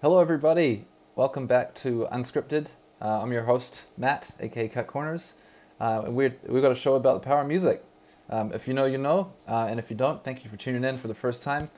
Hello, 0.00 0.20
everybody. 0.20 0.84
Welcome 1.16 1.48
back 1.48 1.74
to 1.74 2.06
Unscripted. 2.12 2.68
Uh, 3.02 3.20
I'm 3.20 3.32
your 3.32 3.42
host, 3.42 3.82
Matt, 3.96 4.30
aka 4.38 4.68
Cut 4.68 4.86
Corners. 4.86 5.34
Uh, 5.80 6.04
we're, 6.06 6.36
we've 6.46 6.62
got 6.62 6.70
a 6.70 6.76
show 6.76 6.94
about 6.94 7.20
the 7.20 7.26
power 7.26 7.40
of 7.40 7.48
music. 7.48 7.82
Um, 8.30 8.52
if 8.52 8.68
you 8.68 8.74
know, 8.74 8.84
you 8.84 8.96
know. 8.96 9.32
Uh, 9.48 9.66
and 9.68 9.80
if 9.80 9.90
you 9.90 9.96
don't, 9.96 10.22
thank 10.22 10.44
you 10.44 10.50
for 10.50 10.56
tuning 10.56 10.84
in 10.84 10.94
for 10.94 11.08
the 11.08 11.16
first 11.16 11.42
time. 11.42 11.68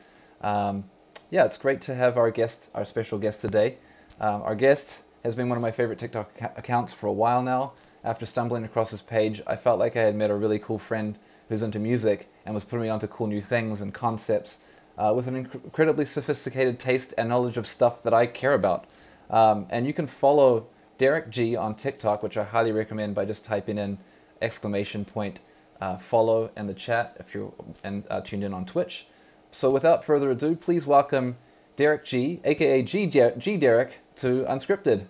Um, 0.42 0.84
yeah, 1.30 1.46
it's 1.46 1.56
great 1.56 1.80
to 1.80 1.94
have 1.94 2.18
our 2.18 2.30
guest, 2.30 2.68
our 2.74 2.84
special 2.84 3.18
guest 3.18 3.40
today. 3.40 3.78
Um, 4.20 4.42
our 4.42 4.54
guest 4.54 5.00
has 5.24 5.34
been 5.34 5.48
one 5.48 5.56
of 5.56 5.62
my 5.62 5.70
favorite 5.70 5.98
TikTok 5.98 6.30
ac- 6.36 6.52
accounts 6.56 6.92
for 6.92 7.06
a 7.06 7.12
while 7.14 7.42
now. 7.42 7.72
After 8.04 8.26
stumbling 8.26 8.64
across 8.64 8.90
his 8.90 9.00
page, 9.00 9.40
I 9.46 9.56
felt 9.56 9.78
like 9.78 9.96
I 9.96 10.02
had 10.02 10.14
met 10.14 10.28
a 10.28 10.36
really 10.36 10.58
cool 10.58 10.78
friend 10.78 11.16
who's 11.48 11.62
into 11.62 11.78
music 11.78 12.28
and 12.44 12.54
was 12.54 12.66
putting 12.66 12.82
me 12.82 12.90
onto 12.90 13.06
cool 13.06 13.28
new 13.28 13.40
things 13.40 13.80
and 13.80 13.94
concepts 13.94 14.58
uh, 15.00 15.14
with 15.14 15.26
an 15.26 15.46
inc- 15.46 15.64
incredibly 15.64 16.04
sophisticated 16.04 16.78
taste 16.78 17.14
and 17.16 17.30
knowledge 17.30 17.56
of 17.56 17.66
stuff 17.66 18.02
that 18.02 18.12
I 18.12 18.26
care 18.26 18.52
about. 18.52 18.86
Um, 19.30 19.66
and 19.70 19.86
you 19.86 19.94
can 19.94 20.06
follow 20.06 20.66
Derek 20.98 21.30
G 21.30 21.56
on 21.56 21.74
TikTok, 21.74 22.22
which 22.22 22.36
I 22.36 22.44
highly 22.44 22.70
recommend 22.70 23.14
by 23.14 23.24
just 23.24 23.44
typing 23.44 23.78
in 23.78 23.98
exclamation 24.42 25.04
point 25.04 25.40
uh, 25.80 25.96
follow 25.96 26.50
in 26.56 26.66
the 26.66 26.74
chat 26.74 27.16
if 27.18 27.34
you're 27.34 27.52
uh, 27.84 28.20
tuned 28.20 28.44
in 28.44 28.52
on 28.52 28.66
Twitch. 28.66 29.06
So 29.50 29.70
without 29.70 30.04
further 30.04 30.30
ado, 30.30 30.54
please 30.54 30.86
welcome 30.86 31.36
Derek 31.76 32.04
G, 32.04 32.40
aka 32.44 32.82
G, 32.82 33.06
G 33.06 33.56
Derek, 33.56 34.00
to 34.16 34.44
Unscripted. 34.44 35.06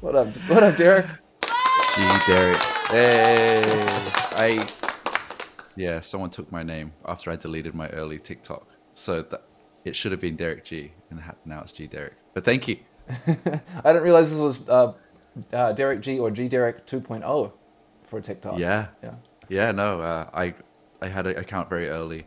What 0.00 0.16
up? 0.16 0.28
What 0.48 0.62
up, 0.62 0.78
Derek? 0.78 1.06
G 1.94 2.02
Derek. 2.26 2.62
Hey, 2.90 3.62
I 4.32 4.66
yeah, 5.76 6.00
someone 6.00 6.30
took 6.30 6.50
my 6.50 6.62
name 6.62 6.92
after 7.04 7.30
I 7.30 7.36
deleted 7.36 7.74
my 7.74 7.88
early 7.88 8.18
TikTok, 8.18 8.68
so 8.94 9.22
that 9.22 9.44
it 9.84 9.94
should 9.96 10.12
have 10.12 10.20
been 10.20 10.36
Derek 10.36 10.64
G, 10.64 10.92
and 11.10 11.20
ha- 11.20 11.34
now 11.44 11.60
it's 11.62 11.72
G 11.72 11.86
Derek. 11.86 12.14
But 12.32 12.44
thank 12.44 12.68
you. 12.68 12.78
I 13.08 13.92
didn't 13.92 14.02
realize 14.02 14.30
this 14.30 14.40
was 14.40 14.68
uh, 14.68 14.94
uh, 15.52 15.72
Derek 15.72 16.00
G 16.00 16.18
or 16.18 16.30
G 16.30 16.48
Derek 16.48 16.86
2.0 16.86 17.52
for 18.04 18.20
TikTok. 18.20 18.58
Yeah, 18.58 18.86
Yeah. 19.02 19.14
yeah. 19.48 19.70
No, 19.72 20.00
uh, 20.00 20.28
I 20.32 20.54
I 21.02 21.08
had 21.08 21.26
an 21.26 21.36
account 21.36 21.68
very 21.68 21.88
early, 21.88 22.26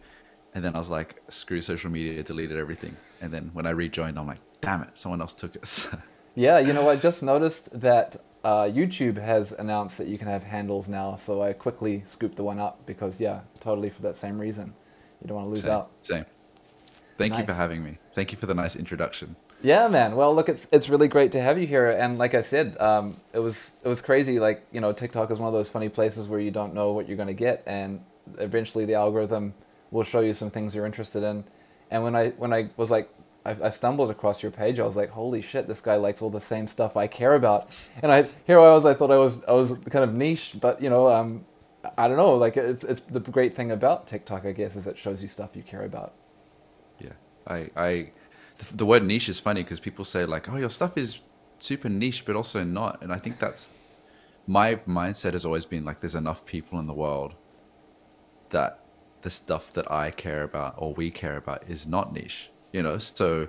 and 0.54 0.64
then 0.64 0.76
I 0.76 0.80
was 0.80 0.90
like, 0.90 1.22
screw 1.30 1.62
social 1.62 1.90
media, 1.90 2.22
deleted 2.24 2.58
everything, 2.58 2.96
and 3.22 3.32
then 3.32 3.50
when 3.54 3.66
I 3.66 3.72
rejoined, 3.72 4.20
I'm 4.20 4.28
like, 4.28 4.40
damn 4.62 4.84
it, 4.84 4.90
someone 4.94 5.22
else 5.22 5.34
took 5.34 5.56
it. 5.56 5.88
Yeah, 6.40 6.60
you 6.60 6.72
know, 6.72 6.88
I 6.88 6.98
just 6.98 7.24
noticed 7.24 7.82
that 7.82 8.16
uh, 8.44 8.66
YouTube 8.66 9.18
has 9.18 9.54
announced 9.54 9.98
that 9.98 10.08
you 10.08 10.20
can 10.20 10.28
have 10.28 10.44
handles 10.44 10.88
now, 10.88 11.16
so 11.16 11.42
I 11.42 11.54
quickly 11.54 12.04
scooped 12.06 12.36
the 12.36 12.44
one 12.44 12.60
up 12.60 12.86
because, 12.86 13.20
yeah, 13.20 13.40
totally 13.60 13.90
for 13.90 14.04
that 14.04 14.16
same 14.16 14.38
reason. 14.40 14.76
You 15.20 15.30
don't 15.30 15.38
want 15.38 15.48
to 15.48 15.50
lose 15.50 15.64
same, 15.64 15.72
out. 15.72 15.90
same. 16.06 16.26
Thank 17.18 17.38
you 17.38 17.46
for 17.46 17.54
having 17.54 17.84
me. 17.84 17.94
Thank 18.16 18.32
you 18.32 18.38
for 18.38 18.46
the 18.46 18.54
nice 18.54 18.76
introduction. 18.76 19.36
Yeah, 19.62 19.88
man. 19.88 20.16
Well, 20.16 20.36
look, 20.36 20.50
it's 20.50 20.68
it's 20.72 20.88
really 20.88 21.08
great 21.08 21.32
to 21.32 21.42
have 21.42 21.58
you 21.58 21.66
here, 21.66 21.90
and 21.90 22.18
like 22.18 22.36
I 22.36 22.42
said, 22.42 22.78
um, 22.80 23.16
it 23.34 23.40
was 23.40 23.74
it 23.84 23.88
was 23.88 24.02
crazy. 24.02 24.40
Like 24.40 24.66
you 24.72 24.82
know, 24.82 24.94
TikTok 24.94 25.32
is 25.32 25.40
one 25.40 25.48
of 25.48 25.54
those 25.54 25.70
funny 25.70 25.90
places 25.90 26.28
where 26.28 26.40
you 26.40 26.52
don't 26.52 26.74
know 26.74 26.92
what 26.92 27.08
you're 27.08 27.18
gonna 27.18 27.34
get, 27.34 27.64
and 27.66 28.02
eventually 28.38 28.86
the 28.86 28.94
algorithm 28.94 29.54
will 29.90 30.04
show 30.04 30.20
you 30.20 30.34
some 30.34 30.52
things 30.52 30.76
you're 30.76 30.86
interested 30.86 31.24
in. 31.24 31.44
And 31.90 32.04
when 32.04 32.16
I 32.16 32.30
when 32.32 32.54
I 32.54 32.70
was 32.78 32.92
like, 32.92 33.10
I, 33.46 33.56
I 33.64 33.70
stumbled 33.70 34.12
across 34.12 34.44
your 34.44 34.52
page, 34.52 34.80
I 34.80 34.86
was 34.86 34.96
like, 34.96 35.10
holy 35.10 35.42
shit, 35.42 35.68
this 35.68 35.82
guy 35.82 35.96
likes 35.96 36.22
all 36.22 36.30
the 36.30 36.42
same 36.42 36.68
stuff 36.68 36.96
I 36.96 37.08
care 37.08 37.34
about. 37.34 37.70
And 38.04 38.12
I 38.12 38.28
here 38.46 38.60
I 38.60 38.70
was, 38.70 38.86
I 38.86 38.94
thought 38.94 39.10
I 39.10 39.18
was 39.18 39.44
I 39.48 39.54
was 39.54 39.72
kind 39.90 40.04
of 40.04 40.14
niche, 40.14 40.56
but 40.62 40.82
you 40.82 40.90
know, 40.90 41.08
um, 41.08 41.46
I 41.98 42.08
don't 42.08 42.18
know. 42.18 42.36
Like 42.36 42.58
it's 42.58 42.84
it's 42.84 43.00
the 43.00 43.20
great 43.20 43.56
thing 43.56 43.72
about 43.72 44.06
TikTok, 44.06 44.46
I 44.46 44.52
guess, 44.52 44.76
is 44.76 44.86
it 44.86 44.98
shows 44.98 45.22
you 45.22 45.28
stuff 45.28 45.56
you 45.56 45.64
care 45.64 45.84
about. 45.84 46.14
I, 47.48 47.70
I, 47.76 48.12
the, 48.58 48.78
the 48.78 48.86
word 48.86 49.04
niche 49.04 49.30
is 49.30 49.40
funny 49.40 49.64
because 49.64 49.80
people 49.80 50.06
say 50.06 50.26
like, 50.26 50.50
oh, 50.50 50.58
your 50.58 50.70
stuff 50.70 50.98
is 50.98 51.22
super 51.60 51.90
niche, 51.90 52.26
but 52.26 52.36
also 52.36 52.64
not. 52.64 53.02
And 53.02 53.12
I 53.14 53.18
think 53.18 53.40
that's 53.40 53.70
my 54.46 54.76
mindset 54.76 55.34
has 55.34 55.46
always 55.46 55.66
been 55.66 55.86
like, 55.86 56.00
there's 56.00 56.16
enough 56.16 56.46
people 56.46 56.80
in 56.80 56.88
the 56.88 56.94
world 56.94 57.36
that 58.50 58.80
the 59.22 59.30
stuff 59.30 59.74
that 59.74 59.92
I 59.92 60.12
care 60.12 60.44
about 60.44 60.76
or 60.78 60.94
we 60.94 61.12
care 61.12 61.38
about 61.38 61.64
is 61.70 61.88
not 61.88 62.14
niche. 62.14 62.50
You 62.72 62.84
know, 62.84 62.98
so 62.98 63.48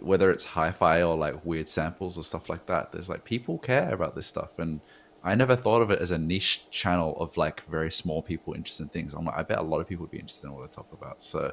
whether 0.00 0.30
it's 0.30 0.44
hi-fi 0.44 1.02
or 1.02 1.16
like 1.16 1.44
weird 1.44 1.68
samples 1.68 2.18
or 2.18 2.24
stuff 2.24 2.48
like 2.48 2.66
that, 2.66 2.92
there's 2.92 3.08
like 3.08 3.24
people 3.24 3.58
care 3.58 3.92
about 3.92 4.14
this 4.14 4.26
stuff 4.26 4.58
and. 4.58 4.80
I 5.24 5.34
never 5.34 5.56
thought 5.56 5.82
of 5.82 5.90
it 5.90 6.00
as 6.00 6.12
a 6.12 6.18
niche 6.18 6.70
channel 6.70 7.16
of 7.18 7.36
like 7.36 7.64
very 7.68 7.90
small 7.90 8.22
people 8.22 8.54
interested 8.54 8.84
in 8.84 8.90
things. 8.90 9.12
I'm 9.12 9.24
like, 9.24 9.36
I 9.36 9.42
bet 9.42 9.58
a 9.58 9.62
lot 9.62 9.80
of 9.80 9.88
people 9.88 10.04
would 10.04 10.12
be 10.12 10.18
interested 10.18 10.46
in 10.46 10.52
what 10.52 10.62
I 10.62 10.68
talk 10.68 10.86
about. 10.92 11.20
So 11.20 11.52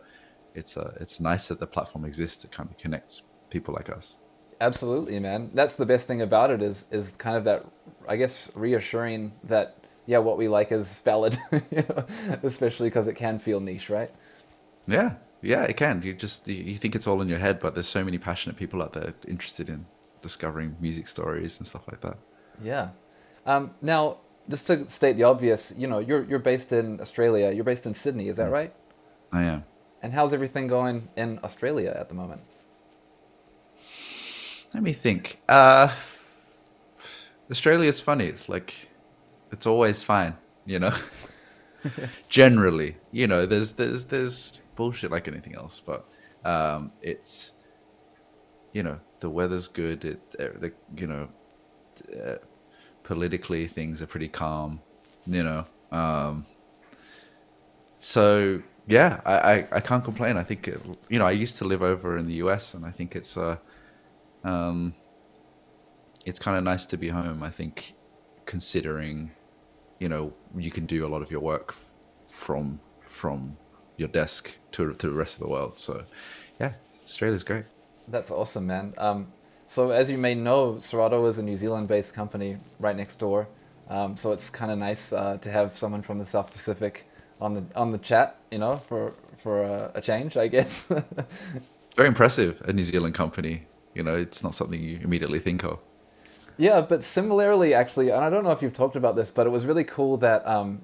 it's 0.56 0.78
uh, 0.78 0.96
it's 1.00 1.20
nice 1.20 1.48
that 1.48 1.60
the 1.60 1.68
platform 1.68 2.06
exists 2.06 2.38
to 2.38 2.48
kind 2.48 2.70
of 2.70 2.78
connect 2.78 3.22
people 3.50 3.74
like 3.74 3.90
us. 3.90 4.18
Absolutely, 4.62 5.20
man. 5.20 5.50
That's 5.54 5.76
the 5.76 5.86
best 5.86 6.08
thing 6.08 6.22
about 6.22 6.52
it 6.52 6.62
is 6.62 6.86
is 6.92 7.16
kind 7.16 7.36
of 7.36 7.44
that, 7.46 7.66
I 8.08 8.16
guess, 8.18 8.52
reassuring 8.56 9.34
that 9.44 9.78
yeah, 10.06 10.18
what 10.18 10.38
we 10.38 10.48
like 10.48 10.72
is 10.72 11.00
valid, 11.00 11.38
you 11.52 11.84
know, 11.90 12.06
especially 12.44 12.90
because 12.90 13.08
it 13.08 13.16
can 13.16 13.40
feel 13.40 13.60
niche, 13.60 13.90
right? 13.90 14.12
Yeah, 14.88 15.16
yeah, 15.42 15.64
it 15.64 15.78
can. 15.78 16.02
You 16.02 16.14
just 16.14 16.48
you, 16.48 16.56
you 16.56 16.78
think 16.78 16.96
it's 16.96 17.08
all 17.08 17.22
in 17.22 17.30
your 17.30 17.40
head, 17.40 17.60
but 17.60 17.74
there's 17.74 17.88
so 17.88 18.04
many 18.04 18.18
passionate 18.18 18.58
people 18.58 18.82
out 18.82 18.94
there 18.94 19.14
interested 19.28 19.70
in 19.70 19.86
discovering 20.22 20.76
music 20.80 21.08
stories 21.08 21.58
and 21.60 21.68
stuff 21.68 21.84
like 21.90 22.02
that. 22.02 22.18
Yeah. 22.62 22.90
Um, 23.46 23.72
now, 23.82 24.18
just 24.50 24.68
to 24.68 24.90
state 24.90 25.18
the 25.18 25.24
obvious, 25.24 25.74
you 25.78 25.88
know, 25.88 26.00
you're 26.00 26.24
you're 26.26 26.40
based 26.40 26.72
in 26.72 27.00
Australia. 27.00 27.52
You're 27.52 27.64
based 27.64 27.86
in 27.86 27.94
Sydney, 27.94 28.28
is 28.28 28.38
that 28.38 28.50
right? 28.52 28.74
I 29.32 29.44
am. 29.44 29.64
And 30.04 30.12
how's 30.12 30.34
everything 30.34 30.68
going 30.68 31.08
in 31.16 31.40
Australia 31.46 31.96
at 31.98 32.10
the 32.10 32.16
moment? 32.16 32.42
Let 34.74 34.84
me 34.84 34.92
think. 34.92 35.40
Uh, 35.48 35.90
Australia's 37.50 38.02
funny. 38.02 38.28
It's 38.28 38.50
like 38.50 38.74
it's 39.52 39.66
always 39.66 40.04
fine, 40.04 40.36
you 40.66 40.80
know. 40.80 40.94
Generally, 42.30 42.98
you 43.12 43.28
know, 43.28 43.46
there's 43.46 43.72
there's 43.72 44.04
there's 44.06 44.60
bullshit 44.76 45.10
like 45.10 45.30
anything 45.30 45.56
else, 45.56 45.80
but 45.80 46.06
um, 46.44 46.92
it's 47.02 47.54
you 48.74 48.84
know 48.84 49.00
the 49.22 49.30
weather's 49.30 49.70
good. 49.70 50.04
It 50.04 50.20
uh, 50.38 50.60
the 50.60 50.74
you 50.98 51.08
know 51.08 51.30
uh, 52.26 52.36
politically 53.04 53.70
things 53.70 54.02
are 54.02 54.08
pretty 54.08 54.28
calm, 54.28 54.82
you 55.26 55.44
know. 55.44 55.66
Um, 55.94 56.46
so 58.00 58.62
yeah, 58.88 59.22
I, 59.26 59.34
I, 59.34 59.68
I 59.74 59.80
can't 59.80 60.04
complain. 60.04 60.38
I 60.38 60.44
think 60.44 60.68
it, 60.68 60.82
you 61.10 61.20
know 61.20 61.26
I 61.26 61.32
used 61.32 61.58
to 61.60 61.66
live 61.66 61.82
over 61.82 62.18
in 62.18 62.28
the 62.28 62.36
US, 62.36 62.74
and 62.74 62.86
I 62.86 62.92
think 62.92 63.16
it's 63.16 63.38
uh 63.38 63.58
um, 64.44 64.94
it's 66.26 66.40
kind 66.40 66.58
of 66.58 66.64
nice 66.64 66.86
to 66.88 66.98
be 66.98 67.10
home. 67.10 67.44
I 67.44 67.50
think, 67.50 67.94
considering, 68.46 69.32
you 70.00 70.10
know, 70.10 70.34
you 70.58 70.72
can 70.72 70.86
do 70.86 71.06
a 71.06 71.10
lot 71.10 71.22
of 71.22 71.32
your 71.32 71.42
work 71.42 71.76
from 72.30 72.80
from 73.02 73.58
your 73.98 74.10
desk 74.10 74.56
to 74.72 74.94
to 74.94 75.08
the 75.08 75.14
rest 75.14 75.36
of 75.36 75.42
the 75.42 75.50
world. 75.50 75.80
So, 75.80 76.04
yeah, 76.60 76.74
Australia's 77.04 77.44
great. 77.44 77.66
That's 78.08 78.32
awesome, 78.32 78.68
man. 78.68 78.94
Um, 78.98 79.32
so 79.66 79.92
as 79.92 80.12
you 80.12 80.18
may 80.18 80.36
know, 80.36 80.78
Serato 80.80 81.26
is 81.26 81.38
a 81.38 81.44
New 81.44 81.56
Zealand-based 81.56 82.14
company 82.14 82.58
right 82.80 82.96
next 82.96 83.16
door. 83.18 83.48
Um, 83.90 84.16
so 84.18 84.32
it's 84.32 84.50
kind 84.50 84.72
of 84.72 84.78
nice 84.78 85.14
uh, 85.14 85.38
to 85.38 85.50
have 85.52 85.78
someone 85.78 86.02
from 86.02 86.20
the 86.20 86.26
South 86.26 86.52
Pacific 86.52 87.08
on 87.44 87.56
the 87.56 87.64
on 87.76 87.92
the 87.92 88.00
chat, 88.00 88.38
you 88.52 88.60
know, 88.60 88.76
for 88.78 89.14
for 89.40 89.64
a, 89.64 89.92
a 89.96 90.02
change, 90.02 90.38
I 90.38 90.48
guess. 90.50 90.92
Very 91.98 92.08
impressive, 92.10 92.62
a 92.66 92.74
New 92.74 92.84
Zealand 92.84 93.16
company. 93.16 93.68
You 93.96 94.04
know, 94.04 94.16
it's 94.16 94.44
not 94.44 94.56
something 94.56 94.82
you 94.82 95.00
immediately 95.04 95.40
think 95.40 95.64
of. 95.66 95.80
yeah, 96.58 96.82
but 96.82 97.04
similarly, 97.04 97.74
actually, 97.76 98.10
and 98.12 98.24
I 98.26 98.30
don't 98.32 98.44
know 98.44 98.52
if 98.52 98.62
you've 98.64 98.74
talked 98.74 98.96
about 98.96 99.16
this, 99.16 99.32
but 99.32 99.48
it 99.48 99.52
was 99.52 99.66
really 99.66 99.84
cool 99.84 100.18
that 100.18 100.48
um, 100.48 100.82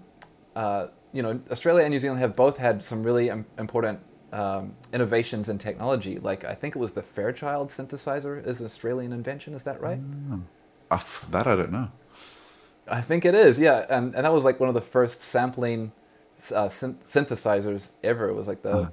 uh, 0.55 0.87
you 1.13 1.23
know 1.23 1.41
Australia 1.51 1.83
and 1.85 1.91
New 1.93 1.99
Zealand 1.99 2.21
have 2.21 2.35
both 2.35 2.57
had 2.57 2.83
some 2.83 3.03
really 3.03 3.29
im- 3.29 3.45
important 3.57 3.99
um, 4.33 4.75
innovations 4.93 5.49
in 5.49 5.57
technology. 5.59 6.19
Like 6.19 6.45
I 6.45 6.55
think 6.55 6.75
it 6.75 6.79
was 6.79 6.91
the 6.93 7.03
Fairchild 7.03 7.69
synthesizer 7.69 8.45
is 8.45 8.59
an 8.59 8.67
Australian 8.67 9.13
invention. 9.13 9.53
Is 9.55 9.63
that 9.63 9.81
right? 9.81 9.99
F- 10.91 11.25
that 11.31 11.47
I 11.47 11.55
don't 11.55 11.71
know. 11.71 11.89
I 12.87 13.01
think 13.01 13.25
it 13.25 13.35
is, 13.35 13.59
yeah, 13.59 13.85
and 13.89 14.15
and 14.15 14.25
that 14.25 14.33
was 14.33 14.43
like 14.43 14.59
one 14.59 14.69
of 14.69 14.75
the 14.75 14.81
first 14.81 15.21
sampling 15.23 15.91
uh, 16.51 16.69
syn- 16.69 16.99
synthesizers 17.05 17.89
ever. 18.03 18.29
It 18.29 18.33
was 18.33 18.47
like 18.47 18.61
the 18.61 18.71
Huh. 18.85 18.89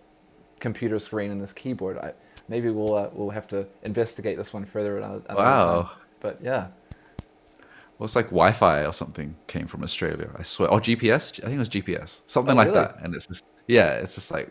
computer 0.60 0.98
screen 0.98 1.30
and 1.30 1.40
this 1.40 1.52
keyboard. 1.52 1.98
I, 1.98 2.12
maybe 2.48 2.70
we'll 2.70 2.94
uh, 2.94 3.10
we'll 3.12 3.30
have 3.30 3.48
to 3.48 3.66
investigate 3.82 4.36
this 4.38 4.52
one 4.52 4.64
further. 4.64 4.98
Another, 4.98 5.22
another 5.28 5.42
Wow. 5.42 5.82
time. 5.82 5.90
But 6.20 6.38
yeah, 6.42 6.68
Well, 7.98 8.04
it's 8.04 8.16
like 8.16 8.26
Wi-Fi 8.26 8.84
or 8.84 8.92
something 8.92 9.36
came 9.46 9.66
from 9.66 9.82
Australia. 9.82 10.30
I 10.36 10.42
swear, 10.42 10.70
or 10.70 10.80
GPS. 10.80 11.38
I 11.40 11.46
think 11.46 11.54
it 11.56 11.58
was 11.58 11.68
GPS, 11.68 12.20
something 12.26 12.52
Oh, 12.54 12.56
like 12.56 12.68
really? 12.68 12.80
that. 12.80 12.96
And 13.02 13.14
it's 13.14 13.26
just 13.26 13.44
yeah, 13.66 13.92
it's 13.94 14.14
just 14.14 14.30
like 14.30 14.50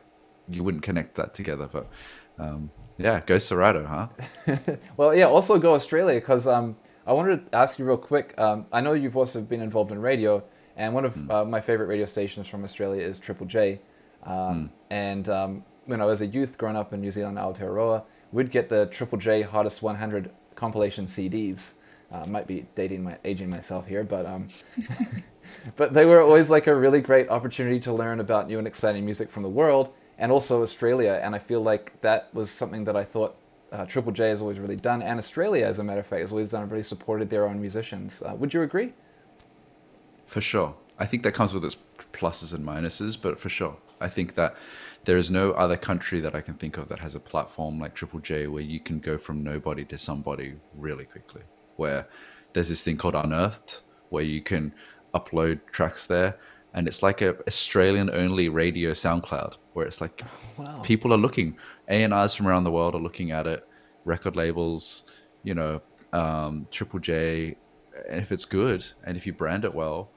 you 0.50 0.64
wouldn't 0.64 0.84
connect 0.84 1.16
that 1.16 1.34
together. 1.34 1.70
But 1.72 1.88
um, 2.40 2.70
yeah, 2.98 3.22
go 3.26 3.38
Serato, 3.38 3.86
huh? 3.86 4.08
well, 4.98 5.14
yeah. 5.16 5.26
Also 5.26 5.60
go 5.60 5.76
Australia 5.76 6.20
because 6.20 6.48
um, 6.48 6.76
I 7.06 7.14
wanted 7.14 7.52
to 7.52 7.58
ask 7.58 7.78
you 7.80 7.86
real 7.86 7.98
quick. 7.98 8.34
Um, 8.40 8.66
I 8.72 8.82
know 8.82 8.94
you've 8.94 9.18
also 9.18 9.42
been 9.42 9.62
involved 9.62 9.92
in 9.92 10.00
radio, 10.00 10.44
and 10.76 10.94
one 10.94 11.06
of 11.06 11.32
uh, 11.32 11.46
my 11.46 11.62
favorite 11.62 11.88
radio 11.88 12.06
stations 12.06 12.48
from 12.48 12.64
Australia 12.64 13.02
is 13.04 13.20
Triple 13.20 13.46
J. 13.46 13.80
Um, 14.24 14.72
And 14.90 15.30
um, 15.30 15.66
when 15.86 16.02
I 16.02 16.06
was 16.06 16.22
a 16.22 16.28
youth 16.28 16.58
growing 16.58 16.76
up 16.76 16.94
in 16.94 17.02
New 17.02 17.12
Zealand, 17.12 17.38
Aotearoa, 17.38 18.04
we'd 18.32 18.52
get 18.52 18.70
the 18.70 18.88
Triple 18.88 19.18
J 19.18 19.42
Hottest 19.42 19.82
100 19.82 20.32
compilation 20.56 21.06
CDs. 21.06 21.74
Uh, 22.12 22.26
might 22.28 22.48
be 22.48 22.66
dating 22.76 23.04
my 23.04 23.18
aging 23.26 23.50
myself 23.50 23.88
here, 23.88 24.04
but 24.04 24.26
um, 24.26 24.48
but 25.76 25.94
they 25.94 26.06
were 26.06 26.22
always 26.22 26.50
like 26.50 26.68
a 26.68 26.76
really 26.76 27.02
great 27.02 27.30
opportunity 27.30 27.80
to 27.80 27.92
learn 27.92 28.20
about 28.20 28.48
new 28.48 28.60
and 28.60 28.68
exciting 28.68 29.04
music 29.04 29.30
from 29.32 29.44
the 29.44 29.50
world 29.50 29.94
and 30.18 30.32
also 30.32 30.62
Australia. 30.62 31.20
And 31.24 31.36
I 31.36 31.40
feel 31.40 31.62
like 31.62 32.00
that 32.02 32.30
was 32.34 32.50
something 32.52 32.84
that 32.86 32.96
I 32.96 33.04
thought 33.04 33.36
uh, 33.72 33.86
Triple 33.86 34.12
J 34.12 34.30
has 34.30 34.40
always 34.42 34.60
really 34.60 34.76
done, 34.76 35.02
and 35.02 35.18
Australia, 35.20 35.66
as 35.66 35.80
a 35.80 35.84
matter 35.84 36.00
of 36.02 36.06
fact, 36.06 36.22
has 36.22 36.32
always 36.32 36.50
done. 36.50 36.70
Really 36.70 36.84
supported 36.84 37.30
their 37.30 37.48
own 37.48 37.60
musicians. 37.60 38.22
Uh, 38.22 38.36
would 38.36 38.54
you 38.54 38.62
agree? 38.62 38.94
For 40.26 40.42
sure, 40.42 40.76
I 40.98 41.06
think 41.06 41.24
that 41.24 41.34
comes 41.34 41.54
with 41.54 41.64
its 41.64 41.76
pluses 42.14 42.54
and 42.54 42.66
minuses, 42.66 43.22
but 43.22 43.40
for 43.40 43.50
sure, 43.50 43.78
I 44.00 44.08
think 44.08 44.36
that 44.36 44.56
there 45.04 45.18
is 45.18 45.30
no 45.30 45.52
other 45.52 45.78
country 45.78 46.20
that 46.22 46.36
I 46.36 46.42
can 46.42 46.56
think 46.56 46.78
of 46.78 46.90
that 46.90 47.00
has 47.00 47.16
a 47.16 47.20
platform 47.20 47.80
like 47.80 47.94
Triple 47.94 48.20
J 48.20 48.48
where 48.48 48.64
you 48.64 48.80
can 48.80 49.00
go 49.00 49.18
from 49.18 49.44
nobody 49.44 49.86
to 49.86 49.98
somebody 49.98 50.56
really 50.76 51.06
quickly. 51.06 51.44
Where 51.76 52.08
there's 52.54 52.70
this 52.70 52.84
thing 52.84 52.98
called 52.98 53.16
Unearthed, 53.16 53.82
where 54.10 54.24
you 54.24 54.42
can 54.42 54.74
upload 55.14 55.60
tracks 55.72 56.06
there, 56.06 56.38
and 56.74 56.88
it's 56.88 57.04
like 57.04 57.22
a 57.22 57.38
Australian 57.48 58.10
only 58.10 58.50
radio 58.50 58.92
SoundCloud, 58.92 59.56
where 59.74 59.86
it's 59.86 60.02
like 60.02 60.22
wow. 60.58 60.80
people 60.82 61.14
are 61.14 61.18
looking, 61.18 61.58
A 61.88 62.04
and 62.04 62.14
R's 62.14 62.34
from 62.34 62.48
around 62.48 62.64
the 62.64 62.72
world 62.72 62.96
are 62.96 63.02
looking 63.02 63.32
at 63.32 63.46
it, 63.48 63.68
record 64.06 64.36
labels, 64.36 65.04
you 65.44 65.54
know, 65.54 65.82
um, 66.14 66.68
Triple 66.72 67.00
J, 67.00 67.56
and 68.10 68.20
if 68.20 68.32
it's 68.32 68.46
good 68.46 68.86
and 69.06 69.16
if 69.16 69.26
you 69.26 69.34
brand 69.34 69.66
it 69.66 69.74
well, 69.74 70.10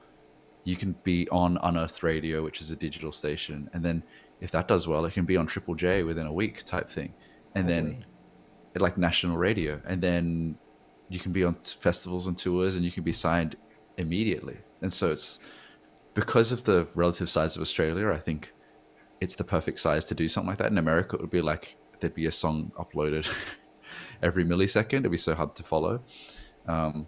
you 0.69 0.75
can 0.75 0.93
be 1.03 1.27
on 1.29 1.57
Unearthed 1.63 2.03
Radio, 2.03 2.43
which 2.43 2.61
is 2.61 2.69
a 2.71 2.75
digital 2.75 3.11
station, 3.11 3.69
and 3.73 3.83
then 3.83 4.03
if 4.39 4.51
that 4.51 4.67
does 4.67 4.87
well, 4.87 5.05
it 5.05 5.13
can 5.13 5.25
be 5.25 5.35
on 5.35 5.47
Triple 5.47 5.75
J 5.75 6.03
within 6.03 6.27
a 6.27 6.33
week 6.33 6.63
type 6.63 6.89
thing, 6.89 7.13
and 7.55 7.69
Holy. 7.69 7.81
then 7.81 8.05
like 8.77 8.97
national 8.97 9.37
radio, 9.37 9.81
and 9.85 10.01
then 10.01 10.55
you 11.09 11.19
can 11.19 11.31
be 11.31 11.43
on 11.43 11.55
festivals 11.55 12.27
and 12.27 12.37
tours, 12.37 12.75
and 12.75 12.85
you 12.85 12.91
can 12.91 13.03
be 13.03 13.11
signed 13.11 13.55
immediately. 13.97 14.57
And 14.81 14.93
so 14.93 15.11
it's 15.11 15.39
because 16.13 16.51
of 16.51 16.63
the 16.63 16.87
relative 16.95 17.29
size 17.29 17.55
of 17.55 17.61
Australia, 17.61 18.11
I 18.11 18.19
think 18.19 18.53
it's 19.19 19.35
the 19.35 19.43
perfect 19.43 19.79
size 19.79 20.05
to 20.05 20.15
do 20.15 20.27
something 20.27 20.49
like 20.49 20.59
that. 20.59 20.71
In 20.71 20.77
America, 20.77 21.15
it 21.15 21.21
would 21.21 21.31
be 21.31 21.41
like 21.41 21.75
there'd 21.99 22.13
be 22.13 22.27
a 22.27 22.31
song 22.31 22.71
uploaded 22.77 23.29
every 24.21 24.45
millisecond. 24.45 24.99
It'd 24.99 25.11
be 25.11 25.17
so 25.17 25.35
hard 25.35 25.55
to 25.55 25.63
follow. 25.63 26.01
Um, 26.67 27.07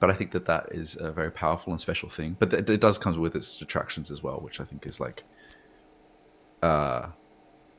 but 0.00 0.10
I 0.10 0.14
think 0.14 0.30
that 0.32 0.46
that 0.46 0.68
is 0.72 0.96
a 1.00 1.12
very 1.12 1.30
powerful 1.30 1.72
and 1.72 1.80
special 1.80 2.08
thing. 2.08 2.36
But 2.38 2.52
it, 2.52 2.70
it 2.70 2.80
does 2.80 2.98
come 2.98 3.18
with 3.20 3.36
its 3.36 3.56
detractions 3.56 4.10
as 4.10 4.22
well, 4.22 4.40
which 4.40 4.60
I 4.60 4.64
think 4.64 4.86
is 4.86 5.00
like, 5.00 5.24
uh, 6.62 7.08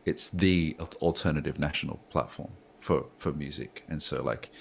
it's 0.06 0.30
the 0.30 0.76
alternative 1.02 1.60
national 1.60 1.98
platform 2.10 2.52
for 2.82 3.06
for 3.18 3.32
music. 3.32 3.84
And 3.88 4.02
so 4.02 4.24
like, 4.24 4.52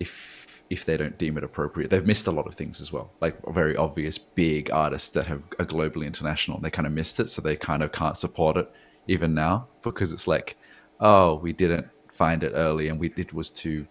if 0.00 0.44
if 0.70 0.84
they 0.84 0.96
don't 0.96 1.18
deem 1.18 1.36
it 1.36 1.44
appropriate. 1.44 1.90
They've 1.90 2.06
missed 2.06 2.26
a 2.26 2.30
lot 2.30 2.46
of 2.46 2.54
things 2.54 2.80
as 2.80 2.92
well, 2.92 3.12
like 3.20 3.36
very 3.48 3.76
obvious 3.76 4.16
big 4.18 4.70
artists 4.70 5.10
that 5.10 5.26
have 5.26 5.42
are 5.58 5.66
globally 5.66 6.06
international. 6.06 6.58
They 6.58 6.70
kind 6.70 6.86
of 6.86 6.92
missed 6.92 7.20
it, 7.20 7.28
so 7.28 7.42
they 7.42 7.56
kind 7.56 7.82
of 7.82 7.92
can't 7.92 8.16
support 8.16 8.56
it 8.56 8.70
even 9.06 9.34
now 9.34 9.68
because 9.82 10.12
it's 10.12 10.26
like, 10.26 10.56
oh, 11.00 11.34
we 11.34 11.52
didn't 11.52 11.86
find 12.10 12.42
it 12.44 12.52
early 12.54 12.88
and 12.88 12.98
we 12.98 13.12
it 13.16 13.32
was 13.34 13.50
too 13.50 13.86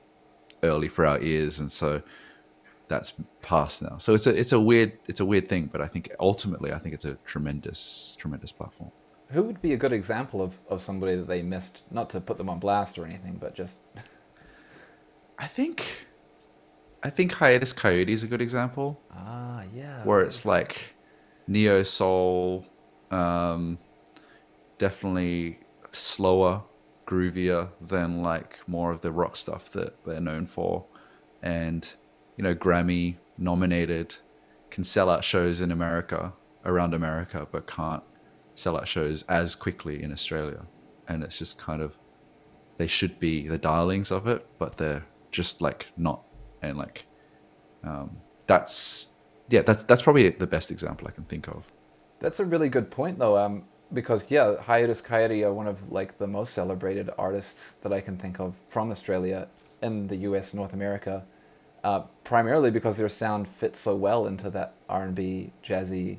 early 0.63 0.87
for 0.87 1.05
our 1.05 1.21
ears, 1.21 1.59
and 1.59 1.71
so 1.71 2.01
that's 2.93 3.13
past 3.41 3.81
now. 3.81 3.97
So 3.97 4.13
it's 4.13 4.27
a 4.27 4.35
it's 4.35 4.51
a 4.51 4.59
weird 4.59 4.93
it's 5.07 5.19
a 5.19 5.25
weird 5.25 5.47
thing, 5.47 5.69
but 5.71 5.81
I 5.81 5.87
think 5.87 6.11
ultimately 6.19 6.71
I 6.71 6.79
think 6.79 6.93
it's 6.93 7.05
a 7.05 7.15
tremendous 7.25 8.15
tremendous 8.19 8.51
platform. 8.51 8.91
Who 9.31 9.43
would 9.43 9.61
be 9.61 9.73
a 9.73 9.77
good 9.77 9.93
example 9.93 10.41
of, 10.41 10.59
of 10.69 10.79
somebody 10.79 11.15
that 11.15 11.27
they 11.27 11.41
missed? 11.41 11.83
Not 11.89 12.09
to 12.11 12.21
put 12.21 12.37
them 12.37 12.49
on 12.49 12.59
blast 12.59 12.99
or 12.99 13.05
anything, 13.05 13.37
but 13.39 13.55
just. 13.55 13.79
I 15.39 15.47
think 15.47 16.07
I 17.01 17.09
think 17.09 17.31
Hiatus 17.33 17.73
Kaiyote 17.73 18.09
is 18.09 18.23
a 18.23 18.27
good 18.27 18.41
example. 18.41 19.01
Ah, 19.11 19.63
yeah. 19.73 20.03
Where 20.03 20.21
it's 20.21 20.45
like 20.45 20.93
neo 21.47 21.83
soul, 21.83 22.65
um, 23.11 23.79
definitely 24.77 25.59
slower, 25.91 26.63
groovier 27.07 27.69
than 27.81 28.21
like 28.21 28.59
more 28.67 28.91
of 28.91 29.01
the 29.01 29.11
rock 29.11 29.35
stuff 29.35 29.71
that 29.71 30.05
they're 30.05 30.21
known 30.21 30.45
for, 30.45 30.85
and 31.41 31.93
you 32.37 32.43
know 32.43 32.55
Grammy 32.55 33.15
nominated, 33.37 34.15
can 34.69 34.83
sell 34.83 35.09
out 35.09 35.23
shows 35.23 35.61
in 35.61 35.71
America 35.71 36.33
around 36.65 36.93
America, 36.93 37.47
but 37.51 37.67
can't 37.67 38.03
sell 38.55 38.77
out 38.77 38.87
shows 38.87 39.23
as 39.23 39.55
quickly 39.55 40.03
in 40.03 40.11
Australia, 40.11 40.65
and 41.07 41.23
it's 41.23 41.37
just 41.37 41.57
kind 41.57 41.81
of 41.81 41.97
they 42.77 42.87
should 42.87 43.19
be 43.19 43.47
the 43.47 43.57
darlings 43.57 44.11
of 44.11 44.27
it, 44.27 44.45
but 44.57 44.77
they're 44.77 45.05
just 45.31 45.61
like 45.61 45.87
not 45.97 46.23
and 46.61 46.77
like 46.77 47.05
um, 47.83 48.17
that's 48.47 49.09
yeah 49.49 49.61
that's 49.61 49.83
that's 49.83 50.01
probably 50.01 50.29
the 50.29 50.47
best 50.47 50.71
example 50.71 51.07
I 51.07 51.11
can 51.11 51.25
think 51.25 51.47
of. 51.47 51.71
That's 52.19 52.39
a 52.39 52.45
really 52.45 52.69
good 52.69 52.89
point 52.89 53.19
though, 53.19 53.37
um, 53.37 53.63
because 53.91 54.31
yeah, 54.31 54.55
Hiatus 54.61 55.01
Kaiyote 55.01 55.45
are 55.45 55.53
one 55.53 55.67
of 55.67 55.91
like 55.91 56.17
the 56.17 56.27
most 56.27 56.53
celebrated 56.53 57.09
artists 57.17 57.73
that 57.81 57.91
I 57.91 58.01
can 58.01 58.17
think 58.17 58.39
of 58.39 58.55
from 58.69 58.91
Australia 58.91 59.47
in 59.81 60.07
the 60.07 60.15
U.S. 60.27 60.53
North 60.53 60.73
America, 60.73 61.25
uh, 61.83 62.01
primarily 62.23 62.71
because 62.71 62.97
their 62.97 63.09
sound 63.09 63.47
fits 63.47 63.79
so 63.79 63.95
well 63.95 64.25
into 64.25 64.49
that 64.51 64.75
R 64.89 65.03
and 65.03 65.15
B 65.15 65.51
jazzy. 65.63 66.17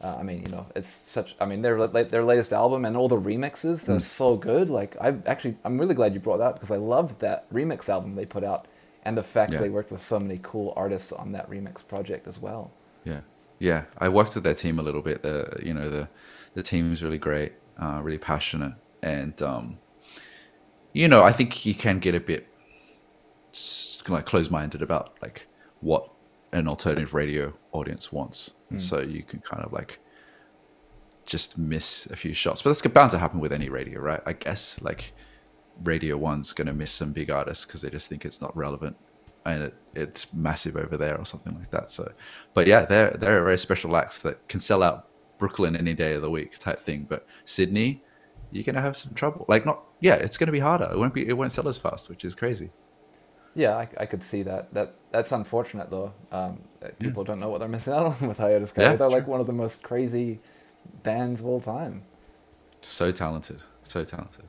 Uh, 0.00 0.16
I 0.18 0.22
mean, 0.24 0.42
you 0.44 0.50
know, 0.50 0.66
it's 0.74 0.88
such. 0.88 1.36
I 1.40 1.46
mean, 1.46 1.62
their 1.62 1.86
their 1.86 2.24
latest 2.24 2.52
album 2.52 2.84
and 2.84 2.96
all 2.96 3.08
the 3.08 3.16
remixes, 3.16 3.84
they're 3.84 3.98
mm. 3.98 4.02
so 4.02 4.36
good. 4.36 4.68
Like, 4.68 4.96
I 5.00 5.14
actually, 5.26 5.56
I'm 5.64 5.78
really 5.78 5.94
glad 5.94 6.14
you 6.14 6.20
brought 6.20 6.38
that 6.38 6.46
up 6.46 6.54
because 6.54 6.72
I 6.72 6.76
love 6.76 7.18
that 7.20 7.48
remix 7.52 7.88
album 7.88 8.16
they 8.16 8.26
put 8.26 8.42
out 8.42 8.66
and 9.04 9.16
the 9.16 9.22
fact 9.22 9.52
yeah. 9.52 9.60
they 9.60 9.68
worked 9.68 9.90
with 9.90 10.02
so 10.02 10.18
many 10.18 10.38
cool 10.42 10.72
artists 10.76 11.12
on 11.12 11.32
that 11.32 11.48
remix 11.50 11.86
project 11.86 12.26
as 12.26 12.38
well. 12.40 12.70
Yeah, 13.04 13.20
yeah. 13.58 13.84
I 13.98 14.08
worked 14.08 14.34
with 14.34 14.44
their 14.44 14.54
team 14.54 14.78
a 14.78 14.82
little 14.82 15.02
bit. 15.02 15.22
The 15.22 15.60
you 15.62 15.74
know 15.74 15.88
the 15.88 16.08
the 16.54 16.62
team 16.62 16.92
is 16.92 17.02
really 17.02 17.18
great, 17.18 17.52
uh, 17.78 18.00
really 18.02 18.18
passionate, 18.18 18.74
and 19.02 19.40
um, 19.42 19.78
you 20.92 21.08
know 21.08 21.24
I 21.24 21.32
think 21.32 21.66
you 21.66 21.74
can 21.74 21.98
get 21.98 22.14
a 22.14 22.20
bit 22.20 22.46
like 24.08 24.26
close 24.26 24.50
minded 24.50 24.82
about 24.82 25.16
like 25.22 25.46
what 25.80 26.10
an 26.52 26.68
alternative 26.68 27.14
radio 27.14 27.52
audience 27.72 28.12
wants, 28.12 28.54
and 28.70 28.78
mm. 28.78 28.82
so 28.82 29.00
you 29.00 29.22
can 29.22 29.40
kind 29.40 29.64
of 29.64 29.72
like 29.72 29.98
just 31.24 31.58
miss 31.58 32.06
a 32.06 32.16
few 32.16 32.32
shots. 32.32 32.62
But 32.62 32.70
that's 32.70 32.82
bound 32.82 33.10
to 33.12 33.18
happen 33.18 33.40
with 33.40 33.52
any 33.52 33.68
radio, 33.68 34.00
right? 34.00 34.20
I 34.26 34.32
guess 34.32 34.80
like 34.82 35.12
Radio 35.84 36.16
One's 36.16 36.52
going 36.52 36.66
to 36.66 36.72
miss 36.72 36.92
some 36.92 37.12
big 37.12 37.30
artists 37.30 37.64
because 37.64 37.82
they 37.82 37.90
just 37.90 38.08
think 38.08 38.24
it's 38.24 38.40
not 38.40 38.56
relevant 38.56 38.96
and 39.44 39.64
it, 39.64 39.74
it's 39.94 40.32
massive 40.32 40.76
over 40.76 40.96
there 40.96 41.16
or 41.16 41.24
something 41.24 41.56
like 41.58 41.70
that. 41.70 41.90
So, 41.90 42.12
but 42.54 42.66
yeah, 42.66 42.84
they're 42.84 43.10
they're 43.10 43.40
a 43.40 43.44
very 43.44 43.58
special 43.58 43.96
act 43.96 44.22
that 44.22 44.46
can 44.48 44.60
sell 44.60 44.82
out 44.82 45.08
Brooklyn 45.38 45.76
any 45.76 45.94
day 45.94 46.14
of 46.14 46.22
the 46.22 46.30
week 46.30 46.58
type 46.58 46.78
thing. 46.78 47.06
But 47.08 47.26
Sydney, 47.44 48.02
you're 48.50 48.64
gonna 48.64 48.80
have 48.80 48.96
some 48.96 49.14
trouble. 49.14 49.44
Like 49.48 49.66
not 49.66 49.82
yeah, 50.00 50.14
it's 50.14 50.36
gonna 50.36 50.52
be 50.52 50.60
harder. 50.60 50.88
It 50.92 50.98
won't 50.98 51.14
be 51.14 51.26
it 51.26 51.36
won't 51.36 51.52
sell 51.52 51.68
as 51.68 51.78
fast, 51.78 52.08
which 52.08 52.24
is 52.24 52.34
crazy. 52.34 52.70
Yeah, 53.54 53.76
I, 53.76 53.88
I 53.98 54.06
could 54.06 54.22
see 54.22 54.42
that. 54.42 54.72
That 54.74 54.94
that's 55.10 55.32
unfortunate 55.32 55.90
though. 55.90 56.12
Um, 56.30 56.60
people 56.98 57.22
yeah. 57.22 57.26
don't 57.26 57.40
know 57.40 57.50
what 57.50 57.58
they're 57.58 57.68
missing 57.68 57.92
out 57.92 58.04
on 58.20 58.28
with 58.28 58.38
Hiatus 58.38 58.72
Yeah, 58.76 58.96
they're 58.96 59.08
true. 59.08 59.08
like 59.08 59.26
one 59.26 59.40
of 59.40 59.46
the 59.46 59.52
most 59.52 59.82
crazy 59.82 60.40
bands 61.02 61.40
of 61.40 61.46
all 61.46 61.60
time. 61.60 62.02
So 62.80 63.12
talented, 63.12 63.60
so 63.82 64.04
talented. 64.04 64.44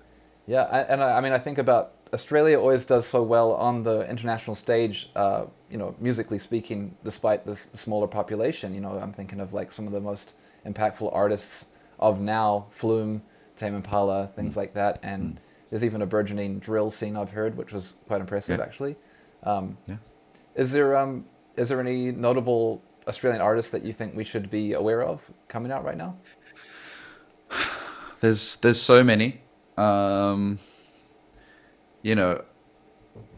Yeah, 0.47 0.63
I, 0.63 0.81
and 0.81 1.01
I, 1.01 1.17
I, 1.17 1.21
mean, 1.21 1.31
I 1.31 1.37
think 1.37 1.57
about 1.57 1.93
Australia 2.13 2.59
always 2.59 2.85
does 2.85 3.05
so 3.05 3.23
well 3.23 3.53
on 3.53 3.83
the 3.83 4.09
international 4.09 4.55
stage, 4.55 5.09
uh, 5.15 5.45
you 5.69 5.77
know, 5.77 5.95
musically 5.99 6.39
speaking, 6.39 6.95
despite 7.03 7.45
the 7.45 7.55
smaller 7.55 8.07
population. 8.07 8.73
You 8.73 8.81
know, 8.81 8.99
I'm 8.99 9.13
thinking 9.13 9.39
of 9.39 9.53
like 9.53 9.71
some 9.71 9.87
of 9.87 9.93
the 9.93 10.01
most 10.01 10.33
impactful 10.65 11.13
artists 11.13 11.67
of 11.99 12.19
now, 12.19 12.67
Flume, 12.71 13.21
Tame 13.55 13.75
Impala, 13.75 14.27
things 14.27 14.53
mm. 14.53 14.57
like 14.57 14.73
that. 14.73 14.99
And 15.01 15.35
mm. 15.35 15.37
There's 15.73 15.83
even 15.83 16.03
a 16.03 16.05
burgeoning 16.05 16.59
drill 16.59 16.91
scene 16.91 17.17
I've 17.17 17.31
heard, 17.31 17.57
which 17.57 17.73
was 17.73 17.95
quite 18.05 18.21
impressive 18.21 18.59
yeah. 18.59 18.63
actually. 18.63 18.95
Um, 19.41 19.75
yeah. 19.87 19.95
Is 20.53 20.71
there 20.71 20.95
um, 20.95 21.25
is 21.57 21.69
there 21.69 21.79
any 21.79 22.11
notable 22.11 22.83
Australian 23.07 23.41
artists 23.41 23.71
that 23.71 23.83
you 23.83 23.91
think 23.91 24.15
we 24.15 24.23
should 24.23 24.51
be 24.51 24.73
aware 24.73 25.01
of 25.01 25.27
coming 25.47 25.71
out 25.71 25.83
right 25.83 25.97
now? 25.97 26.15
There's 28.19 28.57
there's 28.57 28.79
so 28.79 29.03
many 29.03 29.41
um, 29.75 30.59
you 32.03 32.13
know, 32.13 32.43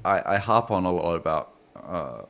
I, 0.03 0.35
I 0.35 0.37
harp 0.37 0.71
on 0.71 0.83
a 0.83 0.91
lot 0.91 1.15
about 1.15 1.55
uh, 1.81 2.23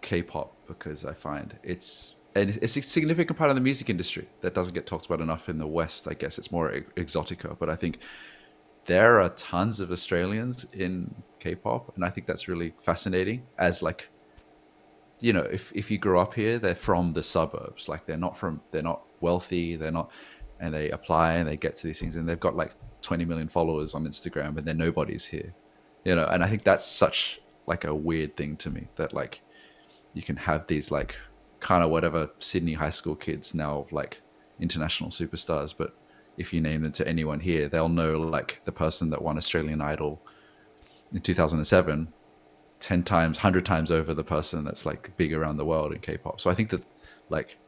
K-pop 0.00 0.56
because 0.66 1.04
I 1.04 1.14
find 1.14 1.56
it's 1.62 2.16
and 2.34 2.58
it's 2.62 2.76
a 2.76 2.82
significant 2.82 3.38
part 3.38 3.50
of 3.50 3.56
the 3.56 3.62
music 3.62 3.90
industry 3.90 4.26
that 4.40 4.54
doesn't 4.54 4.74
get 4.74 4.86
talked 4.86 5.06
about 5.06 5.20
enough 5.20 5.48
in 5.48 5.58
the 5.58 5.66
West. 5.68 6.08
I 6.08 6.14
guess 6.14 6.36
it's 6.36 6.50
more 6.50 6.72
exotica, 6.96 7.56
but 7.58 7.70
I 7.70 7.76
think 7.76 7.98
there 8.90 9.20
are 9.20 9.28
tons 9.28 9.78
of 9.78 9.92
Australians 9.92 10.66
in 10.72 11.14
K-pop, 11.38 11.94
and 11.94 12.04
I 12.04 12.10
think 12.10 12.26
that's 12.26 12.48
really 12.48 12.74
fascinating. 12.82 13.46
As 13.56 13.82
like, 13.82 14.08
you 15.20 15.32
know, 15.32 15.42
if 15.42 15.70
if 15.76 15.92
you 15.92 15.96
grow 16.06 16.20
up 16.20 16.34
here, 16.34 16.58
they're 16.58 16.74
from 16.74 17.12
the 17.12 17.22
suburbs. 17.22 17.88
Like 17.88 18.04
they're 18.06 18.24
not 18.26 18.36
from 18.36 18.60
they're 18.72 18.82
not 18.82 19.02
wealthy. 19.20 19.76
They're 19.76 19.92
not, 19.92 20.10
and 20.58 20.74
they 20.74 20.90
apply 20.90 21.34
and 21.34 21.48
they 21.48 21.56
get 21.56 21.76
to 21.76 21.86
these 21.86 22.00
things, 22.00 22.16
and 22.16 22.28
they've 22.28 22.40
got 22.48 22.56
like 22.56 22.72
20 23.02 23.24
million 23.26 23.48
followers 23.48 23.94
on 23.94 24.04
Instagram, 24.06 24.58
and 24.58 24.66
they're 24.66 24.74
nobody's 24.74 25.24
here. 25.24 25.50
you 26.04 26.16
know, 26.16 26.26
and 26.26 26.42
I 26.42 26.48
think 26.48 26.64
that's 26.64 26.86
such 26.86 27.40
like 27.68 27.84
a 27.84 27.94
weird 27.94 28.36
thing 28.36 28.56
to 28.56 28.70
me 28.70 28.88
that 28.96 29.12
like 29.12 29.40
you 30.14 30.22
can 30.22 30.36
have 30.36 30.66
these 30.66 30.90
like 30.90 31.16
kind 31.60 31.84
of 31.84 31.90
whatever 31.90 32.30
Sydney 32.38 32.72
high 32.74 32.90
school 32.90 33.14
kids 33.14 33.54
now 33.54 33.86
like 33.92 34.20
international 34.58 35.10
superstars, 35.10 35.74
but 35.76 35.94
if 36.40 36.52
you 36.52 36.60
name 36.60 36.82
them 36.82 36.92
to 36.92 37.06
anyone 37.06 37.40
here, 37.40 37.68
they'll 37.68 37.88
know 37.88 38.20
like 38.20 38.60
the 38.64 38.72
person 38.72 39.10
that 39.10 39.22
won 39.22 39.36
Australian 39.36 39.80
Idol 39.80 40.20
in 41.12 41.20
2007 41.20 42.12
10 42.80 43.02
times 43.02 43.38
100 43.38 43.64
times 43.64 43.90
over 43.90 44.14
the 44.14 44.24
person 44.24 44.64
that's 44.64 44.86
like 44.86 45.14
big 45.16 45.32
around 45.32 45.56
the 45.58 45.64
world 45.64 45.92
in 45.92 45.98
k-pop 46.00 46.40
so 46.40 46.50
i 46.50 46.54
think 46.54 46.70
that 46.70 46.82
like 47.28 47.58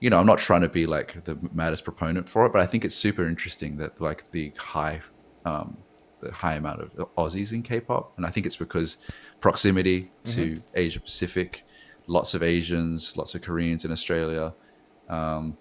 you 0.00 0.10
know 0.10 0.18
i'm 0.18 0.26
not 0.26 0.38
trying 0.38 0.62
to 0.62 0.68
be 0.68 0.86
like 0.86 1.22
the 1.24 1.38
maddest 1.52 1.84
proponent 1.84 2.28
for 2.28 2.46
it 2.46 2.52
but 2.52 2.60
i 2.60 2.66
think 2.66 2.84
it's 2.84 2.96
super 2.96 3.28
interesting 3.28 3.76
that 3.76 4.00
like 4.00 4.30
the 4.32 4.52
high 4.56 5.00
um 5.44 5.76
the 6.20 6.32
high 6.32 6.54
amount 6.54 6.80
of 6.80 6.90
aussies 7.16 7.52
in 7.52 7.62
k-pop 7.62 8.12
and 8.16 8.24
i 8.24 8.30
think 8.30 8.46
it's 8.46 8.56
because 8.56 8.96
proximity 9.40 10.10
to 10.24 10.52
mm-hmm. 10.52 10.66
asia 10.74 11.00
pacific 11.00 11.64
lots 12.06 12.32
of 12.34 12.42
asians 12.42 13.16
lots 13.16 13.34
of 13.34 13.42
koreans 13.42 13.84
in 13.84 13.92
australia 13.92 14.52
um, 15.08 15.56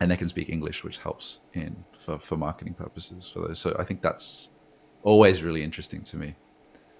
and 0.00 0.10
they 0.10 0.16
can 0.16 0.28
speak 0.28 0.48
english 0.48 0.82
which 0.82 0.98
helps 0.98 1.40
in 1.52 1.84
for, 2.08 2.18
for 2.18 2.36
marketing 2.36 2.74
purposes 2.74 3.26
for 3.26 3.40
those 3.40 3.58
so 3.58 3.74
i 3.78 3.84
think 3.84 4.02
that's 4.02 4.50
always 5.02 5.42
really 5.42 5.62
interesting 5.62 6.02
to 6.02 6.16
me 6.16 6.34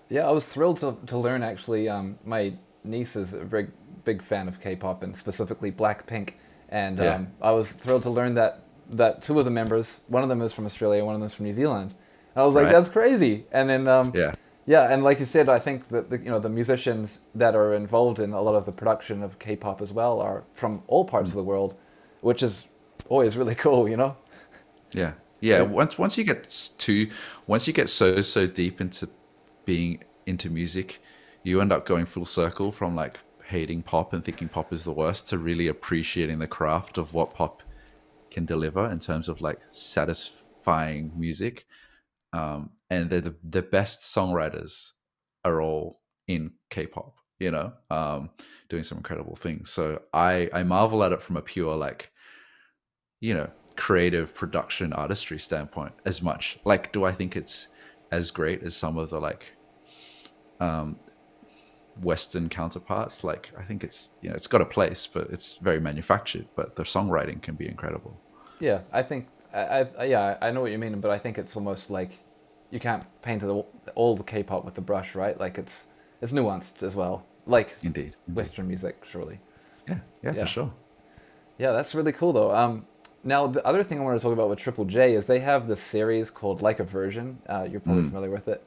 yeah, 0.09 0.27
I 0.27 0.31
was 0.31 0.45
thrilled 0.45 0.79
to, 0.79 0.97
to 1.07 1.19
learn 1.19 1.43
actually. 1.43 1.88
Um, 1.88 2.19
my 2.25 2.55
niece 2.85 3.17
is 3.17 3.35
a 3.35 3.45
very 3.45 3.69
big 4.05 4.23
fan 4.23 4.49
of 4.49 4.61
K-pop 4.61 5.03
and 5.03 5.15
specifically 5.15 5.71
Blackpink, 5.71 6.35
and 6.71 6.99
yeah. 6.99 7.17
um, 7.17 7.29
I 7.41 7.53
was 7.53 7.73
thrilled 7.73 8.03
to 8.05 8.11
learn 8.11 8.35
that 8.35 8.62
that 8.91 9.21
two 9.21 9.38
of 9.38 9.45
the 9.45 9.50
members, 9.50 10.00
one 10.09 10.23
of 10.23 10.31
them 10.31 10.41
is 10.41 10.53
from 10.53 10.65
Australia, 10.65 11.05
one 11.05 11.15
of 11.15 11.21
them 11.21 11.27
is 11.27 11.35
from 11.35 11.45
New 11.45 11.53
Zealand. 11.53 11.95
And 12.35 12.43
I 12.43 12.47
was 12.47 12.55
like, 12.55 12.65
right. 12.65 12.73
that's 12.73 12.88
crazy. 12.88 13.45
And 13.53 13.69
then 13.69 13.87
um, 13.87 14.12
yeah, 14.15 14.33
yeah, 14.65 14.91
and 14.91 15.05
like 15.05 15.21
you 15.21 15.27
said, 15.27 15.50
I 15.50 15.59
think 15.59 15.88
that 15.88 16.09
the, 16.09 16.19
you 16.19 16.31
know 16.31 16.38
the 16.38 16.49
musicians 16.49 17.21
that 17.35 17.55
are 17.55 17.75
involved 17.75 18.19
in 18.19 18.33
a 18.33 18.41
lot 18.41 18.55
of 18.55 18.65
the 18.65 18.73
production 18.73 19.23
of 19.23 19.38
K-pop 19.38 19.83
as 19.83 19.93
well 19.93 20.21
are 20.21 20.45
from 20.55 20.83
all 20.87 21.05
parts 21.05 21.29
mm. 21.29 21.33
of 21.33 21.37
the 21.37 21.45
world, 21.45 21.77
which 22.23 22.43
is 22.43 22.67
always 23.09 23.37
really 23.37 23.55
cool, 23.55 23.88
you 23.88 23.97
know. 23.97 24.17
Yeah. 24.92 25.12
Yeah, 25.40 25.62
once 25.62 25.97
once 25.97 26.18
you 26.18 26.25
get 26.25 26.50
too 26.78 27.11
once 27.47 27.68
you 27.68 27.73
get 27.73 27.88
so 27.88 28.21
so 28.23 28.47
deep 28.47 28.80
into 28.80 29.09
being 29.64 30.02
into 30.26 30.50
music, 30.50 31.00
you 31.45 31.61
end 31.61 31.73
up 31.73 31.87
going 31.87 32.07
full 32.07 32.25
circle 32.25 32.73
from 32.73 32.97
like 32.97 33.18
hating 33.45 33.83
pop 33.83 34.12
and 34.12 34.25
thinking 34.25 34.49
pop 34.49 34.73
is 34.73 34.85
the 34.85 34.92
worst 34.92 35.28
to 35.28 35.38
really 35.38 35.68
appreciating 35.68 36.38
the 36.38 36.47
craft 36.47 36.99
of 36.99 37.14
what 37.14 37.35
pop 37.35 37.62
can 38.30 38.45
deliver 38.45 38.90
in 38.90 38.99
terms 38.99 39.28
of 39.28 39.40
like 39.40 39.61
satisfying 39.71 41.12
music. 41.16 41.66
Um, 42.33 42.71
and 42.90 43.09
the 43.09 43.35
the 43.49 43.62
best 43.62 44.00
songwriters 44.00 44.92
are 45.45 45.62
all 45.62 46.00
in 46.26 46.52
K-pop, 46.71 47.14
you 47.38 47.50
know, 47.50 47.73
um, 47.90 48.30
doing 48.68 48.83
some 48.83 48.99
incredible 48.99 49.37
things. 49.37 49.71
So 49.71 50.02
I 50.12 50.50
I 50.52 50.62
marvel 50.64 51.04
at 51.04 51.12
it 51.12 51.23
from 51.23 51.37
a 51.37 51.42
pure 51.42 51.76
like, 51.76 52.11
you 53.21 53.35
know, 53.35 53.50
creative 53.79 54.35
production 54.35 54.93
artistry 54.93 55.39
standpoint 55.39 55.93
as 56.05 56.21
much. 56.21 56.59
Like, 56.65 56.93
do 56.93 57.05
I 57.05 57.13
think 57.13 57.37
it's 57.37 57.69
as 58.11 58.31
great 58.31 58.63
as 58.63 58.77
some 58.77 58.99
of 58.99 59.11
the 59.11 59.21
like 59.21 59.53
um, 60.61 60.99
Western 62.03 62.49
counterparts. 62.49 63.25
Like 63.25 63.51
I 63.59 63.63
think 63.63 63.85
it's 63.85 64.11
you 64.21 64.29
know 64.29 64.35
it's 64.35 64.47
got 64.47 64.61
a 64.61 64.67
place, 64.67 65.07
but 65.07 65.29
it's 65.31 65.55
very 65.55 65.81
manufactured. 65.81 66.47
But 66.55 66.77
the 66.77 66.85
songwriting 66.85 67.43
can 67.43 67.55
be 67.55 67.67
incredible. 67.67 68.19
Yeah, 68.61 68.81
I 68.93 69.03
think 69.03 69.29
I, 69.55 69.87
I 69.99 70.05
yeah 70.05 70.39
I 70.41 70.51
know 70.51 70.61
what 70.61 70.73
you 70.73 70.79
mean, 70.79 71.01
but 71.01 71.11
I 71.11 71.19
think 71.19 71.39
it's 71.39 71.57
almost 71.57 71.91
like 71.91 72.21
you 72.71 72.81
can't 72.81 73.05
paint 73.23 73.41
the, 73.41 73.65
all 73.95 74.15
the 74.15 74.23
K-pop 74.23 74.65
with 74.65 74.75
the 74.75 74.81
brush, 74.81 75.15
right? 75.15 75.39
Like 75.39 75.59
it's 75.59 75.85
it's 76.21 76.33
nuanced 76.33 76.83
as 76.83 76.97
well, 76.97 77.27
like 77.47 77.77
indeed, 77.83 78.15
indeed. 78.27 78.37
Western 78.37 78.69
music, 78.69 79.05
surely. 79.11 79.41
Yeah, 79.89 79.99
yeah, 80.23 80.33
yeah, 80.35 80.41
for 80.41 80.47
sure. 80.47 80.73
Yeah, 81.59 81.73
that's 81.73 81.95
really 81.95 82.13
cool 82.13 82.33
though. 82.33 82.55
Um, 82.55 82.87
now 83.25 83.47
the 83.47 83.65
other 83.67 83.83
thing 83.83 83.99
I 84.01 84.03
want 84.03 84.19
to 84.19 84.23
talk 84.23 84.33
about 84.33 84.49
with 84.49 84.59
Triple 84.59 84.85
J 84.85 85.15
is 85.15 85.27
they 85.27 85.41
have 85.41 85.67
this 85.67 85.81
series 85.81 86.31
called 86.31 86.63
Like 86.63 86.81
a 86.81 86.85
Version. 86.85 87.39
Uh, 87.49 87.67
you're 87.71 87.81
probably 87.81 88.05
mm. 88.05 88.09
familiar 88.09 88.31
with 88.31 88.49
it. 88.49 88.65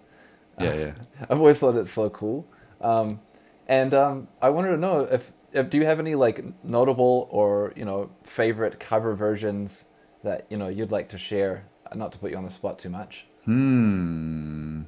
Yeah, 0.59 0.73
yeah. 0.73 0.93
I've 1.29 1.39
always 1.39 1.59
thought 1.59 1.75
it's 1.75 1.91
so 1.91 2.09
cool. 2.09 2.47
Um, 2.81 3.19
and 3.67 3.93
um, 3.93 4.27
I 4.41 4.49
wanted 4.49 4.69
to 4.69 4.77
know 4.77 5.01
if, 5.01 5.31
if 5.53 5.69
do 5.69 5.77
you 5.77 5.85
have 5.85 5.99
any 5.99 6.15
like 6.15 6.43
notable 6.63 7.27
or 7.31 7.73
you 7.75 7.85
know 7.85 8.11
favorite 8.23 8.79
cover 8.79 9.15
versions 9.15 9.85
that 10.23 10.45
you 10.49 10.57
know 10.57 10.67
you'd 10.67 10.91
like 10.91 11.09
to 11.09 11.17
share? 11.17 11.65
Not 11.93 12.11
to 12.13 12.19
put 12.19 12.31
you 12.31 12.37
on 12.37 12.45
the 12.45 12.51
spot 12.51 12.79
too 12.79 12.89
much. 12.89 13.25
Hmm. 13.45 14.83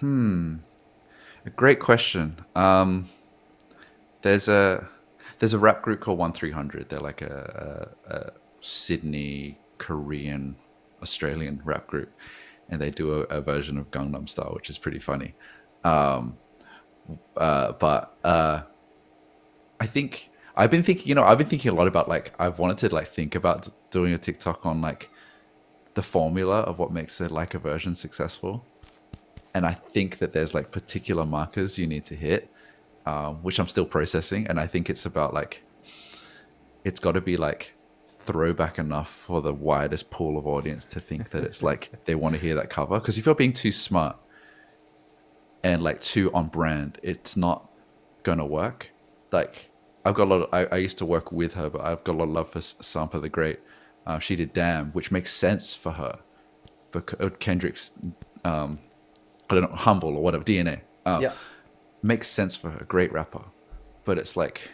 Hmm. 0.00 0.56
A 1.44 1.50
great 1.50 1.80
question. 1.80 2.44
Um, 2.54 3.10
there's 4.22 4.48
a 4.48 4.88
there's 5.38 5.54
a 5.54 5.58
rap 5.58 5.82
group 5.82 6.00
called 6.00 6.18
One 6.18 6.32
Three 6.32 6.50
Hundred. 6.50 6.88
They're 6.88 7.00
like 7.00 7.20
a, 7.20 7.90
a, 8.06 8.14
a 8.14 8.32
Sydney 8.62 9.58
Korean 9.76 10.56
Australian 11.02 11.60
rap 11.64 11.86
group 11.86 12.10
and 12.68 12.80
they 12.80 12.90
do 12.90 13.12
a, 13.12 13.20
a 13.24 13.40
version 13.40 13.76
of 13.76 13.90
Gangnam 13.90 14.28
Style, 14.28 14.52
which 14.54 14.70
is 14.70 14.78
pretty 14.78 14.98
funny. 14.98 15.34
Um, 15.84 16.38
uh, 17.36 17.72
but 17.72 18.16
uh, 18.24 18.62
I 19.78 19.86
think 19.86 20.30
I've 20.56 20.70
been 20.70 20.82
thinking, 20.82 21.06
you 21.06 21.14
know, 21.14 21.24
I've 21.24 21.38
been 21.38 21.46
thinking 21.46 21.70
a 21.70 21.74
lot 21.74 21.86
about 21.86 22.08
like 22.08 22.32
I've 22.38 22.58
wanted 22.58 22.78
to 22.78 22.94
like 22.94 23.08
think 23.08 23.34
about 23.34 23.68
doing 23.90 24.14
a 24.14 24.18
TikTok 24.18 24.64
on 24.64 24.80
like 24.80 25.10
the 25.94 26.02
formula 26.02 26.60
of 26.60 26.78
what 26.78 26.92
makes 26.92 27.20
a 27.20 27.28
like 27.28 27.54
a 27.54 27.58
version 27.58 27.94
successful, 27.94 28.64
and 29.54 29.66
I 29.66 29.74
think 29.74 30.18
that 30.18 30.32
there's 30.32 30.54
like 30.54 30.70
particular 30.70 31.26
markers 31.26 31.78
you 31.78 31.86
need 31.86 32.06
to 32.06 32.14
hit, 32.14 32.50
um, 33.04 33.42
which 33.42 33.58
I'm 33.58 33.68
still 33.68 33.84
processing, 33.84 34.46
and 34.46 34.58
I 34.58 34.66
think 34.66 34.88
it's 34.88 35.04
about 35.04 35.34
like 35.34 35.62
it's 36.84 37.00
got 37.00 37.12
to 37.12 37.20
be 37.20 37.36
like 37.36 37.74
throwback 38.22 38.78
enough 38.78 39.10
for 39.10 39.42
the 39.42 39.52
widest 39.52 40.10
pool 40.10 40.38
of 40.38 40.46
audience 40.46 40.84
to 40.86 41.00
think 41.00 41.30
that 41.30 41.44
it's 41.44 41.62
like 41.62 41.90
they 42.04 42.14
want 42.14 42.34
to 42.34 42.40
hear 42.40 42.54
that 42.54 42.70
cover. 42.70 42.98
Because 42.98 43.18
if 43.18 43.26
you're 43.26 43.34
being 43.34 43.52
too 43.52 43.72
smart 43.72 44.16
and 45.62 45.82
like 45.82 46.00
too 46.00 46.32
on 46.32 46.48
brand, 46.48 46.98
it's 47.02 47.36
not 47.36 47.70
gonna 48.22 48.46
work. 48.46 48.90
Like 49.30 49.70
I've 50.04 50.14
got 50.14 50.24
a 50.24 50.30
lot. 50.30 50.42
Of, 50.42 50.48
I, 50.52 50.76
I 50.76 50.78
used 50.78 50.98
to 50.98 51.06
work 51.06 51.32
with 51.32 51.54
her, 51.54 51.70
but 51.70 51.82
I've 51.82 52.02
got 52.04 52.14
a 52.14 52.18
lot 52.18 52.24
of 52.24 52.30
love 52.30 52.50
for 52.50 52.60
Sampa 52.60 53.20
the 53.20 53.28
Great. 53.28 53.60
Uh, 54.06 54.18
she 54.18 54.36
did 54.36 54.52
"Damn," 54.52 54.90
which 54.92 55.10
makes 55.10 55.32
sense 55.32 55.74
for 55.74 55.92
her. 55.92 56.18
But 56.90 57.14
uh, 57.20 57.30
Kendrick's, 57.38 57.92
um, 58.44 58.78
I 59.48 59.54
don't 59.54 59.70
know, 59.70 59.76
"Humble" 59.76 60.16
or 60.16 60.22
whatever 60.22 60.44
DNA. 60.44 60.80
Uh, 61.06 61.18
yeah, 61.22 61.32
makes 62.02 62.28
sense 62.28 62.56
for 62.56 62.70
her. 62.70 62.84
Great 62.84 63.12
rapper, 63.12 63.44
but 64.04 64.18
it's 64.18 64.36
like 64.36 64.70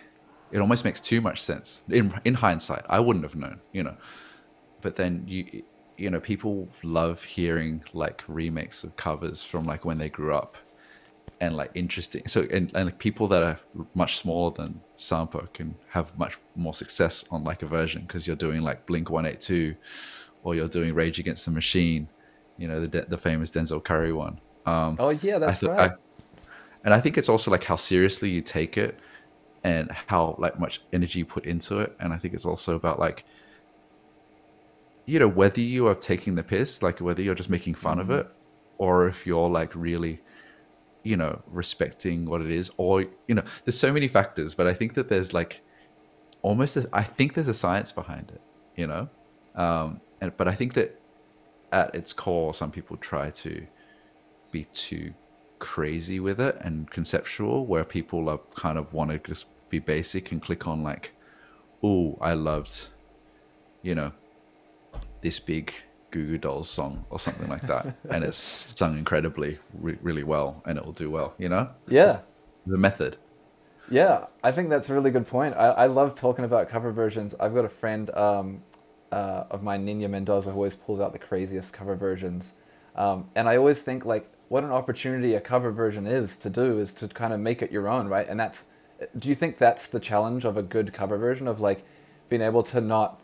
it 0.51 0.59
almost 0.59 0.85
makes 0.85 1.01
too 1.01 1.21
much 1.21 1.43
sense 1.43 1.83
in 1.89 2.13
in 2.25 2.35
hindsight. 2.35 2.85
I 2.89 3.01
wouldn't 3.01 3.25
have 3.25 3.37
known, 3.37 3.61
you 3.73 3.83
know. 3.83 3.97
But 4.81 4.97
then 4.97 5.25
you 5.27 5.63
you 5.99 6.09
know 6.09 6.21
people 6.21 6.69
love 6.83 7.23
hearing 7.23 7.83
like 7.93 8.23
remakes 8.29 8.85
of 8.85 8.97
covers 8.97 9.43
from 9.43 9.67
like 9.67 9.85
when 9.85 9.99
they 9.99 10.09
grew 10.09 10.35
up 10.35 10.57
and 11.41 11.55
like 11.55 11.71
interesting 11.75 12.27
so 12.27 12.43
and, 12.51 12.73
and 12.75 12.87
like 12.87 12.99
people 12.99 13.27
that 13.27 13.43
are 13.43 13.59
much 13.95 14.17
smaller 14.17 14.51
than 14.53 14.81
sampa 14.97 15.53
can 15.53 15.75
have 15.89 16.17
much 16.19 16.39
more 16.57 16.73
success 16.73 17.25
on 17.31 17.45
like 17.45 17.63
a 17.63 17.67
version 17.67 18.03
because 18.03 18.27
you're 18.27 18.37
doing 18.37 18.63
like 18.63 18.87
blink 18.87 19.11
182 19.11 19.75
or 20.43 20.55
you're 20.55 20.69
doing 20.69 20.95
rage 20.95 21.19
against 21.19 21.45
the 21.45 21.51
machine 21.51 22.09
you 22.57 22.67
know 22.67 22.87
the 22.87 23.03
the 23.03 23.19
famous 23.19 23.51
denzel 23.51 23.83
curry 23.83 24.13
one 24.13 24.41
um, 24.67 24.97
oh 24.99 25.11
yeah 25.11 25.39
that's 25.39 25.61
th- 25.61 25.71
right 25.71 25.93
I, 25.93 25.97
and 26.85 26.95
i 26.95 27.01
think 27.01 27.19
it's 27.19 27.29
also 27.29 27.51
like 27.51 27.65
how 27.65 27.77
seriously 27.77 28.31
you 28.31 28.41
take 28.41 28.77
it 28.77 28.99
and 29.69 29.91
how 30.07 30.35
like 30.39 30.59
much 30.59 30.81
energy 30.95 31.19
you 31.19 31.27
put 31.27 31.45
into 31.45 31.79
it. 31.79 31.95
And 32.01 32.13
i 32.15 32.19
think 32.19 32.33
it's 32.35 32.47
also 32.47 32.75
about 32.75 32.99
like 32.99 33.25
you 35.05 35.19
know 35.19 35.29
whether 35.29 35.61
you 35.61 35.87
are 35.89 35.95
taking 35.95 36.35
the 36.35 36.43
piss 36.43 36.83
like 36.83 37.01
whether 37.01 37.23
you're 37.23 37.41
just 37.43 37.51
making 37.51 37.75
fun 37.75 37.99
mm-hmm. 37.99 38.11
of 38.13 38.19
it 38.21 38.27
or 38.79 39.09
if 39.09 39.27
you're 39.27 39.51
like 39.61 39.73
really 39.75 40.21
you 41.03 41.17
know 41.17 41.41
respecting 41.63 42.19
what 42.31 42.41
it 42.41 42.51
is 42.51 42.71
or 42.77 42.93
you 43.29 43.35
know 43.37 43.45
there's 43.65 43.79
so 43.79 43.93
many 43.93 44.09
factors. 44.09 44.55
But 44.55 44.67
i 44.73 44.75
think 44.75 44.95
that 44.95 45.09
there's 45.09 45.33
like 45.41 45.61
almost 46.43 46.77
a, 46.77 46.89
I 46.93 47.05
think 47.17 47.35
there's 47.35 47.53
a 47.57 47.61
science 47.65 47.93
behind 47.93 48.31
it 48.37 48.43
you 48.81 48.87
know? 48.87 49.09
Um 49.55 50.01
and 50.21 50.37
but 50.39 50.47
i 50.53 50.55
think 50.61 50.73
that 50.79 50.91
at 51.73 51.95
its 51.95 52.13
core 52.13 52.55
some 52.55 52.71
people 52.71 52.97
try 52.97 53.27
to 53.45 53.53
be 54.51 54.65
too 54.87 55.13
crazy 55.59 56.21
with 56.21 56.39
it 56.41 56.57
and 56.67 56.91
conceptual 56.91 57.67
where 57.67 57.85
people 57.85 58.29
are 58.33 58.41
kind 58.55 58.79
of 58.79 58.93
want 58.93 59.11
to 59.11 59.19
just 59.19 59.47
be 59.69 59.79
basic 59.79 60.33
and 60.33 60.43
click 60.43 60.67
on 60.67 60.83
like 60.83 61.13
oh 61.83 62.17
i 62.21 62.33
loved 62.33 62.87
you 63.83 63.95
know 63.95 64.13
this 65.21 65.39
big 65.39 65.73
Goo 66.11 66.27
Goo 66.27 66.39
Dolls 66.39 66.71
song 66.71 67.05
or 67.11 67.19
something 67.19 67.49
like 67.49 67.61
that. 67.63 67.95
And 68.11 68.25
it's 68.25 68.39
sung 68.39 68.97
incredibly 68.97 69.59
re- 69.75 69.99
really 70.01 70.23
well 70.23 70.63
and 70.65 70.79
it 70.79 70.85
will 70.85 70.93
do 70.93 71.11
well 71.11 71.35
you 71.39 71.49
know? 71.49 71.69
Yeah. 71.87 72.13
It's 72.13 72.19
the 72.67 72.79
method. 72.79 73.17
Yeah 73.91 74.27
i 74.43 74.51
think 74.51 74.71
that's 74.71 74.89
a 74.91 74.95
really 74.95 75.11
good 75.11 75.27
point. 75.27 75.55
I, 75.55 75.69
I 75.71 75.87
love 75.87 76.15
talking 76.15 76.45
about 76.45 76.69
cover 76.69 76.93
versions. 76.93 77.35
I've 77.39 77.55
got 77.55 77.65
a 77.65 77.69
friend 77.69 78.11
um, 78.11 78.63
uh, 79.13 79.45
of 79.51 79.63
mine 79.63 79.85
nina 79.85 80.09
mendoza 80.09 80.51
who 80.51 80.57
always 80.57 80.75
pulls 80.75 81.01
out 81.01 81.13
the 81.13 81.19
craziest 81.19 81.73
cover 81.73 81.95
versions. 81.95 82.55
Um, 82.97 83.29
and 83.35 83.49
i 83.49 83.57
always 83.57 83.83
think 83.83 84.05
like 84.05 84.31
what 84.49 84.65
an 84.65 84.71
opportunity 84.71 85.35
a 85.35 85.41
cover 85.41 85.71
version 85.71 86.07
is 86.07 86.37
to 86.39 86.51
do 86.51 86.79
is 86.79 86.93
to 86.93 87.09
kind 87.09 87.33
of 87.33 87.41
make 87.41 87.63
it 87.63 87.71
your 87.71 87.87
own, 87.87 88.09
right? 88.09 88.27
And 88.27 88.41
that's 88.41 88.65
do 89.19 89.29
you 89.29 89.35
think 89.35 89.57
that's 89.57 89.87
the 89.87 90.01
challenge 90.01 90.45
of 90.45 90.57
a 90.57 90.63
good 90.63 90.93
cover 90.93 91.17
version 91.17 91.47
of 91.47 91.61
like 91.61 91.85
being 92.29 92.43
able 92.43 92.63
to 92.63 92.81
not 92.81 93.21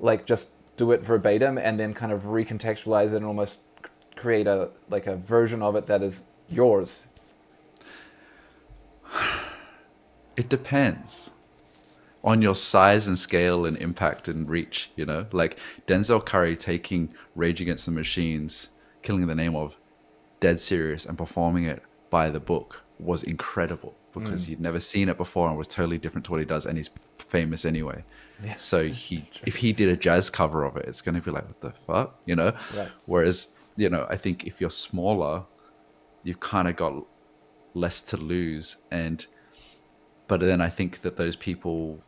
like 0.00 0.26
just 0.26 0.50
do 0.76 0.92
it 0.92 1.02
verbatim 1.02 1.58
and 1.58 1.80
then 1.80 1.94
kind 1.94 2.12
of 2.12 2.22
recontextualize 2.22 3.12
it 3.12 3.16
and 3.16 3.24
almost 3.24 3.58
create 4.16 4.46
a 4.46 4.70
like 4.90 5.06
a 5.06 5.16
version 5.16 5.62
of 5.62 5.76
it 5.76 5.86
that 5.86 6.02
is 6.02 6.22
yours? 6.48 7.06
It 10.36 10.48
depends 10.48 11.32
on 12.22 12.42
your 12.42 12.54
size 12.54 13.08
and 13.08 13.18
scale 13.18 13.64
and 13.64 13.76
impact 13.78 14.28
and 14.28 14.48
reach, 14.48 14.90
you 14.94 15.04
know? 15.04 15.26
Like 15.32 15.58
Denzel 15.86 16.24
Curry 16.24 16.56
taking 16.56 17.12
Rage 17.34 17.60
Against 17.60 17.86
the 17.86 17.92
Machines, 17.92 18.68
killing 19.02 19.26
the 19.26 19.34
name 19.34 19.56
of 19.56 19.76
dead 20.38 20.60
serious 20.60 21.06
and 21.06 21.18
performing 21.18 21.64
it 21.64 21.82
by 22.10 22.30
the 22.30 22.38
book 22.38 22.82
was 22.98 23.22
incredible 23.22 23.96
because 24.12 24.44
mm. 24.44 24.48
he'd 24.48 24.60
never 24.60 24.80
seen 24.80 25.08
it 25.08 25.16
before 25.16 25.48
and 25.48 25.56
was 25.56 25.68
totally 25.68 25.98
different 25.98 26.24
to 26.26 26.30
what 26.30 26.40
he 26.40 26.46
does 26.46 26.66
and 26.66 26.76
he's 26.76 26.90
famous 27.18 27.64
anyway. 27.64 28.02
Yeah. 28.42 28.56
So 28.56 28.88
he 28.88 29.28
if 29.44 29.56
he 29.56 29.72
did 29.72 29.88
a 29.88 29.96
jazz 29.96 30.30
cover 30.30 30.64
of 30.64 30.76
it, 30.76 30.86
it's 30.86 31.00
gonna 31.00 31.20
be 31.20 31.30
like, 31.30 31.46
what 31.46 31.60
the 31.60 31.72
fuck? 31.86 32.20
You 32.24 32.36
know? 32.36 32.52
Right. 32.76 32.88
Whereas, 33.06 33.48
you 33.76 33.90
know, 33.90 34.06
I 34.08 34.16
think 34.16 34.46
if 34.46 34.60
you're 34.60 34.70
smaller, 34.70 35.44
you've 36.22 36.40
kind 36.40 36.68
of 36.68 36.76
got 36.76 37.04
less 37.74 38.00
to 38.00 38.16
lose 38.16 38.78
and 38.90 39.26
but 40.26 40.40
then 40.40 40.60
I 40.60 40.68
think 40.68 41.02
that 41.02 41.16
those 41.16 41.36
people 41.36 42.02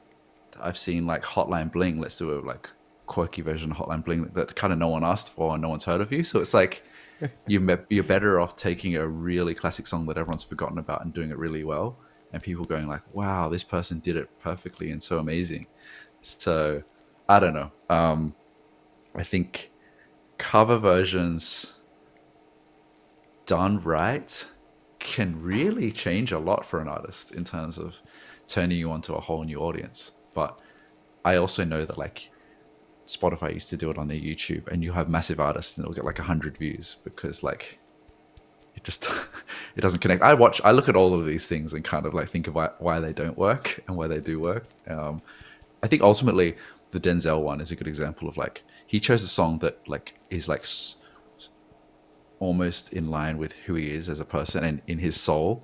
I've 0.60 0.78
seen 0.78 1.06
like 1.06 1.22
Hotline 1.22 1.72
Bling, 1.72 2.00
let's 2.00 2.18
do 2.18 2.38
a 2.38 2.40
like 2.40 2.68
quirky 3.06 3.42
version 3.42 3.70
of 3.70 3.76
Hotline 3.76 4.04
Bling 4.04 4.30
that 4.34 4.54
kind 4.54 4.72
of 4.72 4.78
no 4.78 4.88
one 4.88 5.04
asked 5.04 5.30
for 5.30 5.54
and 5.54 5.62
no 5.62 5.68
one's 5.68 5.84
heard 5.84 6.00
of 6.00 6.12
you. 6.12 6.22
So 6.22 6.40
it's 6.40 6.54
like 6.54 6.84
you 7.46 7.78
you're 7.88 8.04
better 8.04 8.40
off 8.40 8.56
taking 8.56 8.96
a 8.96 9.06
really 9.06 9.54
classic 9.54 9.86
song 9.86 10.06
that 10.06 10.16
everyone's 10.16 10.42
forgotten 10.42 10.78
about 10.78 11.04
and 11.04 11.12
doing 11.12 11.30
it 11.30 11.38
really 11.38 11.64
well, 11.64 11.96
and 12.32 12.42
people 12.42 12.64
going 12.64 12.88
like, 12.88 13.02
"Wow, 13.14 13.48
this 13.48 13.64
person 13.64 13.98
did 13.98 14.16
it 14.16 14.28
perfectly 14.40 14.90
and 14.90 15.02
so 15.02 15.18
amazing." 15.18 15.66
So 16.22 16.82
I 17.28 17.38
don't 17.40 17.54
know. 17.54 17.70
Um, 17.88 18.34
I 19.14 19.22
think 19.22 19.70
cover 20.38 20.78
versions 20.78 21.74
done 23.46 23.82
right 23.82 24.46
can 24.98 25.40
really 25.42 25.90
change 25.90 26.30
a 26.32 26.38
lot 26.38 26.64
for 26.64 26.80
an 26.80 26.88
artist 26.88 27.32
in 27.32 27.44
terms 27.44 27.78
of 27.78 27.96
turning 28.46 28.78
you 28.78 28.90
onto 28.90 29.14
a 29.14 29.20
whole 29.20 29.42
new 29.44 29.58
audience. 29.58 30.12
But 30.34 30.58
I 31.24 31.36
also 31.36 31.64
know 31.64 31.84
that 31.84 31.98
like 31.98 32.29
Spotify 33.10 33.52
used 33.52 33.70
to 33.70 33.76
do 33.76 33.90
it 33.90 33.98
on 33.98 34.08
their 34.08 34.16
YouTube, 34.18 34.68
and 34.68 34.82
you 34.82 34.92
have 34.92 35.08
massive 35.08 35.40
artists 35.40 35.76
and 35.76 35.84
it'll 35.84 35.94
get 35.94 36.04
like 36.04 36.18
hundred 36.18 36.56
views 36.56 36.96
because 37.04 37.42
like 37.42 37.78
it 38.76 38.84
just 38.84 39.10
it 39.76 39.80
doesn't 39.80 40.00
connect. 40.00 40.22
I 40.22 40.34
watch, 40.34 40.60
I 40.64 40.70
look 40.70 40.88
at 40.88 40.96
all 40.96 41.14
of 41.14 41.26
these 41.26 41.46
things 41.46 41.72
and 41.72 41.84
kind 41.84 42.06
of 42.06 42.14
like 42.14 42.28
think 42.28 42.46
about 42.46 42.80
why 42.80 43.00
they 43.00 43.12
don't 43.12 43.36
work 43.36 43.82
and 43.86 43.96
why 43.96 44.06
they 44.08 44.20
do 44.20 44.40
work. 44.40 44.66
Um, 44.88 45.20
I 45.82 45.86
think 45.86 46.02
ultimately 46.02 46.56
the 46.90 47.00
Denzel 47.00 47.42
one 47.42 47.60
is 47.60 47.70
a 47.70 47.76
good 47.76 47.88
example 47.88 48.28
of 48.28 48.36
like 48.36 48.62
he 48.86 49.00
chose 49.00 49.22
a 49.22 49.28
song 49.28 49.58
that 49.60 49.78
like 49.88 50.14
is 50.30 50.48
like 50.48 50.62
s- 50.62 50.96
almost 52.38 52.92
in 52.92 53.10
line 53.10 53.38
with 53.38 53.52
who 53.52 53.74
he 53.74 53.90
is 53.90 54.08
as 54.08 54.20
a 54.20 54.24
person 54.24 54.64
and 54.64 54.82
in 54.86 54.98
his 54.98 55.16
soul. 55.16 55.62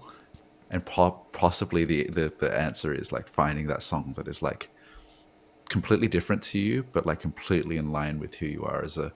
And 0.71 0.85
po- 0.85 1.23
possibly 1.33 1.85
the, 1.85 2.05
the 2.09 2.33
the 2.39 2.59
answer 2.59 2.93
is 2.93 3.13
like 3.13 3.29
finding 3.29 3.67
that 3.69 3.83
song 3.83 4.15
that 4.17 4.27
is 4.27 4.43
like 4.43 4.69
completely 5.69 6.09
different 6.09 6.43
to 6.43 6.59
you, 6.59 6.85
but 6.93 7.07
like 7.07 7.21
completely 7.21 7.77
in 7.77 7.91
line 7.91 8.19
with 8.19 8.35
who 8.37 8.47
you 8.47 8.65
are 8.65 8.83
as 8.83 8.99
a 8.99 9.13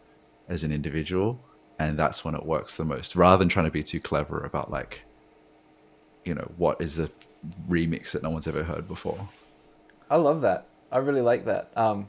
as 0.49 0.65
an 0.65 0.73
individual. 0.73 1.41
And 1.79 1.99
that's 1.99 2.25
when 2.25 2.35
it 2.35 2.45
works 2.45 2.77
the 2.77 2.85
most, 2.85 3.17
rather 3.17 3.39
than 3.39 3.49
trying 3.49 3.65
to 3.65 3.71
be 3.71 3.83
too 3.83 4.01
clever 4.01 4.41
about 4.45 4.71
like, 4.71 5.03
you 6.25 6.35
know, 6.35 6.51
what 6.59 6.81
is 6.81 6.99
a 6.99 7.09
remix 7.69 8.13
that 8.13 8.23
no 8.23 8.31
one's 8.31 8.47
ever 8.47 8.63
heard 8.65 8.87
before. 8.87 9.29
I 10.11 10.17
love 10.17 10.43
that. 10.43 10.67
I 10.93 10.99
really 10.99 11.23
like 11.23 11.47
that. 11.47 11.71
Um, 11.77 12.09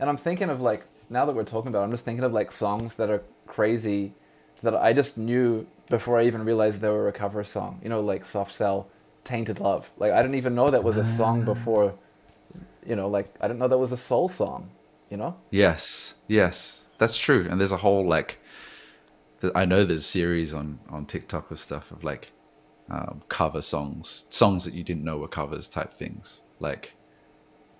and 0.00 0.10
I'm 0.10 0.16
thinking 0.16 0.50
of 0.50 0.60
like 0.60 0.84
now 1.08 1.24
that 1.24 1.36
we're 1.36 1.44
talking 1.44 1.68
about, 1.68 1.82
it, 1.82 1.84
I'm 1.84 1.90
just 1.92 2.04
thinking 2.04 2.24
of 2.24 2.32
like 2.32 2.50
songs 2.50 2.96
that 2.96 3.10
are 3.10 3.22
crazy 3.46 4.12
that 4.62 4.74
I 4.74 4.92
just 4.92 5.18
knew 5.18 5.66
before 5.88 6.18
I 6.18 6.24
even 6.24 6.44
realized 6.44 6.80
they 6.80 6.88
were 6.88 7.08
a 7.08 7.12
cover 7.12 7.44
song. 7.44 7.80
You 7.82 7.88
know, 7.88 8.00
like 8.00 8.24
Soft 8.24 8.52
Cell, 8.52 8.88
Tainted 9.22 9.60
Love. 9.60 9.92
Like 9.98 10.12
I 10.12 10.22
didn't 10.22 10.36
even 10.36 10.54
know 10.54 10.70
that 10.70 10.82
was 10.82 10.96
a 10.96 11.04
song 11.04 11.42
ah. 11.42 11.44
before 11.44 11.94
you 12.86 12.96
know, 12.96 13.08
like 13.08 13.26
I 13.42 13.48
didn't 13.48 13.60
know 13.60 13.68
that 13.68 13.78
was 13.78 13.92
a 13.92 13.96
soul 13.96 14.28
song. 14.28 14.70
You 15.10 15.16
know? 15.16 15.36
Yes, 15.50 16.14
yes, 16.26 16.84
that's 16.98 17.16
true. 17.16 17.46
And 17.48 17.60
there's 17.60 17.72
a 17.72 17.76
whole 17.76 18.06
like, 18.06 18.38
I 19.54 19.64
know 19.64 19.84
there's 19.84 20.04
series 20.04 20.52
on 20.52 20.80
on 20.88 21.06
TikTok 21.06 21.50
of 21.50 21.60
stuff 21.60 21.90
of 21.92 22.02
like 22.02 22.32
um, 22.90 23.22
cover 23.28 23.62
songs, 23.62 24.24
songs 24.28 24.64
that 24.64 24.74
you 24.74 24.82
didn't 24.82 25.04
know 25.04 25.18
were 25.18 25.28
covers 25.28 25.68
type 25.68 25.92
things, 25.92 26.42
like 26.58 26.94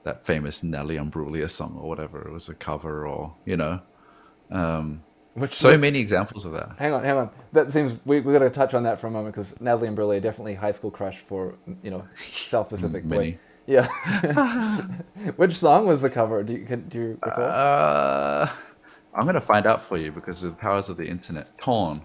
that 0.04 0.24
famous 0.24 0.62
Natalie 0.62 0.96
Imbruglia 0.96 1.50
song 1.50 1.76
or 1.80 1.88
whatever. 1.88 2.26
It 2.26 2.32
was 2.32 2.48
a 2.48 2.54
cover, 2.54 3.06
or 3.06 3.34
you 3.44 3.56
know. 3.56 3.80
Um, 4.50 5.02
which, 5.34 5.54
so 5.54 5.72
which, 5.72 5.80
many 5.80 5.98
examples 5.98 6.44
of 6.44 6.52
that. 6.52 6.76
Hang 6.78 6.92
on, 6.92 7.04
hang 7.04 7.16
on. 7.16 7.30
That 7.52 7.70
seems 7.70 7.96
we 8.04 8.20
we 8.20 8.32
got 8.32 8.38
to 8.40 8.50
touch 8.50 8.72
on 8.72 8.84
that 8.84 9.00
for 9.00 9.08
a 9.08 9.10
moment 9.10 9.34
because 9.34 9.60
Natalie 9.60 9.88
Imbruglia 9.88 10.22
definitely 10.22 10.54
high 10.54 10.70
school 10.70 10.90
crush 10.90 11.18
for 11.18 11.56
you 11.82 11.90
know 11.90 12.06
South 12.30 12.68
Pacific 12.68 13.04
boy. 13.04 13.38
Yeah. 13.66 13.88
Which 15.36 15.54
song 15.54 15.86
was 15.86 16.00
the 16.00 16.10
cover? 16.10 16.42
Do 16.42 16.52
you 16.52 16.64
can, 16.64 16.88
do 16.88 16.98
you 16.98 17.18
recall? 17.22 17.44
Uh, 17.44 18.50
I'm 19.14 19.26
gonna 19.26 19.40
find 19.40 19.66
out 19.66 19.82
for 19.82 19.96
you 19.96 20.12
because 20.12 20.42
of 20.42 20.50
the 20.50 20.56
powers 20.56 20.88
of 20.88 20.96
the 20.96 21.06
internet. 21.06 21.56
Torn, 21.58 22.02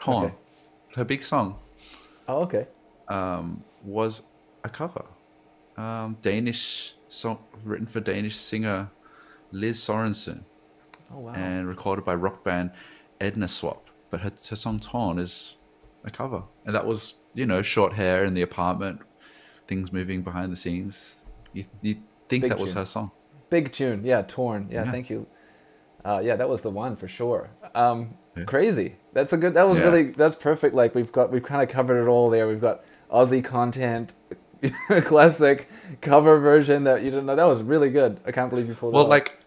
Torn, 0.00 0.26
okay. 0.26 0.34
her 0.96 1.04
big 1.04 1.22
song. 1.22 1.58
Oh, 2.28 2.42
okay. 2.42 2.66
Um, 3.08 3.62
was 3.84 4.22
a 4.64 4.68
cover. 4.68 5.04
Um, 5.76 6.16
Danish 6.22 6.94
song 7.08 7.38
written 7.62 7.86
for 7.86 8.00
Danish 8.00 8.36
singer 8.36 8.90
Lis 9.52 9.84
Sorensen. 9.84 10.42
Oh 11.12 11.20
wow. 11.20 11.32
And 11.34 11.68
recorded 11.68 12.04
by 12.04 12.14
rock 12.14 12.42
band 12.42 12.72
Ednaswap. 13.20 13.82
But 14.10 14.20
her, 14.20 14.32
her 14.48 14.56
song 14.56 14.80
Torn 14.80 15.18
is 15.18 15.56
a 16.04 16.10
cover, 16.10 16.42
and 16.64 16.74
that 16.74 16.86
was 16.86 17.16
you 17.34 17.46
know 17.46 17.62
short 17.62 17.92
hair 17.92 18.24
in 18.24 18.34
the 18.34 18.42
apartment 18.42 19.00
things 19.66 19.92
moving 19.92 20.22
behind 20.22 20.52
the 20.52 20.56
scenes. 20.56 21.16
You 21.52 21.64
you 21.82 21.94
think 22.28 22.42
Big 22.42 22.50
that 22.50 22.56
tune. 22.56 22.62
was 22.62 22.72
her 22.72 22.84
song? 22.84 23.10
Big 23.50 23.72
tune, 23.72 24.04
yeah, 24.04 24.22
torn, 24.22 24.68
yeah. 24.70 24.84
yeah. 24.84 24.90
Thank 24.90 25.10
you. 25.10 25.26
Uh, 26.04 26.20
yeah, 26.22 26.36
that 26.36 26.48
was 26.48 26.62
the 26.62 26.70
one 26.70 26.94
for 26.96 27.08
sure. 27.08 27.50
Um, 27.74 28.16
yeah. 28.36 28.44
Crazy. 28.44 28.96
That's 29.12 29.32
a 29.32 29.36
good. 29.36 29.54
That 29.54 29.68
was 29.68 29.78
yeah. 29.78 29.84
really. 29.84 30.04
That's 30.10 30.36
perfect. 30.36 30.74
Like 30.74 30.94
we've 30.94 31.10
got. 31.10 31.32
We've 31.32 31.42
kind 31.42 31.62
of 31.62 31.68
covered 31.68 32.02
it 32.02 32.06
all 32.06 32.30
there. 32.30 32.46
We've 32.46 32.60
got 32.60 32.84
Aussie 33.10 33.44
content, 33.44 34.12
classic 35.04 35.68
cover 36.00 36.38
version 36.38 36.84
that 36.84 37.02
you 37.02 37.08
didn't 37.08 37.26
know. 37.26 37.36
That 37.36 37.46
was 37.46 37.62
really 37.62 37.90
good. 37.90 38.20
I 38.26 38.32
can't 38.32 38.50
believe 38.50 38.68
you 38.68 38.74
pulled. 38.74 38.94
Well, 38.94 39.08
like 39.08 39.38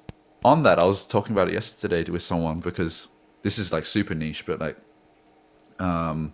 on 0.43 0.63
that, 0.63 0.79
I 0.79 0.83
was 0.83 1.05
talking 1.05 1.33
about 1.33 1.49
it 1.49 1.53
yesterday 1.53 2.03
with 2.03 2.21
someone 2.21 2.59
because 2.59 3.07
this 3.41 3.57
is 3.57 3.71
like 3.71 3.85
super 3.85 4.15
niche, 4.15 4.45
but 4.45 4.59
like, 4.59 4.77
um, 5.79 6.33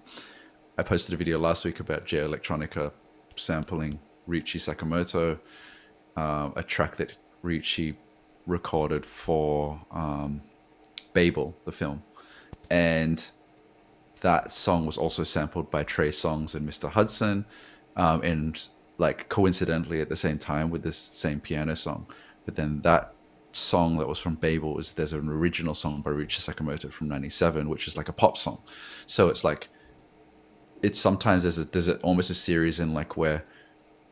I 0.78 0.84
posted 0.84 1.13
a 1.13 1.17
video 1.17 1.39
last 1.39 1.65
week 1.65 1.80
about 1.80 2.06
Jay 2.06 2.17
Electronica 2.17 2.91
sampling 3.36 4.00
Ryuichi 4.28 4.60
Sakamoto, 4.60 5.39
uh, 6.17 6.52
a 6.56 6.63
track 6.63 6.95
that 6.98 7.17
Ryuichi 7.43 7.95
recorded 8.45 9.06
for 9.06 9.80
um, 9.91 10.41
Babel, 11.13 11.56
the 11.65 11.71
film. 11.71 12.04
And 12.69 13.30
that 14.21 14.52
song 14.52 14.86
was 14.86 14.98
also 14.98 15.24
sampled 15.24 15.69
by 15.69 15.84
Trey 15.84 16.10
Songz 16.10 16.56
and 16.56 16.67
Mr. 16.67 16.89
Hudson, 16.89 17.45
um, 17.95 18.21
and 18.24 18.67
like 18.98 19.30
coincidentally 19.30 20.02
at 20.02 20.10
the 20.10 20.15
same 20.15 20.38
time 20.38 20.69
with 20.69 20.84
this 20.84 20.98
same 20.98 21.39
piano 21.39 21.76
song. 21.76 22.08
But 22.45 22.56
then 22.56 22.82
that 22.82 23.13
song 23.52 23.98
that 23.98 24.08
was 24.08 24.19
from 24.19 24.36
Babel 24.36 24.80
is 24.80 24.93
there's 24.93 25.13
an 25.13 25.30
original 25.30 25.74
song 25.74 26.02
by 26.02 26.12
Ryuichi 26.12 26.39
Sakamoto 26.39 26.91
from 26.91 27.08
'97, 27.08 27.69
which 27.69 27.88
is 27.88 27.98
like 27.98 28.10
a 28.10 28.13
pop 28.13 28.38
song. 28.38 28.62
So 29.06 29.30
it's 29.30 29.43
like 29.43 29.69
it's 30.81 30.99
sometimes 30.99 31.43
there's 31.43 31.57
a 31.57 31.65
there's 31.65 31.88
a, 31.88 31.97
almost 31.97 32.29
a 32.29 32.35
series 32.35 32.79
in 32.79 32.93
like 32.93 33.17
where 33.17 33.43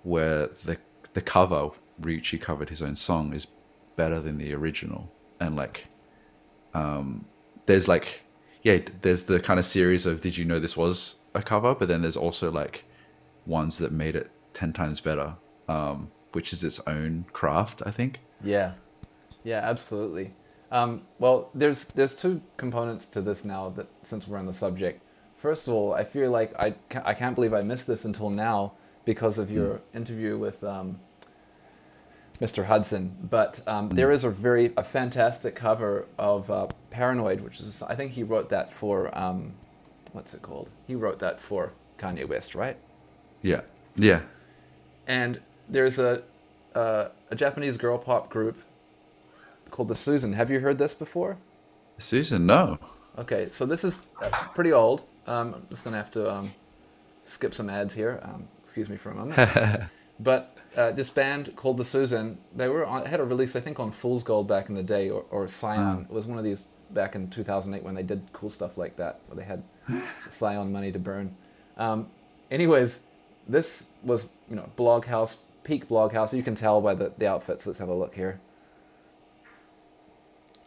where 0.03 0.47
the 0.65 0.77
the 1.13 1.21
cover 1.21 1.69
Ryuichi 2.01 2.39
covered 2.41 2.69
his 2.69 2.81
own 2.81 2.95
song 2.95 3.33
is 3.33 3.47
better 3.95 4.19
than 4.19 4.37
the 4.37 4.53
original. 4.53 5.11
And 5.39 5.55
like 5.55 5.85
um 6.73 7.25
there's 7.65 7.87
like 7.87 8.21
yeah 8.63 8.79
there's 9.01 9.23
the 9.23 9.39
kind 9.39 9.59
of 9.59 9.65
series 9.65 10.05
of 10.05 10.21
did 10.21 10.37
you 10.37 10.45
know 10.45 10.59
this 10.59 10.77
was 10.77 11.15
a 11.33 11.41
cover? 11.41 11.75
But 11.75 11.87
then 11.87 12.01
there's 12.01 12.17
also 12.17 12.51
like 12.51 12.85
ones 13.45 13.77
that 13.77 13.91
made 13.91 14.15
it 14.15 14.31
10 14.53 14.71
times 14.71 14.99
better 15.01 15.35
um 15.67 16.09
which 16.31 16.53
is 16.53 16.63
its 16.63 16.79
own 16.87 17.25
craft 17.33 17.81
i 17.85 17.91
think. 17.91 18.19
Yeah. 18.43 18.73
Yeah 19.43 19.59
absolutely. 19.63 20.33
Um 20.71 21.03
well 21.19 21.49
there's 21.53 21.85
there's 21.85 22.15
two 22.15 22.41
components 22.57 23.05
to 23.07 23.21
this 23.21 23.43
now 23.45 23.69
that 23.69 23.87
since 24.03 24.27
we're 24.27 24.37
on 24.37 24.45
the 24.45 24.53
subject 24.53 25.03
First 25.43 25.67
of 25.67 25.73
all, 25.73 25.93
I 25.93 26.05
feel 26.05 26.31
like 26.31 26.53
I, 26.57 26.73
I 27.03 27.13
can't 27.13 27.35
believe 27.35 27.53
I 27.53 27.59
missed 27.59 27.85
this 27.85 28.05
until 28.05 28.29
now 28.29 28.75
because 29.03 29.37
of 29.37 29.51
your 29.51 29.73
mm. 29.73 29.81
interview 29.93 30.37
with 30.37 30.63
um, 30.63 31.01
Mr. 32.39 32.63
Hudson. 32.63 33.17
But 33.29 33.59
um, 33.67 33.89
mm. 33.89 33.93
there 33.93 34.09
is 34.09 34.23
a 34.23 34.29
very 34.29 34.71
a 34.77 34.85
fantastic 34.85 35.53
cover 35.53 36.07
of 36.17 36.49
uh, 36.49 36.67
Paranoid, 36.91 37.41
which 37.41 37.59
is 37.59 37.83
I 37.83 37.93
think 37.93 38.13
he 38.13 38.23
wrote 38.23 38.51
that 38.51 38.73
for 38.73 39.11
um, 39.19 39.55
what's 40.13 40.33
it 40.33 40.41
called? 40.41 40.69
He 40.87 40.95
wrote 40.95 41.19
that 41.19 41.41
for 41.41 41.73
Kanye 41.97 42.25
West, 42.29 42.55
right? 42.55 42.77
Yeah. 43.41 43.63
Yeah. 43.97 44.21
And 45.07 45.41
there's 45.67 45.99
a 45.99 46.23
uh, 46.73 47.09
a 47.31 47.35
Japanese 47.35 47.75
girl 47.75 47.97
pop 47.97 48.29
group 48.29 48.63
called 49.71 49.89
the 49.89 49.93
Suzan. 49.95 50.35
Have 50.35 50.49
you 50.49 50.61
heard 50.61 50.77
this 50.77 50.95
before? 50.95 51.35
Suzan, 51.99 52.43
no. 52.43 52.79
Okay, 53.17 53.49
so 53.51 53.65
this 53.65 53.83
is 53.83 53.97
uh, 54.21 54.29
pretty 54.55 54.71
old. 54.71 55.03
Um, 55.27 55.53
I'm 55.55 55.67
just 55.69 55.83
gonna 55.83 55.97
have 55.97 56.11
to 56.11 56.31
um, 56.31 56.53
skip 57.23 57.53
some 57.53 57.69
ads 57.69 57.93
here. 57.93 58.19
Um, 58.23 58.47
excuse 58.63 58.89
me 58.89 58.97
for 58.97 59.11
a 59.11 59.15
moment. 59.15 59.89
but 60.19 60.57
uh, 60.75 60.91
this 60.91 61.09
band 61.09 61.55
called 61.55 61.77
the 61.77 61.83
Suzan, 61.83 62.37
they 62.55 62.67
were 62.67 62.85
on, 62.85 63.05
had 63.05 63.19
a 63.19 63.23
release 63.23 63.55
I 63.55 63.59
think 63.59 63.79
on 63.79 63.91
Fool's 63.91 64.23
Gold 64.23 64.47
back 64.47 64.69
in 64.69 64.75
the 64.75 64.83
day, 64.83 65.09
or, 65.09 65.25
or 65.29 65.47
Scion. 65.47 66.07
It 66.09 66.13
was 66.13 66.25
one 66.25 66.37
of 66.37 66.43
these 66.43 66.65
back 66.91 67.15
in 67.15 67.29
2008 67.29 67.83
when 67.83 67.95
they 67.95 68.03
did 68.03 68.21
cool 68.33 68.49
stuff 68.49 68.77
like 68.77 68.95
that, 68.97 69.19
where 69.27 69.37
they 69.37 69.43
had 69.43 69.63
Scion 70.29 70.71
money 70.71 70.91
to 70.91 70.99
burn. 70.99 71.35
Um, 71.77 72.07
anyways, 72.51 73.01
this 73.47 73.85
was 74.03 74.27
you 74.49 74.55
know 74.55 74.69
Bloghouse, 74.77 75.37
peak 75.63 75.87
Bloghouse. 75.87 76.33
You 76.35 76.43
can 76.43 76.55
tell 76.55 76.81
by 76.81 76.93
the, 76.93 77.13
the 77.17 77.27
outfits. 77.27 77.65
Let's 77.65 77.79
have 77.79 77.89
a 77.89 77.93
look 77.93 78.15
here. 78.15 78.39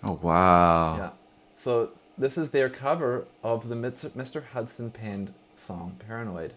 Oh 0.06 0.18
wow. 0.22 0.96
Yeah. 0.96 1.10
So 1.54 1.90
this 2.18 2.38
is 2.38 2.50
their 2.50 2.68
cover 2.68 3.26
of 3.42 3.68
the 3.68 3.74
Mr. 4.16 4.44
Hudson 4.52 4.90
penned 4.90 5.32
song 5.54 5.96
"Paranoid," 6.06 6.52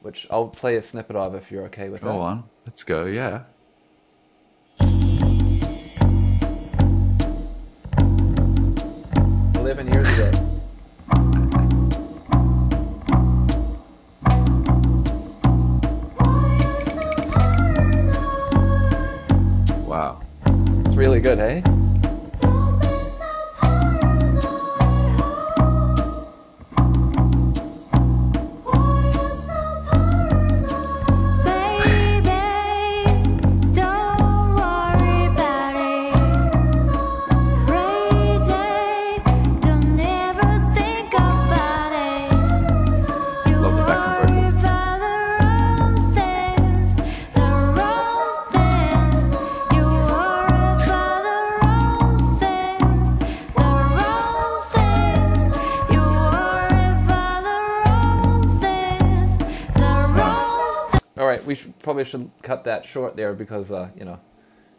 which 0.00 0.26
I'll 0.30 0.48
play 0.48 0.76
a 0.76 0.82
snippet 0.82 1.16
of 1.16 1.34
if 1.34 1.50
you're 1.50 1.64
okay 1.66 1.88
with 1.88 2.02
Go 2.02 2.08
that. 2.12 2.18
on. 2.18 2.44
Let's 2.66 2.84
go. 2.84 3.04
Yeah. 3.06 3.42
Eleven 9.54 9.90
years 9.92 10.08
that 62.82 62.88
short 62.88 63.16
there 63.16 63.32
because 63.34 63.70
uh, 63.72 63.88
you 63.96 64.04
know, 64.04 64.18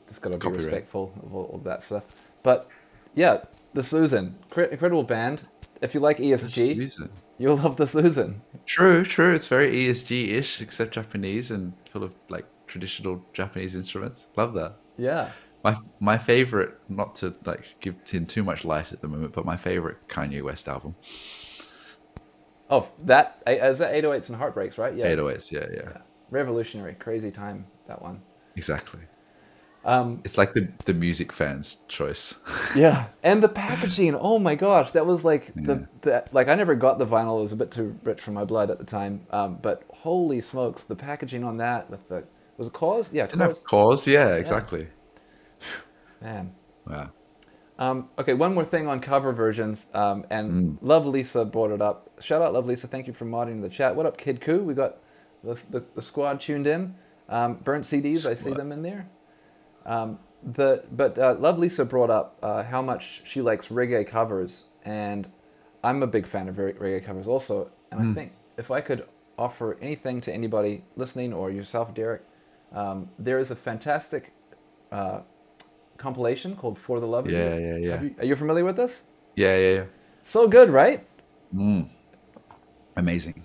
just 0.07 0.21
gotta 0.21 0.35
be 0.35 0.41
Copyright. 0.41 0.65
respectful 0.65 1.13
of 1.23 1.33
all, 1.33 1.43
all 1.45 1.57
that 1.59 1.83
stuff. 1.83 2.05
But 2.43 2.67
yeah, 3.15 3.43
the 3.73 3.81
Suzan, 3.81 4.33
Cre- 4.49 4.63
incredible 4.63 5.03
band. 5.03 5.43
If 5.81 5.93
you 5.93 5.99
like 5.99 6.17
ESG, 6.17 7.09
you'll 7.37 7.57
love 7.57 7.75
the 7.77 7.85
Suzan. 7.85 8.35
True, 8.65 9.03
true. 9.03 9.33
It's 9.33 9.47
very 9.47 9.71
ESG-ish, 9.71 10.61
except 10.61 10.93
Japanese 10.93 11.51
and 11.51 11.73
full 11.91 12.03
of 12.03 12.15
like 12.29 12.45
traditional 12.67 13.23
Japanese 13.33 13.75
instruments. 13.75 14.27
Love 14.37 14.53
that. 14.53 14.75
Yeah. 14.97 15.29
My 15.63 15.77
my 15.99 16.17
favorite, 16.17 16.77
not 16.89 17.15
to 17.17 17.33
like 17.45 17.75
give 17.79 17.95
in 18.11 18.25
too 18.25 18.43
much 18.43 18.65
light 18.65 18.91
at 18.91 19.01
the 19.01 19.07
moment, 19.07 19.33
but 19.33 19.45
my 19.45 19.57
favorite 19.57 19.97
Kanye 20.07 20.41
West 20.43 20.67
album, 20.67 20.95
Oh, 22.69 22.87
that 23.03 23.41
is 23.45 23.79
that 23.79 23.93
808s 23.93 24.29
and 24.29 24.37
Heartbreaks, 24.37 24.77
right? 24.77 24.95
Yeah. 24.95 25.07
808s. 25.07 25.51
Yeah, 25.51 25.65
yeah, 25.71 25.81
Yeah. 25.91 25.97
Revolutionary, 26.31 26.95
crazy 26.95 27.29
time 27.31 27.65
that 27.87 28.01
one. 28.01 28.21
exactly. 28.55 29.01
Um, 29.85 30.21
It's 30.23 30.37
like 30.37 30.53
the 30.53 30.69
the 30.85 30.93
music 30.93 31.33
fans' 31.33 31.75
choice. 31.89 32.35
yeah, 32.75 33.07
and 33.21 33.43
the 33.43 33.49
packaging. 33.49 34.15
Oh 34.15 34.39
my 34.39 34.55
gosh, 34.55 34.93
that 34.93 35.05
was 35.05 35.25
like 35.25 35.53
the, 35.55 35.85
the 36.01 36.23
like 36.31 36.47
I 36.47 36.55
never 36.55 36.73
got 36.75 36.99
the 36.99 37.05
vinyl. 37.05 37.39
It 37.39 37.41
was 37.41 37.51
a 37.51 37.57
bit 37.57 37.71
too 37.71 37.93
rich 38.03 38.21
for 38.21 38.31
my 38.31 38.45
blood 38.45 38.71
at 38.71 38.77
the 38.79 38.85
time. 38.85 39.27
Um, 39.31 39.57
but 39.61 39.83
holy 39.89 40.39
smokes, 40.39 40.85
the 40.85 40.95
packaging 40.95 41.43
on 41.43 41.57
that 41.57 41.89
with 41.89 42.07
the 42.07 42.23
was 42.55 42.67
it 42.67 42.73
KAWS? 42.73 43.11
Yeah, 43.11 43.25
Didn't 43.27 43.41
have 43.41 43.51
KAWS. 43.65 43.69
KAWS. 43.69 44.07
Yeah, 44.07 44.27
exactly. 44.35 44.87
Man. 46.21 46.53
Wow. 46.87 47.09
Um, 47.79 48.09
okay, 48.19 48.33
one 48.33 48.53
more 48.53 48.63
thing 48.63 48.87
on 48.87 48.99
cover 49.01 49.33
versions. 49.33 49.87
Um, 49.93 50.25
and 50.29 50.51
Mm. 50.51 50.77
Love 50.81 51.05
Lisa 51.05 51.43
brought 51.43 51.71
it 51.71 51.81
up. 51.81 52.09
Shout 52.21 52.41
out 52.41 52.53
Love 52.53 52.65
Lisa. 52.67 52.87
Thank 52.87 53.07
you 53.07 53.13
for 53.13 53.25
modding 53.25 53.61
the 53.61 53.69
chat. 53.69 53.95
What 53.95 54.05
up, 54.05 54.17
Kid 54.17 54.39
Koo? 54.39 54.63
We 54.63 54.73
got 54.73 54.99
the, 55.43 55.55
the, 55.69 55.83
the 55.95 56.01
squad 56.01 56.39
tuned 56.39 56.67
in. 56.67 56.95
Um, 57.33 57.55
burnt 57.55 57.83
CDs, 57.85 58.29
I 58.29 58.35
see 58.35 58.53
them 58.53 58.71
in 58.71 58.83
there. 58.83 59.09
Um, 59.85 60.19
the 60.43 60.83
but 60.91 61.17
uh, 61.17 61.35
Love 61.39 61.57
Lisa 61.57 61.83
brought 61.85 62.09
up 62.09 62.37
uh, 62.43 62.63
how 62.63 62.81
much 62.81 63.21
she 63.25 63.41
likes 63.41 63.67
reggae 63.69 64.05
covers, 64.05 64.65
and 64.83 65.27
I'm 65.83 66.03
a 66.03 66.07
big 66.07 66.27
fan 66.27 66.47
of 66.47 66.55
reggae 66.57 67.03
covers 67.03 67.27
also. 67.27 67.71
And 67.91 68.01
Hmm. 68.01 68.11
I 68.11 68.13
think 68.13 68.33
if 68.57 68.69
I 68.71 68.81
could 68.81 69.05
offer 69.37 69.77
anything 69.81 70.21
to 70.21 70.31
anybody 70.33 70.83
listening 70.95 71.33
or 71.33 71.49
yourself, 71.49 71.93
Derek, 71.93 72.21
um, 72.71 73.09
there 73.17 73.39
is 73.39 73.49
a 73.51 73.55
fantastic 73.55 74.33
uh, 74.91 75.21
compilation 75.97 76.55
called 76.55 76.77
"For 76.77 76.99
the 76.99 77.07
Love 77.07 77.25
of 77.25 77.31
Yeah, 77.31 77.55
You." 77.55 77.65
yeah, 77.67 77.77
yeah. 77.77 78.01
You, 78.03 78.15
are 78.19 78.25
you 78.25 78.35
familiar 78.35 78.65
with 78.65 78.75
this? 78.75 79.03
Yeah, 79.35 79.57
yeah, 79.57 79.73
yeah. 79.73 79.85
So 80.23 80.47
good, 80.47 80.69
right? 80.69 80.99
Amazing. 82.95 83.43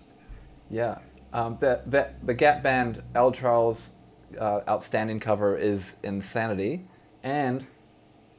Yeah. 0.70 0.98
Um, 1.32 1.58
the, 1.60 1.82
the, 1.86 2.08
the 2.22 2.34
Gap 2.34 2.62
Band 2.62 3.02
L. 3.14 3.30
Charles 3.32 3.92
uh, 4.38 4.60
outstanding 4.68 5.20
cover 5.20 5.56
is 5.56 5.96
Insanity, 6.02 6.86
and 7.22 7.66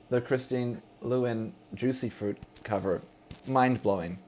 the 0.09 0.21
Christine 0.21 0.81
Lewin 1.01 1.53
Juicy 1.75 2.09
Fruit 2.09 2.37
cover, 2.63 3.01
mind 3.47 3.81
blowing. 3.83 4.19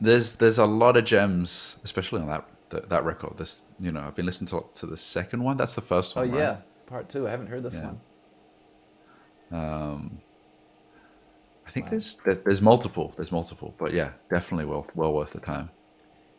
There's 0.00 0.34
there's 0.34 0.58
a 0.58 0.66
lot 0.66 0.96
of 0.96 1.04
gems, 1.04 1.78
especially 1.82 2.20
on 2.20 2.28
that 2.28 2.48
that, 2.70 2.88
that 2.90 3.04
record. 3.04 3.36
This 3.36 3.62
you 3.80 3.90
know 3.90 4.00
I've 4.00 4.14
been 4.14 4.26
listening 4.26 4.48
to 4.48 4.64
to 4.80 4.86
the 4.86 4.96
second 4.96 5.42
one. 5.42 5.56
That's 5.56 5.74
the 5.74 5.80
first 5.80 6.14
one. 6.14 6.30
Oh 6.32 6.38
yeah, 6.38 6.58
part 6.86 7.08
two. 7.08 7.26
I 7.26 7.30
haven't 7.32 7.48
heard 7.48 7.64
this 7.64 7.74
Yeah. 7.74 7.90
one. 7.90 8.00
Um, 9.50 10.20
I 11.68 11.70
think 11.70 11.90
there's 11.90 12.16
there's 12.24 12.62
multiple. 12.62 13.12
There's 13.14 13.30
multiple, 13.30 13.74
but 13.76 13.92
yeah, 13.92 14.12
definitely 14.30 14.64
well 14.64 14.86
well 14.94 15.12
worth 15.12 15.34
the 15.34 15.40
time. 15.40 15.68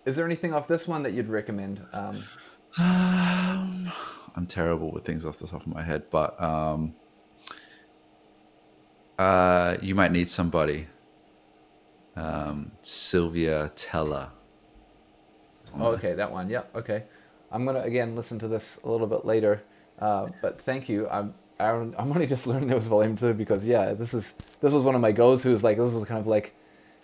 Is 0.04 0.16
there 0.16 0.26
anything 0.26 0.56
off 0.56 0.68
this 0.68 0.88
one 0.88 1.04
that 1.04 1.14
you'd 1.14 1.30
recommend? 1.30 1.86
Um, 1.94 2.24
I'm 4.36 4.48
terrible 4.48 4.92
with 4.92 5.06
things 5.06 5.26
off 5.26 5.38
the 5.38 5.46
top 5.46 5.62
of 5.62 5.68
my 5.68 5.84
head, 5.84 6.10
but 6.10 6.42
um, 6.42 6.96
uh, 9.20 9.78
you 9.84 9.94
might 9.94 10.12
need 10.12 10.30
somebody. 10.30 10.88
Um, 12.16 12.72
Sylvia 12.82 13.72
Tella. 13.76 14.32
oh, 15.78 15.92
okay, 15.92 16.14
that 16.16 16.32
one. 16.32 16.50
Yep. 16.50 16.76
Okay, 16.76 17.04
I'm 17.52 17.66
gonna 17.66 17.82
again 17.82 18.16
listen 18.16 18.40
to 18.40 18.48
this 18.48 18.80
a 18.84 18.90
little 18.90 19.06
bit 19.06 19.26
later. 19.26 19.62
Uh, 20.00 20.30
but 20.42 20.60
thank 20.60 20.90
you. 20.90 21.08
I'm 21.08 21.36
I'm 21.60 22.12
only 22.12 22.28
just 22.28 22.48
learning 22.48 22.68
there 22.68 22.78
was 22.78 22.88
volume 22.88 23.16
two 23.16 23.34
because 23.34 23.66
yeah, 23.66 23.94
this 23.94 24.14
is 24.14 24.34
this 24.62 24.74
was 24.74 24.84
one 24.84 24.96
of 24.96 25.02
my 25.02 25.12
go-tos. 25.12 25.64
Like 25.64 25.78
this 25.78 25.94
was 25.94 26.06
kind 26.06 26.20
of 26.20 26.28
like, 26.28 26.56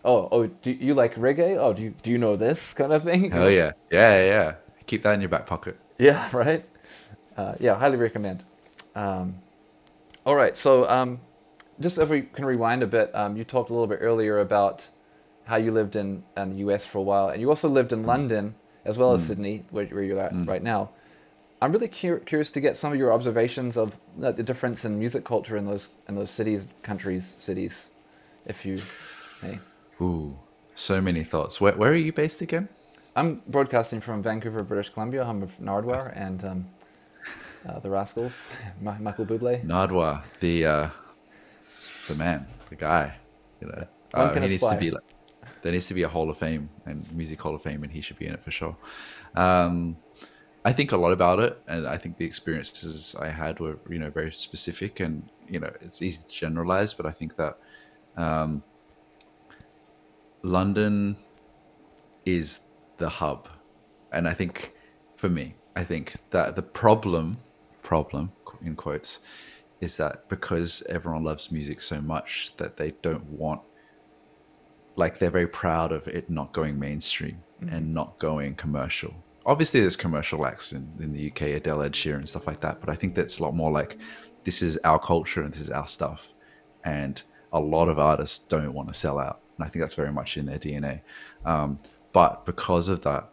oh 0.04 0.30
oh, 0.32 0.48
do 0.48 0.72
you 0.72 0.94
like 0.94 1.16
reggae? 1.16 1.58
Oh, 1.58 1.74
do 1.74 1.82
you 1.84 1.94
do 2.02 2.12
you 2.12 2.18
know 2.18 2.36
this 2.36 2.74
kind 2.74 2.94
of 2.94 3.04
thing? 3.04 3.34
Oh 3.34 3.48
yeah, 3.48 3.72
yeah, 3.92 4.18
yeah, 4.18 4.26
yeah. 4.26 4.56
Keep 4.86 5.04
that 5.04 5.14
in 5.14 5.22
your 5.22 5.30
back 5.30 5.46
pocket. 5.46 5.78
Yeah, 6.00 6.30
right. 6.34 6.64
Uh, 7.36 7.56
yeah, 7.60 7.78
highly 7.78 7.98
recommend. 7.98 8.44
Um, 8.96 9.40
all 10.26 10.36
right, 10.36 10.56
so 10.56 10.90
um, 10.90 11.20
just 11.80 11.98
if 11.98 12.10
we 12.10 12.22
can 12.22 12.46
rewind 12.46 12.82
a 12.82 12.88
bit, 12.88 13.14
um, 13.14 13.36
you 13.36 13.44
talked 13.44 13.70
a 13.70 13.74
little 13.74 13.88
bit 13.88 14.00
earlier 14.02 14.40
about 14.40 14.88
how 15.44 15.58
you 15.58 15.72
lived 15.72 15.96
in, 15.96 16.24
in 16.38 16.50
the 16.52 16.56
U.S. 16.58 16.86
for 16.86 17.00
a 17.00 17.02
while, 17.02 17.28
and 17.30 17.42
you 17.42 17.50
also 17.50 17.68
lived 17.68 17.92
in 17.92 18.04
London 18.04 18.56
as 18.86 18.98
well 18.98 19.14
as 19.14 19.26
Sydney, 19.26 19.66
where, 19.72 19.86
where 19.88 20.04
you're 20.04 20.20
at 20.20 20.32
right 20.46 20.64
now. 20.64 20.92
I'm 21.66 21.72
really 21.72 21.88
cur- 21.88 22.20
curious 22.20 22.52
to 22.52 22.62
get 22.62 22.78
some 22.78 22.94
of 22.94 23.00
your 23.00 23.12
observations 23.12 23.76
of 23.76 24.00
uh, 24.22 24.32
the 24.32 24.44
difference 24.44 24.86
in 24.86 25.00
music 25.00 25.26
culture 25.26 25.58
in 25.58 25.66
those 25.66 25.90
in 26.08 26.14
those 26.14 26.30
cities, 26.30 26.68
countries, 26.84 27.36
cities, 27.40 27.90
if 28.46 28.68
you 28.68 28.84
may. 29.42 29.58
Ooh, 30.00 30.40
so 30.76 31.02
many 31.02 31.24
thoughts. 31.24 31.60
Where 31.60 31.74
where 31.74 31.92
are 31.92 32.04
you 32.08 32.14
based 32.14 32.44
again? 32.44 32.70
I'm 33.16 33.42
broadcasting 33.48 34.00
from 34.00 34.22
Vancouver, 34.22 34.62
British 34.62 34.90
Columbia. 34.90 35.24
I'm 35.24 35.42
of 35.42 35.58
Nardwuar 35.58 36.16
and 36.16 36.46
um, 36.46 36.68
uh, 37.68 37.80
the 37.80 37.90
Rascalz, 37.90 38.52
Ma- 38.82 39.00
Michael 39.00 39.26
Bublé. 39.26 39.66
Nardwuar, 39.66 40.24
the 40.42 40.68
uh, 40.68 40.90
the 42.08 42.14
man, 42.14 42.46
the 42.70 42.76
guy. 42.76 43.16
You 43.60 43.70
know. 43.70 43.88
Can 44.14 44.44
he 44.44 44.50
needs 44.50 44.68
to 44.68 44.78
be 44.78 44.92
like, 44.92 45.04
there 45.64 45.72
needs 45.72 45.88
to 45.88 45.96
be 45.96 46.04
a 46.04 46.08
Hall 46.08 46.30
of 46.30 46.38
Fame 46.38 46.70
and 46.86 47.12
Music 47.12 47.42
Hall 47.42 47.56
of 47.56 47.64
Fame, 47.64 47.82
and 47.82 47.92
he 47.92 48.02
should 48.02 48.20
be 48.20 48.28
in 48.28 48.34
it 48.36 48.42
for 48.44 48.52
sure. 48.52 48.78
Um, 49.34 49.98
I 50.66 50.74
think 50.74 50.92
a 50.92 50.98
lot 50.98 51.12
about 51.12 51.40
it, 51.40 51.62
and 51.68 51.88
I 51.88 51.96
think 51.96 52.18
the 52.18 52.26
experiences 52.26 53.16
I 53.20 53.30
had 53.30 53.60
were, 53.60 53.78
you 53.88 54.00
know, 54.00 54.10
very 54.10 54.32
specific, 54.32 55.00
and 55.00 55.30
you 55.48 55.60
know, 55.60 55.72
it's 55.80 56.02
easy 56.02 56.24
to 56.24 56.34
generalize, 56.34 56.92
but 56.92 57.06
I 57.06 57.12
think 57.12 57.36
that 57.36 57.60
um, 58.18 58.64
London 60.42 61.18
is 62.26 62.62
the 62.98 63.10
hub, 63.10 63.48
and 64.12 64.28
I 64.28 64.34
think 64.34 64.74
for 65.18 65.30
me, 65.30 65.54
I 65.76 65.84
think 65.84 66.16
that 66.32 66.56
the 66.56 66.64
problem, 66.64 67.38
problem 67.84 68.32
in 68.64 68.76
quotes, 68.76 69.20
is 69.82 69.98
that 69.98 70.28
because 70.30 70.82
everyone 70.90 71.24
loves 71.24 71.52
music 71.52 71.80
so 71.80 72.02
much 72.02 72.54
that 72.58 72.76
they 72.78 72.92
don't 73.04 73.26
want 73.26 73.62
like 74.96 75.20
they're 75.20 75.30
very 75.30 75.48
proud 75.48 75.92
of 75.92 76.08
it 76.08 76.30
not 76.30 76.54
going 76.54 76.80
mainstream 76.80 77.44
and 77.70 77.94
not 77.94 78.18
going 78.18 78.56
commercial. 78.56 79.14
Obviously, 79.46 79.80
there's 79.80 79.96
commercial 79.96 80.46
acts 80.46 80.74
in, 80.74 80.92
in 81.00 81.14
the 81.14 81.30
UK, 81.30 81.42
Adele, 81.42 81.84
Ed 81.84 81.94
Sheeran, 81.94 82.18
and 82.18 82.30
stuff 82.30 82.48
like 82.48 82.62
that. 82.62 82.80
But 82.80 82.90
I 82.90 82.96
think 82.96 83.16
that's 83.16 83.40
a 83.40 83.44
lot 83.44 83.56
more 83.56 83.72
like 83.72 83.98
this 84.44 84.62
is 84.62 84.78
our 84.84 85.00
culture 85.00 85.44
and 85.44 85.54
this 85.54 85.62
is 85.62 85.70
our 85.70 85.88
stuff. 85.88 86.34
And 86.84 87.22
a 87.54 87.60
lot 87.60 87.88
of 87.88 88.00
artists 88.00 88.40
don't 88.40 88.74
want 88.74 88.88
to 88.88 88.94
sell 88.94 89.20
out. 89.20 89.42
And 89.58 89.66
I 89.66 89.70
think 89.70 89.84
that's 89.84 89.94
very 89.94 90.12
much 90.12 90.38
in 90.38 90.46
their 90.46 90.60
DNA. 90.60 91.02
Um, 91.46 91.80
but 92.12 92.46
because 92.46 92.90
of 92.90 93.02
that, 93.02 93.30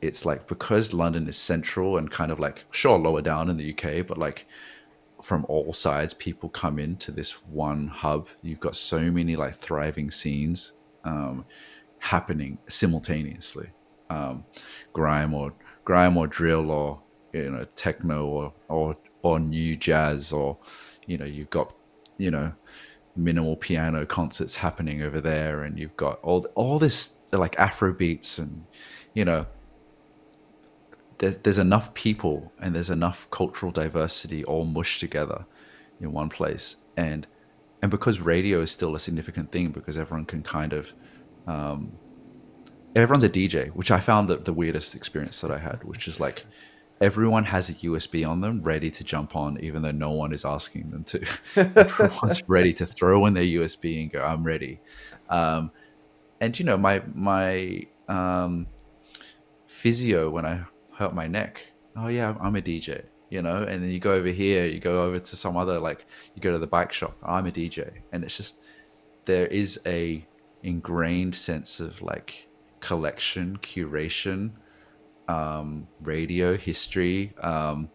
it's 0.00 0.24
like 0.24 0.46
because 0.46 0.92
London 0.92 1.28
is 1.28 1.36
central 1.36 1.98
and 1.98 2.10
kind 2.10 2.30
of 2.30 2.38
like, 2.38 2.64
sure, 2.70 2.98
lower 2.98 3.22
down 3.22 3.50
in 3.50 3.56
the 3.56 3.72
UK, 3.72 4.06
but 4.06 4.18
like 4.18 4.46
from 5.22 5.44
all 5.48 5.72
sides 5.72 6.12
people 6.14 6.48
come 6.48 6.78
into 6.78 7.10
this 7.10 7.32
one 7.46 7.88
hub 7.88 8.28
you've 8.42 8.60
got 8.60 8.76
so 8.76 9.00
many 9.10 9.36
like 9.36 9.54
thriving 9.54 10.10
scenes 10.10 10.74
um, 11.04 11.44
happening 11.98 12.58
simultaneously 12.68 13.68
um, 14.10 14.44
grime 14.92 15.34
or 15.34 15.52
grime 15.84 16.16
or 16.16 16.26
drill 16.26 16.70
or 16.70 17.00
you 17.32 17.50
know 17.50 17.64
techno 17.74 18.26
or 18.26 18.52
or 18.68 18.96
or 19.22 19.38
new 19.38 19.76
jazz 19.76 20.32
or 20.32 20.56
you 21.06 21.16
know 21.18 21.24
you've 21.24 21.50
got 21.50 21.74
you 22.18 22.30
know 22.30 22.52
minimal 23.16 23.56
piano 23.56 24.04
concerts 24.04 24.56
happening 24.56 25.02
over 25.02 25.20
there 25.20 25.62
and 25.62 25.78
you've 25.78 25.96
got 25.96 26.20
all 26.22 26.46
all 26.54 26.78
this 26.78 27.16
like 27.32 27.58
afro 27.58 27.92
beats 27.92 28.38
and 28.38 28.64
you 29.14 29.24
know 29.24 29.46
there's, 31.18 31.38
there's 31.38 31.58
enough 31.58 31.94
people 31.94 32.52
and 32.60 32.74
there's 32.74 32.90
enough 32.90 33.28
cultural 33.30 33.72
diversity 33.72 34.44
all 34.44 34.64
mushed 34.64 35.00
together 35.00 35.46
in 36.00 36.12
one 36.12 36.28
place. 36.28 36.76
And 36.96 37.26
and 37.82 37.90
because 37.90 38.20
radio 38.20 38.62
is 38.62 38.70
still 38.70 38.94
a 38.94 39.00
significant 39.00 39.52
thing 39.52 39.70
because 39.70 39.98
everyone 39.98 40.24
can 40.24 40.42
kind 40.42 40.72
of 40.72 40.92
um, 41.46 41.92
everyone's 42.94 43.24
a 43.24 43.28
dj 43.28 43.68
which 43.70 43.90
i 43.90 44.00
found 44.00 44.28
the, 44.28 44.36
the 44.36 44.52
weirdest 44.52 44.94
experience 44.94 45.40
that 45.40 45.50
i 45.50 45.58
had 45.58 45.82
which 45.84 46.08
is 46.08 46.20
like 46.20 46.44
everyone 47.00 47.44
has 47.44 47.68
a 47.68 47.74
usb 47.74 48.26
on 48.26 48.40
them 48.40 48.62
ready 48.62 48.90
to 48.90 49.04
jump 49.04 49.36
on 49.36 49.58
even 49.60 49.82
though 49.82 49.90
no 49.90 50.10
one 50.10 50.32
is 50.32 50.44
asking 50.44 50.90
them 50.90 51.04
to 51.04 51.22
everyone's 51.56 52.42
ready 52.48 52.72
to 52.72 52.86
throw 52.86 53.26
in 53.26 53.34
their 53.34 53.44
usb 53.44 54.00
and 54.02 54.12
go 54.12 54.22
i'm 54.22 54.42
ready 54.42 54.80
um, 55.28 55.70
and 56.40 56.58
you 56.58 56.64
know 56.64 56.76
my 56.76 57.02
my 57.14 57.84
um, 58.08 58.66
physio 59.66 60.30
when 60.30 60.46
i 60.46 60.64
hurt 60.96 61.14
my 61.14 61.26
neck. 61.26 61.66
Oh 61.96 62.08
yeah, 62.08 62.34
I'm 62.40 62.56
a 62.56 62.60
DJ, 62.60 63.04
you 63.30 63.42
know. 63.42 63.62
And 63.62 63.82
then 63.82 63.90
you 63.90 64.00
go 64.00 64.12
over 64.12 64.28
here, 64.28 64.66
you 64.66 64.80
go 64.80 65.02
over 65.04 65.18
to 65.18 65.36
some 65.36 65.56
other 65.56 65.78
like 65.78 66.06
you 66.34 66.42
go 66.42 66.52
to 66.52 66.58
the 66.58 66.66
bike 66.66 66.92
shop. 66.92 67.16
I'm 67.22 67.46
a 67.46 67.50
DJ, 67.50 67.90
and 68.12 68.24
it's 68.24 68.36
just 68.36 68.60
there 69.24 69.46
is 69.46 69.80
a 69.86 70.26
ingrained 70.62 71.34
sense 71.34 71.80
of 71.80 72.00
like 72.02 72.45
collection, 72.86 73.58
curation, 73.62 74.52
um, 75.26 75.88
radio 76.00 76.56
history 76.56 77.34
um, 77.42 77.90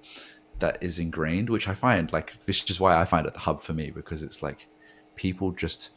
that 0.60 0.78
is 0.82 1.00
ingrained, 1.00 1.50
which 1.50 1.70
I 1.70 1.74
find 1.74 2.12
like 2.12 2.36
which 2.44 2.70
is 2.70 2.80
why 2.80 3.00
I 3.00 3.06
find 3.06 3.26
it 3.26 3.34
the 3.34 3.40
hub 3.40 3.62
for 3.62 3.72
me 3.72 3.90
because 3.90 4.22
it's 4.22 4.44
like 4.44 4.68
people 5.16 5.52
just 5.52 5.92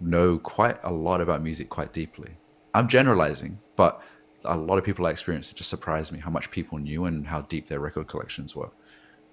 know 0.00 0.38
quite 0.38 0.78
a 0.84 0.92
lot 0.92 1.20
about 1.20 1.42
music 1.42 1.68
quite 1.68 1.92
deeply. 1.92 2.30
I'm 2.72 2.86
generalizing, 2.86 3.58
but 3.74 4.00
a 4.44 4.56
lot 4.56 4.78
of 4.78 4.84
people 4.84 5.06
I 5.06 5.10
experienced, 5.10 5.50
it 5.50 5.56
just 5.56 5.70
surprised 5.70 6.12
me 6.12 6.20
how 6.20 6.30
much 6.30 6.52
people 6.52 6.78
knew 6.78 7.06
and 7.06 7.26
how 7.26 7.40
deep 7.40 7.66
their 7.66 7.80
record 7.80 8.06
collections 8.06 8.54
were. 8.54 8.70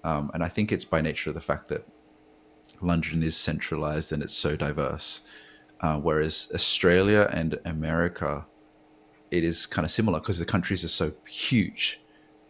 Um, 0.04 0.32
and 0.34 0.44
I 0.44 0.48
think 0.48 0.72
it's 0.72 0.86
by 0.86 1.02
nature 1.02 1.30
of 1.30 1.36
the 1.36 1.42
fact 1.42 1.68
that 1.68 1.88
London 2.82 3.22
is 3.22 3.38
centralized 3.38 4.12
and 4.12 4.24
it's 4.24 4.34
so 4.34 4.56
diverse. 4.56 5.22
Uh, 5.82 5.98
whereas 5.98 6.48
Australia 6.54 7.28
and 7.32 7.60
America, 7.66 8.46
it 9.32 9.44
is 9.44 9.66
kind 9.66 9.86
of 9.86 9.92
similar 9.92 10.20
because 10.20 10.40
the 10.40 10.46
countries 10.46 10.84
are 10.84 10.90
so 10.90 11.14
huge 11.26 12.00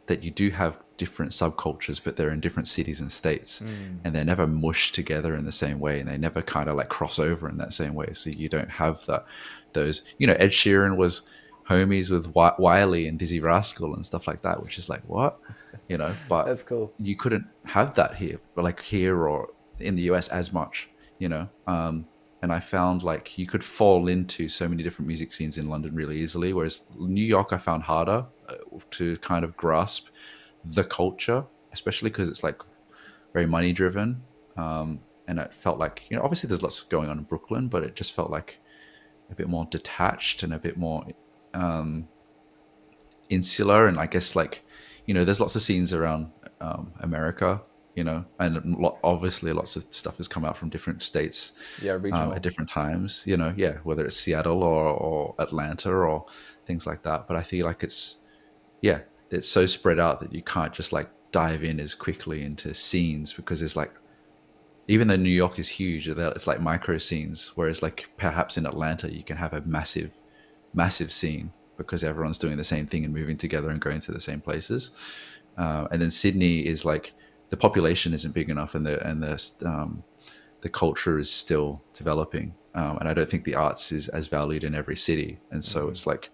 that 0.08 0.24
you 0.24 0.32
do 0.32 0.50
have 0.50 0.78
different 0.98 1.32
subcultures, 1.32 2.02
but 2.04 2.16
they're 2.16 2.32
in 2.32 2.40
different 2.40 2.68
cities 2.68 3.00
and 3.00 3.12
states, 3.12 3.62
mm. 3.62 3.98
and 4.04 4.14
they're 4.14 4.26
never 4.26 4.46
mushed 4.46 4.94
together 4.94 5.36
in 5.36 5.46
the 5.46 5.52
same 5.52 5.80
way, 5.80 6.00
and 6.00 6.10
they 6.10 6.18
never 6.18 6.42
kind 6.42 6.68
of 6.68 6.76
like 6.76 6.90
cross 6.90 7.18
over 7.18 7.48
in 7.48 7.58
that 7.58 7.74
same 7.74 7.94
way. 7.94 8.12
So 8.14 8.30
you 8.30 8.50
don't 8.50 8.70
have 8.70 9.06
that 9.06 9.26
those. 9.74 10.04
You 10.18 10.28
know, 10.28 10.34
Ed 10.34 10.52
Sheeran 10.52 10.98
was 10.98 11.22
homies 11.70 12.12
with 12.12 12.36
Wiley 12.36 13.08
and 13.08 13.20
Dizzee 13.20 13.42
Rascal 13.42 13.94
and 13.94 14.06
stuff 14.06 14.28
like 14.28 14.42
that, 14.42 14.62
which 14.62 14.78
is 14.78 14.90
like 14.90 15.04
what, 15.08 15.40
you 15.88 15.98
know. 15.98 16.14
But 16.28 16.46
that's 16.46 16.64
cool. 16.64 16.94
You 17.00 17.16
couldn't 17.16 17.46
have 17.66 17.96
that 17.96 18.16
here, 18.16 18.40
like 18.56 18.82
here 18.82 19.28
or 19.28 19.50
in 19.80 19.96
the 19.96 20.04
US 20.04 20.28
as 20.30 20.52
much, 20.52 20.90
you 21.20 21.30
know. 21.30 21.48
Um, 21.68 22.06
and 22.42 22.52
I 22.52 22.60
found 22.60 23.04
like 23.04 23.38
you 23.38 23.46
could 23.46 23.64
fall 23.64 24.08
into 24.08 24.50
so 24.50 24.68
many 24.68 24.84
different 24.84 25.08
music 25.08 25.34
scenes 25.34 25.58
in 25.58 25.70
London 25.70 25.94
really 25.94 26.20
easily, 26.20 26.54
whereas 26.54 26.84
New 26.98 27.24
York 27.24 27.54
I 27.54 27.58
found 27.58 27.84
harder 27.84 28.26
uh, 28.50 28.56
to 28.92 29.18
kind 29.18 29.46
of 29.46 29.56
grasp 29.56 30.08
the 30.66 30.84
culture, 30.84 31.44
especially 31.72 32.10
because 32.10 32.30
it's 32.30 32.44
like 32.44 32.62
very 33.34 33.46
money 33.46 33.74
driven. 33.74 34.24
Um, 34.58 35.00
and 35.28 35.40
it 35.40 35.54
felt 35.54 35.80
like 35.80 36.02
you 36.10 36.18
know 36.18 36.24
obviously 36.24 36.48
there's 36.48 36.64
lots 36.64 36.82
going 36.84 37.10
on 37.10 37.20
in 37.20 37.24
Brooklyn, 37.24 37.68
but 37.68 37.84
it 37.84 37.96
just 37.96 38.12
felt 38.14 38.30
like 38.30 38.58
a 39.30 39.36
bit 39.36 39.48
more 39.48 39.66
detached 39.66 40.44
and 40.44 40.54
a 40.54 40.60
bit 40.60 40.78
more 40.78 41.06
um, 41.54 42.08
insular, 43.30 43.88
and 43.88 44.00
I 44.00 44.08
guess 44.08 44.36
like 44.36 44.64
you 45.06 45.14
know, 45.14 45.26
there's 45.26 45.40
lots 45.40 45.56
of 45.56 45.62
scenes 45.62 45.94
around 45.94 46.32
um, 46.60 46.94
America, 47.00 47.62
you 47.96 48.04
know, 48.04 48.26
and 48.40 48.76
obviously 49.04 49.52
lots 49.52 49.76
of 49.76 49.86
stuff 49.90 50.18
has 50.18 50.28
come 50.28 50.46
out 50.46 50.58
from 50.58 50.70
different 50.70 51.04
states, 51.04 51.54
yeah, 51.82 51.94
um, 51.94 52.32
at 52.34 52.42
different 52.42 52.70
times, 52.70 53.24
you 53.26 53.36
know, 53.36 53.54
yeah, 53.58 53.78
whether 53.84 54.06
it's 54.06 54.18
Seattle 54.18 54.64
or, 54.64 54.86
or 54.86 55.36
Atlanta 55.40 55.92
or 55.92 56.26
things 56.66 56.88
like 56.88 57.04
that. 57.04 57.28
But 57.28 57.38
I 57.38 57.44
feel 57.44 57.66
like 57.66 57.84
it's, 57.84 58.18
yeah, 58.82 59.02
it's 59.30 59.50
so 59.50 59.66
spread 59.66 60.00
out 60.00 60.20
that 60.22 60.34
you 60.34 60.42
can't 60.42 60.74
just 60.74 60.94
like 60.94 61.10
dive 61.32 61.64
in 61.64 61.80
as 61.80 61.96
quickly 61.96 62.44
into 62.44 62.74
scenes 62.74 63.34
because 63.34 63.62
it's 63.62 63.76
like 63.76 63.94
even 64.88 65.08
though 65.08 65.16
New 65.16 65.30
York 65.30 65.60
is 65.60 65.70
huge, 65.70 66.08
it's 66.08 66.48
like 66.48 66.60
micro 66.60 66.98
scenes. 66.98 67.52
Whereas 67.56 67.82
like 67.82 68.10
perhaps 68.18 68.58
in 68.58 68.66
Atlanta, 68.66 69.14
you 69.14 69.24
can 69.24 69.38
have 69.38 69.54
a 69.54 69.62
massive 69.62 70.12
massive 70.74 71.12
scene 71.12 71.52
because 71.78 72.04
everyone's 72.04 72.38
doing 72.38 72.58
the 72.58 72.64
same 72.64 72.86
thing 72.86 73.04
and 73.04 73.14
moving 73.14 73.38
together 73.38 73.70
and 73.70 73.82
going 73.82 74.00
to 74.02 74.12
the 74.12 74.20
same 74.20 74.42
places. 74.42 74.92
Uh, 75.58 75.88
and 75.92 76.02
then 76.02 76.10
Sydney 76.10 76.66
is 76.66 76.86
like 76.86 77.14
the 77.52 77.58
population 77.58 78.14
isn't 78.14 78.34
big 78.34 78.50
enough, 78.50 78.74
and 78.74 78.86
the 78.86 79.08
and 79.08 79.22
the 79.22 79.54
um, 79.66 80.04
the 80.62 80.70
culture 80.70 81.20
is 81.20 81.32
still 81.32 81.84
developing. 81.94 82.56
Um, 82.74 82.98
and 82.98 83.08
I 83.08 83.14
don't 83.14 83.30
think 83.30 83.44
the 83.44 83.56
arts 83.56 83.92
is 83.92 84.08
as 84.08 84.28
valued 84.28 84.64
in 84.64 84.74
every 84.74 84.96
city. 84.96 85.40
And 85.52 85.64
so 85.64 85.82
mm-hmm. 85.82 85.92
it's 85.92 86.08
like 86.08 86.32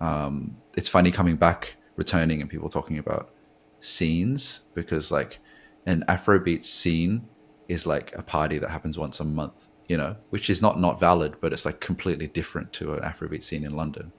um, 0.00 0.56
it's 0.76 0.88
funny 0.88 1.10
coming 1.10 1.36
back, 1.36 1.76
returning, 1.96 2.42
and 2.42 2.50
people 2.50 2.68
talking 2.68 2.98
about 2.98 3.32
scenes 3.80 4.62
because 4.74 5.10
like 5.10 5.38
an 5.86 6.04
Afrobeat 6.08 6.64
scene 6.64 7.26
is 7.68 7.86
like 7.86 8.12
a 8.16 8.22
party 8.22 8.58
that 8.58 8.70
happens 8.70 8.98
once 8.98 9.18
a 9.20 9.24
month 9.24 9.68
you 9.88 9.96
know, 9.96 10.16
which 10.30 10.48
is 10.48 10.62
not 10.62 10.80
not 10.80 10.98
valid, 10.98 11.36
but 11.40 11.52
it's 11.52 11.66
like 11.66 11.80
completely 11.80 12.26
different 12.26 12.72
to 12.72 12.94
an 12.94 13.00
Afrobeat 13.00 13.42
scene 13.42 13.64
in 13.64 13.74
London. 13.76 14.12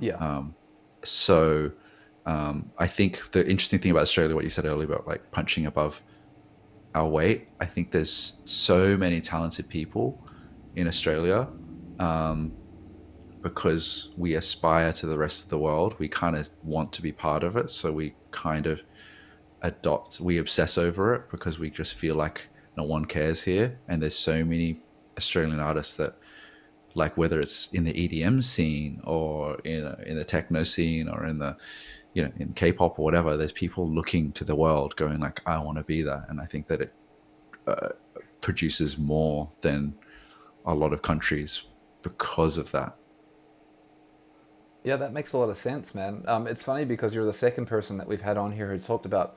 Yeah. 0.00 0.16
Um, 0.16 0.54
so 1.04 1.70
um, 2.26 2.70
I 2.78 2.86
think 2.86 3.32
the 3.32 3.40
interesting 3.48 3.78
thing 3.78 3.90
about 3.90 4.02
Australia, 4.02 4.34
what 4.34 4.44
you 4.44 4.50
said 4.50 4.64
earlier 4.64 4.86
about 4.86 5.06
like 5.06 5.30
punching 5.30 5.66
above 5.66 6.02
our 6.94 7.08
weight, 7.08 7.48
I 7.60 7.66
think 7.66 7.92
there's 7.92 8.42
so 8.44 8.96
many 8.96 9.20
talented 9.20 9.68
people 9.68 10.22
in 10.76 10.86
Australia 10.86 11.48
um, 11.98 12.52
because 13.42 14.10
we 14.16 14.34
aspire 14.34 14.92
to 14.92 15.06
the 15.06 15.16
rest 15.16 15.44
of 15.44 15.50
the 15.50 15.58
world. 15.58 15.96
We 15.98 16.08
kind 16.08 16.36
of 16.36 16.50
want 16.62 16.92
to 16.94 17.02
be 17.02 17.12
part 17.12 17.42
of 17.42 17.56
it, 17.56 17.70
so 17.70 17.92
we 17.92 18.14
kind 18.30 18.66
of 18.66 18.82
adopt, 19.62 20.20
we 20.20 20.38
obsess 20.38 20.78
over 20.78 21.14
it 21.14 21.30
because 21.30 21.58
we 21.58 21.70
just 21.70 21.94
feel 21.94 22.14
like 22.14 22.48
no 22.76 22.84
one 22.84 23.04
cares 23.04 23.42
here, 23.42 23.78
and 23.88 24.02
there's 24.02 24.18
so 24.18 24.44
many 24.44 24.80
Australian 25.16 25.60
artists 25.60 25.94
that 25.94 26.16
like 26.94 27.16
whether 27.16 27.40
it's 27.40 27.68
in 27.68 27.84
the 27.84 27.92
EDM 27.92 28.42
scene 28.42 29.00
or 29.04 29.58
in 29.60 29.86
in 30.06 30.16
the 30.16 30.24
techno 30.24 30.62
scene 30.62 31.08
or 31.08 31.24
in 31.26 31.38
the 31.38 31.56
you 32.14 32.22
know 32.22 32.32
in 32.38 32.52
K-pop 32.52 32.98
or 32.98 33.04
whatever 33.04 33.36
there's 33.36 33.52
people 33.52 33.88
looking 33.88 34.32
to 34.32 34.44
the 34.44 34.56
world 34.56 34.96
going 34.96 35.20
like 35.20 35.40
I 35.46 35.58
want 35.58 35.78
to 35.78 35.84
be 35.84 36.02
that 36.02 36.26
and 36.28 36.40
I 36.40 36.46
think 36.46 36.66
that 36.68 36.80
it 36.80 36.92
uh, 37.66 37.90
produces 38.40 38.98
more 38.98 39.48
than 39.60 39.94
a 40.64 40.74
lot 40.74 40.92
of 40.92 41.02
countries 41.02 41.64
because 42.02 42.56
of 42.56 42.70
that. 42.72 42.96
Yeah, 44.82 44.96
that 44.96 45.12
makes 45.12 45.32
a 45.32 45.38
lot 45.38 45.50
of 45.50 45.58
sense, 45.58 45.94
man. 45.94 46.24
Um, 46.26 46.46
it's 46.46 46.62
funny 46.62 46.84
because 46.84 47.14
you're 47.14 47.26
the 47.26 47.32
second 47.32 47.66
person 47.66 47.98
that 47.98 48.08
we've 48.08 48.22
had 48.22 48.38
on 48.38 48.52
here 48.52 48.70
who 48.70 48.78
talked 48.78 49.04
about 49.04 49.36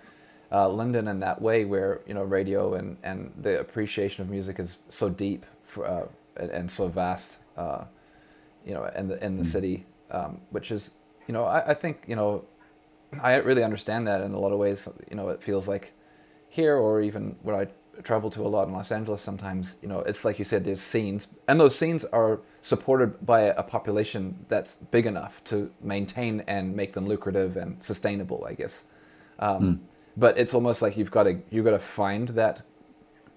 uh, 0.52 0.70
London 0.70 1.08
in 1.08 1.20
that 1.20 1.42
way, 1.42 1.66
where 1.66 2.02
you 2.08 2.14
know 2.14 2.24
radio 2.24 2.76
and, 2.76 2.98
and 3.04 3.34
the 3.38 3.60
appreciation 3.60 4.24
of 4.24 4.30
music 4.30 4.60
is 4.60 4.78
so 4.88 5.10
deep 5.10 5.46
for, 5.64 5.86
uh, 5.86 6.06
and, 6.38 6.50
and, 6.52 6.72
so 6.72 6.88
vast, 6.88 7.38
uh, 7.58 7.84
you 8.66 8.74
know, 8.74 8.86
in 8.96 9.10
the 9.10 9.24
in 9.24 9.36
the 9.36 9.44
mm. 9.44 9.48
city, 9.48 9.86
um, 10.12 10.40
which 10.52 10.72
is 10.72 10.96
you 11.28 11.34
know 11.34 11.44
I, 11.44 11.72
I 11.72 11.74
think 11.74 12.06
you 12.08 12.16
know 12.16 12.46
I 13.22 13.36
really 13.38 13.64
understand 13.64 14.08
that 14.08 14.22
in 14.22 14.34
a 14.34 14.40
lot 14.40 14.52
of 14.52 14.60
ways. 14.60 14.88
You 15.10 15.16
know, 15.16 15.30
it 15.30 15.44
feels 15.44 15.68
like 15.68 15.94
here 16.50 16.76
or 16.76 17.02
even 17.02 17.36
where 17.42 17.56
I 17.56 17.68
travel 18.02 18.30
to 18.32 18.42
a 18.42 18.48
lot 18.48 18.68
in 18.68 18.74
Los 18.74 18.92
Angeles 18.92 19.22
sometimes, 19.22 19.76
you 19.82 19.88
know, 19.88 20.00
it's 20.00 20.26
like 20.26 20.40
you 20.40 20.46
said, 20.46 20.64
there's 20.64 20.82
scenes, 20.82 21.28
and 21.48 21.60
those 21.60 21.76
scenes 21.76 22.04
are 22.06 22.40
supported 22.62 23.24
by 23.26 23.42
a 23.42 23.64
population 23.64 24.46
that's 24.48 24.76
big 24.76 25.06
enough 25.06 25.44
to 25.46 25.72
maintain 25.82 26.44
and 26.48 26.76
make 26.76 26.94
them 26.94 27.08
lucrative 27.08 27.56
and 27.58 27.82
sustainable, 27.84 28.46
I 28.48 28.54
guess. 28.54 28.86
Um, 29.40 29.62
mm. 29.62 29.80
But 30.18 30.38
it's 30.38 30.54
almost 30.54 30.82
like 30.82 30.98
you've 30.98 31.12
got 31.12 31.24
to 31.24 31.40
you've 31.50 31.66
got 31.66 31.72
to 31.72 31.80
find 31.80 32.30
that, 32.30 32.62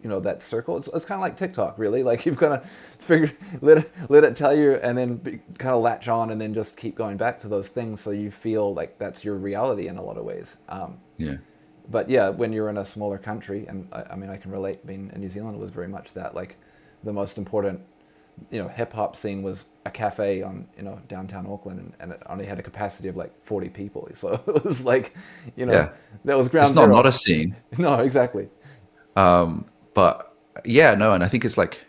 you 0.02 0.08
know, 0.08 0.20
that 0.20 0.42
circle. 0.42 0.76
It's, 0.76 0.88
it's 0.88 1.04
kind 1.04 1.18
of 1.18 1.22
like 1.22 1.36
TikTok, 1.36 1.78
really. 1.78 2.02
Like 2.02 2.26
you've 2.26 2.36
got 2.36 2.62
to 2.62 2.68
figure 2.68 3.32
let 3.60 3.78
it, 3.78 3.92
let 4.08 4.24
it 4.24 4.36
tell 4.36 4.56
you, 4.56 4.74
and 4.74 4.96
then 4.96 5.16
be, 5.16 5.40
kind 5.58 5.74
of 5.74 5.82
latch 5.82 6.08
on, 6.08 6.30
and 6.30 6.40
then 6.40 6.54
just 6.54 6.76
keep 6.76 6.96
going 6.96 7.16
back 7.16 7.40
to 7.40 7.48
those 7.48 7.68
things, 7.68 8.00
so 8.00 8.10
you 8.10 8.30
feel 8.30 8.74
like 8.74 8.98
that's 8.98 9.24
your 9.24 9.36
reality 9.36 9.88
in 9.88 9.96
a 9.96 10.02
lot 10.02 10.16
of 10.16 10.24
ways. 10.24 10.58
Um, 10.68 10.98
yeah 11.18 11.36
but 11.88 12.10
yeah, 12.10 12.28
when 12.28 12.52
you're 12.52 12.68
in 12.68 12.78
a 12.78 12.84
smaller 12.84 13.18
country, 13.18 13.66
and 13.66 13.88
I, 13.92 14.02
I, 14.10 14.16
mean, 14.16 14.30
I 14.30 14.36
can 14.36 14.50
relate. 14.50 14.86
Being 14.86 15.10
in 15.14 15.20
New 15.20 15.28
Zealand 15.28 15.58
was 15.58 15.70
very 15.70 15.88
much 15.88 16.14
that. 16.14 16.34
Like, 16.34 16.56
the 17.04 17.12
most 17.12 17.38
important, 17.38 17.80
you 18.50 18.60
know, 18.60 18.68
hip 18.68 18.92
hop 18.92 19.16
scene 19.16 19.42
was 19.42 19.66
a 19.84 19.90
cafe 19.90 20.42
on 20.42 20.66
you 20.76 20.82
know 20.82 21.00
downtown 21.08 21.46
Auckland, 21.46 21.78
and, 21.78 21.92
and, 22.00 22.12
it 22.12 22.22
only 22.26 22.44
had 22.44 22.58
a 22.58 22.62
capacity 22.62 23.08
of 23.08 23.16
like 23.16 23.32
40 23.44 23.68
people. 23.70 24.08
So 24.14 24.42
it 24.46 24.64
was 24.64 24.84
like, 24.84 25.14
you 25.54 25.66
know, 25.66 25.72
yeah. 25.72 25.88
that 26.24 26.36
was 26.36 26.48
ground 26.48 26.68
It's 26.68 26.76
not 26.76 26.88
not 26.88 27.06
a 27.06 27.12
scene. 27.12 27.56
No, 27.78 28.00
exactly. 28.00 28.48
Um, 29.14 29.66
but 29.96 30.36
yeah, 30.66 30.94
no, 30.94 31.12
and 31.12 31.24
I 31.24 31.28
think 31.28 31.46
it's 31.46 31.56
like 31.56 31.86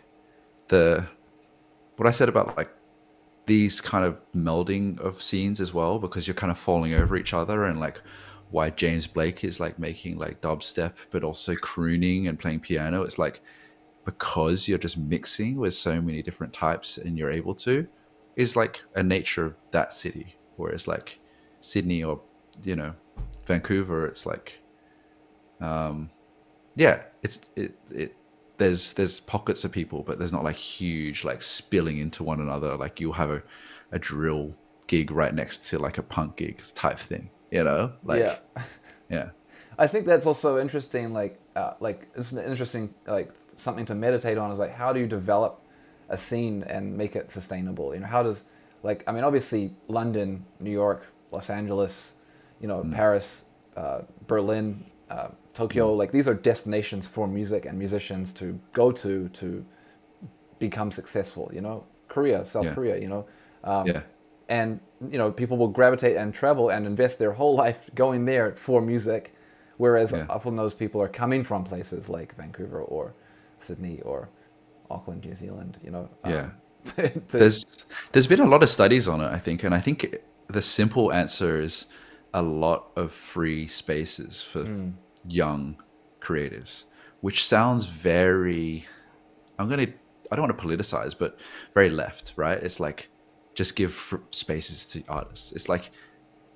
the 0.68 1.06
what 1.96 2.08
I 2.08 2.10
said 2.10 2.30
about 2.30 2.56
like 2.56 2.70
these 3.44 3.82
kind 3.82 4.02
of 4.02 4.16
melding 4.34 4.98
of 4.98 5.22
scenes 5.22 5.60
as 5.60 5.74
well, 5.74 5.98
because 5.98 6.26
you're 6.26 6.34
kind 6.34 6.50
of 6.50 6.56
falling 6.56 6.94
over 6.94 7.18
each 7.18 7.34
other 7.34 7.64
and 7.64 7.78
like 7.78 8.00
why 8.50 8.70
James 8.70 9.06
Blake 9.06 9.44
is 9.44 9.60
like 9.60 9.78
making 9.78 10.16
like 10.16 10.40
dubstep, 10.40 10.94
but 11.10 11.22
also 11.22 11.54
crooning 11.54 12.28
and 12.28 12.38
playing 12.38 12.60
piano. 12.60 13.02
It's 13.02 13.18
like 13.18 13.42
because 14.06 14.66
you're 14.66 14.78
just 14.78 14.96
mixing 14.96 15.56
with 15.56 15.74
so 15.74 16.00
many 16.00 16.22
different 16.22 16.54
types 16.54 16.96
and 16.96 17.18
you're 17.18 17.30
able 17.30 17.54
to, 17.56 17.86
is 18.36 18.56
like 18.56 18.80
a 18.94 19.02
nature 19.02 19.44
of 19.44 19.58
that 19.72 19.92
city. 19.92 20.38
Whereas 20.56 20.88
like 20.88 21.20
Sydney 21.60 22.04
or 22.04 22.22
you 22.64 22.74
know 22.74 22.94
Vancouver, 23.44 24.06
it's 24.06 24.24
like, 24.24 24.60
um, 25.60 26.08
yeah, 26.74 27.02
it's 27.22 27.48
it 27.56 27.78
it. 27.90 28.14
There's 28.58 28.94
there's 28.94 29.20
pockets 29.20 29.64
of 29.64 29.70
people, 29.70 30.02
but 30.02 30.18
there's 30.18 30.32
not 30.32 30.42
like 30.42 30.56
huge 30.56 31.22
like 31.22 31.42
spilling 31.42 31.98
into 31.98 32.24
one 32.24 32.40
another. 32.40 32.76
Like 32.76 32.98
you'll 32.98 33.12
have 33.12 33.30
a, 33.30 33.42
a 33.92 33.98
drill 34.00 34.54
gig 34.88 35.10
right 35.10 35.34
next 35.34 35.68
to 35.70 35.78
like 35.78 35.98
a 35.98 36.02
punk 36.02 36.36
gig 36.36 36.60
type 36.74 36.98
thing 36.98 37.30
you 37.50 37.62
know 37.62 37.92
like 38.04 38.20
yeah 38.20 38.36
yeah 39.10 39.30
i 39.78 39.86
think 39.86 40.06
that's 40.06 40.26
also 40.26 40.58
interesting 40.58 41.12
like 41.12 41.38
uh, 41.56 41.74
like 41.80 42.08
it's 42.14 42.32
an 42.32 42.44
interesting 42.44 42.92
like 43.06 43.30
something 43.56 43.84
to 43.84 43.94
meditate 43.94 44.38
on 44.38 44.50
is 44.50 44.58
like 44.58 44.74
how 44.74 44.92
do 44.92 45.00
you 45.00 45.06
develop 45.06 45.62
a 46.08 46.16
scene 46.16 46.62
and 46.64 46.96
make 46.96 47.16
it 47.16 47.30
sustainable 47.30 47.94
you 47.94 48.00
know 48.00 48.06
how 48.06 48.22
does 48.22 48.44
like 48.82 49.02
i 49.06 49.12
mean 49.12 49.24
obviously 49.24 49.72
london 49.88 50.44
new 50.60 50.70
york 50.70 51.06
los 51.32 51.50
angeles 51.50 52.14
you 52.60 52.68
know 52.68 52.82
mm. 52.82 52.92
paris 52.92 53.44
uh, 53.76 54.00
berlin 54.26 54.84
uh, 55.10 55.28
tokyo 55.58 55.84
mm. 55.92 55.98
like 56.00 56.10
these 56.12 56.28
are 56.30 56.34
destinations 56.34 57.04
for 57.14 57.26
music 57.26 57.66
and 57.68 57.74
musicians 57.84 58.32
to 58.32 58.46
go 58.72 58.86
to 58.92 59.28
to 59.40 59.64
become 60.58 60.90
successful 61.00 61.50
you 61.56 61.62
know 61.66 61.76
korea 62.08 62.44
south 62.44 62.66
yeah. 62.66 62.74
korea 62.74 62.96
you 63.04 63.08
know 63.08 63.22
um, 63.64 63.86
yeah 63.86 64.02
and 64.48 64.80
you 65.10 65.18
know 65.18 65.30
people 65.30 65.56
will 65.56 65.72
gravitate 65.78 66.16
and 66.16 66.32
travel 66.32 66.70
and 66.70 66.86
invest 66.86 67.18
their 67.18 67.32
whole 67.32 67.54
life 67.54 67.90
going 67.94 68.24
there 68.24 68.52
for 68.54 68.80
music 68.80 69.34
whereas 69.76 70.12
yeah. 70.12 70.26
often 70.28 70.56
those 70.56 70.74
people 70.74 71.00
are 71.00 71.12
coming 71.22 71.44
from 71.44 71.64
places 71.64 72.08
like 72.08 72.34
vancouver 72.36 72.80
or 72.80 73.14
sydney 73.58 74.00
or 74.02 74.28
auckland 74.90 75.24
new 75.24 75.34
zealand 75.34 75.78
you 75.84 75.90
know 75.90 76.08
um, 76.24 76.32
yeah 76.32 76.48
to, 76.84 77.08
to 77.30 77.38
there's 77.38 77.84
there's 78.12 78.26
been 78.26 78.40
a 78.40 78.50
lot 78.54 78.62
of 78.62 78.68
studies 78.68 79.06
on 79.06 79.20
it 79.20 79.30
i 79.38 79.38
think 79.38 79.62
and 79.64 79.74
i 79.74 79.80
think 79.80 79.98
the 80.48 80.62
simple 80.62 81.12
answer 81.12 81.60
is 81.60 81.86
a 82.32 82.42
lot 82.42 82.80
of 82.96 83.12
free 83.12 83.66
spaces 83.66 84.42
for 84.42 84.64
mm. 84.64 84.92
Young 85.28 85.76
creatives 86.20 86.84
which 87.20 87.46
sounds 87.46 87.84
very 87.84 88.86
i'm 89.58 89.68
going 89.68 89.86
to 89.86 89.92
i 90.30 90.36
don't 90.36 90.48
want 90.48 90.58
to 90.58 90.66
politicize 90.66 91.16
but 91.16 91.38
very 91.74 91.90
left 91.90 92.32
right 92.36 92.62
it's 92.62 92.80
like 92.80 93.08
just 93.58 93.74
give 93.74 94.16
spaces 94.30 94.86
to 94.86 95.02
artists. 95.08 95.50
It's 95.50 95.68
like, 95.68 95.90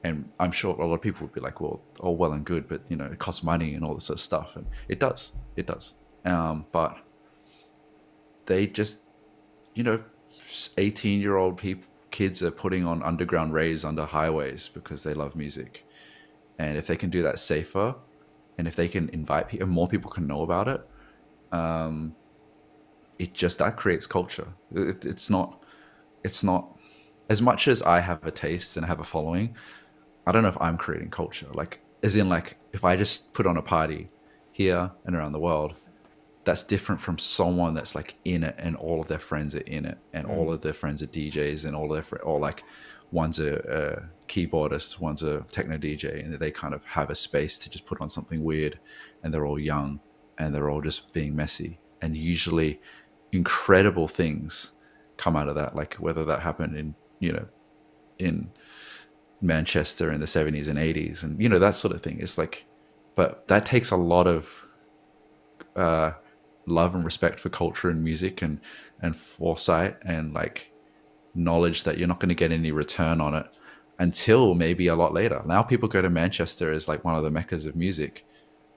and 0.04 0.30
I'm 0.38 0.52
sure 0.52 0.72
a 0.76 0.86
lot 0.86 0.94
of 0.94 1.02
people 1.02 1.26
would 1.26 1.34
be 1.34 1.40
like, 1.40 1.60
well, 1.60 1.80
all 1.98 2.14
well 2.16 2.32
and 2.32 2.44
good, 2.44 2.68
but 2.68 2.80
you 2.88 2.94
know, 2.94 3.06
it 3.06 3.18
costs 3.18 3.42
money 3.42 3.74
and 3.74 3.84
all 3.84 3.94
this 3.94 4.04
sort 4.04 4.20
of 4.20 4.22
stuff, 4.22 4.54
and 4.54 4.66
it 4.86 5.00
does, 5.00 5.32
it 5.56 5.66
does. 5.66 5.94
Um, 6.24 6.64
but 6.70 6.96
they 8.46 8.68
just, 8.68 9.00
you 9.74 9.82
know, 9.82 9.98
18 10.76 11.20
year 11.20 11.34
old 11.34 11.58
people, 11.58 11.88
kids 12.12 12.40
are 12.40 12.52
putting 12.52 12.86
on 12.86 13.02
underground 13.02 13.52
raves 13.52 13.84
under 13.84 14.04
highways 14.04 14.68
because 14.68 15.02
they 15.02 15.12
love 15.12 15.34
music, 15.34 15.84
and 16.56 16.78
if 16.78 16.86
they 16.86 16.96
can 16.96 17.10
do 17.10 17.22
that 17.22 17.40
safer, 17.40 17.96
and 18.62 18.68
if 18.68 18.76
they 18.76 18.86
can 18.86 19.08
invite 19.08 19.48
people, 19.48 19.66
more 19.66 19.88
people 19.88 20.08
can 20.08 20.24
know 20.24 20.42
about 20.42 20.68
it. 20.68 20.88
Um, 21.50 22.14
it 23.18 23.34
just 23.34 23.58
that 23.58 23.76
creates 23.76 24.06
culture. 24.06 24.46
It, 24.70 25.04
it's 25.04 25.28
not, 25.28 25.64
it's 26.22 26.44
not 26.44 26.78
as 27.28 27.42
much 27.42 27.66
as 27.66 27.82
I 27.82 27.98
have 27.98 28.24
a 28.24 28.30
taste 28.30 28.76
and 28.76 28.86
I 28.86 28.88
have 28.88 29.00
a 29.00 29.04
following, 29.04 29.56
I 30.28 30.30
don't 30.30 30.44
know 30.44 30.48
if 30.48 30.60
I'm 30.60 30.76
creating 30.76 31.10
culture. 31.10 31.48
Like, 31.52 31.80
as 32.04 32.14
in, 32.14 32.28
like, 32.28 32.56
if 32.72 32.84
I 32.84 32.94
just 32.94 33.34
put 33.34 33.48
on 33.48 33.56
a 33.56 33.62
party 33.62 34.10
here 34.52 34.92
and 35.06 35.16
around 35.16 35.32
the 35.32 35.40
world, 35.40 35.74
that's 36.44 36.62
different 36.62 37.00
from 37.00 37.18
someone 37.18 37.74
that's 37.74 37.96
like 37.96 38.14
in 38.24 38.44
it 38.44 38.54
and 38.58 38.76
all 38.76 39.00
of 39.00 39.08
their 39.08 39.18
friends 39.18 39.56
are 39.56 39.66
in 39.66 39.86
it 39.86 39.98
and 40.12 40.28
mm. 40.28 40.36
all 40.36 40.52
of 40.52 40.60
their 40.60 40.72
friends 40.72 41.02
are 41.02 41.08
DJs 41.08 41.66
and 41.66 41.74
all 41.74 41.86
of 41.86 41.94
their 41.94 42.02
friends, 42.04 42.22
or 42.24 42.38
like 42.38 42.62
one's 43.10 43.40
a, 43.40 43.54
a 43.56 44.21
keyboardist, 44.28 45.00
one's 45.00 45.22
a 45.22 45.42
techno 45.42 45.76
DJ, 45.76 46.24
and 46.24 46.38
they 46.38 46.50
kind 46.50 46.74
of 46.74 46.84
have 46.84 47.10
a 47.10 47.14
space 47.14 47.56
to 47.58 47.70
just 47.70 47.86
put 47.86 48.00
on 48.00 48.08
something 48.08 48.42
weird 48.42 48.78
and 49.22 49.32
they're 49.32 49.46
all 49.46 49.58
young 49.58 50.00
and 50.38 50.54
they're 50.54 50.70
all 50.70 50.80
just 50.80 51.12
being 51.12 51.36
messy. 51.36 51.78
And 52.00 52.16
usually 52.16 52.80
incredible 53.30 54.08
things 54.08 54.72
come 55.16 55.36
out 55.36 55.48
of 55.48 55.54
that, 55.54 55.76
like 55.76 55.94
whether 55.94 56.24
that 56.24 56.40
happened 56.40 56.76
in 56.76 56.94
you 57.22 57.32
know, 57.32 57.46
in 58.18 58.50
Manchester 59.40 60.10
in 60.10 60.20
the 60.20 60.26
70s 60.26 60.68
and 60.68 60.76
80s 60.76 61.22
and, 61.22 61.40
you 61.40 61.48
know, 61.48 61.60
that 61.60 61.76
sort 61.76 61.94
of 61.94 62.00
thing. 62.02 62.18
It's 62.20 62.36
like, 62.36 62.66
but 63.14 63.46
that 63.46 63.64
takes 63.64 63.92
a 63.92 63.96
lot 63.96 64.26
of 64.26 64.64
uh, 65.76 66.12
love 66.66 66.96
and 66.96 67.04
respect 67.04 67.38
for 67.38 67.48
culture 67.48 67.88
and 67.88 68.02
music 68.02 68.42
and, 68.42 68.60
and 69.00 69.16
foresight 69.16 69.96
and 70.02 70.34
like 70.34 70.72
knowledge 71.34 71.84
that 71.84 71.96
you're 71.96 72.08
not 72.08 72.18
going 72.18 72.28
to 72.28 72.34
get 72.34 72.50
any 72.50 72.72
return 72.72 73.20
on 73.20 73.34
it 73.34 73.46
until 73.98 74.54
maybe 74.54 74.86
a 74.86 74.96
lot 74.96 75.12
later. 75.12 75.42
Now 75.44 75.62
people 75.62 75.88
go 75.88 76.02
to 76.02 76.10
Manchester 76.10 76.72
as 76.72 76.88
like 76.88 77.04
one 77.04 77.14
of 77.14 77.22
the 77.22 77.30
meccas 77.30 77.66
of 77.66 77.76
music, 77.76 78.26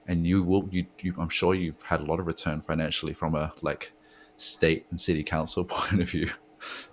and 0.06 0.26
you 0.26 0.42
will 0.42 0.68
you, 0.70 0.86
you 1.00 1.14
I'm 1.18 1.28
sure 1.28 1.54
you've 1.54 1.82
had 1.82 2.00
a 2.00 2.04
lot 2.04 2.20
of 2.20 2.26
return 2.26 2.60
financially 2.60 3.12
from 3.12 3.34
a 3.34 3.52
like 3.62 3.92
state 4.36 4.86
and 4.90 5.00
city 5.00 5.22
council 5.22 5.64
point 5.68 6.00
of 6.00 6.10
view, 6.10 6.30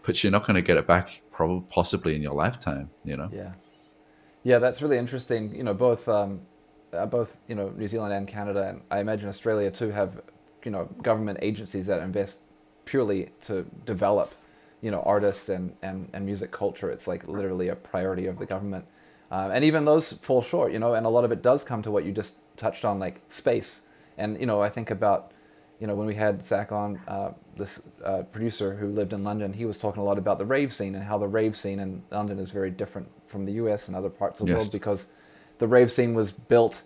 but 0.03 0.23
you're 0.23 0.31
not 0.31 0.45
going 0.45 0.55
to 0.55 0.61
get 0.61 0.77
it 0.77 0.87
back 0.87 1.21
probably 1.31 1.65
possibly 1.69 2.15
in 2.15 2.21
your 2.21 2.35
lifetime 2.35 2.91
you 3.03 3.17
know? 3.17 3.29
Yeah. 3.33 3.53
Yeah 4.43 4.59
that's 4.59 4.81
really 4.81 4.97
interesting. 4.97 5.55
You 5.55 5.63
know 5.63 5.73
both 5.73 6.07
um, 6.07 6.41
uh, 6.93 7.05
both 7.05 7.37
you 7.47 7.55
know 7.55 7.69
New 7.69 7.87
Zealand 7.87 8.13
and 8.13 8.27
Canada 8.27 8.69
and 8.69 8.81
I 8.91 8.99
imagine 8.99 9.29
Australia 9.29 9.71
too 9.71 9.89
have 9.89 10.21
you 10.63 10.71
know 10.71 10.85
government 11.01 11.39
agencies 11.41 11.87
that 11.87 12.01
invest 12.01 12.39
purely 12.85 13.31
to 13.41 13.63
develop 13.85 14.33
you 14.83 14.91
know 14.91 15.01
artists 15.01 15.49
and 15.49 15.75
and, 15.81 16.09
and 16.13 16.25
music 16.25 16.51
culture 16.51 16.91
it's 16.91 17.07
like 17.07 17.27
literally 17.27 17.69
a 17.69 17.75
priority 17.75 18.27
of 18.27 18.37
the 18.37 18.45
government 18.45 18.85
um, 19.31 19.49
and 19.49 19.63
even 19.63 19.85
those 19.85 20.13
fall 20.13 20.41
short 20.41 20.71
you 20.71 20.77
know 20.77 20.93
and 20.93 21.05
a 21.05 21.09
lot 21.09 21.23
of 21.23 21.31
it 21.31 21.41
does 21.41 21.63
come 21.63 21.81
to 21.81 21.89
what 21.89 22.05
you 22.05 22.11
just 22.11 22.35
touched 22.57 22.85
on 22.85 22.99
like 22.99 23.21
space 23.29 23.81
and 24.17 24.39
you 24.39 24.45
know 24.45 24.61
I 24.61 24.69
think 24.69 24.91
about 24.91 25.33
you 25.83 25.87
know, 25.87 25.95
when 25.95 26.07
we 26.07 26.15
had 26.15 26.45
Zach 26.45 26.71
on, 26.71 26.97
uh, 27.09 27.31
this 27.57 27.81
uh, 28.05 28.23
producer 28.23 28.73
who 28.73 28.87
lived 28.87 29.11
in 29.11 29.25
London, 29.25 29.51
he 29.51 29.65
was 29.65 29.77
talking 29.77 30.01
a 30.01 30.05
lot 30.05 30.17
about 30.17 30.37
the 30.37 30.45
rave 30.45 30.71
scene 30.71 30.95
and 30.95 31.03
how 31.03 31.17
the 31.17 31.27
rave 31.27 31.57
scene 31.57 31.79
in 31.81 32.01
London 32.09 32.39
is 32.39 32.51
very 32.51 32.71
different 32.71 33.09
from 33.27 33.43
the 33.43 33.51
US 33.53 33.89
and 33.89 33.97
other 33.97 34.09
parts 34.09 34.39
of 34.39 34.47
the 34.47 34.53
yes. 34.53 34.61
world 34.61 34.71
because 34.71 35.07
the 35.57 35.67
rave 35.67 35.91
scene 35.91 36.13
was 36.13 36.31
built 36.31 36.83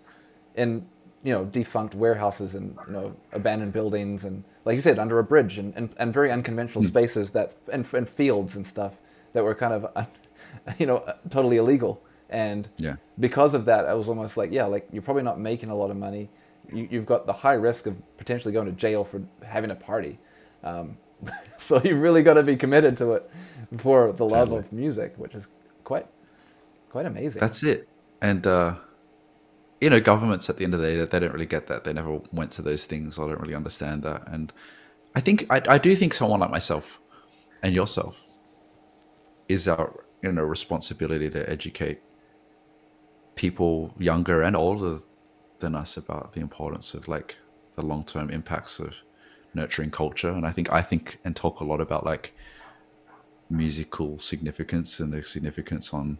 in 0.56 0.84
you 1.24 1.32
know 1.32 1.44
defunct 1.44 1.94
warehouses 1.94 2.54
and 2.54 2.76
you 2.86 2.92
know 2.92 3.14
abandoned 3.32 3.72
buildings 3.72 4.24
and 4.24 4.44
like 4.64 4.74
you 4.74 4.80
said 4.80 4.98
under 4.98 5.18
a 5.18 5.24
bridge 5.24 5.58
and, 5.58 5.74
and, 5.76 5.88
and 5.98 6.12
very 6.14 6.30
unconventional 6.30 6.82
Hmm. 6.82 6.88
spaces 6.88 7.32
that 7.32 7.52
and, 7.72 7.84
and 7.92 8.08
fields 8.08 8.54
and 8.56 8.66
stuff 8.66 8.94
that 9.32 9.42
were 9.42 9.54
kind 9.54 9.72
of 9.74 10.06
you 10.78 10.86
know 10.86 11.02
totally 11.30 11.56
illegal 11.56 12.00
and 12.30 12.68
Yeah. 12.78 12.96
because 13.18 13.54
of 13.54 13.64
that 13.64 13.86
I 13.86 13.94
was 13.94 14.08
almost 14.08 14.36
like 14.36 14.52
yeah 14.52 14.64
like 14.66 14.86
you're 14.92 15.02
probably 15.02 15.22
not 15.24 15.38
making 15.40 15.70
a 15.70 15.74
lot 15.74 15.90
of 15.90 15.96
money 15.96 16.28
you, 16.72 16.86
you've 16.90 17.06
got 17.06 17.26
the 17.26 17.32
high 17.32 17.54
risk 17.54 17.86
of 17.86 17.94
potentially 18.18 18.52
going 18.52 18.66
to 18.66 18.72
jail 18.72 19.02
for 19.04 19.20
having 19.44 19.70
a 19.70 19.74
party 19.74 20.18
um, 20.62 20.96
so 21.56 21.80
you 21.82 21.96
really 21.96 22.22
got 22.22 22.34
to 22.34 22.42
be 22.44 22.56
committed 22.56 22.96
to 22.98 23.12
it 23.14 23.28
for 23.78 24.12
the 24.12 24.24
love 24.24 24.48
Totally. 24.48 24.58
of 24.60 24.72
music 24.72 25.14
which 25.16 25.34
is 25.34 25.48
quite 25.84 26.06
quite 26.90 27.06
amazing 27.06 27.40
That's 27.40 27.62
it. 27.64 27.88
And 28.22 28.46
uh, 28.46 28.74
you 29.80 29.90
know, 29.90 30.00
governments 30.00 30.50
at 30.50 30.56
the 30.56 30.64
end 30.64 30.74
of 30.74 30.80
the 30.80 30.86
day, 30.86 31.04
they 31.04 31.18
don't 31.18 31.32
really 31.32 31.46
get 31.46 31.68
that. 31.68 31.84
They 31.84 31.92
never 31.92 32.20
went 32.32 32.50
to 32.52 32.62
those 32.62 32.84
things. 32.84 33.18
I 33.18 33.22
don't 33.22 33.40
really 33.40 33.54
understand 33.54 34.02
that. 34.02 34.26
And 34.26 34.52
I 35.14 35.20
think 35.20 35.46
I, 35.50 35.62
I 35.68 35.78
do 35.78 35.94
think 35.94 36.14
someone 36.14 36.40
like 36.40 36.50
myself 36.50 37.00
and 37.62 37.74
yourself 37.74 38.38
is 39.48 39.66
our 39.66 40.04
you 40.22 40.32
know 40.32 40.42
responsibility 40.42 41.30
to 41.30 41.48
educate 41.48 42.00
people 43.34 43.94
younger 43.98 44.42
and 44.42 44.56
older 44.56 44.98
than 45.60 45.74
us 45.74 45.96
about 45.96 46.32
the 46.32 46.40
importance 46.40 46.94
of 46.94 47.08
like 47.08 47.36
the 47.76 47.82
long 47.82 48.04
term 48.04 48.30
impacts 48.30 48.80
of 48.80 48.96
nurturing 49.54 49.90
culture. 49.90 50.30
And 50.30 50.44
I 50.46 50.50
think 50.50 50.72
I 50.72 50.82
think 50.82 51.18
and 51.24 51.34
talk 51.34 51.60
a 51.60 51.64
lot 51.64 51.80
about 51.80 52.04
like 52.04 52.34
musical 53.50 54.18
significance 54.18 55.00
and 55.00 55.12
the 55.12 55.24
significance 55.24 55.94
on 55.94 56.18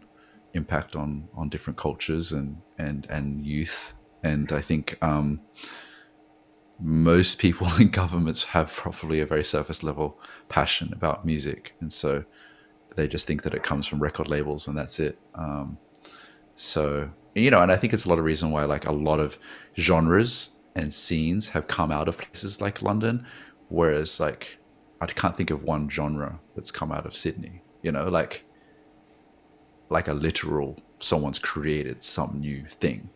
impact 0.53 0.95
on 0.95 1.27
on 1.35 1.49
different 1.49 1.77
cultures 1.77 2.31
and 2.31 2.57
and 2.77 3.07
and 3.09 3.45
youth. 3.45 3.93
And 4.23 4.51
i 4.51 4.61
think 4.61 4.97
um 5.01 5.41
most 6.81 7.39
people 7.39 7.67
in 7.79 7.89
governments 7.89 8.43
have 8.43 8.71
probably 8.71 9.19
a 9.19 9.25
very 9.25 9.43
surface 9.43 9.83
level 9.83 10.19
passion 10.47 10.93
about 10.93 11.25
music. 11.25 11.73
And 11.81 11.91
so 11.91 12.23
they 12.95 13.07
just 13.07 13.27
think 13.27 13.43
that 13.43 13.53
it 13.53 13.63
comes 13.63 13.85
from 13.85 13.99
record 13.99 14.29
labels 14.29 14.67
and 14.67 14.77
that's 14.77 14.99
it. 14.99 15.17
Um 15.35 15.77
so 16.55 17.09
you 17.35 17.49
know 17.49 17.61
and 17.61 17.71
i 17.71 17.77
think 17.77 17.93
it's 17.93 18.05
a 18.05 18.09
lot 18.09 18.19
of 18.19 18.25
reason 18.25 18.51
why 18.51 18.65
like 18.65 18.85
a 18.85 18.91
lot 18.91 19.19
of 19.19 19.37
genres 19.77 20.57
and 20.75 20.93
scenes 20.93 21.47
have 21.47 21.67
come 21.67 21.89
out 21.89 22.09
of 22.09 22.17
places 22.17 22.59
like 22.59 22.81
london 22.81 23.25
whereas 23.69 24.19
like 24.19 24.57
i 24.99 25.05
can't 25.05 25.37
think 25.37 25.51
of 25.51 25.63
one 25.63 25.89
genre 25.89 26.37
that's 26.55 26.69
come 26.71 26.91
out 26.91 27.05
of 27.05 27.15
sydney 27.15 27.61
you 27.81 27.91
know 27.91 28.09
like 28.09 28.43
like 29.89 30.07
a 30.07 30.13
literal 30.13 30.77
someone's 30.99 31.39
created 31.39 32.03
some 32.03 32.39
new 32.39 32.63
thing 32.65 33.09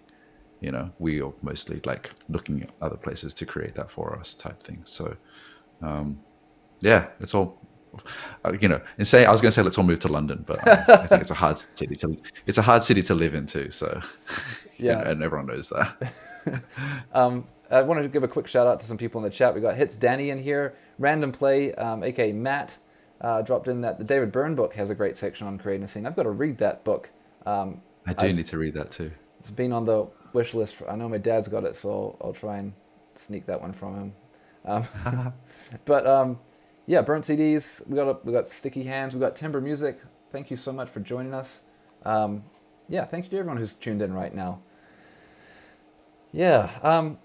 you 0.62 0.72
know 0.72 0.90
we 1.00 1.22
are 1.22 1.34
mostly 1.42 1.82
like 1.86 2.12
looking 2.30 2.62
at 2.64 2.70
other 2.82 2.96
places 2.98 3.34
to 3.34 3.46
create 3.46 3.76
that 3.76 3.90
for 3.92 4.18
us 4.18 4.34
type 4.34 4.62
thing 4.64 4.82
so 4.86 5.16
um 5.82 6.20
yeah 6.80 7.08
it's 7.20 7.34
all 7.36 7.60
uh, 8.46 8.54
you 8.60 8.68
know 8.68 8.82
and 8.98 9.08
say 9.08 9.26
i 9.26 9.32
was 9.32 9.42
going 9.42 9.50
to 9.50 9.56
say 9.56 9.62
let's 9.62 9.78
all 9.78 9.84
move 9.84 10.00
to 10.00 10.08
london 10.08 10.44
but 10.48 10.58
um, 10.68 10.84
i 10.88 11.08
think 11.08 11.22
it's 11.22 11.32
a 11.32 11.36
hard 11.36 11.58
city 11.76 11.96
to 11.96 12.18
it's 12.48 12.58
a 12.58 12.62
hard 12.62 12.82
city 12.84 13.02
to 13.02 13.14
live 13.14 13.36
in 13.36 13.46
too 13.46 13.70
so 13.70 14.02
Yeah. 14.78 15.00
and, 15.00 15.08
and 15.10 15.24
everyone 15.24 15.48
knows 15.48 15.70
that 15.70 16.14
Um, 17.14 17.46
I 17.72 17.82
wanted 17.84 18.02
to 18.04 18.10
give 18.10 18.24
a 18.24 18.28
quick 18.28 18.48
shout 18.48 18.68
out 18.68 18.80
to 18.82 18.86
some 18.86 18.98
people 18.98 19.20
in 19.20 19.24
the 19.24 19.30
chat. 19.30 19.56
We 19.56 19.62
got 19.62 19.76
Hits 19.76 19.96
Danny 19.96 20.30
in 20.30 20.38
here, 20.38 20.76
Random 21.00 21.32
Play, 21.32 21.74
um, 21.76 22.04
aka 22.04 22.34
Matt, 22.34 22.78
uh, 23.24 23.42
dropped 23.42 23.68
in 23.68 23.82
that 23.82 23.98
the 23.98 24.04
David 24.04 24.32
Byrne 24.32 24.56
book 24.56 24.74
has 24.76 24.90
a 24.90 24.96
great 24.96 25.18
section 25.18 25.48
on 25.48 25.58
creating 25.58 25.84
a 25.84 25.88
scene. 25.88 26.06
I've 26.06 26.16
got 26.16 26.24
to 26.24 26.32
read 26.32 26.58
that 26.60 26.84
book. 26.84 27.10
Um, 27.46 27.82
i 28.06 28.14
do 28.14 28.26
I've- 28.26 28.34
need 28.34 28.46
to 28.48 28.58
read 28.58 28.74
that 28.76 28.92
too 28.92 29.12
it's 29.44 29.52
been 29.52 29.74
on 29.74 29.84
the 29.84 30.08
wish 30.32 30.54
list. 30.54 30.76
For, 30.76 30.90
I 30.90 30.96
know 30.96 31.10
my 31.10 31.18
dad's 31.18 31.50
got 31.50 31.66
it, 31.66 31.76
so 31.76 31.90
I'll, 32.22 32.28
I'll 32.28 32.34
try 32.34 32.58
and 32.58 32.72
sneak 33.16 33.46
that 33.48 33.60
one 33.60 33.74
from 33.74 33.96
him. 33.96 34.14
Um, 34.64 35.34
but 35.86 36.08
um, 36.08 36.40
yeah, 36.86 37.02
burnt 37.02 37.26
CDs. 37.26 37.86
We 37.86 37.98
got 37.98 38.08
a, 38.08 38.18
we 38.24 38.32
got 38.32 38.50
sticky 38.50 38.84
hands. 38.84 39.14
We 39.14 39.20
got 39.20 39.36
Timber 39.36 39.60
Music. 39.60 40.00
Thank 40.32 40.50
you 40.50 40.56
so 40.56 40.72
much 40.72 40.90
for 40.90 41.02
joining 41.02 41.34
us. 41.34 41.64
Um, 42.06 42.44
yeah, 42.88 43.04
thank 43.04 43.26
you 43.26 43.32
to 43.32 43.38
everyone 43.38 43.58
who's 43.58 43.74
tuned 43.74 44.02
in 44.02 44.14
right 44.14 44.34
now. 44.34 44.62
Yeah. 46.32 46.72
Um, 46.82 47.20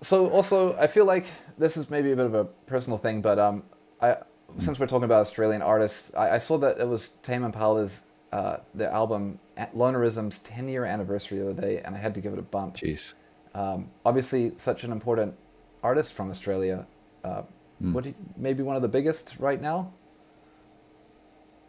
so 0.00 0.30
also, 0.30 0.76
I 0.76 0.86
feel 0.86 1.06
like 1.06 1.26
this 1.58 1.76
is 1.76 1.90
maybe 1.90 2.12
a 2.12 2.16
bit 2.16 2.26
of 2.26 2.34
a 2.34 2.44
personal 2.44 2.98
thing, 2.98 3.20
but 3.20 3.40
um, 3.40 3.64
I 4.00 4.18
since 4.56 4.80
we're 4.80 4.86
talking 4.86 5.04
about 5.04 5.20
Australian 5.20 5.60
artists, 5.62 6.12
I, 6.16 6.30
I 6.30 6.38
saw 6.38 6.56
that 6.58 6.78
it 6.80 6.88
was 6.88 7.08
Tame 7.22 7.44
Impala's 7.44 8.02
uh, 8.32 8.58
their 8.74 8.90
album 8.90 9.38
Lonerism's 9.76 10.38
10 10.40 10.68
year 10.68 10.84
anniversary 10.84 11.38
the 11.38 11.50
other 11.50 11.60
day, 11.60 11.80
and 11.80 11.94
I 11.94 11.98
had 11.98 12.14
to 12.14 12.20
give 12.20 12.32
it 12.32 12.38
a 12.38 12.42
bump. 12.42 12.76
jeez 12.76 13.14
Um, 13.54 13.90
obviously, 14.04 14.52
such 14.56 14.84
an 14.84 14.92
important 14.92 15.34
artist 15.82 16.12
from 16.14 16.30
Australia. 16.30 16.86
Uh, 17.24 17.42
Mm. 17.80 17.92
What 17.92 18.04
you, 18.06 18.14
maybe 18.36 18.64
one 18.64 18.74
of 18.74 18.82
the 18.82 18.88
biggest 18.88 19.36
right 19.38 19.62
now? 19.62 19.92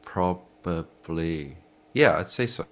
probably 0.02 1.56
yeah 1.94 2.18
i'd 2.18 2.30
say 2.30 2.48
so 2.48 2.66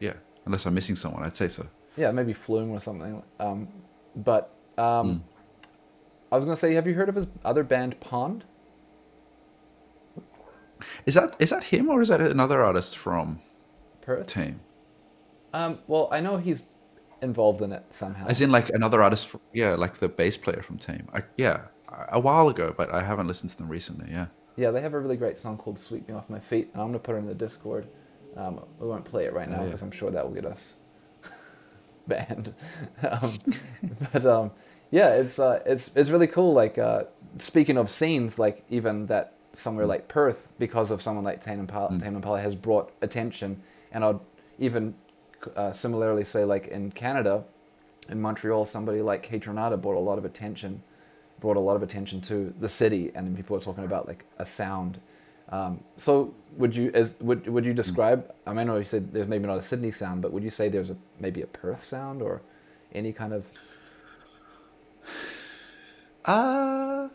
yeah 0.00 0.14
unless 0.44 0.66
i'm 0.66 0.74
missing 0.74 0.96
someone 0.96 1.22
i'd 1.22 1.36
say 1.36 1.46
so 1.46 1.64
Yeah, 1.96 2.10
maybe 2.10 2.32
Flume 2.32 2.70
or 2.72 2.80
something. 2.80 3.22
Um, 3.38 3.68
but 4.16 4.50
um, 4.78 4.84
Mm. 5.06 5.20
I 6.32 6.36
was 6.36 6.44
gonna 6.44 6.56
say, 6.56 6.72
have 6.74 6.86
you 6.88 6.94
heard 6.94 7.08
of 7.08 7.14
his 7.14 7.28
other 7.44 7.62
band 7.62 8.00
Pond? 8.00 8.42
Is 11.06 11.14
that 11.14 11.36
is 11.38 11.50
that 11.50 11.64
him 11.64 11.88
or 11.88 12.02
is 12.02 12.08
that 12.08 12.20
another 12.20 12.60
artist 12.62 12.96
from 12.96 13.40
Perth. 14.00 14.26
tame 14.26 14.60
Um, 15.54 15.78
well, 15.86 16.08
I 16.10 16.20
know 16.20 16.36
he's 16.38 16.64
involved 17.20 17.62
in 17.62 17.72
it 17.72 17.84
somehow. 17.90 18.26
As 18.26 18.40
in, 18.40 18.50
like 18.50 18.68
another 18.70 19.02
artist, 19.02 19.28
fr 19.28 19.36
yeah, 19.52 19.74
like 19.74 19.98
the 19.98 20.08
bass 20.08 20.36
player 20.36 20.62
from 20.62 20.78
Team. 20.78 21.08
I, 21.14 21.20
yeah, 21.36 21.62
a 22.10 22.18
while 22.18 22.48
ago, 22.48 22.74
but 22.76 22.92
I 22.92 23.02
haven't 23.02 23.26
listened 23.28 23.50
to 23.50 23.56
them 23.58 23.68
recently. 23.68 24.10
Yeah, 24.10 24.26
Yeah, 24.56 24.70
they 24.72 24.80
have 24.80 24.94
a 24.94 24.98
really 25.00 25.16
great 25.16 25.38
song 25.38 25.56
called 25.58 25.78
"Sweep 25.78 26.08
Me 26.08 26.14
Off 26.14 26.28
My 26.30 26.40
Feet," 26.40 26.70
and 26.72 26.80
I'm 26.82 26.88
gonna 26.88 26.98
put 26.98 27.14
it 27.14 27.18
in 27.18 27.26
the 27.26 27.34
Discord. 27.34 27.86
Um, 28.36 28.64
we 28.80 28.86
won't 28.88 29.04
play 29.04 29.26
it 29.26 29.34
right 29.34 29.48
now 29.48 29.58
Oh, 29.58 29.60
yeah. 29.60 29.66
because 29.66 29.82
I'm 29.82 29.90
sure 29.90 30.10
that 30.10 30.24
will 30.24 30.34
get 30.34 30.46
us 30.46 30.76
banned. 32.08 32.54
um, 33.10 33.38
but 34.12 34.24
um, 34.26 34.50
yeah, 34.90 35.10
it's 35.10 35.38
uh, 35.38 35.62
it's 35.66 35.90
it's 35.94 36.10
really 36.10 36.26
cool. 36.26 36.52
Like 36.54 36.78
uh, 36.78 37.04
speaking 37.38 37.76
of 37.76 37.90
scenes, 37.90 38.38
like 38.38 38.64
even 38.70 39.06
that 39.06 39.34
somewhere 39.52 39.86
like 39.86 40.08
Perth, 40.08 40.48
because 40.58 40.90
of 40.90 41.02
someone 41.02 41.24
like 41.24 41.44
Tame 41.44 41.60
Impala, 41.60 41.90
Mm. 41.90 42.02
Tame 42.02 42.16
Impala 42.16 42.40
has 42.40 42.54
brought 42.54 42.92
attention, 43.02 43.62
and 43.92 44.04
I'd 44.04 44.20
even 44.58 44.94
uh, 45.56 45.72
similarly 45.72 46.24
say 46.24 46.44
like 46.44 46.68
in 46.68 46.90
Canada, 46.92 47.44
in 48.08 48.20
Montreal, 48.20 48.66
somebody 48.66 49.00
like 49.02 49.26
Kaytranada 49.28 49.80
brought 49.80 49.96
a 49.96 50.00
lot 50.00 50.18
of 50.18 50.24
attention 50.24 50.82
brought 51.40 51.56
a 51.56 51.60
lot 51.60 51.74
of 51.74 51.82
attention 51.82 52.20
to 52.20 52.54
the 52.60 52.68
city, 52.68 53.10
and 53.16 53.26
then 53.26 53.36
people 53.36 53.56
are 53.56 53.60
talking 53.60 53.84
about 53.84 54.06
like 54.06 54.24
a 54.38 54.46
sound. 54.46 55.00
Um, 55.48 55.82
so 55.96 56.32
would 56.56 56.74
you 56.74 56.90
as 56.94 57.14
would 57.20 57.46
would 57.48 57.64
you 57.64 57.74
describe? 57.74 58.32
I 58.46 58.50
mean, 58.50 58.60
I 58.60 58.64
know 58.64 58.76
you 58.76 58.84
said 58.84 59.12
there's 59.12 59.26
maybe 59.26 59.46
not 59.46 59.58
a 59.58 59.62
Sydney 59.62 59.90
sound, 59.90 60.22
but 60.22 60.32
would 60.32 60.44
you 60.44 60.50
say 60.50 60.68
there's 60.68 60.88
a 60.90 60.96
maybe 61.18 61.42
a 61.42 61.46
Perth 61.46 61.82
sound 61.82 62.22
or 62.22 62.42
any 62.94 63.12
kind 63.12 63.32
of 63.32 63.50
uh 66.24 67.08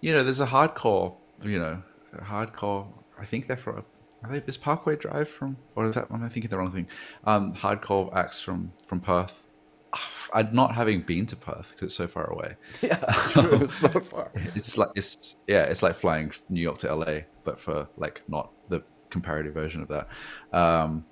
you 0.00 0.12
know, 0.12 0.24
there's 0.24 0.40
a 0.40 0.46
hardcore, 0.46 1.14
you 1.44 1.58
know, 1.58 1.82
hardcore. 2.20 2.86
I 3.18 3.24
think 3.24 3.46
they're 3.46 3.56
from. 3.56 3.84
Are 4.24 4.30
they, 4.30 4.42
is 4.46 4.56
Parkway 4.56 4.96
Drive 4.96 5.28
from, 5.28 5.56
or 5.74 5.88
is 5.88 5.94
that? 5.94 6.10
Am 6.10 6.22
I 6.22 6.28
thinking 6.28 6.48
the 6.48 6.58
wrong 6.58 6.72
thing? 6.72 6.86
Um, 7.24 7.54
hardcore 7.54 8.14
acts 8.14 8.40
from 8.40 8.72
from 8.84 9.00
Perth. 9.00 9.46
I'm 10.32 10.54
not 10.54 10.74
having 10.74 11.02
been 11.02 11.26
to 11.26 11.36
Perth 11.36 11.72
because 11.72 11.86
it's 11.86 11.94
so 11.94 12.06
far 12.06 12.30
away. 12.30 12.56
yeah 12.82 12.96
true, 13.30 13.66
so 13.66 13.88
far? 13.88 14.30
It's 14.34 14.78
like 14.78 14.90
it's 14.94 15.36
yeah, 15.46 15.64
it's 15.64 15.82
like 15.82 15.94
flying 15.94 16.32
New 16.48 16.60
York 16.60 16.78
to 16.78 16.94
LA, 16.94 17.20
but 17.44 17.58
for 17.58 17.88
like 17.96 18.22
not 18.28 18.50
the 18.68 18.82
comparative 19.10 19.54
version 19.54 19.82
of 19.82 19.88
that. 19.88 20.08
Um, 20.52 21.04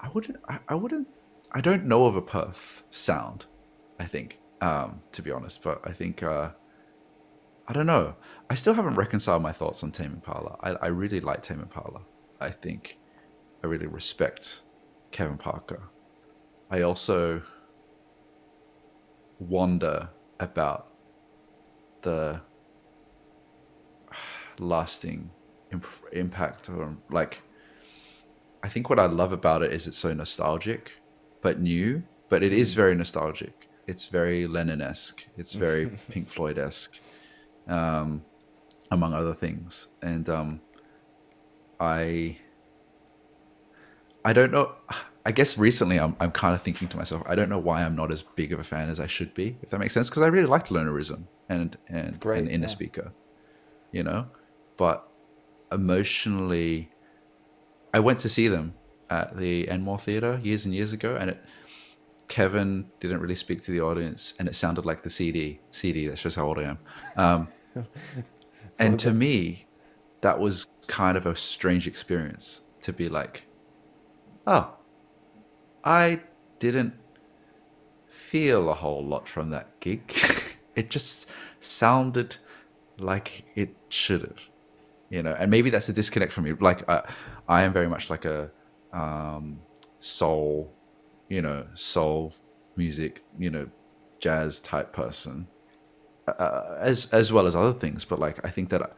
I 0.00 0.08
wouldn't. 0.08 0.38
I, 0.48 0.58
I 0.68 0.74
wouldn't. 0.74 1.08
I 1.52 1.60
don't 1.60 1.84
know 1.84 2.06
of 2.06 2.16
a 2.16 2.22
Perth 2.22 2.82
sound. 2.90 3.46
I 4.00 4.04
think, 4.04 4.38
um, 4.60 5.00
to 5.12 5.22
be 5.22 5.30
honest, 5.30 5.62
but 5.62 5.80
I 5.84 5.92
think 5.92 6.22
uh, 6.22 6.50
I 7.72 7.74
don't 7.74 7.86
know. 7.86 8.16
I 8.50 8.54
still 8.54 8.74
haven't 8.74 8.96
reconciled 8.96 9.42
my 9.42 9.50
thoughts 9.50 9.82
on 9.82 9.92
Tame 9.92 10.12
Impala. 10.12 10.58
I, 10.60 10.72
I 10.72 10.86
really 10.88 11.20
like 11.20 11.42
Tame 11.42 11.60
Impala. 11.60 12.02
I 12.38 12.50
think 12.50 12.98
I 13.64 13.66
really 13.66 13.86
respect 13.86 14.60
Kevin 15.10 15.38
Parker. 15.38 15.80
I 16.70 16.82
also 16.82 17.40
wonder 19.38 20.10
about 20.38 20.88
the 22.02 22.42
lasting 24.58 25.30
imp- 25.72 25.86
impact 26.12 26.68
or 26.68 26.94
like 27.10 27.40
i 28.62 28.68
think 28.68 28.90
what 28.90 28.98
i 28.98 29.06
love 29.06 29.32
about 29.32 29.62
it 29.62 29.72
is 29.72 29.86
it's 29.86 29.96
so 29.96 30.12
nostalgic 30.12 30.92
but 31.40 31.58
new 31.58 32.02
but 32.28 32.42
it 32.42 32.52
is 32.52 32.74
very 32.74 32.94
nostalgic 32.94 33.68
it's 33.86 34.04
very 34.04 34.46
lennon-esque 34.46 35.26
it's 35.38 35.54
very 35.54 35.86
pink 36.10 36.28
floyd-esque 36.28 37.00
um, 37.68 38.24
among 38.90 39.14
other 39.14 39.34
things 39.34 39.88
and 40.02 40.28
um, 40.28 40.60
i 41.80 42.36
i 44.24 44.32
don't 44.32 44.52
know 44.52 44.74
I 45.24 45.30
guess 45.30 45.56
recently 45.56 46.00
I'm, 46.00 46.16
I'm 46.18 46.32
kind 46.32 46.54
of 46.54 46.62
thinking 46.62 46.88
to 46.88 46.96
myself, 46.96 47.22
I 47.26 47.34
don't 47.34 47.48
know 47.48 47.58
why 47.58 47.84
I'm 47.84 47.94
not 47.94 48.10
as 48.10 48.22
big 48.22 48.52
of 48.52 48.58
a 48.58 48.64
fan 48.64 48.88
as 48.88 48.98
I 48.98 49.06
should 49.06 49.32
be, 49.34 49.56
if 49.62 49.70
that 49.70 49.78
makes 49.78 49.94
sense. 49.94 50.10
Because 50.10 50.22
I 50.22 50.26
really 50.26 50.48
liked 50.48 50.68
Lonerism 50.68 51.24
and 51.48 51.76
and, 51.88 52.18
great, 52.18 52.40
and 52.40 52.48
Inner 52.48 52.62
yeah. 52.62 52.68
Speaker, 52.68 53.12
you 53.92 54.02
know. 54.02 54.26
But 54.76 55.08
emotionally, 55.70 56.90
I 57.94 58.00
went 58.00 58.18
to 58.20 58.28
see 58.28 58.48
them 58.48 58.74
at 59.10 59.36
the 59.36 59.68
Enmore 59.68 59.98
Theatre 59.98 60.40
years 60.42 60.64
and 60.64 60.74
years 60.74 60.92
ago, 60.92 61.16
and 61.16 61.30
it, 61.30 61.44
Kevin 62.28 62.86
didn't 63.00 63.20
really 63.20 63.34
speak 63.34 63.60
to 63.62 63.70
the 63.70 63.80
audience, 63.80 64.34
and 64.38 64.48
it 64.48 64.54
sounded 64.54 64.86
like 64.86 65.02
the 65.02 65.10
CD. 65.10 65.60
CD. 65.70 66.08
That's 66.08 66.22
just 66.22 66.36
how 66.36 66.46
old 66.46 66.58
I 66.58 66.62
am. 66.62 66.78
Um, 67.16 67.48
and 68.78 68.98
to 69.00 69.12
me, 69.12 69.66
that 70.22 70.38
was 70.38 70.68
kind 70.86 71.16
of 71.16 71.26
a 71.26 71.36
strange 71.36 71.86
experience 71.86 72.62
to 72.82 72.92
be 72.92 73.08
like, 73.08 73.44
oh, 74.46 74.74
I 75.84 76.20
didn't 76.58 76.94
feel 78.06 78.70
a 78.70 78.74
whole 78.74 79.04
lot 79.04 79.28
from 79.28 79.50
that 79.50 79.80
gig. 79.80 80.14
it 80.76 80.90
just 80.90 81.28
sounded 81.60 82.36
like 82.98 83.44
it 83.54 83.74
should 83.88 84.22
have, 84.22 84.40
you 85.10 85.22
know. 85.22 85.34
And 85.38 85.50
maybe 85.50 85.70
that's 85.70 85.88
a 85.88 85.92
disconnect 85.92 86.32
from 86.32 86.44
me. 86.44 86.52
Like 86.52 86.88
I, 86.88 87.02
I 87.48 87.62
am 87.62 87.72
very 87.72 87.88
much 87.88 88.10
like 88.10 88.24
a 88.24 88.50
um, 88.92 89.60
soul, 89.98 90.72
you 91.32 91.42
know, 91.42 91.66
soul 91.74 92.34
music, 92.76 93.22
you 93.38 93.50
know, 93.50 93.68
jazz 94.18 94.60
type 94.60 94.92
person, 94.92 95.46
uh, 96.28 96.76
as 96.78 97.06
as 97.12 97.32
well 97.32 97.46
as 97.46 97.56
other 97.56 97.72
things. 97.72 98.04
But 98.04 98.18
like 98.18 98.44
I 98.44 98.50
think 98.50 98.70
that. 98.70 98.82
I, 98.82 98.88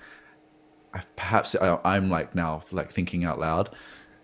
I, 0.96 1.02
perhaps 1.16 1.56
I, 1.56 1.76
I'm 1.84 2.08
like 2.08 2.36
now 2.36 2.62
like 2.70 2.90
thinking 2.92 3.24
out 3.24 3.40
loud. 3.40 3.70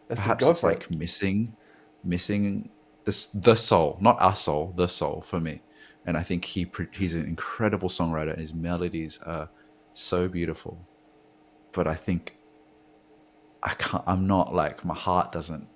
Let's 0.08 0.22
perhaps 0.22 0.48
it's 0.48 0.62
like 0.62 0.82
it. 0.82 0.96
missing 0.96 1.56
missing 2.04 2.70
this 3.04 3.26
the 3.26 3.54
soul 3.54 3.98
not 4.00 4.20
our 4.20 4.36
soul 4.36 4.72
the 4.76 4.86
soul 4.86 5.20
for 5.20 5.40
me 5.40 5.61
and 6.06 6.16
i 6.16 6.22
think 6.22 6.44
he 6.44 6.70
he's 6.92 7.14
an 7.14 7.24
incredible 7.24 7.88
songwriter 7.88 8.30
and 8.30 8.40
his 8.40 8.54
melodies 8.54 9.18
are 9.26 9.48
so 9.92 10.28
beautiful 10.28 10.78
but 11.72 11.86
i 11.86 11.94
think 11.94 12.36
i 13.62 13.72
can't 13.74 14.04
i'm 14.06 14.26
not 14.26 14.54
like 14.54 14.84
my 14.84 14.94
heart 14.94 15.32
doesn't 15.32 15.66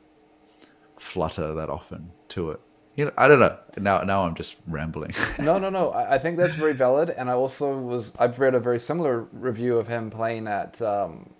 flutter 0.97 1.55
that 1.55 1.69
often 1.69 2.11
to 2.29 2.51
it 2.51 2.61
you 2.97 3.05
know 3.05 3.11
i 3.17 3.27
don't 3.27 3.41
know 3.41 3.57
now 3.79 4.01
now 4.03 4.25
i'm 4.25 4.35
just 4.35 4.57
rambling 4.67 5.13
no, 5.39 5.59
no, 5.59 5.71
no. 5.71 5.91
I, 5.91 6.15
I 6.15 6.19
think 6.19 6.37
that's 6.37 6.55
very 6.55 6.73
valid, 6.75 7.11
and 7.11 7.29
I 7.29 7.35
also 7.35 7.79
was. 7.79 8.13
I've 8.19 8.39
read 8.39 8.55
a 8.55 8.61
very 8.61 8.79
similar 8.79 9.23
review 9.33 9.79
of 9.79 9.89
him 9.89 10.11
playing 10.11 10.47
at 10.47 10.81
um, 10.81 11.31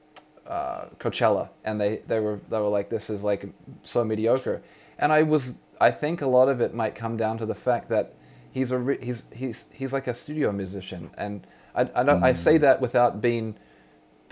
uh, 0.47 0.87
Coachella, 0.99 1.49
and 1.65 1.81
they, 1.81 2.03
they 2.07 2.21
were 2.21 2.41
they 2.51 2.59
were 2.59 2.69
like, 2.69 2.91
"This 2.91 3.11
is 3.11 3.23
like 3.25 3.47
so 3.83 4.05
mediocre," 4.05 4.63
and 4.99 5.13
I 5.13 5.23
was. 5.23 5.55
I 5.81 5.91
think 5.91 6.23
a 6.23 6.27
lot 6.27 6.49
of 6.49 6.61
it 6.61 6.75
might 6.75 6.95
come 6.95 7.17
down 7.17 7.39
to 7.39 7.47
the 7.47 7.55
fact 7.55 7.89
that 7.89 8.15
he's 8.51 8.71
a 8.71 8.79
re- 8.79 9.05
he's 9.05 9.25
he's 9.33 9.67
he's 9.71 9.93
like 9.93 10.07
a 10.07 10.15
studio 10.15 10.53
musician, 10.53 11.11
and 11.17 11.47
I 11.75 11.83
I, 11.95 12.03
don't, 12.03 12.23
I 12.23 12.33
say 12.33 12.59
that 12.59 12.81
without 12.81 13.21
being. 13.21 13.57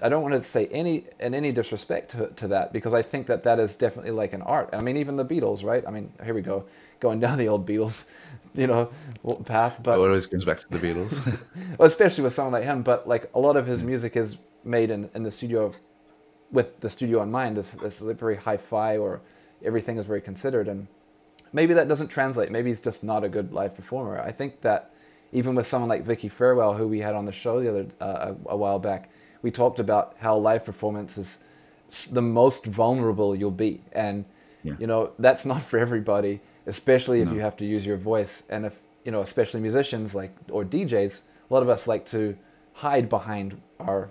I 0.01 0.09
don't 0.09 0.23
want 0.23 0.35
to 0.35 0.43
say 0.43 0.67
any 0.69 1.05
in 1.21 1.35
any 1.35 1.53
disrespect 1.53 2.13
to, 2.13 2.29
to 2.29 2.49
that 2.49 2.73
because 2.73 2.95
I 2.95 3.03
think 3.03 3.27
that 3.27 3.43
that 3.45 3.59
is 3.59 3.77
definitely 3.77 4.13
like 4.13 4.33
an 4.33 4.43
art. 4.43 4.71
I 4.73 4.81
mean, 4.81 4.97
even 4.97 5.17
the 5.17 5.25
Beatles, 5.25 5.63
right? 5.65 5.85
I 5.87 5.91
mean, 5.91 6.13
here 6.25 6.35
we 6.35 6.43
go, 6.43 6.65
going 7.01 7.21
down 7.21 7.39
the 7.39 7.49
old 7.49 7.67
Beatles, 7.67 8.09
you 8.55 8.67
know, 8.67 8.91
path. 9.45 9.81
But 9.83 9.99
it 9.99 10.03
always 10.03 10.27
comes 10.27 10.45
back 10.45 10.59
to 10.59 10.69
the 10.71 10.79
beatles 10.79 11.25
well, 11.79 11.87
especially 11.87 12.25
with 12.25 12.33
someone 12.33 12.53
like 12.53 12.65
him. 12.65 12.83
But 12.83 13.09
like 13.09 13.31
a 13.35 13.39
lot 13.39 13.57
of 13.57 13.67
his 13.67 13.83
music 13.83 14.17
is 14.17 14.39
made 14.65 14.91
in, 14.91 15.11
in 15.15 15.23
the 15.23 15.31
studio 15.31 15.75
with 16.51 16.81
the 16.81 16.91
studio 16.91 17.23
in 17.23 17.31
mind. 17.31 17.59
It's, 17.59 17.75
it's 17.83 17.99
very 17.99 18.37
hi-fi 18.37 18.97
or 18.97 19.21
everything 19.65 19.99
is 19.99 20.07
very 20.07 20.21
considered, 20.21 20.69
and 20.69 20.89
maybe 21.53 21.75
that 21.75 21.89
doesn't 21.89 22.09
translate. 22.09 22.51
Maybe 22.51 22.71
he's 22.71 22.81
just 22.81 23.05
not 23.05 23.25
a 23.25 23.29
good 23.29 23.53
live 23.53 23.77
performer. 23.77 24.21
I 24.21 24.33
think 24.33 24.63
that 24.63 24.91
even 25.33 25.55
with 25.55 25.67
someone 25.67 25.89
like 25.89 26.03
Vicky 26.03 26.29
Farewell, 26.29 26.75
who 26.75 26.89
we 26.89 27.01
had 27.01 27.15
on 27.15 27.25
the 27.25 27.33
show 27.33 27.61
the 27.61 27.71
other 27.71 27.87
uh, 28.01 28.35
a, 28.47 28.51
a 28.51 28.57
while 28.57 28.79
back, 28.79 29.11
we 29.43 29.51
talked 29.51 29.81
about 29.81 30.17
how 30.19 30.37
live 30.37 30.65
performance 30.65 31.19
is 31.19 31.39
the 32.11 32.23
most 32.23 32.65
vulnerable 32.67 33.35
you'll 33.37 33.51
be, 33.69 33.83
and 33.93 34.25
Yeah. 34.63 34.75
you 34.79 34.87
know 34.87 35.11
that's 35.19 35.45
not 35.45 35.63
for 35.63 35.79
everybody, 35.79 36.41
especially 36.67 37.21
if 37.21 37.29
No. 37.29 37.35
you 37.35 37.41
have 37.41 37.57
to 37.57 37.65
use 37.65 37.85
your 37.87 37.97
voice, 37.99 38.43
and 38.49 38.65
if 38.67 38.81
you 39.05 39.11
know, 39.13 39.21
especially 39.21 39.61
musicians 39.61 40.15
like 40.15 40.31
or 40.51 40.65
DJs, 40.65 41.23
a 41.51 41.55
lot 41.55 41.63
of 41.63 41.69
us 41.69 41.87
like 41.89 42.07
to 42.07 42.37
hide 42.75 43.09
behind 43.09 43.61
our 43.81 44.11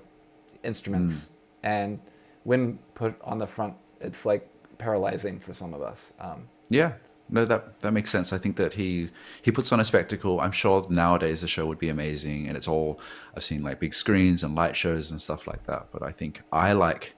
instruments, 0.64 1.30
and 1.64 2.00
when 2.44 2.78
put 2.94 3.16
on 3.24 3.38
the 3.40 3.48
front, 3.48 3.74
it's 4.00 4.26
like 4.26 4.48
paralyzing 4.78 5.40
for 5.40 5.54
some 5.54 5.74
of 5.74 5.82
us. 5.82 6.14
Um, 6.20 6.48
Yeah, 6.70 6.94
no, 7.32 7.46
that 7.46 7.80
that 7.80 7.94
makes 7.94 8.10
sense. 8.10 8.34
I 8.34 8.38
think 8.38 8.58
that 8.58 8.74
he 8.74 9.10
he 9.42 9.52
puts 9.52 9.72
on 9.72 9.80
a 9.80 9.84
spectacle. 9.84 10.40
I'm 10.42 10.52
sure 10.52 10.86
nowadays 10.90 11.42
the 11.42 11.48
show 11.48 11.66
would 11.66 11.80
be 11.80 11.90
amazing, 11.90 12.48
and 12.48 12.58
it's 12.58 12.68
all 12.68 13.00
I've 13.36 13.44
seen 13.44 13.64
like 13.64 13.80
big 13.80 13.94
screens 13.94 14.44
and 14.44 14.54
light 14.54 14.76
shows 14.76 15.12
and 15.12 15.20
stuff 15.20 15.48
like 15.48 15.64
that. 15.64 15.88
But 15.92 16.04
I 16.04 16.12
think 16.12 16.42
I 16.52 16.74
like 16.74 17.16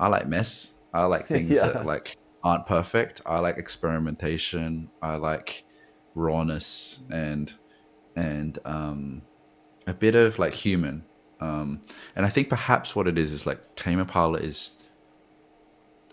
I 0.00 0.08
like 0.08 0.26
mess. 0.26 0.74
I 0.92 1.04
like 1.04 1.26
things 1.34 1.50
Yeah. 1.52 1.68
that 1.68 1.86
like 1.86 2.16
aren't 2.42 2.66
perfect. 2.66 3.20
I 3.26 3.38
like 3.38 3.56
experimentation. 3.58 4.90
I 5.00 5.16
like 5.16 5.64
rawness 6.14 7.00
and 7.12 7.52
and 8.16 8.58
um, 8.64 9.22
a 9.86 9.94
bit 9.94 10.14
of 10.16 10.38
like 10.38 10.52
human. 10.54 11.04
Um, 11.40 11.82
and 12.16 12.26
I 12.26 12.28
think 12.28 12.48
perhaps 12.48 12.96
what 12.96 13.06
it 13.06 13.16
is 13.16 13.30
is 13.30 13.46
like 13.46 13.76
Tame 13.76 14.00
Impala 14.00 14.38
is 14.38 14.78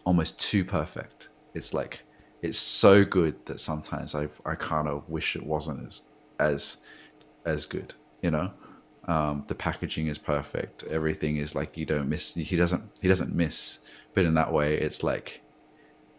almost 0.06 0.40
too 0.40 0.64
perfect. 0.64 1.30
It's 1.56 1.74
like 1.74 2.05
it's 2.46 2.60
so 2.60 3.04
good 3.04 3.36
that 3.46 3.60
sometimes 3.60 4.16
I 4.16 4.28
I 4.46 4.56
kind 4.56 4.88
of 4.88 5.08
wish 5.10 5.36
it 5.36 5.46
wasn't 5.46 5.86
as 5.86 6.04
as 6.40 6.78
as 7.46 7.66
good. 7.66 7.94
You 8.22 8.32
know, 8.32 8.52
um, 9.08 9.44
the 9.48 9.56
packaging 9.56 10.08
is 10.08 10.18
perfect. 10.18 10.84
Everything 10.84 11.38
is 11.38 11.56
like 11.56 11.78
you 11.78 11.86
don't 11.86 12.10
miss. 12.10 12.34
He 12.34 12.56
doesn't 12.56 12.84
he 13.02 13.08
doesn't 13.08 13.36
miss. 13.36 13.80
But 14.14 14.26
in 14.26 14.34
that 14.36 14.52
way, 14.52 14.76
it's 14.76 15.04
like 15.04 15.42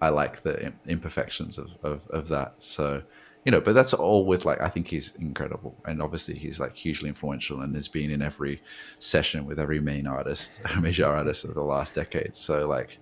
I 0.00 0.10
like 0.10 0.42
the 0.42 0.72
imperfections 0.86 1.58
of, 1.58 1.76
of, 1.82 2.06
of 2.08 2.28
that. 2.28 2.54
So, 2.58 3.02
you 3.44 3.52
know, 3.52 3.60
but 3.60 3.74
that's 3.74 3.94
all 3.94 4.26
with 4.26 4.44
like, 4.44 4.60
I 4.60 4.68
think 4.68 4.88
he's 4.88 5.14
incredible. 5.16 5.74
And 5.86 6.02
obviously 6.02 6.36
he's 6.36 6.60
like 6.60 6.76
hugely 6.76 7.08
influential 7.08 7.62
and 7.62 7.74
has 7.74 7.88
been 7.88 8.10
in 8.10 8.20
every 8.20 8.62
session 8.98 9.46
with 9.46 9.58
every 9.58 9.80
main 9.80 10.06
artist, 10.06 10.60
major 10.80 11.06
artist 11.06 11.44
of 11.44 11.54
the 11.54 11.64
last 11.64 11.94
decade. 11.94 12.36
So 12.36 12.68
like, 12.68 12.98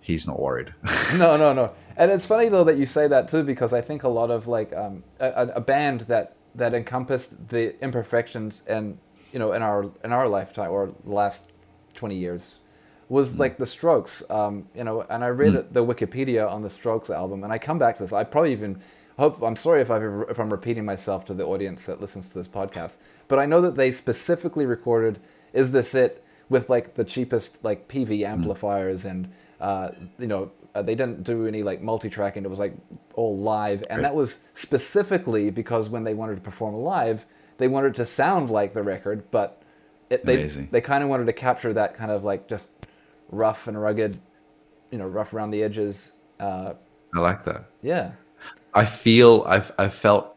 he's 0.00 0.26
not 0.26 0.40
worried. 0.40 0.72
no, 1.16 1.36
no, 1.36 1.52
no. 1.52 1.68
And 1.96 2.10
it's 2.10 2.26
funny 2.26 2.48
though 2.48 2.64
that 2.64 2.78
you 2.78 2.86
say 2.86 3.08
that 3.08 3.28
too, 3.28 3.42
because 3.42 3.72
I 3.72 3.80
think 3.80 4.04
a 4.04 4.08
lot 4.08 4.30
of 4.30 4.46
like 4.46 4.74
um, 4.74 5.02
a, 5.20 5.48
a- 5.56 5.60
band 5.60 6.02
that 6.02 6.36
that 6.54 6.74
encompassed 6.74 7.48
the 7.48 7.80
imperfections 7.82 8.62
and 8.66 8.98
you 9.32 9.38
know 9.38 9.52
in 9.52 9.62
our 9.62 9.90
in 10.04 10.12
our 10.12 10.28
lifetime 10.28 10.70
or 10.70 10.94
last 11.04 11.42
twenty 11.94 12.16
years 12.16 12.58
was 13.08 13.38
like 13.38 13.56
the 13.58 13.66
Strokes. 13.66 14.22
Um, 14.30 14.68
you 14.74 14.84
know, 14.84 15.02
and 15.02 15.24
I 15.24 15.28
read 15.28 15.72
the 15.72 15.84
Wikipedia 15.84 16.50
on 16.50 16.62
the 16.62 16.70
Strokes 16.70 17.10
album, 17.10 17.42
and 17.42 17.52
I 17.52 17.58
come 17.58 17.78
back 17.78 17.96
to 17.96 18.02
this. 18.04 18.12
I 18.12 18.24
probably 18.24 18.52
even 18.52 18.80
hope. 19.18 19.42
I'm 19.42 19.56
sorry 19.56 19.80
if 19.82 19.90
I've 19.90 20.02
if 20.30 20.38
I'm 20.38 20.50
repeating 20.50 20.84
myself 20.84 21.24
to 21.26 21.34
the 21.34 21.44
audience 21.44 21.86
that 21.86 22.00
listens 22.00 22.28
to 22.28 22.38
this 22.38 22.48
podcast, 22.48 22.96
but 23.26 23.38
I 23.38 23.46
know 23.46 23.60
that 23.62 23.74
they 23.76 23.92
specifically 23.92 24.66
recorded 24.66 25.18
"Is 25.52 25.72
This 25.72 25.94
It" 25.94 26.24
with 26.48 26.70
like 26.70 26.94
the 26.94 27.04
cheapest 27.04 27.62
like 27.64 27.88
Peavey 27.88 28.24
amplifiers 28.24 29.04
and 29.04 29.30
uh, 29.60 29.90
you 30.18 30.26
know 30.26 30.50
uh, 30.74 30.82
they 30.82 30.94
didn't 30.94 31.22
do 31.24 31.46
any 31.46 31.62
like 31.62 31.80
multi-tracking 31.82 32.44
it 32.44 32.48
was 32.50 32.58
like 32.58 32.74
all 33.14 33.36
live 33.36 33.82
and 33.90 33.98
Right. 33.98 34.02
that 34.02 34.14
was 34.14 34.40
specifically 34.54 35.50
because 35.50 35.88
when 35.90 36.04
they 36.04 36.14
wanted 36.14 36.36
to 36.36 36.40
perform 36.42 36.74
live 36.74 37.26
they 37.58 37.68
wanted 37.68 37.94
to 37.94 38.06
sound 38.06 38.50
like 38.50 38.74
the 38.74 38.82
record 38.82 39.30
but 39.30 39.62
it, 40.10 40.24
they, 40.24 40.34
Amazing. 40.36 40.68
they 40.70 40.80
kind 40.80 41.02
of 41.02 41.10
wanted 41.10 41.26
to 41.26 41.32
capture 41.32 41.72
that 41.72 41.94
kind 41.94 42.10
of 42.10 42.22
like 42.24 42.48
just 42.48 42.70
rough 43.30 43.66
and 43.66 43.80
rugged 43.80 44.18
you 44.90 44.98
know 44.98 45.06
rough 45.06 45.34
around 45.34 45.50
the 45.50 45.62
edges 45.62 46.12
uh, 46.40 46.74
I 47.14 47.18
like 47.20 47.44
that. 47.44 47.64
yeah 47.82 48.12
I 48.74 48.84
feel 48.84 49.44
I've 49.46 49.72
I've 49.78 49.94
felt 49.94 50.36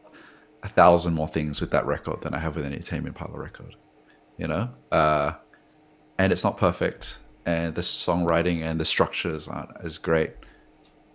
a 0.62 0.68
thousand 0.68 1.14
more 1.14 1.28
things 1.28 1.60
with 1.60 1.70
that 1.70 1.86
record 1.86 2.22
than 2.22 2.34
I 2.34 2.38
have 2.38 2.56
with 2.56 2.64
any 2.64 2.78
Tame 2.80 3.06
Impala 3.06 3.38
record. 3.38 3.76
You 4.38 4.48
know, 4.48 4.70
uh, 4.90 5.32
and 6.18 6.32
it's 6.32 6.42
not 6.42 6.56
perfect, 6.56 7.18
and 7.46 7.74
the 7.74 7.80
songwriting 7.80 8.62
and 8.62 8.80
the 8.80 8.84
structures 8.84 9.48
aren't 9.48 9.70
as 9.82 9.98
great, 9.98 10.32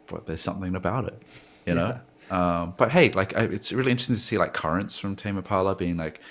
but 0.07 0.25
there's 0.25 0.41
something 0.41 0.75
about 0.75 1.05
it. 1.05 1.21
You 1.65 1.75
know. 1.75 1.99
Um, 2.29 2.73
but 2.77 2.91
hey, 2.91 3.11
like 3.11 3.37
I, 3.37 3.43
it's 3.43 3.71
really 3.71 3.91
interesting 3.91 4.15
to 4.15 4.21
see 4.21 4.37
like 4.37 4.53
currents 4.53 4.99
from 4.99 5.15
Tame 5.15 5.37
Impala 5.37 5.75
being 5.75 5.97
like 5.97 6.21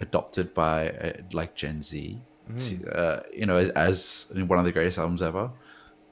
adopted 0.00 0.54
by 0.54 0.90
uh, 0.90 1.12
like 1.32 1.54
Gen 1.54 1.82
Z. 1.82 2.20
To, 2.56 2.98
uh, 2.98 3.22
you 3.32 3.46
know, 3.46 3.58
as, 3.58 3.68
as 3.70 4.26
one 4.34 4.58
of 4.58 4.64
the 4.64 4.72
greatest 4.72 4.98
albums 4.98 5.22
ever 5.22 5.52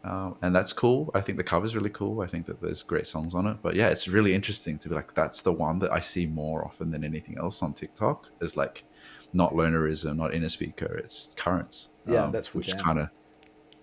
um, 0.04 0.36
and 0.42 0.54
that's 0.54 0.72
cool. 0.72 1.10
I 1.14 1.20
think 1.20 1.38
the 1.38 1.44
cover's 1.44 1.74
really 1.74 1.90
cool. 1.90 2.20
I 2.20 2.26
think 2.26 2.46
that 2.46 2.60
there's 2.60 2.82
great 2.82 3.06
songs 3.06 3.34
on 3.34 3.46
it. 3.46 3.58
But 3.62 3.74
yeah, 3.74 3.88
it's 3.88 4.06
really 4.08 4.32
interesting 4.32 4.78
to 4.78 4.88
be 4.88 4.94
like, 4.94 5.14
that's 5.14 5.42
the 5.42 5.52
one 5.52 5.78
that 5.80 5.92
I 5.92 6.00
see 6.00 6.26
more 6.26 6.64
often 6.64 6.90
than 6.90 7.04
anything 7.04 7.36
else 7.38 7.62
on 7.62 7.74
TikTok. 7.74 8.28
Is 8.40 8.56
like, 8.56 8.84
not 9.32 9.52
lonerism, 9.52 10.16
not 10.16 10.32
inner 10.32 10.48
speaker. 10.48 10.96
It's 10.96 11.34
currents. 11.34 11.90
Yeah, 12.08 12.30
that's 12.32 12.54
which 12.54 12.76
kind 12.78 12.98
of, 12.98 13.10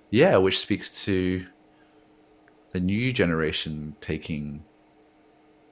yeah, 0.09 0.37
which 0.37 0.59
speaks 0.59 1.05
to 1.05 1.45
a 2.73 2.79
new 2.79 3.13
generation 3.13 3.95
taking, 4.01 4.63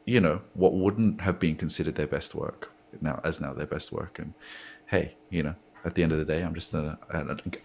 you 0.05 0.19
know, 0.19 0.41
what 0.53 0.73
wouldn't 0.73 1.21
have 1.21 1.39
been 1.39 1.55
considered 1.55 1.95
their 1.95 2.07
best 2.07 2.33
work 2.35 2.71
now 3.01 3.19
as 3.23 3.41
now 3.41 3.53
their 3.53 3.65
best 3.65 3.91
work. 3.91 4.19
And 4.19 4.33
hey, 4.87 5.15
you 5.29 5.43
know, 5.43 5.55
at 5.85 5.95
the 5.95 6.03
end 6.03 6.13
of 6.13 6.17
the 6.17 6.25
day, 6.25 6.41
I'm 6.41 6.53
just 6.53 6.73
a, 6.73 6.97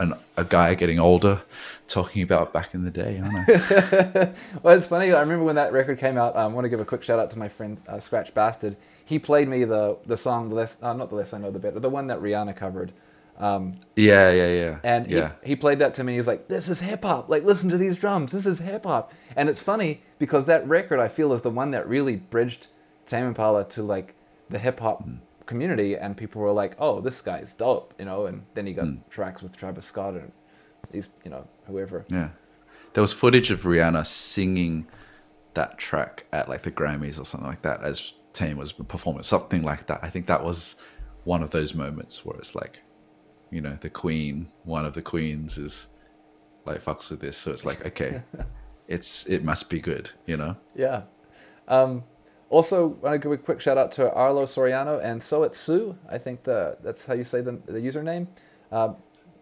a, 0.01 0.18
a 0.36 0.45
guy 0.45 0.74
getting 0.74 0.99
older 0.99 1.43
talking 1.86 2.22
about 2.22 2.53
back 2.53 2.74
in 2.74 2.84
the 2.84 2.91
day, 2.91 3.22
aren't 3.22 3.49
I? 3.49 4.32
well, 4.62 4.76
it's 4.76 4.89
funny. 4.89 5.12
I 5.12 5.20
remember 5.20 5.45
when 5.45 5.55
that 5.55 5.72
record 5.72 5.99
came 5.99 6.16
out. 6.16 6.34
Um, 6.34 6.53
I 6.53 6.55
want 6.55 6.64
to 6.64 6.68
give 6.68 6.80
a 6.80 6.84
quick 6.84 7.05
shout 7.05 7.20
out 7.20 7.30
to 7.30 7.39
my 7.39 7.49
friend 7.49 7.80
uh, 7.86 8.01
Scratch 8.01 8.34
Bastid. 8.34 8.76
He 9.05 9.18
played 9.18 9.49
me 9.49 9.64
the 9.64 9.99
the 10.05 10.16
song, 10.16 10.49
the 10.49 10.57
less, 10.57 10.78
uh, 10.82 10.93
not 10.93 11.11
the 11.11 11.16
less 11.16 11.32
I 11.32 11.39
know 11.39 11.51
the 11.51 11.61
better, 11.61 11.78
the 11.78 11.89
one 11.89 12.09
that 12.09 12.20
Rihanna 12.20 12.57
covered. 12.57 12.93
Um, 13.39 13.80
yeah, 13.97 14.30
yeah, 14.30 14.49
yeah. 14.49 14.78
And 14.82 15.11
yeah. 15.11 15.32
He, 15.43 15.51
he 15.51 15.57
played 15.57 15.78
that 15.78 15.95
to 15.95 16.05
me. 16.05 16.16
He's 16.16 16.26
like, 16.26 16.49
"This 16.49 16.68
is 16.68 16.80
hip 16.80 17.05
hop. 17.05 17.28
Like, 17.28 17.45
listen 17.45 17.70
to 17.70 17.78
these 17.78 17.97
drums. 17.97 18.32
This 18.32 18.47
is 18.47 18.59
hip 18.59 18.84
hop." 18.84 19.12
And 19.36 19.49
it's 19.49 19.61
funny 19.61 20.03
because 20.18 20.47
that 20.47 20.66
record 20.66 20.99
I 20.99 21.09
feel 21.09 21.32
is 21.32 21.43
the 21.43 21.51
one 21.51 21.70
that 21.70 21.89
really 21.89 22.16
bridged 22.16 22.66
Tame 23.07 23.26
Impala 23.26 23.64
to 23.70 23.82
like 23.82 24.14
the 24.51 24.59
hip 24.59 24.80
hop 24.80 25.07
mm 25.07 25.18
community, 25.49 25.97
and 25.97 26.16
people 26.16 26.43
were 26.43 26.53
like, 26.53 26.76
"Oh, 26.78 27.01
this 27.01 27.20
guy's 27.20 27.55
dope," 27.55 27.95
you 27.99 28.05
know. 28.05 28.26
And 28.26 28.45
then 28.55 28.66
he 28.66 28.74
got 28.74 28.84
mm. 28.84 29.01
tracks 29.11 29.43
with 29.43 29.57
Travis 29.57 29.86
Scott 29.86 30.14
and 30.14 30.30
these, 30.91 31.09
you 31.24 31.30
know, 31.30 31.49
whoever. 31.66 32.05
Yeah, 32.09 32.28
there 32.93 33.03
was 33.03 33.12
footage 33.12 33.51
of 33.51 33.62
Rihanna 33.62 34.07
singing 34.07 34.86
that 35.55 35.78
track 35.78 36.26
at 36.32 36.49
like 36.49 36.62
the 36.62 36.70
Grammys 36.70 37.20
or 37.20 37.24
something 37.24 37.49
like 37.49 37.62
that 37.62 37.82
as 37.82 38.14
Tame 38.32 38.59
was 38.59 38.72
performing 38.72 39.24
something 39.24 39.62
like 39.62 39.86
that. 39.86 40.01
I 40.03 40.11
think 40.11 40.26
that 40.26 40.45
was 40.45 40.76
one 41.24 41.43
of 41.43 41.51
those 41.51 41.74
moments 41.74 42.24
where 42.24 42.39
it's 42.39 42.55
like, 42.55 42.78
you 43.51 43.61
know, 43.61 43.76
the 43.80 43.90
Queen, 43.90 44.49
one 44.64 44.84
of 44.84 44.94
the 44.94 45.03
queens, 45.03 45.59
is 45.59 45.88
like 46.64 46.82
fucks 46.84 47.11
with 47.11 47.20
this, 47.20 47.36
so 47.36 47.51
it's 47.51 47.64
like 47.64 47.84
okay, 47.86 48.22
it's 48.88 49.26
it 49.26 49.44
must 49.44 49.70
be 49.70 49.80
good, 49.80 50.11
you 50.26 50.36
know. 50.36 50.57
Yeah. 50.74 51.03
Um, 51.66 52.05
also, 52.51 52.88
want 52.88 53.14
to 53.14 53.18
give 53.18 53.32
a 53.32 53.36
quick 53.36 53.61
shout 53.61 53.76
out 53.76 53.92
to 53.92 54.11
Arlo 54.12 54.46
Soriano 54.46 55.05
and 55.05 55.22
so 55.22 55.42
it's 55.42 55.59
sue 55.59 55.99
I 56.09 56.16
think 56.16 56.44
the 56.44 56.78
that's 56.82 57.05
how 57.05 57.12
you 57.12 57.24
say 57.24 57.42
the, 57.42 57.61
the 57.66 57.78
username. 57.78 58.26
Uh, 58.72 58.94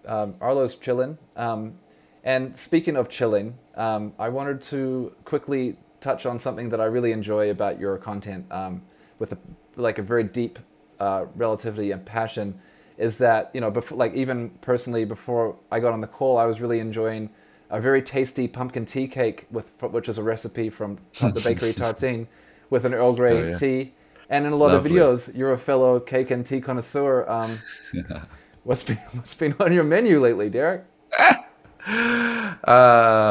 um, 0.07 0.34
Arlo's 0.40 0.76
chilling. 0.76 1.18
Um, 1.36 1.78
and 2.24 2.57
speaking 2.57 2.96
of 2.96 3.09
chilling, 3.09 3.59
um, 3.76 4.12
I 4.18 4.28
wanted 4.28 4.62
to 4.62 5.14
quickly 5.24 5.76
touch 6.00 6.26
on 6.26 6.38
something 6.38 6.70
that 6.70 6.80
I 6.80 6.84
really 6.84 7.12
enjoy 7.12 7.50
about 7.50 7.78
your 7.78 7.98
content 7.98 8.46
um, 8.50 8.82
with 9.18 9.32
a, 9.32 9.38
like 9.76 9.98
a 9.98 10.02
very 10.02 10.24
deep 10.24 10.59
uh, 10.98 11.26
relativity 11.34 11.92
and 11.92 12.04
passion. 12.04 12.59
Is 12.99 13.18
that 13.18 13.51
you 13.53 13.61
know 13.61 13.70
before 13.70 13.99
like 13.99 14.14
even 14.14 14.51
personally 14.61 15.05
before 15.05 15.57
I 15.70 15.80
got 15.80 15.92
on 15.92 16.01
the 16.01 16.07
call, 16.07 16.38
I 16.38 16.47
was 16.47 16.61
really 16.61 16.80
enjoying 16.80 17.30
a 17.70 17.80
very 17.80 18.01
tasty 18.01 18.49
pumpkin 18.49 18.86
tea 18.86 19.09
cake 19.09 19.47
with 19.51 19.70
which 19.82 20.09
is 20.09 20.18
a 20.18 20.22
recipe 20.22 20.70
from 20.70 20.99
the 21.20 21.40
bakery 21.40 21.72
Tartine 21.82 22.26
with 22.70 22.84
an 22.84 22.94
Earl 22.94 23.14
Grey 23.14 23.42
oh, 23.42 23.47
yeah. 23.49 23.55
tea. 23.55 23.92
And 24.28 24.44
in 24.47 24.53
a 24.53 24.57
lot 24.57 24.72
Lovely. 24.72 24.99
of 24.99 25.09
videos, 25.09 25.36
you're 25.36 25.53
a 25.53 25.59
fellow 25.59 26.01
cake 26.01 26.30
and 26.30 26.44
tea 26.44 26.61
connoisseur. 26.61 27.28
Um, 27.28 27.61
what's 28.64 28.82
been 28.82 28.99
what's 29.12 29.34
been 29.34 29.55
on 29.61 29.72
your 29.72 29.84
menu 29.84 30.20
lately, 30.20 30.51
Derek? 30.51 30.84
uh, 31.18 31.38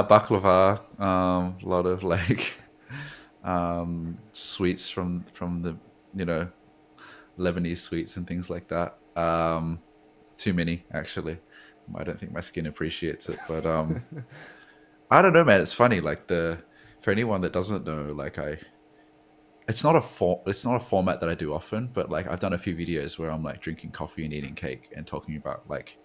baklava, 0.07 0.79
um, 0.99 1.57
a 1.61 1.65
lot 1.67 1.85
of 1.85 2.03
like 2.03 2.53
um, 3.43 4.15
sweets 4.31 4.89
from 4.89 5.25
from 5.33 5.61
the 5.61 5.75
you 6.15 6.25
know 6.25 6.47
Lebanese 7.37 7.79
sweets 7.79 8.15
and 8.15 8.25
things 8.25 8.49
like 8.49 8.67
that. 8.69 8.97
Um, 9.15 9.79
too 10.35 10.53
many 10.53 10.85
actually. 10.91 11.39
I 11.95 12.03
don't 12.03 12.19
think 12.19 12.31
my 12.31 12.41
skin 12.41 12.65
appreciates 12.65 13.29
it, 13.29 13.39
but 13.47 13.65
um, 13.65 14.03
I 15.11 15.21
don't 15.21 15.33
know, 15.33 15.43
man. 15.43 15.61
It's 15.61 15.73
funny. 15.73 16.01
Like 16.01 16.27
the 16.27 16.57
for 17.01 17.11
anyone 17.11 17.41
that 17.41 17.53
doesn't 17.53 17.85
know, 17.85 18.11
like 18.11 18.39
I 18.39 18.57
it's 19.67 19.83
not 19.83 19.95
a 19.95 20.01
for, 20.01 20.41
it's 20.45 20.65
not 20.65 20.75
a 20.75 20.79
format 20.79 21.19
that 21.21 21.29
I 21.29 21.33
do 21.33 21.53
often, 21.53 21.89
but 21.93 22.09
like 22.09 22.27
I've 22.29 22.39
done 22.39 22.53
a 22.53 22.57
few 22.57 22.75
videos 22.75 23.17
where 23.17 23.31
I'm 23.31 23.43
like 23.43 23.61
drinking 23.61 23.91
coffee 23.91 24.25
and 24.25 24.33
eating 24.33 24.55
cake 24.55 24.91
and 24.95 25.05
talking 25.05 25.37
about 25.37 25.69
like 25.69 25.97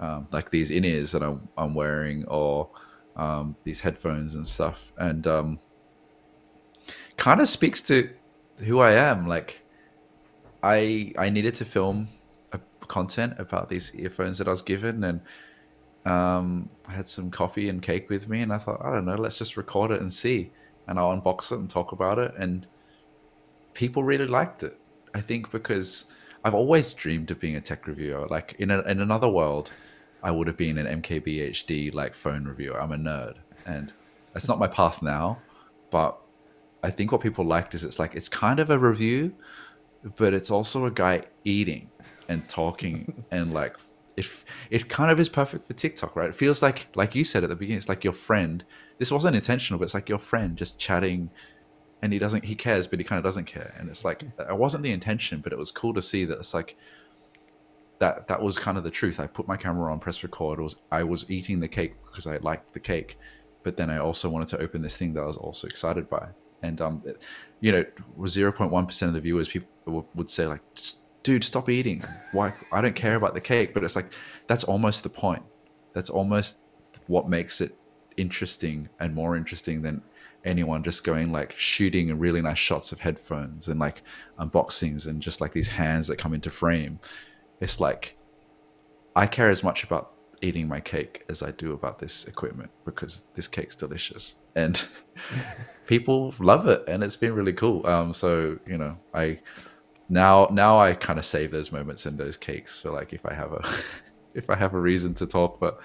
um, 0.00 0.28
like 0.30 0.50
these 0.50 0.70
in 0.70 0.84
ears 0.84 1.12
that 1.12 1.22
I'm 1.22 1.48
I'm 1.56 1.74
wearing 1.74 2.24
or 2.26 2.70
um, 3.16 3.56
these 3.64 3.80
headphones 3.80 4.34
and 4.34 4.46
stuff, 4.46 4.92
and 4.98 5.26
um, 5.26 5.58
kind 7.16 7.40
of 7.40 7.48
speaks 7.48 7.82
to 7.82 8.10
who 8.58 8.80
I 8.80 8.92
am. 8.92 9.26
Like 9.26 9.62
I 10.62 11.12
I 11.18 11.30
needed 11.30 11.54
to 11.56 11.64
film 11.64 12.08
content 12.88 13.34
about 13.38 13.68
these 13.68 13.94
earphones 13.94 14.38
that 14.38 14.48
I 14.48 14.50
was 14.50 14.62
given, 14.62 15.04
and 15.04 15.20
um, 16.04 16.70
I 16.86 16.92
had 16.92 17.08
some 17.08 17.30
coffee 17.30 17.68
and 17.68 17.82
cake 17.82 18.10
with 18.10 18.28
me, 18.28 18.42
and 18.42 18.52
I 18.52 18.58
thought 18.58 18.80
I 18.84 18.92
don't 18.92 19.04
know, 19.04 19.16
let's 19.16 19.38
just 19.38 19.56
record 19.56 19.90
it 19.90 20.00
and 20.00 20.12
see, 20.12 20.50
and 20.86 20.98
I'll 20.98 21.16
unbox 21.16 21.52
it 21.52 21.58
and 21.58 21.68
talk 21.68 21.92
about 21.92 22.18
it 22.18 22.34
and 22.36 22.66
people 23.78 24.02
really 24.02 24.26
liked 24.26 24.64
it. 24.64 24.76
I 25.14 25.20
think 25.20 25.52
because 25.52 26.06
I've 26.44 26.54
always 26.54 26.92
dreamed 26.92 27.30
of 27.30 27.38
being 27.38 27.54
a 27.54 27.60
tech 27.60 27.86
reviewer. 27.86 28.26
Like 28.26 28.56
in 28.58 28.72
a, 28.72 28.80
in 28.80 29.00
another 29.00 29.28
world, 29.28 29.70
I 30.20 30.32
would 30.32 30.48
have 30.48 30.56
been 30.56 30.78
an 30.78 31.00
MKBHD 31.00 31.94
like 31.94 32.16
phone 32.16 32.44
reviewer. 32.44 32.82
I'm 32.82 32.90
a 32.90 32.96
nerd, 32.96 33.36
and 33.66 33.92
that's 34.32 34.48
not 34.48 34.58
my 34.58 34.66
path 34.66 35.00
now. 35.00 35.38
But 35.90 36.18
I 36.82 36.90
think 36.90 37.12
what 37.12 37.20
people 37.20 37.44
liked 37.44 37.72
is 37.76 37.84
it's 37.84 38.00
like 38.00 38.16
it's 38.16 38.28
kind 38.28 38.58
of 38.58 38.68
a 38.68 38.78
review, 38.78 39.32
but 40.16 40.34
it's 40.34 40.50
also 40.50 40.84
a 40.84 40.90
guy 40.90 41.22
eating 41.44 41.88
and 42.28 42.48
talking 42.48 43.24
and 43.30 43.52
like 43.52 43.76
it 44.16 44.28
it 44.70 44.88
kind 44.88 45.10
of 45.10 45.20
is 45.20 45.28
perfect 45.28 45.66
for 45.66 45.72
TikTok, 45.74 46.16
right? 46.16 46.28
It 46.28 46.34
feels 46.34 46.62
like 46.62 46.88
like 46.94 47.14
you 47.14 47.24
said 47.24 47.44
at 47.44 47.50
the 47.50 47.56
beginning, 47.56 47.78
it's 47.78 47.88
like 47.88 48.04
your 48.04 48.12
friend. 48.12 48.64
This 48.98 49.12
wasn't 49.12 49.36
intentional, 49.36 49.78
but 49.78 49.84
it's 49.84 49.94
like 49.94 50.08
your 50.08 50.18
friend 50.18 50.56
just 50.56 50.78
chatting 50.80 51.30
and 52.02 52.12
he 52.12 52.18
doesn't 52.18 52.44
he 52.44 52.54
cares 52.54 52.86
but 52.86 52.98
he 52.98 53.04
kind 53.04 53.18
of 53.18 53.24
doesn't 53.24 53.44
care 53.44 53.74
and 53.78 53.88
it's 53.88 54.04
like 54.04 54.22
it 54.22 54.56
wasn't 54.56 54.82
the 54.82 54.92
intention 54.92 55.40
but 55.40 55.52
it 55.52 55.58
was 55.58 55.70
cool 55.70 55.92
to 55.94 56.02
see 56.02 56.24
that 56.24 56.38
it's 56.38 56.54
like 56.54 56.76
that 57.98 58.28
that 58.28 58.40
was 58.40 58.58
kind 58.58 58.78
of 58.78 58.84
the 58.84 58.90
truth 58.90 59.18
i 59.18 59.26
put 59.26 59.48
my 59.48 59.56
camera 59.56 59.92
on 59.92 59.98
press 59.98 60.22
record 60.22 60.60
was 60.60 60.76
i 60.92 61.02
was 61.02 61.28
eating 61.30 61.60
the 61.60 61.68
cake 61.68 61.94
because 62.06 62.26
i 62.26 62.36
liked 62.38 62.72
the 62.72 62.80
cake 62.80 63.18
but 63.62 63.76
then 63.76 63.90
i 63.90 63.98
also 63.98 64.28
wanted 64.28 64.48
to 64.48 64.58
open 64.60 64.82
this 64.82 64.96
thing 64.96 65.12
that 65.12 65.22
i 65.22 65.26
was 65.26 65.36
also 65.36 65.66
excited 65.66 66.08
by 66.08 66.28
and 66.62 66.80
um 66.80 67.02
you 67.60 67.72
know 67.72 67.84
0.1% 68.18 69.02
of 69.02 69.12
the 69.12 69.20
viewers 69.20 69.48
people 69.48 70.08
would 70.14 70.30
say 70.30 70.46
like 70.46 70.60
dude 71.28 71.44
stop 71.44 71.68
eating. 71.68 72.02
Why? 72.32 72.54
I 72.72 72.80
don't 72.80 72.94
care 72.94 73.16
about 73.16 73.34
the 73.34 73.40
cake. 73.42 73.74
But 73.74 73.84
it's 73.84 73.94
like 73.94 74.14
that's 74.46 74.64
almost 74.64 75.02
the 75.02 75.10
point. 75.10 75.42
That's 75.92 76.08
almost 76.08 76.56
what 77.06 77.28
makes 77.28 77.60
it 77.60 77.76
interesting 78.16 78.88
and 78.98 79.14
more 79.14 79.36
interesting 79.36 79.82
than 79.82 80.00
anyone 80.46 80.82
just 80.82 81.04
going 81.04 81.30
like 81.30 81.52
shooting 81.54 82.18
really 82.18 82.40
nice 82.40 82.56
shots 82.56 82.92
of 82.92 83.00
headphones 83.00 83.68
and 83.68 83.78
like 83.78 84.02
unboxings 84.38 85.06
and 85.06 85.20
just 85.20 85.42
like 85.42 85.52
these 85.52 85.68
hands 85.68 86.06
that 86.06 86.16
come 86.16 86.32
into 86.32 86.48
frame. 86.48 86.98
It's 87.60 87.78
like 87.78 88.16
I 89.14 89.26
care 89.26 89.50
as 89.50 89.62
much 89.62 89.84
about 89.84 90.14
eating 90.40 90.66
my 90.66 90.80
cake 90.80 91.24
as 91.28 91.42
I 91.42 91.50
do 91.50 91.72
about 91.74 91.98
this 91.98 92.24
equipment 92.24 92.70
because 92.86 93.24
this 93.34 93.46
cake's 93.46 93.76
delicious. 93.76 94.36
And 94.56 94.82
people 95.86 96.34
love 96.38 96.66
it 96.68 96.84
and 96.88 97.04
it's 97.04 97.18
been 97.18 97.34
really 97.34 97.52
cool. 97.52 97.86
Um, 97.86 98.14
so 98.14 98.58
you 98.66 98.78
know, 98.78 98.96
I 99.12 99.40
now 100.08 100.48
now 100.50 100.80
I 100.80 100.94
kind 100.94 101.18
of 101.18 101.26
save 101.26 101.50
those 101.50 101.72
moments 101.72 102.06
in 102.06 102.16
those 102.16 102.36
cakes 102.36 102.80
for 102.80 102.90
like 102.90 103.12
if 103.12 103.26
I 103.26 103.34
have 103.34 103.52
a 103.52 103.62
if 104.34 104.50
I 104.50 104.56
have 104.56 104.74
a 104.74 104.80
reason 104.80 105.14
to 105.14 105.26
talk, 105.26 105.60
but 105.60 105.80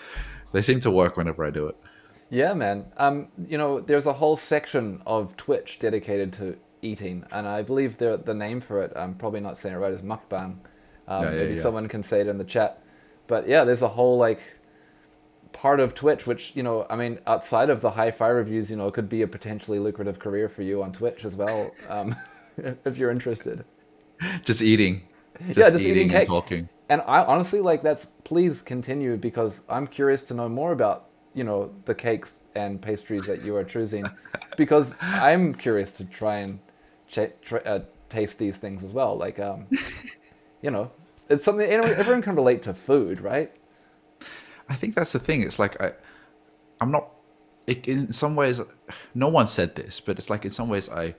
they 0.51 0.61
seem 0.61 0.79
to 0.81 0.91
work 0.91 1.17
whenever 1.17 1.45
I 1.45 1.49
do 1.49 1.67
it. 1.67 1.75
Yeah, 2.29 2.53
man. 2.53 2.85
Um, 2.97 3.27
you 3.47 3.57
know, 3.57 3.79
there's 3.79 4.05
a 4.05 4.13
whole 4.13 4.37
section 4.37 5.01
of 5.05 5.37
Twitch 5.37 5.79
dedicated 5.79 6.33
to 6.33 6.57
eating, 6.81 7.25
and 7.31 7.47
I 7.47 7.61
believe 7.61 7.97
the 7.97 8.21
the 8.23 8.33
name 8.33 8.61
for 8.61 8.81
it, 8.81 8.93
I'm 8.95 9.15
probably 9.15 9.39
not 9.39 9.57
saying 9.57 9.75
it 9.75 9.79
right, 9.79 9.91
is 9.91 10.01
mukbang. 10.01 10.57
Um, 11.07 11.23
yeah, 11.23 11.23
yeah, 11.23 11.29
maybe 11.31 11.55
yeah. 11.55 11.61
someone 11.61 11.87
can 11.87 12.03
say 12.03 12.21
it 12.21 12.27
in 12.27 12.37
the 12.37 12.43
chat. 12.43 12.81
But 13.27 13.47
yeah, 13.47 13.63
there's 13.63 13.81
a 13.81 13.89
whole 13.89 14.17
like 14.17 14.41
part 15.51 15.79
of 15.79 15.93
Twitch, 15.93 16.25
which 16.25 16.55
you 16.55 16.63
know, 16.63 16.85
I 16.89 16.95
mean, 16.95 17.19
outside 17.27 17.69
of 17.69 17.81
the 17.81 17.91
hi-fi 17.91 18.27
reviews, 18.27 18.69
you 18.69 18.77
know, 18.77 18.87
it 18.87 18.93
could 18.93 19.09
be 19.09 19.21
a 19.21 19.27
potentially 19.27 19.79
lucrative 19.79 20.19
career 20.19 20.49
for 20.49 20.63
you 20.63 20.83
on 20.83 20.91
Twitch 20.91 21.25
as 21.25 21.35
well, 21.35 21.71
um, 21.87 22.15
if 22.85 22.97
you're 22.97 23.11
interested. 23.11 23.63
Just 24.43 24.61
eating. 24.61 25.01
Just 25.39 25.57
yeah, 25.57 25.69
just 25.71 25.83
eating, 25.83 25.95
eating 25.95 26.09
cake. 26.09 26.19
And 26.19 26.27
talking. 26.27 26.69
And 26.89 27.01
I 27.07 27.23
honestly 27.23 27.59
like 27.59 27.81
that's 27.81 28.05
please 28.05 28.61
continue 28.61 29.17
because 29.17 29.63
I'm 29.67 29.87
curious 29.87 30.21
to 30.25 30.33
know 30.35 30.47
more 30.47 30.71
about 30.71 31.09
you 31.33 31.43
know 31.43 31.73
the 31.85 31.95
cakes 31.95 32.41
and 32.55 32.81
pastries 32.81 33.25
that 33.25 33.43
you 33.43 33.55
are 33.55 33.63
choosing 33.63 34.09
because 34.57 34.93
i'm 35.01 35.53
curious 35.53 35.91
to 35.91 36.05
try 36.05 36.37
and 36.37 36.59
ch- 37.07 37.33
try, 37.41 37.59
uh, 37.59 37.79
taste 38.09 38.37
these 38.37 38.57
things 38.57 38.83
as 38.83 38.93
well 38.93 39.17
like 39.17 39.39
um, 39.39 39.67
you 40.61 40.69
know 40.69 40.91
it's 41.29 41.43
something 41.43 41.69
everyone 41.69 42.21
can 42.21 42.35
relate 42.35 42.61
to 42.61 42.73
food 42.73 43.19
right 43.21 43.51
i 44.69 44.75
think 44.75 44.93
that's 44.93 45.11
the 45.11 45.19
thing 45.19 45.41
it's 45.41 45.59
like 45.59 45.79
i 45.81 45.91
i'm 46.79 46.91
not 46.91 47.09
it, 47.65 47.87
in 47.87 48.11
some 48.11 48.35
ways 48.35 48.61
no 49.15 49.27
one 49.27 49.47
said 49.47 49.75
this 49.75 49.99
but 49.99 50.17
it's 50.17 50.29
like 50.29 50.45
in 50.45 50.51
some 50.51 50.69
ways 50.69 50.89
i 50.89 51.15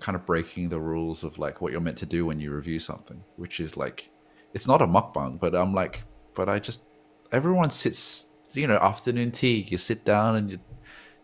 kind 0.00 0.16
of 0.16 0.24
breaking 0.24 0.68
the 0.68 0.80
rules 0.80 1.22
of 1.24 1.38
like 1.38 1.60
what 1.60 1.72
you're 1.72 1.80
meant 1.80 1.98
to 1.98 2.06
do 2.06 2.24
when 2.24 2.40
you 2.40 2.50
review 2.50 2.78
something 2.78 3.22
which 3.36 3.60
is 3.60 3.76
like 3.76 4.10
it's 4.54 4.66
not 4.66 4.80
a 4.80 4.86
mukbang 4.86 5.38
but 5.38 5.54
i'm 5.54 5.74
like 5.74 6.04
but 6.34 6.48
i 6.48 6.58
just 6.58 6.84
everyone 7.30 7.70
sits 7.70 8.28
you 8.52 8.66
know 8.66 8.78
afternoon 8.78 9.30
tea 9.30 9.66
you 9.68 9.76
sit 9.76 10.04
down 10.04 10.36
and 10.36 10.50
you 10.50 10.58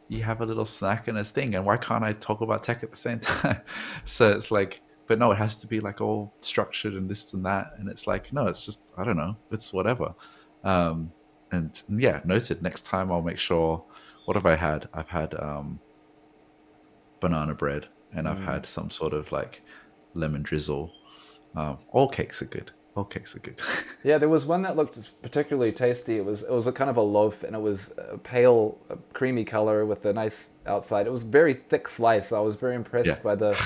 you 0.08 0.22
have 0.22 0.40
a 0.40 0.46
little 0.46 0.64
snack 0.64 1.06
and 1.06 1.18
a 1.18 1.24
thing, 1.24 1.54
and 1.54 1.64
why 1.64 1.76
can't 1.76 2.02
I 2.02 2.14
talk 2.14 2.40
about 2.40 2.62
tech 2.62 2.82
at 2.82 2.90
the 2.90 2.96
same 2.96 3.20
time? 3.20 3.60
so 4.04 4.30
it's 4.30 4.50
like, 4.50 4.80
but 5.06 5.18
no, 5.18 5.30
it 5.30 5.38
has 5.38 5.58
to 5.58 5.66
be 5.66 5.80
like 5.80 6.00
all 6.00 6.32
structured 6.38 6.94
and 6.94 7.08
this 7.08 7.32
and 7.34 7.44
that, 7.46 7.74
and 7.78 7.88
it's 7.88 8.06
like, 8.06 8.32
no, 8.32 8.46
it's 8.46 8.66
just 8.66 8.92
I 8.96 9.04
don't 9.04 9.16
know, 9.16 9.36
it's 9.52 9.72
whatever. 9.72 10.14
Um, 10.64 11.12
and 11.52 11.80
yeah, 11.88 12.20
noted. 12.24 12.62
Next 12.62 12.84
time 12.84 13.12
I'll 13.12 13.22
make 13.22 13.38
sure. 13.38 13.84
What 14.24 14.36
have 14.36 14.44
I 14.44 14.56
had? 14.56 14.90
I've 14.92 15.08
had 15.08 15.34
um, 15.40 15.80
banana 17.18 17.54
bread, 17.54 17.86
and 18.12 18.26
mm. 18.26 18.30
I've 18.30 18.40
had 18.40 18.66
some 18.66 18.90
sort 18.90 19.12
of 19.12 19.30
like 19.32 19.62
lemon 20.14 20.42
drizzle. 20.42 20.92
Um, 21.54 21.78
all 21.90 22.08
cakes 22.08 22.42
are 22.42 22.46
good. 22.46 22.70
All 22.94 23.04
cakes 23.04 23.36
are 23.36 23.38
good. 23.38 23.60
yeah, 24.04 24.18
there 24.18 24.28
was 24.28 24.44
one 24.44 24.62
that 24.62 24.76
looked 24.76 24.98
particularly 25.22 25.72
tasty. 25.72 26.16
It 26.16 26.24
was 26.24 26.42
it 26.42 26.50
was 26.50 26.66
a 26.66 26.72
kind 26.72 26.90
of 26.90 26.96
a 26.96 27.02
loaf, 27.02 27.44
and 27.44 27.54
it 27.54 27.60
was 27.60 27.94
a 27.96 28.18
pale, 28.18 28.78
a 28.90 28.96
creamy 29.12 29.44
color 29.44 29.86
with 29.86 30.04
a 30.04 30.12
nice 30.12 30.50
outside. 30.66 31.06
It 31.06 31.12
was 31.12 31.22
very 31.22 31.54
thick 31.54 31.88
slice. 31.88 32.32
I 32.32 32.40
was 32.40 32.56
very 32.56 32.74
impressed 32.74 33.06
yeah. 33.06 33.20
by 33.22 33.34
the, 33.34 33.60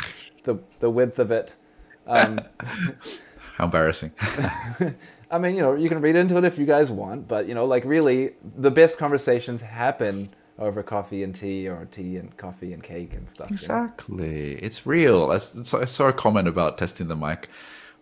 the 0.45 0.59
the 0.81 0.91
width 0.91 1.19
of 1.19 1.31
it. 1.31 1.57
Um, 2.07 2.41
How 3.57 3.65
embarrassing. 3.65 4.13
I 5.31 5.39
mean, 5.39 5.57
you 5.57 5.63
know, 5.63 5.75
you 5.75 5.89
can 5.89 6.01
read 6.01 6.17
into 6.17 6.37
it 6.37 6.45
if 6.45 6.59
you 6.59 6.67
guys 6.67 6.91
want, 6.91 7.29
but 7.29 7.47
you 7.47 7.55
know, 7.55 7.65
like 7.65 7.85
really, 7.85 8.35
the 8.57 8.71
best 8.71 8.99
conversations 8.99 9.63
happen 9.63 10.35
over 10.59 10.83
coffee 10.83 11.23
and 11.23 11.35
tea 11.35 11.69
or 11.69 11.87
tea 11.91 12.17
and 12.17 12.37
coffee 12.37 12.73
and 12.73 12.83
cake 12.83 13.15
and 13.15 13.29
stuff. 13.29 13.51
Exactly. 13.51 14.51
You 14.51 14.55
know? 14.55 14.61
It's 14.63 14.87
real. 14.87 15.31
I, 15.31 15.37
I 15.37 15.85
saw 15.85 16.09
a 16.09 16.13
comment 16.13 16.49
about 16.49 16.79
testing 16.79 17.09
the 17.09 17.17
mic 17.17 17.49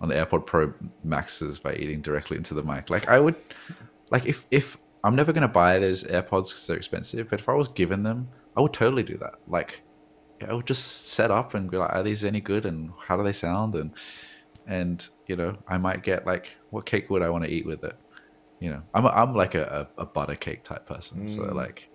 on 0.00 0.08
the 0.08 0.14
AirPod 0.14 0.46
Pro 0.46 0.72
Maxes 1.04 1.58
by 1.58 1.74
eating 1.74 2.00
directly 2.00 2.36
into 2.36 2.54
the 2.54 2.62
mic. 2.62 2.90
Like 2.90 3.08
I 3.08 3.20
would, 3.20 3.36
like 4.10 4.26
if 4.26 4.46
if 4.50 4.76
I'm 5.04 5.14
never 5.14 5.32
gonna 5.32 5.48
buy 5.48 5.78
those 5.78 6.04
AirPods 6.04 6.48
because 6.48 6.66
they're 6.66 6.76
expensive, 6.76 7.30
but 7.30 7.40
if 7.40 7.48
I 7.48 7.54
was 7.54 7.68
given 7.68 8.02
them, 8.02 8.28
I 8.56 8.60
would 8.60 8.72
totally 8.72 9.02
do 9.02 9.16
that. 9.18 9.34
Like 9.46 9.82
I 10.46 10.52
would 10.52 10.66
just 10.66 11.08
set 11.08 11.30
up 11.30 11.54
and 11.54 11.70
be 11.70 11.76
like, 11.76 11.94
are 11.94 12.02
these 12.02 12.24
any 12.24 12.40
good 12.40 12.64
and 12.64 12.90
how 13.06 13.16
do 13.16 13.22
they 13.22 13.32
sound 13.32 13.74
and 13.74 13.92
and 14.66 15.08
you 15.26 15.36
know 15.36 15.56
I 15.68 15.78
might 15.78 16.02
get 16.02 16.26
like 16.26 16.48
what 16.70 16.86
cake 16.86 17.10
would 17.10 17.22
I 17.22 17.30
want 17.30 17.44
to 17.44 17.50
eat 17.50 17.66
with 17.66 17.84
it. 17.84 17.96
You 18.58 18.70
know, 18.70 18.82
I'm 18.92 19.06
a, 19.06 19.08
I'm 19.08 19.34
like 19.34 19.54
a, 19.54 19.88
a, 19.96 20.02
a 20.02 20.06
butter 20.06 20.34
cake 20.34 20.64
type 20.64 20.86
person, 20.86 21.24
mm. 21.24 21.28
so 21.28 21.42
like 21.44 21.88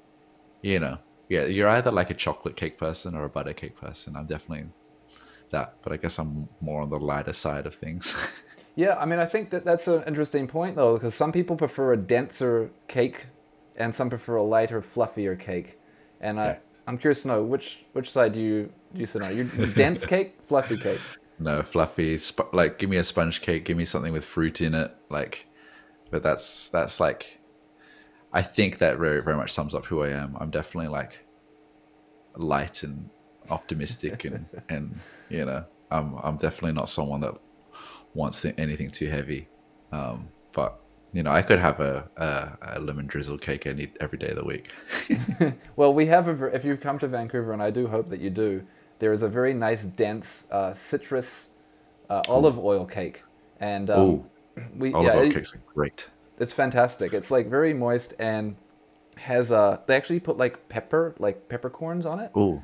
you 0.66 0.80
know, 0.80 0.98
yeah, 1.30 1.46
you're 1.46 1.70
either 1.70 1.92
like 1.92 2.10
a 2.10 2.14
chocolate 2.14 2.56
cake 2.56 2.78
person 2.78 3.16
or 3.16 3.24
a 3.26 3.30
butter 3.30 3.54
cake 3.54 3.76
person. 3.76 4.16
I'm 4.16 4.26
definitely 4.26 4.68
that, 5.52 5.76
but 5.84 5.94
I 5.94 5.98
guess 5.98 6.18
I'm 6.18 6.50
more 6.60 6.82
on 6.82 6.90
the 6.90 7.00
lighter 7.00 7.34
side 7.34 7.66
of 7.66 7.76
things. 7.76 8.14
yeah, 8.76 8.96
I 8.96 9.06
mean, 9.06 9.20
I 9.20 9.26
think 9.26 9.52
that 9.52 9.64
that's 9.64 9.88
an 9.88 10.04
interesting 10.08 10.48
point 10.48 10.76
though, 10.76 10.94
because 10.96 11.14
some 11.14 11.32
people 11.32 11.56
prefer 11.56 11.94
a 11.94 11.98
denser 11.98 12.72
cake, 12.88 13.28
and 13.78 13.94
some 13.94 14.10
prefer 14.10 14.38
a 14.38 14.44
lighter, 14.44 14.82
fluffier 14.82 15.40
cake, 15.40 15.80
and 16.20 16.40
I. 16.40 16.60
I'm 16.88 17.00
curious 17.00 17.24
to 17.24 17.30
know 17.30 17.44
which 17.44 17.84
which 17.94 18.12
side 18.12 18.34
do 18.34 18.40
you 18.40 18.72
do 18.94 19.00
you 19.00 19.08
sit 19.08 19.24
on? 19.24 19.36
You 19.36 19.46
dense 19.76 20.06
cake, 20.06 20.38
fluffy 20.44 20.78
cake. 20.78 21.02
No, 21.40 21.64
fluffy. 21.64 22.20
Sp- 22.22 22.54
like, 22.54 22.78
give 22.78 22.92
me 22.92 22.98
a 22.98 23.04
sponge 23.04 23.42
cake. 23.42 23.66
Give 23.66 23.76
me 23.76 23.86
something 23.86 24.14
with 24.14 24.24
fruit 24.24 24.62
in 24.62 24.76
it. 24.76 24.96
Like, 25.10 25.48
but 26.12 26.22
that's 26.22 26.70
that's 26.70 27.00
like 27.00 27.40
I 28.36 28.42
think 28.42 28.80
that 28.80 28.98
very 28.98 29.22
very 29.22 29.38
much 29.38 29.52
sums 29.52 29.74
up 29.74 29.86
who 29.86 30.04
I 30.04 30.10
am. 30.10 30.36
I'm 30.40 30.52
definitely 30.52 30.90
like 30.90 31.26
light 32.36 32.84
and 32.84 33.10
optimistic 33.50 34.26
and 34.26 34.46
and 34.70 35.00
you 35.30 35.46
know 35.46 35.64
I'm 35.90 36.16
I'm 36.22 36.36
definitely 36.36 36.74
not 36.74 36.90
someone 36.90 37.22
that 37.22 37.36
wants 38.14 38.46
anything 38.58 38.92
too 38.92 39.10
heavy. 39.10 39.48
Um, 39.94 40.28
but 40.52 40.82
you 41.14 41.24
know 41.24 41.32
I 41.32 41.42
could 41.44 41.60
have 41.60 41.80
a, 41.80 42.10
a, 42.18 42.76
a 42.76 42.80
lemon 42.82 43.08
drizzle 43.08 43.38
cake 43.38 43.66
any 43.66 43.90
every 44.02 44.18
day 44.18 44.28
of 44.28 44.36
the 44.36 44.46
week. 44.46 44.70
well, 45.78 45.94
we 45.94 46.08
have 46.08 46.28
a, 46.28 46.46
if 46.54 46.66
you 46.66 46.76
come 46.76 47.00
to 47.00 47.08
Vancouver, 47.08 47.54
and 47.54 47.64
I 47.64 47.72
do 47.72 47.88
hope 47.88 48.10
that 48.10 48.20
you 48.20 48.30
do. 48.30 48.68
There 49.00 49.14
is 49.14 49.24
a 49.24 49.30
very 49.30 49.54
nice 49.54 49.84
dense 49.84 50.48
uh, 50.52 50.74
citrus 50.74 51.50
uh, 52.10 52.22
olive 52.28 52.58
oil 52.58 52.86
cake, 52.86 53.24
and 53.62 53.90
um, 53.90 54.30
we 54.78 54.94
olive 54.94 55.14
yeah, 55.14 55.20
oil 55.20 55.32
cakes 55.32 55.56
are 55.56 55.62
great 55.74 56.10
it's 56.40 56.54
fantastic. 56.54 57.14
It's 57.14 57.32
like 57.32 57.48
very 57.48 57.74
moist 57.74 58.14
and 58.20 58.56
has 59.18 59.52
a. 59.52 59.82
They 59.88 59.96
actually 59.96 60.20
put 60.20 60.38
like 60.38 60.70
pepper, 60.70 61.16
like 61.20 61.50
peppercorns 61.50 62.06
on 62.06 62.20
it. 62.20 62.32
Ooh. 62.38 62.62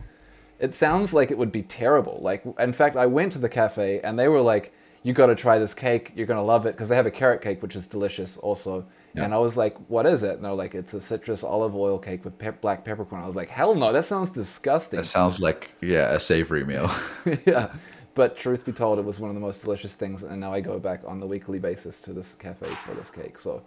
It 0.59 0.74
sounds 0.74 1.13
like 1.13 1.32
it 1.32 1.38
would 1.38 1.51
be 1.51 1.63
terrible. 1.63 2.19
Like, 2.22 2.43
in 2.59 2.72
fact, 2.74 2.95
I 2.95 3.07
went 3.07 3.34
to 3.34 3.39
the 3.39 3.49
cafe 3.49 3.99
and 4.01 4.19
they 4.19 4.28
were 4.28 4.41
like, 4.41 4.74
"You 5.01 5.13
got 5.13 5.28
to 5.28 5.36
try 5.36 5.57
this 5.57 5.74
cake. 5.74 6.11
You're 6.15 6.28
gonna 6.28 6.43
love 6.43 6.65
it," 6.65 6.74
because 6.74 6.89
they 6.89 6.95
have 6.95 7.07
a 7.07 7.11
carrot 7.11 7.41
cake 7.41 7.61
which 7.63 7.76
is 7.76 7.88
delicious 7.88 8.38
also. 8.38 8.86
Yeah. 9.13 9.26
And 9.26 9.34
I 9.34 9.39
was 9.39 9.57
like, 9.57 9.76
"What 9.89 10.05
is 10.05 10.24
it?" 10.24 10.36
And 10.36 10.45
they're 10.45 10.53
like, 10.53 10.76
"It's 10.76 10.93
a 10.93 11.01
citrus 11.01 11.43
olive 11.43 11.76
oil 11.76 11.97
cake 11.97 12.24
with 12.24 12.38
pe- 12.38 12.51
black 12.51 12.86
peppercorn." 12.86 13.24
I 13.24 13.26
was 13.26 13.36
like, 13.36 13.49
"Hell 13.49 13.76
no, 13.76 13.91
that 13.91 14.05
sounds 14.05 14.30
disgusting." 14.30 14.97
That 14.97 15.05
sounds 15.05 15.39
like 15.39 15.72
yeah, 15.82 16.11
a 16.11 16.19
savory 16.19 16.63
meal. 16.63 16.91
yeah, 17.45 17.74
but 18.14 18.38
truth 18.38 18.66
be 18.66 18.72
told, 18.72 18.99
it 18.99 19.05
was 19.05 19.20
one 19.20 19.30
of 19.30 19.36
the 19.36 19.41
most 19.41 19.62
delicious 19.62 19.95
things, 19.95 20.24
and 20.24 20.39
now 20.39 20.51
I 20.51 20.62
go 20.62 20.80
back 20.80 21.01
on 21.05 21.20
the 21.20 21.26
weekly 21.26 21.59
basis 21.59 22.01
to 22.01 22.14
this 22.14 22.34
cafe 22.34 22.68
for 22.68 22.93
this 22.93 23.09
cake. 23.09 23.39
So 23.39 23.64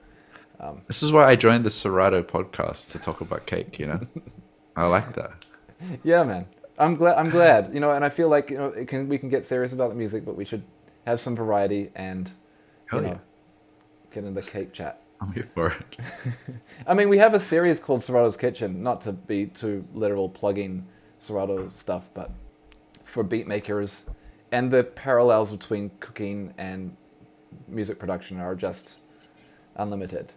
um, 0.61 0.83
this 0.87 1.03
is 1.03 1.13
why 1.13 1.25
I 1.25 1.37
joined 1.37 1.65
the 1.65 1.71
Serato 1.71 2.23
podcast 2.23 2.91
to 2.93 2.99
talk 2.99 3.21
about 3.21 3.47
cake. 3.47 3.79
You 3.79 3.87
know, 3.87 4.01
I 4.77 4.87
like 4.87 5.15
that. 5.15 5.45
Yeah, 6.03 6.23
man. 6.25 6.47
I'm 6.79 6.97
glad. 6.97 7.17
I'm 7.17 7.31
glad. 7.31 7.73
You 7.73 7.81
know, 7.81 7.93
and 7.93 8.05
I 8.05 8.09
feel 8.09 8.29
like 8.29 8.51
you 8.51 8.59
know, 8.59 8.67
it 8.67 8.89
can 8.89 9.09
we 9.09 9.19
can 9.19 9.29
get 9.29 9.47
serious 9.47 9.73
about 9.73 9.91
the 9.91 9.95
music, 9.95 10.25
but 10.25 10.37
we 10.37 10.45
should 10.45 10.63
have 11.07 11.21
some 11.21 11.37
variety 11.37 11.91
and 11.95 12.31
Hell 12.87 13.01
you 13.01 13.07
know, 13.07 13.13
yeah. 13.13 13.19
get 14.15 14.25
in 14.25 14.35
the 14.35 14.43
cake 14.43 14.73
chat. 14.73 15.01
I'm 15.21 15.33
here 15.33 15.49
for 15.55 15.69
it. 15.69 15.99
I 16.87 16.93
mean, 16.93 17.09
we 17.09 17.19
have 17.19 17.33
a 17.35 17.41
series 17.41 17.81
called 17.81 18.03
Serato's 18.03 18.37
Kitchen, 18.37 18.83
not 18.83 19.01
to 19.03 19.13
be 19.13 19.47
too 19.47 19.87
literal 19.95 20.29
plugging 20.29 20.87
Serato 21.19 21.71
stuff, 21.71 22.11
but 22.13 22.31
for 23.05 23.23
beat 23.23 23.47
makers 23.47 24.07
and 24.55 24.71
the 24.71 24.85
parallels 24.85 25.51
between 25.51 25.91
cooking 25.99 26.55
and 26.59 26.97
music 27.67 27.99
production 27.99 28.39
are 28.39 28.55
just 28.55 28.99
unlimited. 29.75 30.33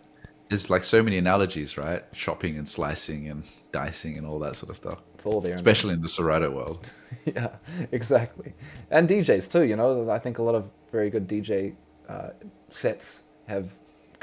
There's 0.49 0.72
like 0.72 0.84
so 0.84 1.03
many 1.03 1.20
analogies, 1.20 1.78
right? 1.78 2.03
Shopping 2.15 2.57
and 2.57 2.68
slicing 2.68 3.30
and 3.30 3.43
dicing 3.72 4.18
and 4.18 4.26
all 4.26 4.39
that 4.39 4.55
sort 4.55 4.72
of 4.72 4.78
stuff. 4.78 5.01
It's 5.13 5.26
all 5.28 5.39
there, 5.39 5.53
especially 5.53 5.93
in 5.93 6.01
the 6.01 6.09
Serato 6.09 6.49
world. 6.49 6.91
yeah, 7.26 7.57
exactly. 7.91 8.53
And 8.89 9.07
DJs 9.07 9.51
too. 9.51 9.63
You 9.63 9.76
know, 9.76 10.09
I 10.09 10.18
think 10.18 10.39
a 10.39 10.43
lot 10.43 10.55
of 10.55 10.72
very 10.91 11.11
good 11.11 11.28
DJ 11.28 11.76
uh, 12.09 12.30
sets 12.72 13.22
have 13.47 13.70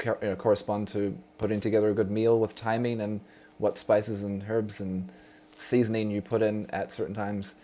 you 0.03 0.15
know, 0.21 0.35
correspond 0.35 0.89
to 0.89 1.17
putting 1.37 1.61
together 1.61 1.89
a 1.91 1.93
good 1.93 2.11
meal 2.11 2.37
with 2.37 2.53
timing 2.53 2.99
and 2.99 3.21
what 3.59 3.77
spices 3.77 4.23
and 4.23 4.43
herbs 4.49 4.81
and 4.81 5.09
seasoning 5.55 6.11
you 6.11 6.21
put 6.21 6.41
in 6.41 6.69
at 6.71 6.91
certain 6.91 7.15
times. 7.15 7.55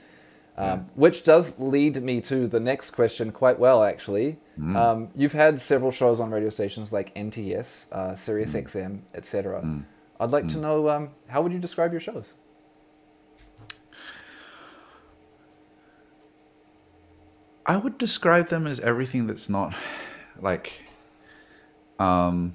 Um, 0.61 0.85
which 0.93 1.23
does 1.23 1.57
lead 1.57 2.01
me 2.03 2.21
to 2.21 2.47
the 2.47 2.59
next 2.59 2.91
question 2.91 3.31
quite 3.31 3.57
well, 3.57 3.83
actually. 3.83 4.37
Mm. 4.59 4.75
Um, 4.75 5.09
you've 5.15 5.33
had 5.33 5.59
several 5.59 5.91
shows 5.91 6.19
on 6.19 6.29
radio 6.29 6.49
stations 6.49 6.93
like 6.93 7.13
NTS, 7.15 7.91
uh, 7.91 8.13
Sirius 8.13 8.53
mm. 8.53 8.63
XM, 8.63 8.99
etc. 9.15 9.61
Mm. 9.61 9.85
I'd 10.19 10.29
like 10.29 10.47
to 10.49 10.57
mm. 10.57 10.61
know 10.61 10.89
um, 10.89 11.09
how 11.27 11.41
would 11.41 11.51
you 11.51 11.57
describe 11.57 11.91
your 11.91 11.99
shows? 11.99 12.35
I 17.65 17.77
would 17.77 17.97
describe 17.97 18.49
them 18.49 18.67
as 18.67 18.79
everything 18.81 19.25
that's 19.25 19.49
not 19.49 19.73
like. 20.39 20.83
Um, 21.97 22.53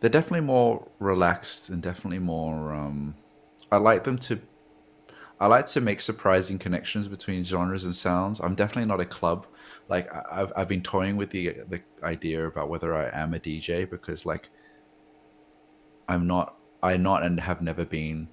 they're 0.00 0.08
definitely 0.08 0.46
more 0.46 0.88
relaxed 0.98 1.68
and 1.68 1.82
definitely 1.82 2.20
more. 2.20 2.72
Um, 2.72 3.16
I 3.70 3.76
like 3.76 4.04
them 4.04 4.16
to 4.18 4.40
I 5.38 5.46
like 5.46 5.66
to 5.66 5.80
make 5.80 6.00
surprising 6.00 6.58
connections 6.58 7.08
between 7.08 7.44
genres 7.44 7.84
and 7.84 7.94
sounds. 7.94 8.40
I'm 8.40 8.54
definitely 8.54 8.86
not 8.86 9.00
a 9.00 9.04
club. 9.04 9.46
Like 9.88 10.08
I've 10.30 10.52
I've 10.56 10.68
been 10.68 10.82
toying 10.82 11.16
with 11.16 11.30
the 11.30 11.58
the 11.68 11.82
idea 12.02 12.46
about 12.46 12.68
whether 12.68 12.94
I 12.94 13.10
am 13.12 13.34
a 13.34 13.38
DJ 13.38 13.88
because 13.88 14.24
like 14.24 14.48
I'm 16.08 16.26
not 16.26 16.56
I 16.82 16.96
not 16.96 17.22
and 17.22 17.38
have 17.40 17.60
never 17.60 17.84
been 17.84 18.28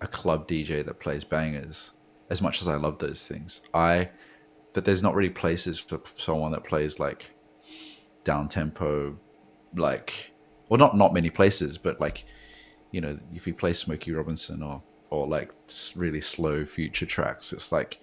a 0.00 0.06
club 0.06 0.48
DJ 0.48 0.84
that 0.84 1.00
plays 1.00 1.24
bangers 1.24 1.92
as 2.30 2.42
much 2.42 2.60
as 2.60 2.68
I 2.68 2.76
love 2.76 2.98
those 2.98 3.26
things. 3.26 3.62
I 3.72 4.10
but 4.72 4.84
there's 4.84 5.02
not 5.02 5.14
really 5.14 5.30
places 5.30 5.78
for 5.78 6.00
someone 6.16 6.52
that 6.52 6.64
plays 6.64 6.98
like 6.98 7.30
down 8.24 8.48
tempo 8.48 9.16
like 9.76 10.32
well 10.68 10.78
not 10.78 10.96
not 10.96 11.14
many 11.14 11.30
places 11.30 11.78
but 11.78 12.00
like 12.00 12.24
you 12.90 13.00
know 13.00 13.18
if 13.32 13.46
you 13.46 13.54
play 13.54 13.72
Smokey 13.72 14.12
Robinson 14.12 14.62
or 14.62 14.82
or 15.10 15.26
like 15.26 15.52
really 15.96 16.20
slow 16.20 16.64
future 16.64 17.06
tracks. 17.06 17.52
It's 17.52 17.72
like 17.72 18.00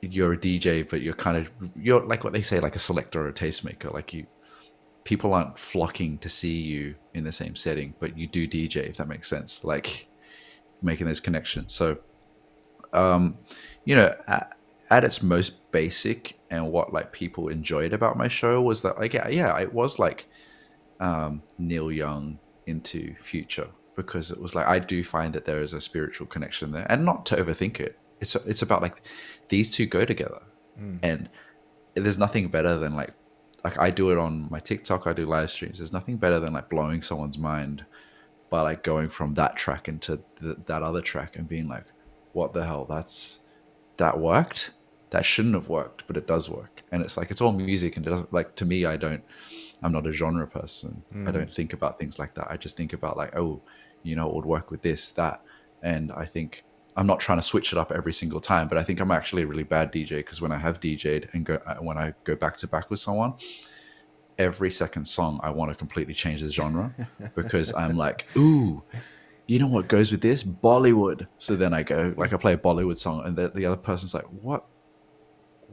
you're 0.00 0.34
a 0.34 0.36
DJ, 0.36 0.88
but 0.88 1.02
you're 1.02 1.14
kind 1.14 1.36
of 1.36 1.50
you're 1.74 2.04
like 2.04 2.24
what 2.24 2.32
they 2.32 2.42
say, 2.42 2.60
like 2.60 2.76
a 2.76 2.80
selector 2.80 3.22
or 3.22 3.28
a 3.28 3.32
tastemaker. 3.32 3.92
Like 3.92 4.12
you, 4.12 4.26
people 5.04 5.34
aren't 5.34 5.58
flocking 5.58 6.18
to 6.18 6.28
see 6.28 6.60
you 6.60 6.94
in 7.14 7.24
the 7.24 7.32
same 7.32 7.56
setting, 7.56 7.94
but 7.98 8.16
you 8.16 8.26
do 8.26 8.46
DJ 8.46 8.88
if 8.88 8.96
that 8.96 9.08
makes 9.08 9.28
sense. 9.28 9.64
Like 9.64 10.06
making 10.82 11.06
those 11.06 11.20
connections. 11.20 11.72
So, 11.72 11.98
um, 12.92 13.38
you 13.84 13.96
know, 13.96 14.14
at, 14.28 14.56
at 14.90 15.04
its 15.04 15.22
most 15.22 15.70
basic 15.72 16.38
and 16.50 16.70
what 16.70 16.92
like 16.92 17.12
people 17.12 17.48
enjoyed 17.48 17.92
about 17.92 18.16
my 18.16 18.28
show 18.28 18.62
was 18.62 18.82
that 18.82 18.98
like 18.98 19.14
yeah, 19.14 19.28
yeah 19.28 19.58
it 19.58 19.72
was 19.72 19.98
like 19.98 20.28
um, 21.00 21.42
Neil 21.58 21.90
Young 21.90 22.38
into 22.66 23.14
future 23.16 23.68
because 23.96 24.30
it 24.30 24.40
was 24.40 24.54
like 24.54 24.66
I 24.66 24.78
do 24.78 25.02
find 25.02 25.32
that 25.34 25.44
there 25.46 25.60
is 25.60 25.72
a 25.72 25.80
spiritual 25.80 26.26
connection 26.26 26.72
there, 26.72 26.86
and 26.88 27.04
not 27.04 27.26
to 27.26 27.36
overthink 27.36 27.80
it. 27.80 27.98
It's 28.20 28.34
it's 28.36 28.62
about 28.62 28.82
like 28.82 29.02
these 29.48 29.70
two 29.70 29.86
go 29.86 30.04
together, 30.04 30.42
Mm. 30.80 30.98
and 31.02 31.28
there's 31.94 32.18
nothing 32.18 32.48
better 32.48 32.76
than 32.78 32.94
like 32.94 33.12
like 33.64 33.78
I 33.80 33.90
do 33.90 34.10
it 34.12 34.18
on 34.18 34.48
my 34.50 34.60
TikTok. 34.60 35.06
I 35.06 35.12
do 35.12 35.26
live 35.26 35.50
streams. 35.50 35.78
There's 35.78 35.92
nothing 35.92 36.16
better 36.18 36.38
than 36.38 36.52
like 36.52 36.68
blowing 36.68 37.02
someone's 37.02 37.38
mind 37.38 37.84
by 38.50 38.60
like 38.60 38.82
going 38.84 39.08
from 39.08 39.34
that 39.34 39.56
track 39.56 39.88
into 39.88 40.20
th- 40.40 40.58
that 40.66 40.82
other 40.82 41.00
track 41.00 41.36
and 41.36 41.48
being 41.48 41.66
like, 41.66 41.86
what 42.32 42.52
the 42.52 42.64
hell? 42.64 42.84
That's 42.88 43.40
that 43.96 44.18
worked. 44.20 44.72
That 45.10 45.24
shouldn't 45.24 45.54
have 45.54 45.68
worked, 45.68 46.06
but 46.06 46.16
it 46.16 46.26
does 46.26 46.50
work. 46.50 46.82
And 46.92 47.00
it's 47.02 47.16
like 47.16 47.30
it's 47.30 47.40
all 47.40 47.52
music, 47.52 47.96
and 47.96 48.06
it 48.06 48.10
doesn't 48.10 48.32
like 48.32 48.54
to 48.56 48.64
me. 48.66 48.84
I 48.84 48.96
don't. 48.96 49.22
I'm 49.82 49.92
not 49.92 50.06
a 50.06 50.12
genre 50.12 50.46
person. 50.46 51.02
I 51.26 51.30
don't 51.30 51.52
think 51.52 51.72
about 51.74 51.98
things 51.98 52.18
like 52.18 52.34
that. 52.34 52.46
I 52.50 52.56
just 52.56 52.76
think 52.78 52.92
about 52.94 53.16
like, 53.18 53.36
oh, 53.36 53.60
you 54.06 54.16
know, 54.16 54.28
it 54.28 54.34
would 54.34 54.46
work 54.46 54.70
with 54.70 54.82
this, 54.82 55.10
that, 55.10 55.42
and 55.82 56.12
I 56.12 56.24
think 56.24 56.64
I'm 56.96 57.06
not 57.06 57.20
trying 57.20 57.38
to 57.38 57.42
switch 57.42 57.72
it 57.72 57.78
up 57.78 57.92
every 57.92 58.12
single 58.12 58.40
time. 58.40 58.68
But 58.68 58.78
I 58.78 58.82
think 58.82 59.00
I'm 59.00 59.10
actually 59.10 59.42
a 59.42 59.46
really 59.46 59.64
bad 59.64 59.92
DJ 59.92 60.18
because 60.18 60.40
when 60.40 60.52
I 60.52 60.58
have 60.58 60.80
DJed 60.80 61.32
and 61.34 61.44
go 61.44 61.60
uh, 61.66 61.76
when 61.76 61.98
I 61.98 62.14
go 62.24 62.34
back 62.34 62.56
to 62.58 62.66
back 62.66 62.90
with 62.90 63.00
someone, 63.00 63.34
every 64.38 64.70
second 64.70 65.04
song 65.04 65.40
I 65.42 65.50
want 65.50 65.70
to 65.70 65.76
completely 65.76 66.14
change 66.14 66.40
the 66.42 66.50
genre 66.50 66.94
because 67.34 67.74
I'm 67.74 67.96
like, 67.96 68.26
ooh, 68.36 68.82
you 69.46 69.58
know 69.58 69.66
what 69.66 69.88
goes 69.88 70.10
with 70.10 70.22
this? 70.22 70.42
Bollywood. 70.42 71.26
So 71.38 71.54
then 71.54 71.74
I 71.74 71.82
go 71.82 72.14
like 72.16 72.32
I 72.32 72.36
play 72.36 72.54
a 72.54 72.58
Bollywood 72.58 72.96
song, 72.96 73.24
and 73.26 73.36
the, 73.36 73.50
the 73.50 73.66
other 73.66 73.76
person's 73.76 74.14
like, 74.14 74.24
what? 74.24 74.64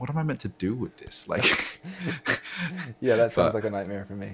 What 0.03 0.09
am 0.09 0.17
I 0.17 0.23
meant 0.23 0.41
to 0.41 0.49
do 0.49 0.75
with 0.75 0.97
this? 0.97 1.29
Like, 1.29 1.45
Yeah, 2.99 3.15
that 3.15 3.31
sounds 3.31 3.53
But- 3.53 3.63
like 3.63 3.63
a 3.63 3.69
nightmare 3.69 4.03
for 4.03 4.17
me. 4.17 4.33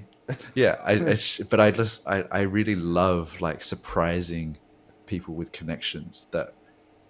yeah, 0.55 0.81
I, 0.83 0.93
I 0.93 1.17
but 1.49 1.59
I 1.59 1.69
just 1.69 2.07
I, 2.07 2.23
I 2.31 2.39
really 2.41 2.75
love 2.75 3.39
like 3.39 3.63
surprising 3.63 4.57
people 5.05 5.35
with 5.35 5.51
connections 5.51 6.25
that 6.31 6.55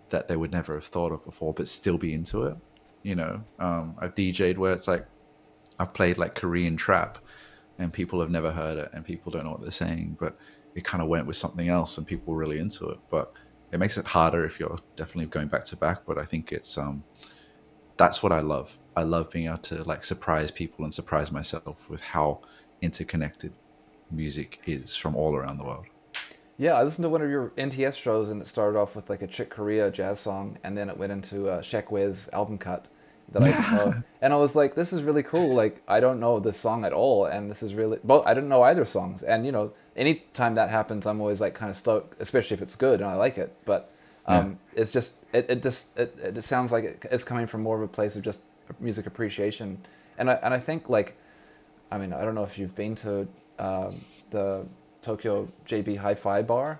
that 0.09 0.27
they 0.27 0.35
would 0.35 0.51
never 0.51 0.73
have 0.73 0.83
thought 0.83 1.13
of 1.13 1.23
before, 1.23 1.53
but 1.53 1.69
still 1.69 1.97
be 1.97 2.13
into 2.13 2.43
it. 2.47 2.57
You 3.01 3.15
know, 3.15 3.41
um, 3.59 3.95
I've 3.97 4.13
DJ'd 4.13 4.57
where 4.57 4.73
it's 4.73 4.89
like 4.89 5.07
I've 5.79 5.93
played 5.93 6.17
like 6.17 6.35
Korean 6.35 6.75
trap, 6.75 7.17
and 7.77 7.93
people 7.93 8.19
have 8.19 8.29
never 8.29 8.51
heard 8.51 8.77
it, 8.77 8.89
and 8.91 9.05
people 9.05 9.31
don't 9.31 9.45
know 9.45 9.51
what 9.51 9.61
they're 9.61 9.71
saying, 9.71 10.17
but 10.19 10.37
it 10.75 10.83
kind 10.83 11.01
of 11.01 11.07
went 11.07 11.27
with 11.27 11.37
something 11.37 11.69
else, 11.69 11.97
and 11.97 12.05
people 12.05 12.33
were 12.33 12.39
really 12.39 12.59
into 12.59 12.89
it. 12.89 12.99
But 13.09 13.31
it 13.71 13.79
makes 13.79 13.97
it 13.97 14.05
harder 14.05 14.43
if 14.43 14.59
you're 14.59 14.79
definitely 14.97 15.27
going 15.27 15.47
back 15.47 15.63
to 15.63 15.77
back. 15.77 15.99
But 16.05 16.17
I 16.17 16.25
think 16.25 16.51
it's 16.51 16.77
um, 16.77 17.05
that's 17.99 18.23
what 18.23 18.31
I 18.31 18.39
love. 18.39 18.77
I 18.95 19.03
love 19.03 19.29
being 19.29 19.47
able 19.47 19.57
to 19.57 19.83
like 19.83 20.05
surprise 20.05 20.51
people 20.51 20.85
and 20.85 20.93
surprise 20.93 21.31
myself 21.31 21.89
with 21.89 21.99
how 22.01 22.39
interconnected 22.81 23.51
music 24.09 24.61
is 24.65 24.95
from 24.95 25.15
all 25.15 25.35
around 25.35 25.57
the 25.57 25.65
world. 25.65 25.85
Yeah, 26.57 26.73
I 26.73 26.83
listened 26.83 27.03
to 27.03 27.09
one 27.09 27.21
of 27.21 27.29
your 27.29 27.49
NTS 27.57 27.97
shows, 27.97 28.29
and 28.29 28.41
it 28.41 28.47
started 28.47 28.79
off 28.79 28.95
with 28.95 29.09
like 29.09 29.21
a 29.21 29.27
Chick 29.27 29.49
Corea 29.49 29.91
jazz 29.91 30.19
song, 30.19 30.57
and 30.63 30.77
then 30.77 30.89
it 30.89 30.97
went 30.97 31.11
into 31.11 31.49
a 31.53 31.61
Shek 31.61 31.91
Wiz 31.91 32.29
album 32.33 32.57
cut 32.57 32.87
that 33.31 33.43
I 33.43 33.51
didn't 33.51 33.71
know. 33.73 34.03
And 34.21 34.33
I 34.33 34.37
was 34.37 34.55
like, 34.55 34.75
this 34.75 34.91
is 34.91 35.03
really 35.03 35.23
cool. 35.23 35.53
Like, 35.53 35.81
I 35.87 36.01
don't 36.01 36.19
know 36.19 36.41
this 36.41 36.57
song 36.57 36.83
at 36.83 36.91
all, 36.91 37.25
and 37.25 37.49
this 37.49 37.63
is 37.63 37.73
really, 37.73 37.99
both, 38.03 38.25
I 38.25 38.33
didn't 38.33 38.49
know 38.49 38.63
either 38.63 38.83
songs. 38.83 39.23
And, 39.23 39.45
you 39.45 39.53
know, 39.53 39.71
anytime 39.95 40.55
that 40.55 40.69
happens, 40.69 41.05
I'm 41.05 41.21
always 41.21 41.39
like 41.39 41.53
kind 41.53 41.69
of 41.69 41.77
stoked, 41.77 42.21
especially 42.21 42.55
if 42.55 42.61
it's 42.61 42.75
good 42.75 42.99
and 42.99 43.09
I 43.09 43.15
like 43.15 43.37
it. 43.37 43.55
But 43.63 43.93
um, 44.29 44.59
it's 44.75 44.91
just, 44.91 45.25
it, 45.33 45.49
it 45.49 45.63
just, 45.63 45.97
it, 45.97 46.17
it 46.23 46.35
just 46.35 46.47
sounds 46.47 46.71
like 46.71 46.83
it, 46.83 47.05
it's 47.11 47.23
coming 47.23 47.47
from 47.47 47.61
more 47.61 47.75
of 47.77 47.83
a 47.83 47.87
place 47.87 48.15
of 48.15 48.23
just 48.23 48.41
music 48.79 49.05
appreciation. 49.05 49.79
And 50.17 50.29
I, 50.29 50.33
and 50.35 50.53
I 50.53 50.59
think 50.59 50.89
like, 50.89 51.17
I 51.91 51.97
mean, 51.97 52.13
I 52.13 52.23
don't 52.23 52.35
know 52.35 52.43
if 52.43 52.57
you've 52.57 52.75
been 52.75 52.95
to 52.97 53.27
um, 53.57 54.05
the 54.31 54.65
Tokyo 55.01 55.47
JB 55.67 55.97
Hi-Fi 55.97 56.41
bar. 56.43 56.79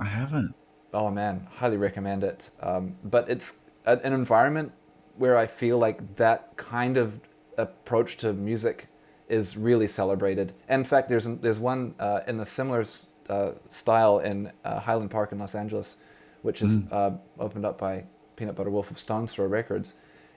I 0.00 0.06
haven't. 0.06 0.54
Oh 0.94 1.10
man, 1.10 1.46
highly 1.50 1.76
recommend 1.76 2.24
it. 2.24 2.50
Um, 2.60 2.96
but 3.04 3.28
it's 3.28 3.54
a, 3.84 3.98
an 3.98 4.12
environment 4.12 4.72
where 5.16 5.36
I 5.36 5.46
feel 5.46 5.78
like 5.78 6.16
that 6.16 6.56
kind 6.56 6.96
of 6.96 7.20
approach 7.56 8.16
to 8.18 8.32
music 8.32 8.86
is 9.28 9.56
really 9.56 9.88
celebrated. 9.88 10.54
In 10.68 10.84
fact, 10.84 11.08
there's 11.08 11.24
there's 11.24 11.58
one 11.58 11.94
uh, 11.98 12.20
in 12.26 12.40
a 12.40 12.46
similar 12.46 12.84
uh, 13.28 13.52
style 13.68 14.20
in 14.20 14.52
uh, 14.64 14.80
Highland 14.80 15.10
Park 15.10 15.32
in 15.32 15.38
Los 15.38 15.54
Angeles, 15.54 15.96
which 16.42 16.62
is 16.62 16.72
uh, 16.92 17.10
opened 17.38 17.64
up 17.66 17.78
by 17.78 18.04
Peanut 18.36 18.54
Butter 18.56 18.70
Wolf 18.70 18.90
of 18.90 18.98
Stones 18.98 19.32
Throw 19.34 19.46
Records, 19.46 19.94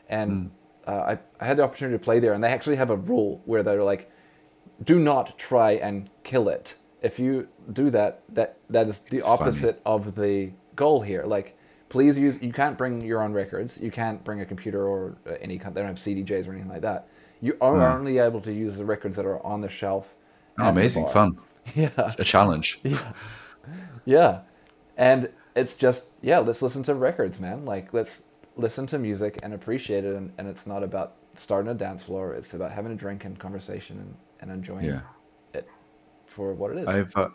and 0.09 0.51
uh, 0.87 0.91
I, 0.91 1.19
I 1.39 1.45
had 1.45 1.57
the 1.57 1.63
opportunity 1.63 1.97
to 1.97 2.03
play 2.03 2.19
there, 2.19 2.33
and 2.33 2.43
they 2.43 2.49
actually 2.49 2.75
have 2.77 2.89
a 2.89 2.95
rule 2.97 3.41
where 3.45 3.63
they're 3.63 3.83
like, 3.83 4.09
do 4.83 4.99
not 4.99 5.37
try 5.37 5.71
and 5.73 6.09
kill 6.23 6.49
it. 6.49 6.75
If 7.01 7.19
you 7.19 7.47
do 7.71 7.89
that, 7.91 8.23
that 8.29 8.57
that 8.69 8.87
is 8.87 8.99
the 9.09 9.21
opposite 9.21 9.81
of 9.85 10.15
the 10.15 10.51
goal 10.75 11.01
here. 11.01 11.23
Like, 11.25 11.57
please 11.89 12.17
use. 12.17 12.41
You 12.41 12.53
can't 12.53 12.77
bring 12.77 13.01
your 13.01 13.21
own 13.23 13.33
records. 13.33 13.77
You 13.81 13.91
can't 13.91 14.23
bring 14.23 14.41
a 14.41 14.45
computer 14.45 14.87
or 14.87 15.15
uh, 15.27 15.33
any. 15.41 15.57
kind- 15.57 15.73
They 15.75 15.81
don't 15.81 15.87
have 15.89 15.97
CDJs 15.97 16.47
or 16.47 16.51
anything 16.51 16.69
like 16.69 16.81
that. 16.81 17.07
You 17.41 17.57
are 17.61 17.75
only 17.97 18.19
able 18.19 18.39
to 18.41 18.53
use 18.53 18.77
the 18.77 18.85
records 18.85 19.15
that 19.17 19.25
are 19.25 19.43
on 19.45 19.61
the 19.61 19.69
shelf. 19.69 20.13
Oh, 20.59 20.63
at 20.63 20.65
the 20.65 20.69
amazing, 20.79 21.07
fun, 21.07 21.37
Yeah, 21.75 21.89
a 21.97 22.23
challenge. 22.23 22.79
Yeah. 22.83 23.13
yeah, 24.05 24.39
and 24.97 25.29
it's 25.55 25.75
just 25.75 26.09
yeah. 26.21 26.39
Let's 26.39 26.61
listen 26.61 26.83
to 26.83 26.95
records, 26.95 27.39
man. 27.39 27.65
Like 27.65 27.93
let's 27.93 28.23
listen 28.57 28.85
to 28.87 28.99
music 28.99 29.39
and 29.43 29.53
appreciate 29.53 30.03
it. 30.05 30.15
And, 30.15 30.31
and 30.37 30.47
it's 30.47 30.67
not 30.67 30.83
about 30.83 31.15
starting 31.35 31.71
a 31.71 31.73
dance 31.73 32.03
floor. 32.03 32.33
It's 32.33 32.53
about 32.53 32.71
having 32.71 32.91
a 32.91 32.95
drink 32.95 33.23
and 33.25 33.39
conversation 33.39 33.97
and, 33.99 34.15
and 34.41 34.51
enjoying 34.51 34.85
Yeah. 34.85 35.01
it 35.53 35.67
for 36.25 36.53
what 36.53 36.71
it 36.71 36.79
is. 36.79 36.87
I've 36.87 37.15
uh, 37.15 37.29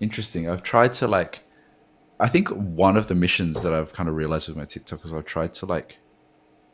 interesting. 0.00 0.48
I've 0.48 0.62
tried 0.62 0.92
to 0.94 1.06
like. 1.06 1.40
I 2.18 2.28
think 2.28 2.48
one 2.48 2.96
of 2.96 3.08
the 3.08 3.14
missions 3.14 3.62
that 3.62 3.74
I've 3.74 3.92
kind 3.92 4.08
of 4.08 4.14
realized 4.14 4.48
with 4.48 4.56
my 4.56 4.64
TikTok 4.64 5.04
is 5.04 5.12
I've 5.12 5.26
tried 5.26 5.52
to 5.54 5.66
like 5.66 5.98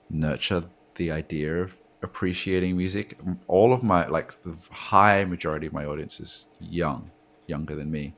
nurture 0.09 0.63
the 0.95 1.11
idea 1.11 1.63
of 1.63 1.77
appreciating 2.03 2.77
music. 2.77 3.19
All 3.49 3.73
of 3.73 3.83
my 3.83 4.07
like 4.07 4.41
the 4.43 4.55
high 4.71 5.25
majority 5.25 5.67
of 5.67 5.73
my 5.73 5.85
audience 5.85 6.21
is 6.21 6.49
young, 6.61 7.11
younger 7.47 7.75
than 7.75 7.91
me, 7.91 8.15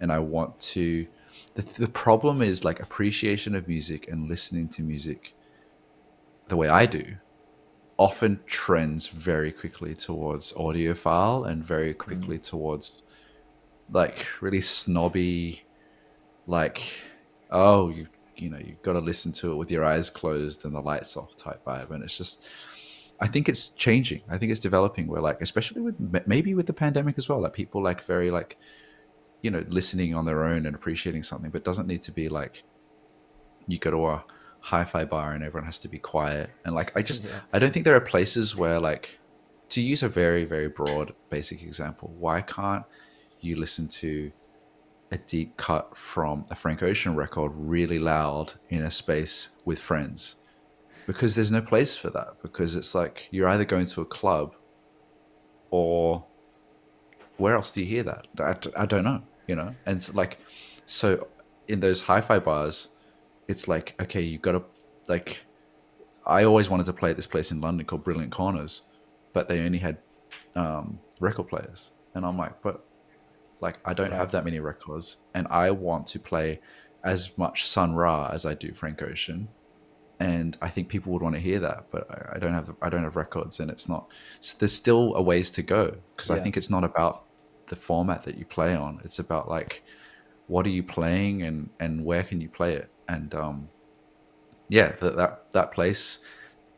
and 0.00 0.10
I 0.12 0.18
want 0.18 0.58
to. 0.60 1.06
The, 1.58 1.80
the 1.80 1.88
problem 1.88 2.40
is 2.40 2.64
like 2.64 2.78
appreciation 2.78 3.56
of 3.56 3.66
music 3.66 4.06
and 4.06 4.28
listening 4.28 4.68
to 4.68 4.82
music 4.82 5.34
the 6.46 6.56
way 6.56 6.68
I 6.68 6.86
do 6.86 7.16
often 7.96 8.38
trends 8.46 9.08
very 9.08 9.50
quickly 9.50 9.92
towards 9.92 10.52
audiophile 10.52 11.50
and 11.50 11.64
very 11.64 11.94
quickly 11.94 12.38
mm. 12.38 12.44
towards 12.44 13.02
like 13.90 14.24
really 14.40 14.60
snobby 14.60 15.64
like 16.46 16.80
oh 17.50 17.88
you 17.88 18.06
you 18.36 18.48
know 18.48 18.58
you've 18.58 18.80
got 18.82 18.92
to 18.92 19.00
listen 19.00 19.32
to 19.32 19.50
it 19.50 19.56
with 19.56 19.68
your 19.68 19.84
eyes 19.84 20.10
closed 20.10 20.64
and 20.64 20.76
the 20.76 20.80
lights 20.80 21.16
off 21.16 21.34
type 21.34 21.64
vibe 21.64 21.90
and 21.90 22.04
it's 22.04 22.16
just 22.16 22.48
i 23.18 23.26
think 23.26 23.48
it's 23.48 23.70
changing. 23.70 24.20
I 24.30 24.38
think 24.38 24.52
it's 24.52 24.60
developing. 24.60 25.08
Where 25.08 25.20
like 25.20 25.40
especially 25.40 25.80
with 25.80 25.96
maybe 26.24 26.54
with 26.54 26.66
the 26.66 26.72
pandemic 26.72 27.18
as 27.18 27.28
well 27.28 27.40
like 27.40 27.52
people 27.52 27.82
like 27.82 28.04
very 28.04 28.30
like 28.30 28.56
you 29.42 29.50
know 29.50 29.64
listening 29.68 30.14
on 30.14 30.24
their 30.24 30.44
own 30.44 30.66
and 30.66 30.74
appreciating 30.74 31.22
something 31.22 31.50
but 31.50 31.64
doesn't 31.64 31.86
need 31.86 32.02
to 32.02 32.12
be 32.12 32.28
like 32.28 32.62
you 33.66 33.78
go 33.78 33.90
to 33.90 34.06
a 34.06 34.24
hi-fi 34.60 35.04
bar 35.04 35.32
and 35.32 35.44
everyone 35.44 35.64
has 35.66 35.78
to 35.78 35.88
be 35.88 35.98
quiet. 35.98 36.50
And 36.64 36.74
like 36.74 36.96
i 36.96 37.02
just 37.02 37.24
Yeah. 37.30 37.40
i 37.52 37.58
don't 37.58 37.72
think 37.72 37.84
there 37.84 37.96
are 37.96 38.00
places 38.00 38.56
where 38.56 38.80
like 38.80 39.18
to 39.70 39.82
use 39.82 40.02
a 40.02 40.08
very 40.08 40.44
very 40.44 40.68
broad 40.68 41.14
basic 41.30 41.62
example 41.62 42.12
why 42.18 42.40
can't 42.40 42.84
you 43.40 43.54
listen 43.56 43.86
to 43.86 44.32
a 45.10 45.18
deep 45.18 45.56
cut 45.56 45.96
from 45.96 46.44
a 46.50 46.54
frank 46.54 46.82
ocean 46.82 47.14
record 47.14 47.52
really 47.54 47.98
loud 47.98 48.54
in 48.68 48.82
a 48.82 48.90
space 48.90 49.48
with 49.64 49.78
friends? 49.78 50.36
Because 51.06 51.34
there's 51.34 51.52
no 51.52 51.62
place 51.62 51.96
for 51.96 52.10
that. 52.10 52.42
Because 52.42 52.76
it's 52.76 52.94
like 52.94 53.28
you're 53.30 53.48
either 53.48 53.64
going 53.64 53.86
to 53.86 54.02
a 54.02 54.04
club 54.04 54.54
or 55.70 56.24
where 57.38 57.54
else 57.54 57.72
do 57.72 57.80
you 57.80 57.86
hear 57.86 58.02
that? 58.02 58.26
I, 58.38 58.82
I 58.82 58.86
don't 58.86 59.04
know 59.04 59.22
you 59.48 59.56
know? 59.56 59.74
And 59.86 59.96
it's 59.96 60.14
like 60.14 60.38
so 60.86 61.26
in 61.66 61.80
those 61.80 62.02
hi-fi 62.02 62.38
bars 62.38 62.88
it's 63.48 63.66
like 63.66 63.94
okay 64.00 64.22
you've 64.22 64.40
got 64.40 64.52
to 64.52 64.62
like 65.06 65.44
i 66.26 66.44
always 66.44 66.70
wanted 66.70 66.86
to 66.86 66.94
play 66.94 67.10
at 67.10 67.16
this 67.16 67.26
place 67.26 67.50
in 67.50 67.60
london 67.60 67.84
called 67.84 68.02
brilliant 68.02 68.32
corners 68.32 68.82
but 69.34 69.48
they 69.48 69.60
only 69.60 69.76
had 69.76 69.98
um, 70.54 70.98
record 71.20 71.48
players. 71.48 71.92
And 72.14 72.24
i'm 72.24 72.38
like 72.38 72.62
but 72.62 72.86
like 73.60 73.78
i 73.84 73.92
don't 73.92 74.12
have 74.12 74.30
that 74.32 74.44
many 74.44 74.60
records 74.60 75.18
and 75.34 75.46
i 75.48 75.70
want 75.70 76.06
to 76.08 76.18
play 76.18 76.60
as 77.04 77.36
much 77.36 77.66
sun 77.66 77.94
ra 77.94 78.30
as 78.32 78.46
i 78.46 78.54
do 78.54 78.72
frank 78.72 79.02
ocean. 79.02 79.48
And 80.20 80.56
I 80.60 80.68
think 80.68 80.88
people 80.88 81.12
would 81.12 81.22
want 81.22 81.36
to 81.36 81.40
hear 81.40 81.60
that, 81.60 81.86
but 81.92 82.10
I, 82.10 82.36
I 82.36 82.38
don't 82.40 82.52
have 82.52 82.74
I 82.82 82.88
don't 82.88 83.04
have 83.04 83.14
records, 83.14 83.60
and 83.60 83.70
it's 83.70 83.88
not. 83.88 84.08
So 84.40 84.56
there's 84.58 84.72
still 84.72 85.14
a 85.14 85.22
ways 85.22 85.52
to 85.52 85.62
go 85.62 85.96
because 86.16 86.32
I 86.32 86.40
think 86.40 86.56
it's 86.56 86.70
not 86.70 86.82
about 86.82 87.27
the 87.68 87.76
format 87.76 88.22
that 88.22 88.38
you 88.38 88.44
play 88.44 88.74
on. 88.74 89.00
It's 89.04 89.18
about 89.18 89.48
like 89.48 89.82
what 90.46 90.66
are 90.66 90.70
you 90.70 90.82
playing 90.82 91.42
and 91.42 91.70
and 91.78 92.04
where 92.04 92.22
can 92.22 92.40
you 92.40 92.48
play 92.48 92.74
it, 92.74 92.90
and 93.08 93.34
um, 93.34 93.68
yeah, 94.68 94.92
that 95.00 95.16
that 95.16 95.52
that 95.52 95.72
place 95.72 96.20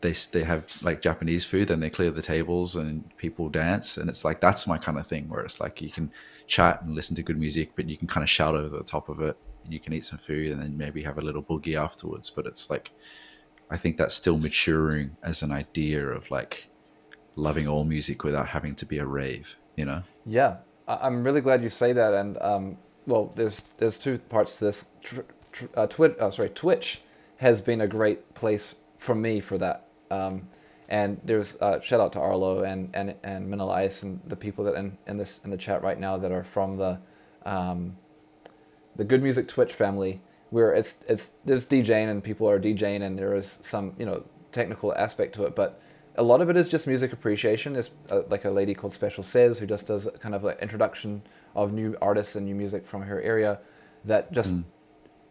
they 0.00 0.14
they 0.32 0.44
have 0.44 0.64
like 0.82 1.02
Japanese 1.02 1.44
food, 1.44 1.70
and 1.70 1.82
they 1.82 1.90
clear 1.90 2.10
the 2.10 2.22
tables 2.22 2.76
and 2.76 3.16
people 3.16 3.48
dance, 3.48 3.96
and 3.96 4.08
it's 4.08 4.24
like 4.24 4.40
that's 4.40 4.66
my 4.66 4.78
kind 4.78 4.98
of 4.98 5.06
thing 5.06 5.28
where 5.28 5.44
it's 5.44 5.60
like 5.60 5.80
you 5.80 5.90
can 5.90 6.12
chat 6.46 6.82
and 6.82 6.94
listen 6.94 7.16
to 7.16 7.22
good 7.22 7.38
music, 7.38 7.72
but 7.76 7.88
you 7.88 7.96
can 7.96 8.08
kind 8.08 8.24
of 8.24 8.30
shout 8.30 8.54
over 8.54 8.76
the 8.76 8.84
top 8.84 9.08
of 9.08 9.20
it, 9.20 9.36
and 9.64 9.72
you 9.72 9.80
can 9.80 9.92
eat 9.92 10.04
some 10.04 10.18
food, 10.18 10.52
and 10.52 10.62
then 10.62 10.76
maybe 10.76 11.02
have 11.02 11.18
a 11.18 11.22
little 11.22 11.42
boogie 11.42 11.76
afterwards. 11.76 12.30
But 12.30 12.46
it's 12.46 12.70
like, 12.70 12.90
I 13.70 13.76
think 13.76 13.96
that's 13.96 14.14
still 14.14 14.38
maturing 14.38 15.16
as 15.22 15.42
an 15.42 15.52
idea 15.52 16.06
of 16.08 16.30
like 16.30 16.70
loving 17.36 17.68
all 17.68 17.84
music 17.84 18.24
without 18.24 18.48
having 18.48 18.74
to 18.76 18.86
be 18.86 18.98
a 18.98 19.06
rave, 19.06 19.56
you 19.76 19.84
know? 19.84 20.02
Yeah, 20.26 20.56
I- 20.90 21.06
I'm 21.06 21.24
really 21.24 21.40
glad 21.40 21.62
you 21.62 21.68
say 21.68 21.92
that. 21.92 22.14
And 22.14 22.38
um, 22.42 22.78
well, 23.06 23.32
there's 23.36 23.60
there's 23.78 23.96
two 23.96 24.18
parts 24.18 24.58
to 24.58 24.66
this. 24.66 24.86
Tr- 25.02 25.20
tr- 25.52 25.66
uh, 25.76 25.86
Twit, 25.86 26.16
oh, 26.20 26.30
sorry, 26.30 26.50
Twitch 26.50 27.02
has 27.38 27.60
been 27.60 27.80
a 27.80 27.86
great 27.86 28.34
place 28.34 28.74
for 28.96 29.14
me 29.14 29.40
for 29.40 29.56
that. 29.58 29.86
Um, 30.10 30.48
and 30.88 31.20
there's 31.24 31.56
uh, 31.60 31.80
shout 31.80 32.00
out 32.00 32.12
to 32.14 32.20
Arlo 32.20 32.64
and 32.64 32.90
and 32.94 33.14
and 33.22 33.62
Ice 33.62 34.02
and 34.02 34.20
the 34.26 34.36
people 34.36 34.64
that 34.64 34.74
in, 34.74 34.98
in 35.06 35.16
this 35.16 35.40
in 35.44 35.50
the 35.50 35.56
chat 35.56 35.82
right 35.82 35.98
now 35.98 36.18
that 36.18 36.32
are 36.32 36.44
from 36.44 36.76
the 36.76 36.98
um, 37.46 37.96
the 38.96 39.04
Good 39.04 39.22
Music 39.22 39.46
Twitch 39.48 39.72
family, 39.72 40.20
where 40.50 40.74
it's 40.74 40.96
it's 41.08 41.32
there's 41.44 41.66
DJing 41.66 42.10
and 42.10 42.24
people 42.24 42.50
are 42.50 42.58
DJing 42.58 43.02
and 43.02 43.18
there 43.18 43.34
is 43.34 43.60
some 43.62 43.94
you 43.98 44.06
know 44.06 44.24
technical 44.52 44.92
aspect 44.94 45.34
to 45.36 45.44
it, 45.44 45.54
but 45.54 45.80
a 46.20 46.22
lot 46.22 46.42
of 46.42 46.50
it 46.50 46.56
is 46.56 46.68
just 46.68 46.86
music 46.86 47.14
appreciation. 47.14 47.72
There's 47.72 47.90
uh, 48.10 48.20
like 48.28 48.44
a 48.44 48.50
lady 48.50 48.74
called 48.74 48.92
Special 48.92 49.24
Says 49.24 49.58
who 49.58 49.66
just 49.66 49.86
does 49.86 50.06
kind 50.20 50.34
of 50.34 50.44
like 50.44 50.60
introduction 50.60 51.22
of 51.56 51.72
new 51.72 51.96
artists 52.02 52.36
and 52.36 52.44
new 52.44 52.54
music 52.54 52.86
from 52.86 53.02
her 53.02 53.22
area 53.22 53.58
that 54.04 54.30
just 54.30 54.54
mm. 54.54 54.64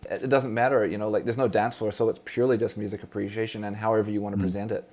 it 0.10 0.30
doesn't 0.30 0.52
matter, 0.52 0.84
you 0.88 0.98
know, 0.98 1.08
like 1.08 1.26
there's 1.26 1.38
no 1.38 1.48
dance 1.48 1.78
floor, 1.78 1.92
so 1.92 2.10
it's 2.10 2.20
purely 2.26 2.58
just 2.58 2.76
music 2.76 3.04
appreciation 3.04 3.64
and 3.64 3.76
however 3.76 4.12
you 4.12 4.20
want 4.20 4.34
to 4.34 4.40
mm. 4.40 4.42
present 4.42 4.72
it. 4.72 4.90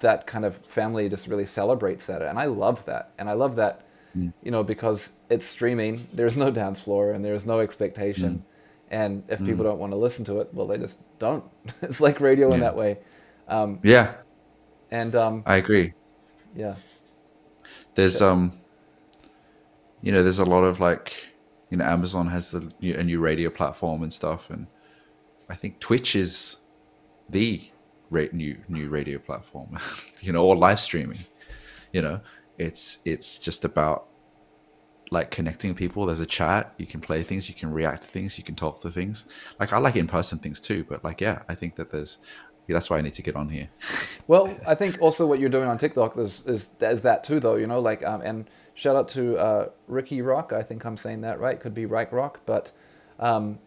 That 0.00 0.26
kind 0.26 0.44
of 0.44 0.56
family 0.56 1.08
just 1.08 1.28
really 1.28 1.46
celebrates 1.46 2.06
that, 2.06 2.22
and 2.22 2.36
I 2.36 2.46
love 2.46 2.84
that, 2.86 3.12
and 3.16 3.30
I 3.30 3.34
love 3.34 3.54
that, 3.54 3.84
mm. 4.16 4.32
you 4.42 4.50
know, 4.50 4.64
because 4.64 5.10
it's 5.28 5.46
streaming. 5.46 6.08
There's 6.12 6.36
no 6.36 6.50
dance 6.50 6.80
floor 6.80 7.12
and 7.12 7.24
there's 7.24 7.46
no 7.46 7.60
expectation, 7.60 8.44
and 8.90 9.22
if 9.28 9.44
people 9.44 9.62
don't 9.62 9.78
want 9.78 9.92
to 9.92 9.96
listen 9.96 10.24
to 10.24 10.40
it, 10.40 10.52
well, 10.52 10.66
they 10.66 10.78
just 10.78 10.98
don't. 11.20 11.44
it's 11.82 12.00
like 12.00 12.20
radio 12.20 12.50
in 12.52 12.60
that 12.60 12.74
way, 12.74 12.98
um, 13.46 13.78
Yeah, 13.84 14.14
and 14.90 15.14
um, 15.14 15.42
I 15.46 15.56
agree. 15.56 15.94
yeah, 16.54 16.76
there's 17.94 18.20
um 18.22 18.58
you 20.02 20.12
know 20.12 20.22
there's 20.22 20.38
a 20.38 20.44
lot 20.44 20.62
of 20.64 20.80
like 20.80 21.32
you 21.70 21.76
know 21.76 21.84
amazon 21.84 22.26
has 22.26 22.50
the 22.50 22.92
a 22.92 23.02
new 23.04 23.18
radio 23.20 23.50
platform 23.50 24.02
and 24.02 24.12
stuff 24.12 24.48
and 24.50 24.66
i 25.48 25.54
think 25.54 25.78
twitch 25.78 26.16
is 26.16 26.56
the 27.28 27.70
ra- 28.10 28.32
new 28.32 28.56
new 28.68 28.88
radio 28.88 29.18
platform 29.18 29.78
you 30.20 30.32
know 30.32 30.44
or 30.44 30.56
live 30.56 30.80
streaming 30.80 31.18
you 31.92 32.02
know? 32.02 32.20
It's 32.58 32.98
it's 33.04 33.38
just 33.38 33.64
about 33.64 34.06
like 35.10 35.30
connecting 35.30 35.74
people. 35.74 36.06
There's 36.06 36.20
a 36.20 36.26
chat. 36.26 36.74
You 36.76 36.86
can 36.86 37.00
play 37.00 37.22
things. 37.22 37.48
You 37.48 37.54
can 37.54 37.72
react 37.72 38.02
to 38.02 38.08
things. 38.08 38.38
You 38.38 38.44
can 38.44 38.54
talk 38.54 38.80
to 38.82 38.90
things. 38.90 39.24
Like 39.58 39.72
i 39.72 39.78
like 39.78 39.96
in-person 39.96 40.38
things 40.38 40.60
too 40.60 40.84
but 40.88 41.02
like 41.02 41.20
yeah 41.20 41.42
i 41.48 41.54
think 41.54 41.74
that 41.76 41.90
there's 41.90 42.18
that's 42.72 42.90
why 42.90 42.98
i 42.98 43.00
need 43.00 43.14
to 43.14 43.22
get 43.22 43.36
on 43.36 43.48
here 43.48 43.68
Well, 44.26 44.54
I 44.66 44.76
think 44.76 45.00
also 45.00 45.26
what 45.26 45.40
you're 45.40 45.48
doing 45.50 45.68
on 45.68 45.76
TikTok 45.76 46.16
is 46.16 46.46
is, 46.46 46.70
is 46.80 47.02
that 47.02 47.24
too, 47.24 47.40
though. 47.40 47.56
You 47.56 47.66
know, 47.66 47.80
like 47.80 48.04
um, 48.04 48.20
and 48.22 48.48
shout 48.74 48.94
out 48.94 49.08
to 49.10 49.36
uh, 49.38 49.68
Ricky 49.88 50.22
Rock. 50.22 50.52
I 50.52 50.62
think 50.62 50.84
I'm 50.84 50.96
saying 50.96 51.22
that 51.22 51.40
right. 51.40 51.58
Could 51.58 51.74
be 51.74 51.84
Reich 51.86 52.12
Rock, 52.12 52.40
but 52.46 52.70
um, 53.18 53.58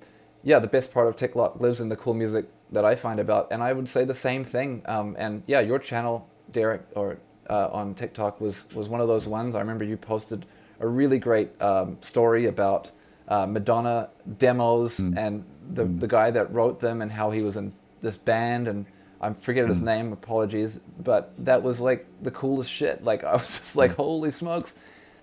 yeah, 0.43 0.59
the 0.59 0.67
best 0.67 0.93
part 0.93 1.07
of 1.07 1.15
TikTok 1.17 1.59
lives 1.59 1.81
in 1.81 1.89
the 1.89 1.97
cool 1.97 2.13
music 2.13 2.45
that 2.71 2.85
I 2.85 2.95
find 2.95 3.19
about, 3.19 3.49
and 3.51 3.61
I 3.61 3.73
would 3.73 3.89
say 3.89 4.05
the 4.05 4.15
same 4.15 4.45
thing. 4.45 4.83
Um, 4.85 5.15
and 5.19 5.43
yeah, 5.47 5.59
your 5.59 5.79
channel, 5.79 6.29
Derek, 6.51 6.83
or 6.95 7.17
uh, 7.49 7.67
on 7.71 7.93
TikTok 7.93 8.39
was 8.39 8.65
was 8.73 8.87
one 8.87 9.01
of 9.01 9.07
those 9.09 9.27
ones. 9.27 9.55
I 9.55 9.59
remember 9.59 9.83
you 9.83 9.97
posted 9.97 10.45
a 10.79 10.87
really 10.87 11.19
great 11.19 11.49
um, 11.61 11.97
story 12.01 12.45
about 12.45 12.91
uh, 13.27 13.45
Madonna 13.47 14.09
demos 14.37 14.99
and 14.99 15.43
the 15.73 15.85
the 15.85 16.07
guy 16.07 16.31
that 16.31 16.53
wrote 16.53 16.79
them 16.79 17.01
and 17.01 17.11
how 17.11 17.31
he 17.31 17.41
was 17.41 17.57
in 17.57 17.73
this 18.03 18.17
band 18.17 18.67
and 18.67 18.85
I 19.19 19.33
forget 19.33 19.67
his 19.67 19.79
hmm. 19.79 19.85
name. 19.85 20.13
Apologies, 20.13 20.77
but 20.99 21.33
that 21.45 21.63
was 21.63 21.79
like 21.79 22.05
the 22.21 22.29
coolest 22.29 22.69
shit. 22.69 23.03
Like 23.03 23.23
I 23.23 23.33
was 23.33 23.41
just 23.59 23.75
like, 23.75 23.91
hmm. 23.91 24.01
holy 24.01 24.31
smokes, 24.31 24.75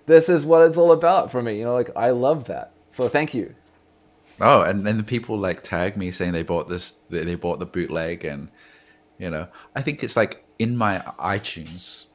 this 0.07 0.29
is 0.29 0.45
what 0.45 0.63
it's 0.63 0.77
all 0.77 0.91
about 0.91 1.31
for 1.31 1.43
me. 1.43 1.59
You 1.59 1.65
know, 1.65 1.75
like 1.75 1.91
I 1.95 2.11
love 2.11 2.47
that. 2.47 2.73
So 2.89 3.09
thank 3.09 3.35
you. 3.35 3.55
Oh, 4.41 4.63
and 4.63 4.87
then 4.87 4.97
the 4.97 5.05
people 5.05 5.39
like 5.39 5.63
tag 5.63 5.97
me 5.97 6.11
saying 6.11 6.33
they 6.33 6.43
bought 6.43 6.69
this, 6.69 6.93
they 7.11 7.25
they 7.25 7.35
bought 7.35 7.59
the 7.59 7.67
bootleg, 7.67 8.25
and 8.25 8.49
you 9.19 9.29
know, 9.29 9.49
I 9.77 9.83
think 9.83 10.03
it's 10.03 10.17
like 10.17 10.45
in 10.59 10.77
my 10.77 11.01
iTunes, 11.19 12.07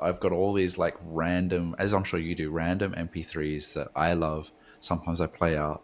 I've 0.00 0.18
got 0.18 0.32
all 0.32 0.54
these 0.54 0.78
like 0.78 0.96
random, 1.04 1.76
as 1.78 1.92
I'm 1.92 2.04
sure 2.04 2.18
you 2.18 2.34
do, 2.34 2.50
random 2.50 2.92
MP3s 2.94 3.74
that 3.74 3.88
I 3.94 4.14
love. 4.14 4.50
Sometimes 4.80 5.20
I 5.20 5.26
play 5.26 5.56
out, 5.56 5.82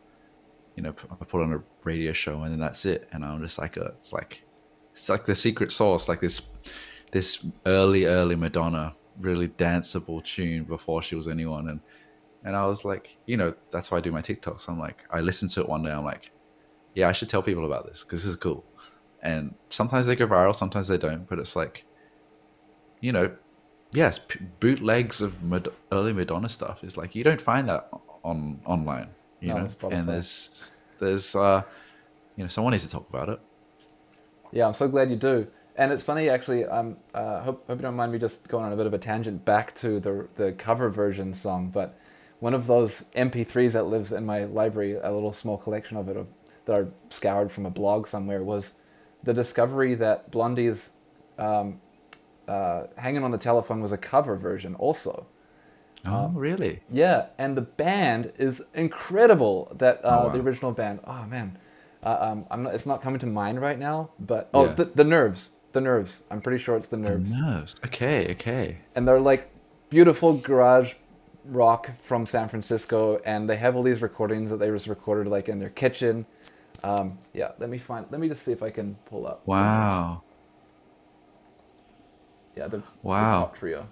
you 0.81 0.85
know, 0.85 0.95
I 1.11 1.25
put 1.27 1.43
on 1.43 1.53
a 1.53 1.63
radio 1.85 2.15
show, 2.15 2.41
and 2.41 2.53
then 2.53 2.59
that's 2.59 2.87
it. 2.87 3.07
And 3.13 3.23
I'm 3.23 3.43
just 3.43 3.59
like, 3.59 3.77
uh, 3.77 3.91
it's 3.99 4.15
like, 4.15 4.45
it's 4.93 5.11
like 5.11 5.27
the 5.27 5.35
secret 5.35 5.71
sauce, 5.71 6.09
like 6.09 6.23
this, 6.23 6.41
this 7.13 7.45
early, 7.67 8.07
early 8.07 8.35
Madonna, 8.35 8.95
really 9.19 9.49
danceable 9.49 10.25
tune 10.25 10.65
before 10.65 11.03
she 11.03 11.17
was 11.17 11.29
anyone, 11.29 11.69
and 11.69 11.81
and 12.45 12.57
I 12.57 12.65
was 12.65 12.87
like, 12.87 13.19
you 13.27 13.37
know, 13.37 13.53
that's 13.71 13.91
why 13.91 13.99
I 13.99 14.01
do 14.01 14.11
my 14.11 14.23
TikToks. 14.23 14.71
I'm 14.71 14.79
like, 14.79 15.05
I 15.11 15.21
listened 15.21 15.51
to 15.51 15.61
it 15.61 15.69
one 15.69 15.83
day. 15.83 15.91
I'm 15.91 16.07
like, 16.07 16.31
yeah, 16.95 17.11
I 17.11 17.13
should 17.13 17.29
tell 17.29 17.43
people 17.43 17.67
about 17.67 17.87
this 17.87 18.03
because 18.03 18.23
this 18.23 18.31
is 18.31 18.37
cool. 18.37 18.65
And 19.23 19.55
sometimes 19.69 20.07
they 20.07 20.17
go 20.17 20.27
viral, 20.27 20.55
sometimes 20.55 20.89
they 20.89 20.97
don't. 20.97 21.29
But 21.29 21.39
it's 21.39 21.55
like, 21.55 21.85
you 23.01 23.13
know, 23.13 23.37
yes, 23.93 24.19
bootlegs 24.61 25.21
of 25.21 25.43
Mad- 25.43 25.69
early 25.93 26.15
Madonna 26.15 26.49
stuff 26.49 26.83
is 26.83 26.97
like 26.97 27.15
you 27.15 27.23
don't 27.23 27.43
find 27.43 27.69
that 27.69 27.91
on 28.25 28.63
online, 28.65 29.11
you 29.41 29.49
No, 29.49 29.55
know. 29.55 29.69
And 29.91 30.09
there's 30.09 30.71
there's 30.99 31.35
uh, 31.35 31.63
you 32.37 32.45
know, 32.45 32.49
someone 32.49 32.73
needs 32.73 32.85
to 32.85 32.91
talk 32.91 33.09
about 33.09 33.29
it. 33.29 33.41
Yeah, 34.53 34.67
I'm 34.67 34.75
so 34.75 34.89
glad 34.89 35.11
you 35.11 35.17
do. 35.17 35.47
And 35.77 35.93
it's 35.93 36.03
funny, 36.03 36.29
actually. 36.29 36.65
Um, 36.67 36.97
uh, 37.15 37.43
hope, 37.43 37.67
hope 37.67 37.79
you 37.79 37.83
don't 37.83 37.97
mind 37.97 38.13
me 38.13 38.19
just 38.19 38.49
going 38.49 38.65
on 38.65 38.73
a 38.73 38.77
bit 38.77 38.87
of 38.87 38.95
a 38.95 38.99
tangent 38.99 39.45
back 39.45 39.75
to 39.77 40.01
the 40.01 40.29
the 40.37 40.53
cover 40.53 40.91
version 40.91 41.33
song. 41.35 41.71
But 41.71 41.99
one 42.41 42.55
of 42.55 42.67
those 42.67 43.05
MP3s 43.15 43.73
that 43.73 43.85
lives 43.85 44.13
in 44.13 44.27
my 44.27 44.45
library, 44.45 44.95
a 44.95 45.13
little 45.13 45.33
small 45.33 45.57
collection 45.57 45.97
of 45.97 46.09
it, 46.09 46.17
of, 46.17 46.27
that 46.67 46.81
I 46.81 46.87
scoured 47.09 47.53
from 47.53 47.67
a 47.67 47.71
blog 47.71 48.07
somewhere, 48.07 48.43
was 48.43 48.75
the 49.23 49.33
discovery 49.35 49.95
that 49.95 50.31
Blondie's 50.31 50.91
um, 51.39 51.81
uh, 52.49 52.85
"Hanging 52.97 53.23
on 53.25 53.31
the 53.31 53.39
Telephone" 53.39 53.81
was 53.81 53.93
a 53.93 53.99
cover 53.99 54.37
version, 54.37 54.75
also. 54.75 55.27
Oh, 56.07 56.29
really? 56.35 56.81
Yeah, 56.91 57.27
and 57.39 57.57
the 57.57 57.63
band 57.63 58.33
is 58.39 58.63
incredible. 58.75 59.71
That 59.77 60.05
uh, 60.05 60.25
Oh, 60.25 60.31
the 60.31 60.41
original 60.41 60.73
band. 60.73 61.01
Oh 61.07 61.25
man, 61.27 61.59
uh, 62.03 62.17
um, 62.21 62.47
I'm 62.51 62.63
not, 62.63 62.75
it's 62.75 62.87
not 62.87 63.03
coming 63.03 63.21
to 63.21 63.27
mind 63.27 63.61
right 63.61 63.79
now. 63.79 64.11
But 64.19 64.49
oh, 64.55 64.67
Yeah. 64.67 64.73
the, 64.73 64.85
the 64.87 65.05
Nerves. 65.05 65.51
The 65.73 65.81
Nerves. 65.81 66.23
I'm 66.31 66.41
pretty 66.41 66.59
sure 66.63 66.77
it's 66.77 66.89
the 66.89 66.97
Nerves. 66.97 67.31
Nerves. 67.31 67.77
Okay, 67.85 68.33
okay. 68.33 68.79
And 68.95 69.07
they're 69.07 69.21
like 69.21 69.51
beautiful 69.91 70.33
garage 70.35 70.95
rock 71.45 71.91
from 72.03 72.27
San 72.27 72.49
Francisco, 72.49 73.21
and 73.25 73.49
they 73.49 73.57
have 73.57 73.77
all 73.77 73.83
these 73.83 74.03
recordings 74.03 74.51
that 74.51 74.57
they 74.59 74.69
just 74.69 74.87
recorded 74.87 75.29
like 75.31 75.49
in 75.49 75.59
their 75.59 75.71
kitchen. 75.71 76.27
Um, 76.83 77.19
yeah, 77.35 77.53
let 77.59 77.69
me 77.69 77.77
find. 77.79 78.07
Let 78.11 78.21
me 78.21 78.29
just 78.29 78.43
see 78.43 78.53
if 78.53 78.63
I 78.63 78.71
can 78.71 78.95
pull 79.05 79.27
up. 79.27 79.47
Wow. 79.47 80.23
Yeah, 82.57 82.69
the, 82.69 82.79
the 82.79 82.83
Wow. 83.03 83.41
pop 83.45 83.57
trio. 83.59 83.87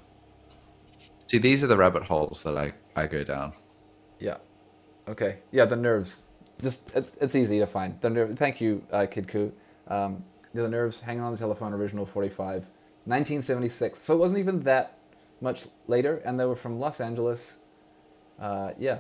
See, 1.29 1.39
these 1.39 1.63
are 1.63 1.67
the 1.67 1.77
rabbit 1.77 2.05
holes 2.05 2.43
that 2.43 2.57
I, 2.57 2.73
I 2.97 3.07
go 3.07 3.23
down. 3.23 3.53
Yeah. 4.19 4.39
Okay. 5.07 5.39
Yeah, 5.53 5.67
the 5.67 5.77
nerves. 5.77 6.23
Just 6.61 6.95
it's 6.97 7.17
it's 7.17 7.35
easy 7.35 7.59
to 7.61 7.67
find. 7.67 8.01
The 8.01 8.11
nerve. 8.11 8.39
Thank 8.39 8.61
you, 8.61 8.83
uh, 8.91 9.07
Kid 9.07 9.29
Koo. 9.29 9.53
Um, 9.89 10.25
the 10.55 10.67
nerves. 10.67 11.01
Hanging 11.01 11.23
on 11.23 11.33
the 11.33 11.39
telephone. 11.39 11.73
Original 11.73 12.07
forty 12.07 12.31
five. 12.31 12.67
1976. 13.05 14.01
So 14.01 14.15
it 14.15 14.19
wasn't 14.19 14.39
even 14.39 14.61
that 14.65 14.99
much 15.41 15.67
later, 15.87 16.21
and 16.27 16.39
they 16.39 16.45
were 16.45 16.57
from 16.57 16.79
Los 16.79 17.01
Angeles. 17.01 17.57
Uh, 18.39 18.73
yeah. 18.79 18.99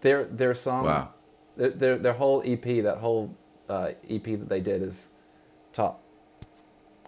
Their 0.00 0.24
their 0.24 0.54
song. 0.54 0.84
Wow. 0.84 1.10
Their, 1.56 1.70
their 1.70 1.98
their 1.98 2.12
whole 2.14 2.42
EP. 2.44 2.62
That 2.62 2.98
whole 2.98 3.34
uh, 3.68 3.92
EP 4.08 4.24
that 4.24 4.48
they 4.48 4.60
did 4.60 4.82
is 4.82 5.08
top 5.72 6.02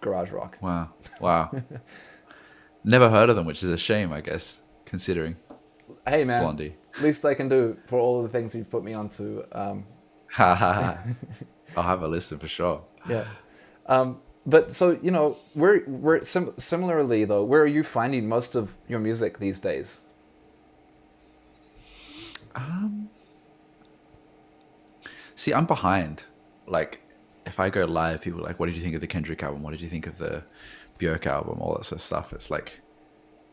garage 0.01 0.31
rock. 0.31 0.57
Wow. 0.61 0.89
Wow. 1.19 1.51
Never 2.87 3.09
heard 3.09 3.29
of 3.29 3.35
them, 3.35 3.45
which 3.45 3.63
is 3.63 3.69
a 3.69 3.77
shame, 3.77 4.13
I 4.13 4.21
guess, 4.21 4.61
considering 4.85 5.35
Hey 6.07 6.23
man. 6.23 6.41
Blondie. 6.41 6.73
Least 7.01 7.25
I 7.25 7.33
can 7.33 7.49
do 7.49 7.77
for 7.85 7.99
all 7.99 8.23
the 8.23 8.29
things 8.29 8.55
you've 8.55 8.69
put 8.71 8.83
me 8.83 8.93
onto. 8.93 9.43
Um, 9.51 9.85
Ha 10.31 10.55
ha 10.55 10.73
ha. 10.73 10.97
I'll 11.77 11.83
have 11.83 12.01
a 12.01 12.07
listen 12.07 12.37
for 12.39 12.47
sure. 12.47 12.81
yeah 13.09 13.25
um, 13.87 14.19
but 14.45 14.71
so 14.73 14.97
you 15.01 15.11
know 15.11 15.37
where 15.53 15.79
where 15.81 16.21
sim- 16.25 16.53
similarly 16.57 17.23
though 17.25 17.43
where 17.43 17.61
are 17.61 17.73
you 17.77 17.83
finding 17.83 18.27
most 18.27 18.55
of 18.55 18.75
your 18.87 18.99
music 18.99 19.39
these 19.39 19.59
days 19.59 20.01
See, 25.35 25.53
I'm 25.53 25.65
behind. 25.67 26.23
Like, 26.65 26.99
if 27.45 27.59
I 27.59 27.69
go 27.69 27.85
live, 27.85 28.21
people 28.21 28.39
are 28.39 28.43
like, 28.43 28.59
"What 28.59 28.65
did 28.67 28.75
you 28.75 28.81
think 28.83 28.95
of 28.95 29.01
the 29.01 29.07
Kendrick 29.07 29.43
album? 29.43 29.61
What 29.63 29.71
did 29.71 29.81
you 29.81 29.89
think 29.89 30.07
of 30.07 30.17
the 30.17 30.43
Björk 30.97 31.25
album? 31.25 31.59
All 31.61 31.75
that 31.75 31.85
sort 31.85 31.99
of 31.99 32.03
stuff." 32.03 32.33
It's 32.33 32.49
like, 32.49 32.81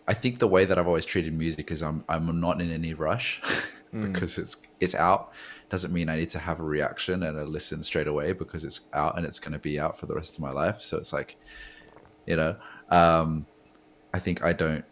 I 0.07 0.15
think 0.15 0.39
the 0.39 0.49
way 0.49 0.65
that 0.65 0.79
I've 0.79 0.87
always 0.87 1.05
treated 1.05 1.33
music 1.33 1.71
is 1.71 1.83
I'm 1.83 2.05
I'm 2.09 2.41
not 2.41 2.61
in 2.61 2.71
any 2.71 2.95
rush 2.95 3.41
because 3.93 4.39
it's 4.39 4.57
it's 4.81 4.95
out. 4.95 5.33
Doesn't 5.71 5.93
mean 5.93 6.09
I 6.09 6.17
need 6.17 6.31
to 6.31 6.39
have 6.39 6.61
a 6.61 6.65
reaction 6.65 7.23
and 7.23 7.39
a 7.39 7.45
listen 7.45 7.83
straight 7.83 8.07
away 8.07 8.33
because 8.33 8.65
it's 8.65 8.83
out 8.93 9.17
and 9.17 9.27
it's 9.27 9.39
going 9.39 9.53
to 9.53 9.59
be 9.59 9.81
out 9.81 9.99
for 9.99 10.07
the 10.07 10.15
rest 10.15 10.35
of 10.35 10.41
my 10.41 10.51
life. 10.51 10.83
So 10.83 10.99
it's 10.99 11.13
like, 11.13 11.37
you 12.27 12.37
know, 12.37 12.57
um, 12.91 13.47
I 14.13 14.19
think 14.19 14.45
I 14.45 14.53
don't, 14.53 14.85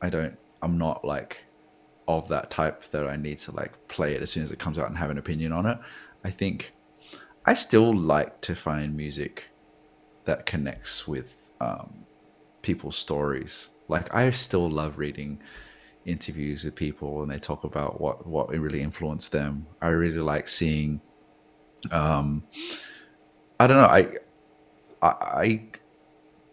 I 0.00 0.10
don't, 0.10 0.36
I'm 0.62 0.78
not 0.78 1.04
like 1.04 1.44
of 2.08 2.28
that 2.28 2.50
type 2.50 2.84
that 2.90 3.06
I 3.06 3.16
need 3.16 3.38
to 3.40 3.52
like 3.52 3.88
play 3.88 4.14
it 4.14 4.22
as 4.22 4.30
soon 4.30 4.42
as 4.42 4.52
it 4.52 4.58
comes 4.58 4.78
out 4.78 4.88
and 4.88 4.96
have 4.96 5.10
an 5.10 5.18
opinion 5.18 5.52
on 5.52 5.66
it. 5.66 5.78
I 6.24 6.30
think 6.30 6.72
I 7.44 7.54
still 7.54 7.94
like 7.94 8.40
to 8.42 8.54
find 8.54 8.96
music 8.96 9.50
that 10.24 10.46
connects 10.46 11.06
with 11.06 11.45
um, 11.60 12.06
people's 12.62 12.96
stories. 12.96 13.70
Like 13.88 14.14
I 14.14 14.30
still 14.30 14.68
love 14.70 14.98
reading 14.98 15.40
interviews 16.04 16.64
with 16.64 16.74
people 16.74 17.22
and 17.22 17.30
they 17.30 17.38
talk 17.38 17.64
about 17.64 18.00
what 18.00 18.26
what 18.26 18.48
really 18.50 18.82
influenced 18.82 19.32
them. 19.32 19.66
I 19.80 19.88
really 19.88 20.18
like 20.18 20.48
seeing. 20.48 21.00
Um, 21.90 22.44
I 23.60 23.66
don't 23.66 23.76
know. 23.76 23.84
I 23.84 24.08
I 25.02 25.64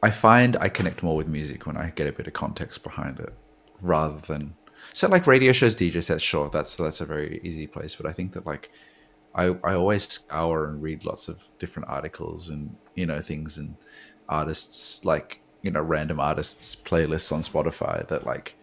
I 0.01 0.11
find 0.11 0.57
I 0.57 0.69
connect 0.69 1.03
more 1.03 1.15
with 1.15 1.27
music 1.27 1.65
when 1.65 1.77
I 1.77 1.91
get 1.91 2.07
a 2.07 2.11
bit 2.11 2.27
of 2.27 2.33
context 2.33 2.83
behind 2.83 3.19
it, 3.19 3.33
rather 3.81 4.19
than 4.19 4.55
so 4.91 5.07
like 5.07 5.27
radio 5.27 5.53
shows, 5.53 5.75
DJ 5.75 6.03
sets. 6.03 6.21
Sure, 6.21 6.49
that's 6.49 6.75
that's 6.75 7.01
a 7.01 7.05
very 7.05 7.39
easy 7.43 7.67
place, 7.67 7.95
but 7.95 8.05
I 8.05 8.11
think 8.11 8.33
that 8.33 8.45
like 8.45 8.69
I 9.33 9.45
I 9.63 9.73
always 9.75 10.07
scour 10.07 10.67
and 10.67 10.81
read 10.81 11.05
lots 11.05 11.27
of 11.27 11.43
different 11.57 11.87
articles 11.89 12.49
and 12.49 12.75
you 12.95 13.05
know 13.05 13.21
things 13.21 13.57
and 13.57 13.75
artists 14.29 15.05
like 15.05 15.39
you 15.61 15.71
know 15.71 15.81
random 15.81 16.19
artists 16.19 16.75
playlists 16.75 17.31
on 17.31 17.41
Spotify 17.41 18.07
that 18.07 18.25
like 18.25 18.55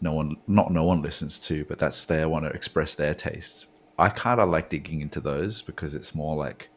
no 0.00 0.12
one 0.12 0.36
not 0.46 0.70
no 0.72 0.84
one 0.84 1.02
listens 1.02 1.38
to, 1.48 1.64
but 1.64 1.78
that's 1.78 2.04
they 2.04 2.24
want 2.26 2.44
to 2.44 2.50
express 2.50 2.94
their 2.94 3.14
taste. 3.14 3.66
I 3.98 4.10
kind 4.10 4.40
of 4.40 4.50
like 4.50 4.68
digging 4.68 5.00
into 5.00 5.20
those 5.20 5.62
because 5.62 5.94
it's 5.94 6.14
more 6.14 6.36
like 6.36 6.68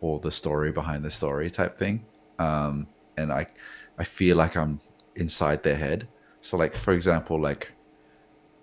all 0.00 0.18
the 0.18 0.30
story 0.30 0.72
behind 0.72 1.04
the 1.04 1.10
story 1.10 1.50
type 1.50 1.78
thing, 1.78 2.04
um, 2.38 2.86
and 3.16 3.32
I 3.32 3.46
I 3.98 4.04
feel 4.04 4.36
like 4.36 4.56
I'm 4.56 4.80
inside 5.14 5.62
their 5.62 5.76
head. 5.76 6.08
So 6.40 6.56
like 6.56 6.74
for 6.74 6.92
example, 6.92 7.40
like 7.40 7.72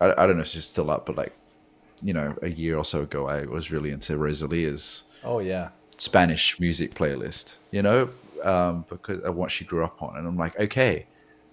I, 0.01 0.11
I 0.11 0.27
don't 0.27 0.35
know 0.35 0.41
if 0.41 0.47
she's 0.47 0.65
still 0.65 0.91
up, 0.91 1.05
but 1.05 1.15
like 1.15 1.33
you 2.01 2.13
know 2.13 2.35
a 2.41 2.49
year 2.49 2.77
or 2.77 2.85
so 2.85 3.03
ago, 3.03 3.27
I 3.27 3.45
was 3.45 3.71
really 3.71 3.91
into 3.91 4.17
Rosalia's 4.17 5.03
Oh 5.23 5.39
yeah. 5.39 5.69
Spanish 5.97 6.59
music 6.59 6.93
playlist, 6.93 7.57
you 7.71 7.81
know, 7.81 8.09
um, 8.43 8.85
because 8.89 9.21
of 9.23 9.35
what 9.35 9.51
she 9.51 9.65
grew 9.65 9.83
up 9.83 10.01
on. 10.01 10.17
And 10.17 10.27
I'm 10.27 10.37
like, 10.37 10.59
okay, 10.59 11.07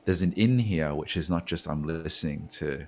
there's 0.05 0.23
an 0.23 0.33
in 0.33 0.59
here 0.59 0.95
which 0.95 1.17
is 1.17 1.31
not 1.31 1.47
just 1.47 1.69
I'm 1.69 1.85
listening 1.85 2.47
to 2.49 2.87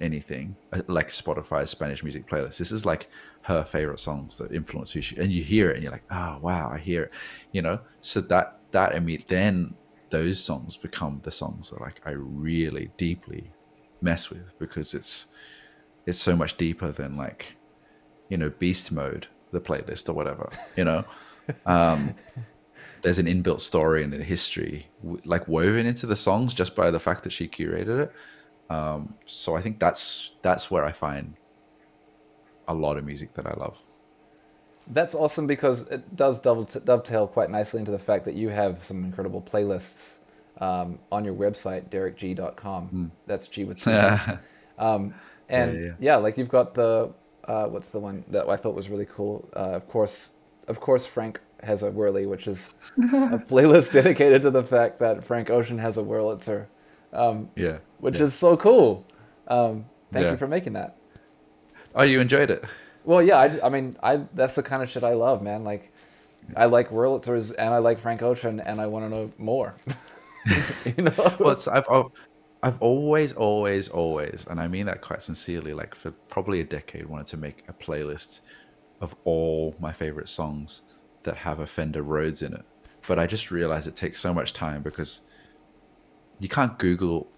anything 0.00 0.56
uh, 0.72 0.82
like 0.88 1.08
Spotify's 1.08 1.70
Spanish 1.70 2.02
music 2.02 2.26
playlist. 2.28 2.58
This 2.58 2.72
is 2.72 2.84
like 2.84 3.08
her 3.42 3.64
favorite 3.64 4.00
songs 4.00 4.36
that 4.36 4.52
influence 4.52 4.92
who 4.92 5.00
she, 5.00 5.16
and 5.16 5.32
you 5.32 5.42
hear 5.42 5.70
it 5.70 5.74
and 5.74 5.82
you're 5.82 5.92
like, 5.92 6.04
oh 6.10 6.38
wow, 6.40 6.70
I 6.72 6.78
hear 6.78 7.04
it, 7.04 7.10
you 7.52 7.62
know. 7.62 7.78
So 8.00 8.20
that 8.22 8.58
that 8.72 8.94
immediate 8.94 9.28
then 9.28 9.74
those 10.10 10.42
songs 10.42 10.76
become 10.76 11.20
the 11.22 11.30
songs 11.30 11.70
that 11.70 11.80
like 11.80 12.00
I 12.04 12.10
really 12.10 12.90
deeply 12.96 13.50
mess 14.00 14.30
with 14.30 14.58
because 14.58 14.94
it's 14.94 15.26
it's 16.06 16.20
so 16.20 16.36
much 16.36 16.56
deeper 16.56 16.92
than 16.92 17.16
like 17.16 17.56
you 18.28 18.36
know 18.36 18.50
beast 18.50 18.92
mode 18.92 19.26
the 19.52 19.60
playlist 19.60 20.08
or 20.08 20.12
whatever 20.12 20.50
you 20.76 20.84
know 20.84 21.04
um 21.66 22.14
there's 23.04 23.18
an 23.20 23.26
inbuilt 23.26 23.60
story 23.60 24.04
and 24.04 24.14
a 24.14 24.24
history 24.24 24.88
like 25.26 25.48
woven 25.48 25.86
into 25.86 26.06
the 26.06 26.16
songs 26.16 26.54
just 26.54 26.76
by 26.76 26.90
the 26.90 27.00
fact 27.00 27.24
that 27.24 27.32
she 27.32 27.48
curated 27.48 28.00
it 28.04 28.12
um 28.70 29.14
so 29.26 29.56
i 29.56 29.62
think 29.62 29.80
that's 29.80 30.36
that's 30.42 30.70
where 30.70 30.84
i 30.86 30.92
find 30.92 31.36
a 32.68 32.74
lot 32.74 32.98
of 32.98 33.04
music 33.04 33.34
that 33.34 33.46
i 33.46 33.54
love 33.54 33.82
That's 34.86 35.14
awesome 35.14 35.46
because 35.46 35.88
it 35.88 36.14
does 36.14 36.40
dovetail 36.40 37.26
quite 37.26 37.50
nicely 37.50 37.80
into 37.80 37.90
the 37.90 37.98
fact 37.98 38.26
that 38.26 38.34
you 38.34 38.50
have 38.50 38.84
some 38.84 39.04
incredible 39.04 39.40
playlists 39.40 40.18
um, 40.60 40.98
on 41.10 41.24
your 41.24 41.34
website, 41.34 41.88
derekg.com. 41.88 42.92
That's 43.26 43.48
G 43.48 43.64
with 43.64 43.80
T. 43.82 43.90
um, 44.78 45.14
and 45.48 45.72
Hmm. 45.72 45.76
Yeah, 45.76 45.86
yeah, 45.86 45.92
yeah. 45.98 46.16
like 46.16 46.36
you've 46.38 46.48
got 46.50 46.74
the 46.74 47.12
uh, 47.44 47.66
what's 47.66 47.90
the 47.92 48.00
one 48.00 48.24
that 48.28 48.48
I 48.48 48.56
thought 48.56 48.74
was 48.74 48.88
really 48.90 49.06
cool. 49.06 49.48
Uh, 49.56 49.72
of 49.72 49.88
course, 49.88 50.30
of 50.68 50.80
course, 50.80 51.06
Frank 51.06 51.40
has 51.64 51.82
a 51.82 51.90
whirly, 51.90 52.26
which 52.26 52.46
is 52.46 52.70
a 52.98 53.00
playlist 53.50 53.92
dedicated 53.92 54.42
to 54.42 54.50
the 54.50 54.62
fact 54.64 54.98
that 55.00 55.24
Frank 55.24 55.50
Ocean 55.50 55.78
has 55.78 55.96
a 55.98 56.02
Wurlitzer, 56.02 56.66
um, 57.12 57.50
yeah 57.56 57.78
which 57.98 58.18
yeah. 58.18 58.24
is 58.24 58.34
so 58.34 58.56
cool. 58.56 59.06
Um, 59.48 59.86
thank 60.12 60.24
Yeah. 60.24 60.32
you 60.32 60.36
for 60.36 60.46
making 60.48 60.74
that. 60.74 60.96
oh 61.94 62.02
you 62.02 62.20
enjoyed 62.20 62.50
it 62.50 62.64
Well, 63.04 63.22
yeah, 63.22 63.38
I, 63.38 63.66
I 63.66 63.68
mean, 63.68 63.94
I 64.02 64.26
that's 64.34 64.54
the 64.54 64.62
kind 64.62 64.82
of 64.82 64.88
shit 64.90 65.04
I 65.04 65.14
love, 65.14 65.42
man. 65.42 65.64
Like, 65.64 65.92
I 66.56 66.66
like 66.66 66.90
Wurlitzers 66.90 67.54
and 67.58 67.72
I 67.74 67.78
like 67.78 67.98
Frank 67.98 68.22
Ocean, 68.22 68.60
and 68.60 68.80
I 68.80 68.86
want 68.86 69.04
to 69.10 69.16
know 69.16 69.32
more. 69.38 69.74
you 70.84 71.04
know? 71.04 71.12
well, 71.38 71.50
it's, 71.50 71.68
I've, 71.68 71.86
I've 71.90 72.06
I've 72.62 72.80
always, 72.80 73.32
always, 73.34 73.88
always, 73.90 74.46
and 74.48 74.58
I 74.58 74.68
mean 74.68 74.86
that 74.86 75.02
quite 75.02 75.22
sincerely. 75.22 75.74
Like 75.74 75.94
for 75.94 76.12
probably 76.28 76.60
a 76.60 76.64
decade, 76.64 77.06
wanted 77.06 77.26
to 77.28 77.36
make 77.36 77.64
a 77.68 77.72
playlist 77.74 78.40
of 79.00 79.14
all 79.24 79.74
my 79.78 79.92
favorite 79.92 80.28
songs 80.30 80.82
that 81.24 81.36
have 81.36 81.60
a 81.60 81.66
Fender 81.66 82.02
Rhodes 82.02 82.42
in 82.42 82.54
it. 82.54 82.64
But 83.06 83.18
I 83.18 83.26
just 83.26 83.50
realized 83.50 83.86
it 83.86 83.96
takes 83.96 84.20
so 84.20 84.32
much 84.32 84.52
time 84.52 84.82
because 84.82 85.26
you 86.38 86.48
can't 86.48 86.78
Google. 86.78 87.28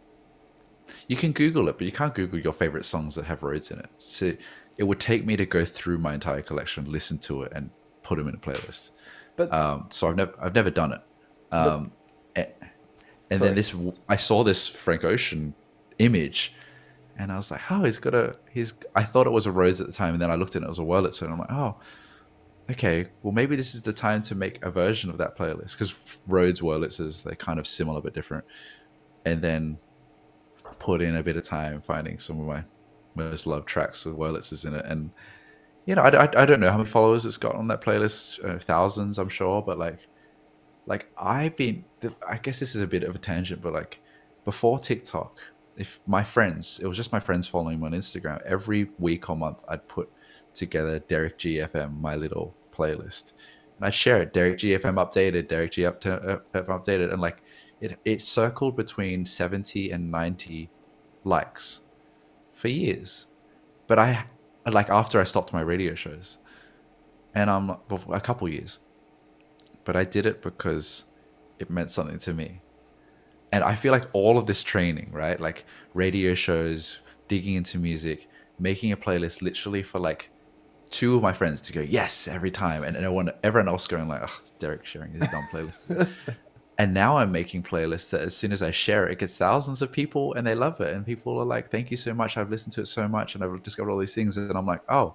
You 1.08 1.16
can 1.16 1.32
Google 1.32 1.68
it, 1.68 1.78
but 1.78 1.84
you 1.84 1.92
can't 1.92 2.14
Google 2.14 2.38
your 2.38 2.52
favorite 2.52 2.84
songs 2.84 3.14
that 3.16 3.24
have 3.24 3.42
Rhodes 3.42 3.70
in 3.70 3.78
it. 3.80 3.88
So 3.98 4.32
it 4.78 4.84
would 4.84 5.00
take 5.00 5.24
me 5.26 5.36
to 5.36 5.46
go 5.46 5.64
through 5.64 5.98
my 5.98 6.14
entire 6.14 6.42
collection, 6.42 6.84
listen 6.90 7.18
to 7.20 7.42
it, 7.42 7.52
and 7.54 7.70
put 8.02 8.18
them 8.18 8.28
in 8.28 8.34
a 8.34 8.38
playlist. 8.38 8.90
But 9.36 9.52
Um, 9.52 9.86
so 9.90 10.08
I've 10.08 10.16
never 10.16 10.32
I've 10.40 10.54
never 10.54 10.70
done 10.70 10.92
it. 10.92 11.00
Um, 11.52 11.92
a- 12.36 12.52
and 13.30 13.40
then 13.40 13.54
this 13.56 13.74
I 14.08 14.16
saw 14.16 14.44
this 14.44 14.68
Frank 14.68 15.02
Ocean 15.04 15.54
image, 15.98 16.52
and 17.18 17.32
I 17.32 17.36
was 17.36 17.50
like, 17.50 17.60
oh, 17.70 17.82
he's 17.84 17.98
got 17.98 18.14
a 18.14 18.32
he's. 18.52 18.74
I 18.94 19.02
thought 19.02 19.26
it 19.26 19.30
was 19.32 19.46
a 19.46 19.50
Rhodes 19.52 19.80
at 19.80 19.88
the 19.88 19.92
time, 19.92 20.12
and 20.14 20.22
then 20.22 20.30
I 20.30 20.36
looked 20.36 20.54
at 20.54 20.62
it, 20.62 20.66
it 20.66 20.68
was 20.68 20.78
a 20.78 20.82
Wurlitzer, 20.82 21.22
and 21.22 21.32
I'm 21.32 21.38
like, 21.40 21.50
oh, 21.50 21.76
okay. 22.70 23.06
Well, 23.22 23.32
maybe 23.32 23.56
this 23.56 23.74
is 23.74 23.82
the 23.82 23.92
time 23.92 24.22
to 24.22 24.34
make 24.34 24.64
a 24.64 24.70
version 24.70 25.10
of 25.10 25.18
that 25.18 25.36
playlist 25.36 25.72
because 25.72 26.18
Rhodes 26.26 26.60
Wurlitzers 26.60 27.22
they're 27.22 27.34
kind 27.34 27.58
of 27.58 27.66
similar 27.66 28.00
but 28.00 28.14
different, 28.14 28.44
and 29.24 29.42
then 29.42 29.78
put 30.78 31.00
in 31.00 31.16
a 31.16 31.22
bit 31.22 31.36
of 31.36 31.44
time 31.44 31.80
finding 31.80 32.18
some 32.18 32.40
of 32.40 32.46
my 32.46 32.64
most 33.14 33.46
loved 33.46 33.66
tracks 33.66 34.04
with 34.04 34.16
Wurlitzers 34.16 34.66
in 34.66 34.74
it, 34.74 34.84
and 34.84 35.10
you 35.86 35.94
know, 35.94 36.02
I, 36.02 36.24
I, 36.24 36.42
I 36.42 36.46
don't 36.46 36.60
know 36.60 36.70
how 36.70 36.78
many 36.78 36.88
followers 36.88 37.24
it's 37.24 37.36
got 37.36 37.54
on 37.54 37.68
that 37.68 37.80
playlist, 37.80 38.44
uh, 38.44 38.58
thousands, 38.58 39.18
I'm 39.18 39.28
sure, 39.28 39.62
but 39.62 39.78
like, 39.78 40.00
like 40.86 41.06
I've 41.16 41.56
been, 41.56 41.84
I 42.28 42.38
guess 42.38 42.58
this 42.58 42.74
is 42.74 42.80
a 42.82 42.86
bit 42.86 43.04
of 43.04 43.14
a 43.14 43.18
tangent, 43.18 43.62
but 43.62 43.72
like 43.72 44.00
before 44.44 44.78
TikTok, 44.80 45.38
if 45.76 46.00
my 46.06 46.24
friends, 46.24 46.80
it 46.82 46.88
was 46.88 46.96
just 46.96 47.12
my 47.12 47.20
friends 47.20 47.46
following 47.46 47.80
me 47.80 47.86
on 47.86 47.92
Instagram, 47.92 48.42
every 48.42 48.88
week 48.98 49.30
or 49.30 49.36
month, 49.36 49.62
I'd 49.68 49.86
put 49.86 50.10
together 50.56 50.98
Derek 50.98 51.38
GFM, 51.38 52.00
my 52.00 52.16
little 52.16 52.54
playlist, 52.72 53.32
and 53.76 53.86
I'd 53.86 53.94
share 53.94 54.22
it. 54.22 54.32
Derek 54.32 54.58
GFM 54.58 54.94
updated, 54.94 55.48
Derek 55.48 55.72
GFM 55.72 56.40
uh, 56.54 56.62
updated, 56.62 57.12
and 57.12 57.20
like 57.20 57.42
it, 57.80 57.98
it 58.04 58.22
circled 58.22 58.76
between 58.76 59.24
70 59.24 59.90
and 59.90 60.10
90 60.10 60.70
likes 61.24 61.80
for 62.52 62.68
years. 62.68 63.26
But 63.86 63.98
I, 63.98 64.26
like 64.66 64.90
after 64.90 65.20
I 65.20 65.24
stopped 65.24 65.52
my 65.52 65.60
radio 65.60 65.94
shows, 65.94 66.38
and 67.34 67.50
I'm 67.50 67.70
a 68.10 68.20
couple 68.20 68.48
years, 68.48 68.80
but 69.84 69.94
I 69.94 70.04
did 70.04 70.24
it 70.26 70.42
because 70.42 71.04
it 71.58 71.70
meant 71.70 71.90
something 71.90 72.18
to 72.18 72.32
me. 72.32 72.62
And 73.52 73.62
I 73.62 73.74
feel 73.74 73.92
like 73.92 74.08
all 74.12 74.38
of 74.38 74.46
this 74.46 74.62
training, 74.62 75.10
right? 75.12 75.38
Like 75.38 75.64
radio 75.94 76.34
shows, 76.34 77.00
digging 77.28 77.54
into 77.54 77.78
music, 77.78 78.28
making 78.58 78.92
a 78.92 78.96
playlist 78.96 79.42
literally 79.42 79.82
for 79.82 79.98
like 79.98 80.30
two 80.90 81.16
of 81.16 81.22
my 81.22 81.32
friends 81.32 81.60
to 81.62 81.72
go, 81.72 81.80
yes, 81.80 82.28
every 82.28 82.50
time. 82.50 82.82
And 82.82 82.96
everyone, 82.96 83.30
everyone 83.42 83.68
else 83.68 83.86
going 83.86 84.08
like, 84.08 84.22
oh, 84.24 84.40
Derek 84.58 84.84
sharing 84.86 85.12
his 85.12 85.28
dumb 85.28 85.48
playlist. 85.52 86.10
and 86.78 86.94
now 86.94 87.18
I'm 87.18 87.32
making 87.32 87.62
playlists 87.62 88.10
that 88.10 88.20
as 88.20 88.36
soon 88.36 88.52
as 88.52 88.62
I 88.62 88.70
share 88.70 89.06
it, 89.06 89.12
it 89.12 89.18
gets 89.18 89.36
thousands 89.36 89.82
of 89.82 89.92
people 89.92 90.34
and 90.34 90.46
they 90.46 90.54
love 90.54 90.80
it. 90.80 90.94
And 90.94 91.04
people 91.04 91.38
are 91.38 91.44
like, 91.44 91.70
thank 91.70 91.90
you 91.90 91.96
so 91.96 92.14
much. 92.14 92.36
I've 92.36 92.50
listened 92.50 92.72
to 92.74 92.82
it 92.82 92.86
so 92.86 93.08
much 93.08 93.34
and 93.34 93.44
I've 93.44 93.62
discovered 93.62 93.90
all 93.90 93.98
these 93.98 94.14
things. 94.14 94.36
And 94.36 94.56
I'm 94.56 94.66
like, 94.66 94.82
oh, 94.88 95.14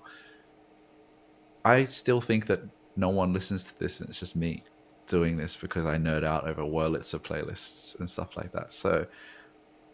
I 1.64 1.86
still 1.86 2.22
think 2.22 2.48
that 2.48 2.62
no 2.96 3.10
one 3.10 3.34
listens 3.34 3.64
to 3.66 3.80
this 3.80 4.00
and 4.00 4.10
it's 4.10 4.20
just 4.20 4.36
me 4.36 4.64
doing 5.08 5.38
this 5.38 5.56
because 5.56 5.86
I 5.86 5.98
nerd 5.98 6.24
out 6.24 6.48
over 6.48 6.64
Wurlitzer 6.64 7.20
playlists 7.20 8.00
and 8.00 8.10
stuff 8.10 8.38
like 8.38 8.52
that. 8.54 8.74
So 8.74 9.06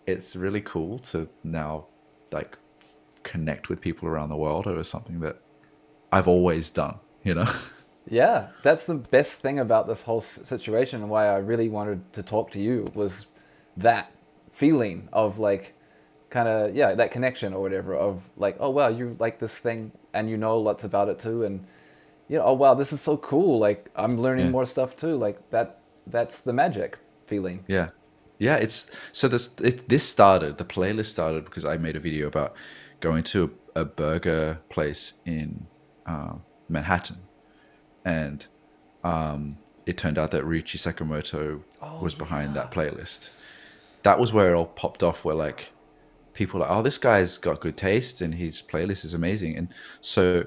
it's 0.06 0.36
really 0.36 0.62
cool 0.62 1.00
to 1.00 1.28
now 1.44 1.88
like 2.32 2.58
connect 3.24 3.70
with 3.70 3.82
people 3.82 4.08
around 4.08 4.30
the 4.30 4.38
world 4.38 4.68
over 4.68 4.84
something 4.84 5.20
that 5.20 5.42
I've 6.12 6.28
always 6.28 6.70
done, 6.70 7.00
you 7.24 7.34
know? 7.34 7.48
Yeah, 8.10 8.48
that's 8.64 8.86
the 8.86 8.96
best 8.96 9.42
thing 9.42 9.60
about 9.60 9.86
this 9.88 10.04
whole 10.04 10.22
situation 10.22 11.02
and 11.02 11.10
why 11.10 11.28
I 11.28 11.40
really 11.40 11.68
wanted 11.68 12.14
to 12.14 12.24
talk 12.24 12.52
to 12.52 12.62
you 12.62 12.86
was 12.94 13.28
that 13.76 14.14
feeling 14.50 15.10
of 15.12 15.40
like 15.40 15.74
kind 16.30 16.48
of 16.48 16.74
yeah 16.74 16.94
that 16.96 17.12
connection 17.12 17.54
or 17.54 17.62
whatever 17.62 17.96
of 17.96 18.22
like 18.38 18.56
oh 18.62 18.70
wow 18.70 18.88
you 18.88 19.18
like 19.20 19.40
this 19.40 19.60
thing 19.60 19.92
and 20.14 20.30
you 20.30 20.38
know 20.38 20.58
lots 20.58 20.86
about 20.86 21.10
it 21.10 21.20
too 21.20 21.44
and 21.44 21.66
you 22.28 22.38
know 22.38 22.46
oh 22.46 22.54
wow 22.54 22.74
this 22.74 22.94
is 22.94 23.02
so 23.02 23.18
cool 23.18 23.60
like 23.60 23.90
I'm 23.96 24.14
learning 24.14 24.46
yeah. 24.46 24.52
more 24.52 24.66
stuff 24.66 24.96
too 24.96 25.18
like 25.18 25.50
that 25.52 25.82
that's 26.10 26.40
the 26.40 26.54
magic 26.54 26.98
feeling. 27.24 27.64
Yeah, 27.68 27.90
yeah. 28.40 28.56
It's 28.56 28.90
so 29.12 29.28
this 29.28 29.50
it, 29.62 29.90
this 29.90 30.08
started 30.08 30.58
the 30.58 30.66
playlist 30.66 31.08
started 31.08 31.46
because 31.46 31.66
I 31.66 31.78
made 31.78 31.96
a 31.96 32.00
video 32.00 32.28
about 32.28 32.56
going 33.00 33.24
to 33.24 33.56
a, 33.76 33.82
a 33.82 33.86
burger 33.86 34.62
place 34.70 35.22
in 35.26 35.68
uh, 36.08 36.34
Manhattan 36.70 37.18
and 38.08 38.48
um, 39.04 39.58
it 39.86 39.98
turned 39.98 40.18
out 40.18 40.32
that 40.32 40.44
Ryuichi 40.44 40.78
Sakamoto 40.78 41.62
oh, 41.82 42.00
was 42.02 42.16
behind 42.16 42.56
yeah. 42.56 42.62
that 42.62 42.72
playlist. 42.72 43.30
That 44.04 44.20
was 44.20 44.32
where 44.32 44.54
it 44.54 44.56
all 44.56 44.66
popped 44.66 45.04
off. 45.04 45.26
Where 45.26 45.36
like 45.36 45.72
people 46.34 46.62
are 46.62 46.68
like, 46.68 46.78
oh, 46.78 46.82
this 46.82 46.98
guy's 46.98 47.38
got 47.38 47.62
good 47.62 47.78
taste 47.78 48.22
and 48.22 48.36
his 48.36 48.62
playlist 48.62 49.04
is 49.06 49.14
amazing. 49.14 49.58
And 49.58 49.74
so 50.02 50.46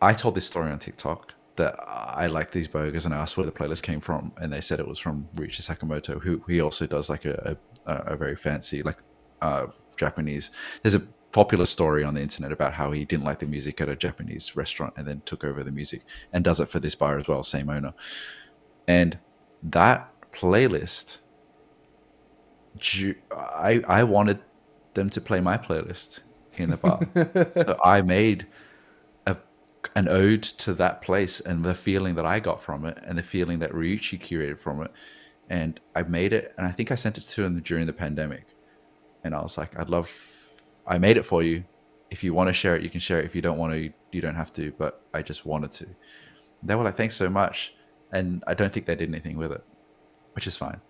I 0.00 0.12
told 0.12 0.34
this 0.34 0.46
story 0.46 0.70
on 0.70 0.78
TikTok 0.78 1.34
that 1.56 1.76
I 1.86 2.26
like 2.26 2.52
these 2.52 2.68
burgers 2.68 3.04
and 3.04 3.14
I 3.14 3.18
asked 3.18 3.36
where 3.36 3.46
the 3.46 3.52
playlist 3.52 3.82
came 3.82 4.00
from, 4.00 4.32
and 4.40 4.52
they 4.52 4.60
said 4.60 4.80
it 4.80 4.88
was 4.88 4.98
from 4.98 5.28
Ryuichi 5.36 5.62
Sakamoto, 5.62 6.20
who 6.20 6.42
he 6.48 6.60
also 6.60 6.86
does 6.86 7.08
like 7.08 7.24
a 7.24 7.56
a, 7.86 7.94
a 7.94 8.16
very 8.16 8.36
fancy 8.36 8.82
like 8.82 8.98
uh, 9.40 9.66
Japanese. 9.96 10.50
There's 10.82 10.94
a 10.94 11.02
popular 11.32 11.66
story 11.66 12.02
on 12.02 12.14
the 12.14 12.20
internet 12.20 12.52
about 12.52 12.74
how 12.74 12.90
he 12.90 13.04
didn't 13.04 13.24
like 13.24 13.38
the 13.38 13.46
music 13.46 13.80
at 13.80 13.88
a 13.88 13.96
Japanese 13.96 14.56
restaurant 14.56 14.94
and 14.96 15.06
then 15.06 15.22
took 15.24 15.44
over 15.44 15.62
the 15.62 15.70
music 15.70 16.02
and 16.32 16.42
does 16.44 16.60
it 16.60 16.68
for 16.68 16.80
this 16.80 16.94
bar 16.94 17.16
as 17.16 17.28
well, 17.28 17.42
same 17.42 17.70
owner. 17.70 17.94
And 18.88 19.18
that 19.62 20.12
playlist, 20.32 21.18
I 23.30 23.82
I 23.86 24.04
wanted 24.04 24.40
them 24.94 25.10
to 25.10 25.20
play 25.20 25.40
my 25.40 25.56
playlist 25.56 26.20
in 26.54 26.70
the 26.70 26.76
bar, 26.76 27.00
so 27.50 27.78
I 27.84 28.02
made 28.02 28.46
a 29.26 29.36
an 29.94 30.08
ode 30.08 30.42
to 30.42 30.74
that 30.74 31.02
place 31.02 31.40
and 31.40 31.64
the 31.64 31.74
feeling 31.74 32.16
that 32.16 32.26
I 32.26 32.40
got 32.40 32.60
from 32.60 32.84
it 32.84 32.98
and 33.04 33.16
the 33.16 33.22
feeling 33.22 33.60
that 33.60 33.70
Ryuichi 33.70 34.20
curated 34.20 34.58
from 34.58 34.82
it, 34.82 34.90
and 35.48 35.80
I 35.94 36.02
made 36.02 36.32
it 36.32 36.54
and 36.58 36.66
I 36.66 36.72
think 36.72 36.90
I 36.90 36.96
sent 36.96 37.18
it 37.18 37.22
to 37.22 37.44
him 37.44 37.60
during 37.60 37.86
the 37.86 37.92
pandemic, 37.92 38.46
and 39.22 39.34
I 39.34 39.42
was 39.42 39.56
like, 39.56 39.78
I'd 39.78 39.90
love 39.90 40.08
I 40.86 40.98
made 40.98 41.16
it 41.16 41.24
for 41.24 41.42
you. 41.42 41.64
If 42.10 42.24
you 42.24 42.34
want 42.34 42.48
to 42.48 42.52
share 42.52 42.76
it, 42.76 42.82
you 42.82 42.90
can 42.90 43.00
share 43.00 43.20
it. 43.20 43.24
If 43.24 43.34
you 43.34 43.42
don't 43.42 43.58
want 43.58 43.72
to, 43.72 43.92
you 44.12 44.20
don't 44.20 44.34
have 44.34 44.52
to. 44.54 44.72
But 44.72 45.02
I 45.14 45.22
just 45.22 45.46
wanted 45.46 45.72
to. 45.72 45.86
They 46.62 46.74
were 46.74 46.84
like, 46.84 46.96
thanks 46.96 47.16
so 47.16 47.28
much. 47.28 47.74
And 48.12 48.42
I 48.46 48.54
don't 48.54 48.72
think 48.72 48.86
they 48.86 48.96
did 48.96 49.08
anything 49.08 49.36
with 49.36 49.52
it, 49.52 49.64
which 50.32 50.46
is 50.46 50.56
fine. 50.56 50.80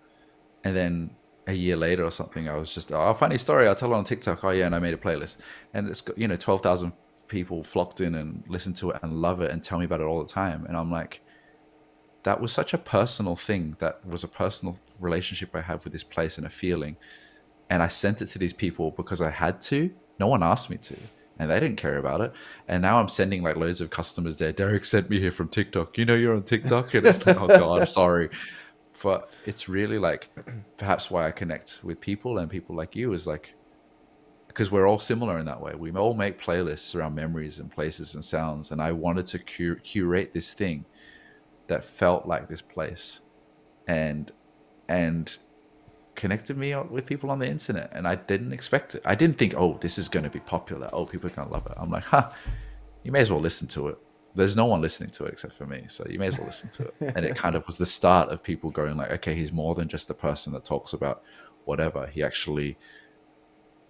And 0.63 0.75
then 0.75 1.11
a 1.47 1.53
year 1.53 1.75
later 1.75 2.03
or 2.03 2.11
something, 2.11 2.49
I 2.49 2.55
was 2.55 2.73
just, 2.73 2.91
oh, 2.91 3.13
funny 3.13 3.37
story. 3.37 3.67
I'll 3.67 3.75
tell 3.75 3.93
it 3.93 3.95
on 3.95 4.03
TikTok. 4.03 4.43
Oh, 4.43 4.49
yeah. 4.49 4.65
And 4.65 4.75
I 4.75 4.79
made 4.79 4.93
a 4.93 4.97
playlist. 4.97 5.37
And 5.73 5.87
it's 5.87 6.01
got, 6.01 6.17
you 6.17 6.27
know, 6.27 6.35
12,000 6.35 6.93
people 7.27 7.63
flocked 7.63 8.01
in 8.01 8.15
and 8.15 8.43
listen 8.47 8.73
to 8.73 8.91
it 8.91 8.99
and 9.03 9.13
love 9.13 9.41
it 9.41 9.51
and 9.51 9.63
tell 9.63 9.79
me 9.79 9.85
about 9.85 10.01
it 10.01 10.03
all 10.03 10.23
the 10.23 10.31
time. 10.31 10.65
And 10.65 10.75
I'm 10.75 10.91
like, 10.91 11.21
that 12.23 12.41
was 12.41 12.51
such 12.51 12.73
a 12.73 12.77
personal 12.77 13.35
thing. 13.35 13.75
That 13.79 14.05
was 14.05 14.23
a 14.23 14.27
personal 14.27 14.77
relationship 14.99 15.55
I 15.55 15.61
have 15.61 15.83
with 15.83 15.93
this 15.93 16.03
place 16.03 16.37
and 16.37 16.45
a 16.45 16.49
feeling 16.49 16.97
and 17.71 17.81
I 17.81 17.87
sent 17.87 18.21
it 18.21 18.27
to 18.31 18.37
these 18.37 18.51
people 18.51 18.91
because 18.91 19.21
I 19.21 19.29
had 19.29 19.61
to. 19.63 19.89
No 20.19 20.27
one 20.27 20.43
asked 20.43 20.69
me 20.69 20.75
to, 20.77 20.95
and 21.39 21.49
they 21.49 21.57
didn't 21.57 21.77
care 21.77 21.97
about 21.97 22.19
it. 22.19 22.33
And 22.67 22.81
now 22.81 22.99
I'm 22.99 23.07
sending 23.07 23.41
like 23.43 23.55
loads 23.55 23.79
of 23.79 23.89
customers 23.89 24.35
there. 24.35 24.51
Derek 24.51 24.83
sent 24.83 25.09
me 25.09 25.21
here 25.21 25.31
from 25.31 25.47
TikTok. 25.47 25.97
You 25.97 26.03
know, 26.03 26.13
you're 26.13 26.35
on 26.35 26.43
TikTok, 26.43 26.93
and 26.93 27.07
it's 27.07 27.25
like, 27.25 27.39
oh 27.39 27.47
god, 27.47 27.89
sorry. 27.99 28.29
But 29.01 29.31
it's 29.45 29.69
really 29.69 29.97
like 29.97 30.27
perhaps 30.75 31.09
why 31.09 31.25
I 31.25 31.31
connect 31.31 31.79
with 31.81 32.01
people 32.01 32.39
and 32.39 32.51
people 32.51 32.75
like 32.75 32.93
you 32.93 33.13
is 33.13 33.25
like 33.25 33.55
because 34.47 34.69
we're 34.69 34.85
all 34.85 34.99
similar 34.99 35.39
in 35.39 35.45
that 35.45 35.61
way. 35.61 35.73
We 35.73 35.91
all 35.93 36.13
make 36.13 36.41
playlists 36.41 36.93
around 36.93 37.15
memories 37.15 37.59
and 37.59 37.71
places 37.71 38.15
and 38.15 38.23
sounds, 38.23 38.71
and 38.71 38.81
I 38.81 38.91
wanted 38.91 39.27
to 39.27 39.39
cur- 39.39 39.79
curate 39.81 40.33
this 40.33 40.53
thing 40.53 40.83
that 41.67 41.85
felt 41.85 42.27
like 42.27 42.49
this 42.49 42.61
place, 42.61 43.21
and 43.87 44.29
and 44.89 45.37
connected 46.15 46.57
me 46.57 46.75
with 46.75 47.05
people 47.05 47.31
on 47.31 47.39
the 47.39 47.47
internet 47.47 47.89
and 47.93 48.07
I 48.07 48.15
didn't 48.15 48.53
expect 48.53 48.95
it. 48.95 49.01
I 49.05 49.15
didn't 49.15 49.37
think, 49.37 49.53
oh, 49.55 49.77
this 49.81 49.97
is 49.97 50.09
going 50.09 50.23
to 50.23 50.29
be 50.29 50.39
popular. 50.39 50.89
Oh, 50.93 51.05
people 51.05 51.27
are 51.27 51.33
going 51.33 51.47
to 51.47 51.53
love 51.53 51.65
it. 51.65 51.73
I'm 51.77 51.89
like, 51.89 52.03
huh, 52.03 52.29
you 53.03 53.11
may 53.11 53.21
as 53.21 53.31
well 53.31 53.39
listen 53.39 53.67
to 53.69 53.87
it. 53.89 53.97
There's 54.33 54.55
no 54.55 54.65
one 54.65 54.81
listening 54.81 55.09
to 55.11 55.25
it 55.25 55.33
except 55.33 55.53
for 55.53 55.65
me. 55.65 55.85
So 55.87 56.05
you 56.09 56.19
may 56.19 56.27
as 56.27 56.37
well 56.37 56.47
listen 56.47 56.69
to 56.69 56.83
it. 56.85 57.13
and 57.15 57.25
it 57.25 57.35
kind 57.35 57.55
of 57.55 57.65
was 57.65 57.77
the 57.77 57.85
start 57.85 58.29
of 58.29 58.41
people 58.43 58.69
going 58.71 58.97
like, 58.97 59.11
okay, 59.11 59.35
he's 59.35 59.51
more 59.51 59.75
than 59.75 59.87
just 59.87 60.09
a 60.09 60.13
person 60.13 60.53
that 60.53 60.63
talks 60.63 60.93
about 60.93 61.23
whatever. 61.65 62.07
He 62.07 62.23
actually 62.23 62.77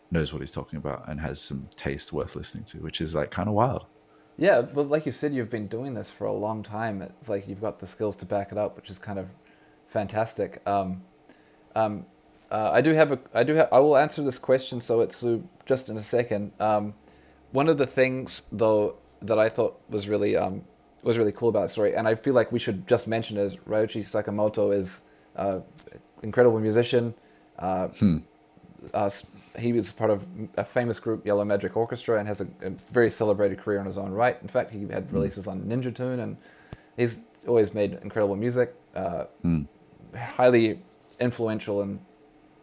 knows 0.10 0.34
what 0.34 0.42
he's 0.42 0.52
talking 0.52 0.78
about 0.78 1.08
and 1.08 1.20
has 1.22 1.40
some 1.40 1.70
taste 1.76 2.12
worth 2.12 2.36
listening 2.36 2.64
to, 2.66 2.78
which 2.80 3.02
is 3.02 3.16
like 3.16 3.32
kind 3.32 3.48
of 3.48 3.56
wild. 3.56 3.86
Yeah, 4.38 4.62
but 4.62 4.90
like 4.90 5.06
you 5.06 5.12
said, 5.12 5.34
you've 5.34 5.52
been 5.52 5.68
doing 5.68 5.94
this 5.94 6.10
for 6.10 6.26
a 6.26 6.34
long 6.34 6.64
time. 6.64 7.02
It's 7.02 7.30
like 7.30 7.48
you've 7.48 7.62
got 7.62 7.80
the 7.80 7.88
skills 7.88 8.16
to 8.18 8.26
back 8.26 8.52
it 8.52 8.58
up, 8.58 8.76
which 8.76 8.90
is 8.90 8.98
kind 8.98 9.20
of 9.20 9.28
fantastic. 9.88 10.62
Um, 10.66 11.04
um, 11.76 12.06
uh, 12.52 12.70
I 12.74 12.82
do 12.82 12.94
have 12.94 13.12
a. 13.14 13.20
I 13.34 13.44
do 13.44 13.56
have. 13.56 13.70
I 13.72 13.80
will 13.80 13.96
answer 13.96 14.22
this 14.22 14.38
question. 14.38 14.82
So 14.82 15.00
it's 15.00 15.24
uh, 15.24 15.40
just 15.66 15.90
in 15.90 15.98
a 15.98 16.04
second. 16.04 16.52
Um, 16.60 16.94
one 17.52 17.70
of 17.70 17.78
the 17.78 17.88
things 17.88 18.44
though 18.52 18.96
that 19.22 19.40
I 19.40 19.50
thought 19.50 19.80
was 19.90 20.10
really 20.10 20.36
um, 20.36 20.64
was 21.02 21.18
really 21.18 21.32
cool 21.32 21.50
about 21.50 21.64
the 21.64 21.70
story, 21.70 21.96
and 21.96 22.08
I 22.08 22.16
feel 22.16 22.34
like 22.34 22.52
we 22.52 22.60
should 22.60 22.88
just 22.88 23.08
mention 23.08 23.38
is 23.38 23.56
Ryuichi 23.56 24.04
Sakamoto 24.04 24.76
is 24.76 25.02
uh, 25.36 25.62
incredible 26.24 26.60
musician. 26.60 27.14
Uh, 27.58 27.88
hmm. 27.88 28.18
uh, 28.94 29.10
he 29.58 29.72
was 29.72 29.92
part 29.92 30.10
of 30.10 30.28
a 30.58 30.66
famous 30.66 31.00
group, 31.00 31.26
Yellow 31.26 31.46
Magic 31.46 31.78
Orchestra, 31.78 32.18
and 32.18 32.28
has 32.28 32.42
a, 32.42 32.48
a, 32.64 32.72
very 32.92 33.10
celebrated 33.10 33.60
career 33.60 33.80
on 33.80 33.86
his 33.86 33.98
own 33.98 34.12
right. 34.12 34.38
In 34.42 34.48
fact, 34.48 34.72
he 34.72 34.82
had 34.88 35.06
hmm. 35.06 35.16
releases 35.16 35.48
on 35.48 35.62
Ninja 35.62 35.94
Tune, 35.94 36.20
and 36.20 36.38
he's 36.98 37.22
always 37.48 37.74
made 37.74 38.00
incredible 38.02 38.36
music. 38.36 38.76
Uh, 38.96 39.26
hmm. 39.42 39.64
Highly 40.16 40.78
influential 41.22 41.82
in 41.82 42.00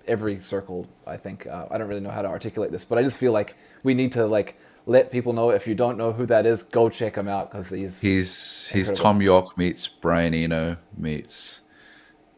every 0.06 0.40
circle. 0.40 0.86
I 1.06 1.16
think 1.16 1.46
uh, 1.46 1.66
I 1.70 1.78
don't 1.78 1.88
really 1.88 2.00
know 2.00 2.10
how 2.10 2.22
to 2.22 2.28
articulate 2.28 2.72
this, 2.72 2.84
but 2.84 2.98
I 2.98 3.02
just 3.02 3.18
feel 3.18 3.32
like 3.32 3.54
we 3.82 3.94
need 3.94 4.12
to 4.12 4.26
like 4.26 4.58
let 4.86 5.10
people 5.12 5.32
know 5.32 5.50
if 5.50 5.66
you 5.66 5.74
don't 5.74 5.98
know 5.98 6.12
who 6.12 6.26
that 6.26 6.46
is, 6.46 6.62
go 6.62 6.88
check 6.88 7.16
him 7.16 7.28
out 7.28 7.50
because 7.50 7.68
he's 7.68 8.00
he's 8.00 8.68
he's 8.68 8.90
Thom 8.90 9.22
Yorke 9.22 9.56
meets 9.56 9.86
Brian 9.86 10.34
Eno 10.34 10.76
meets 10.96 11.60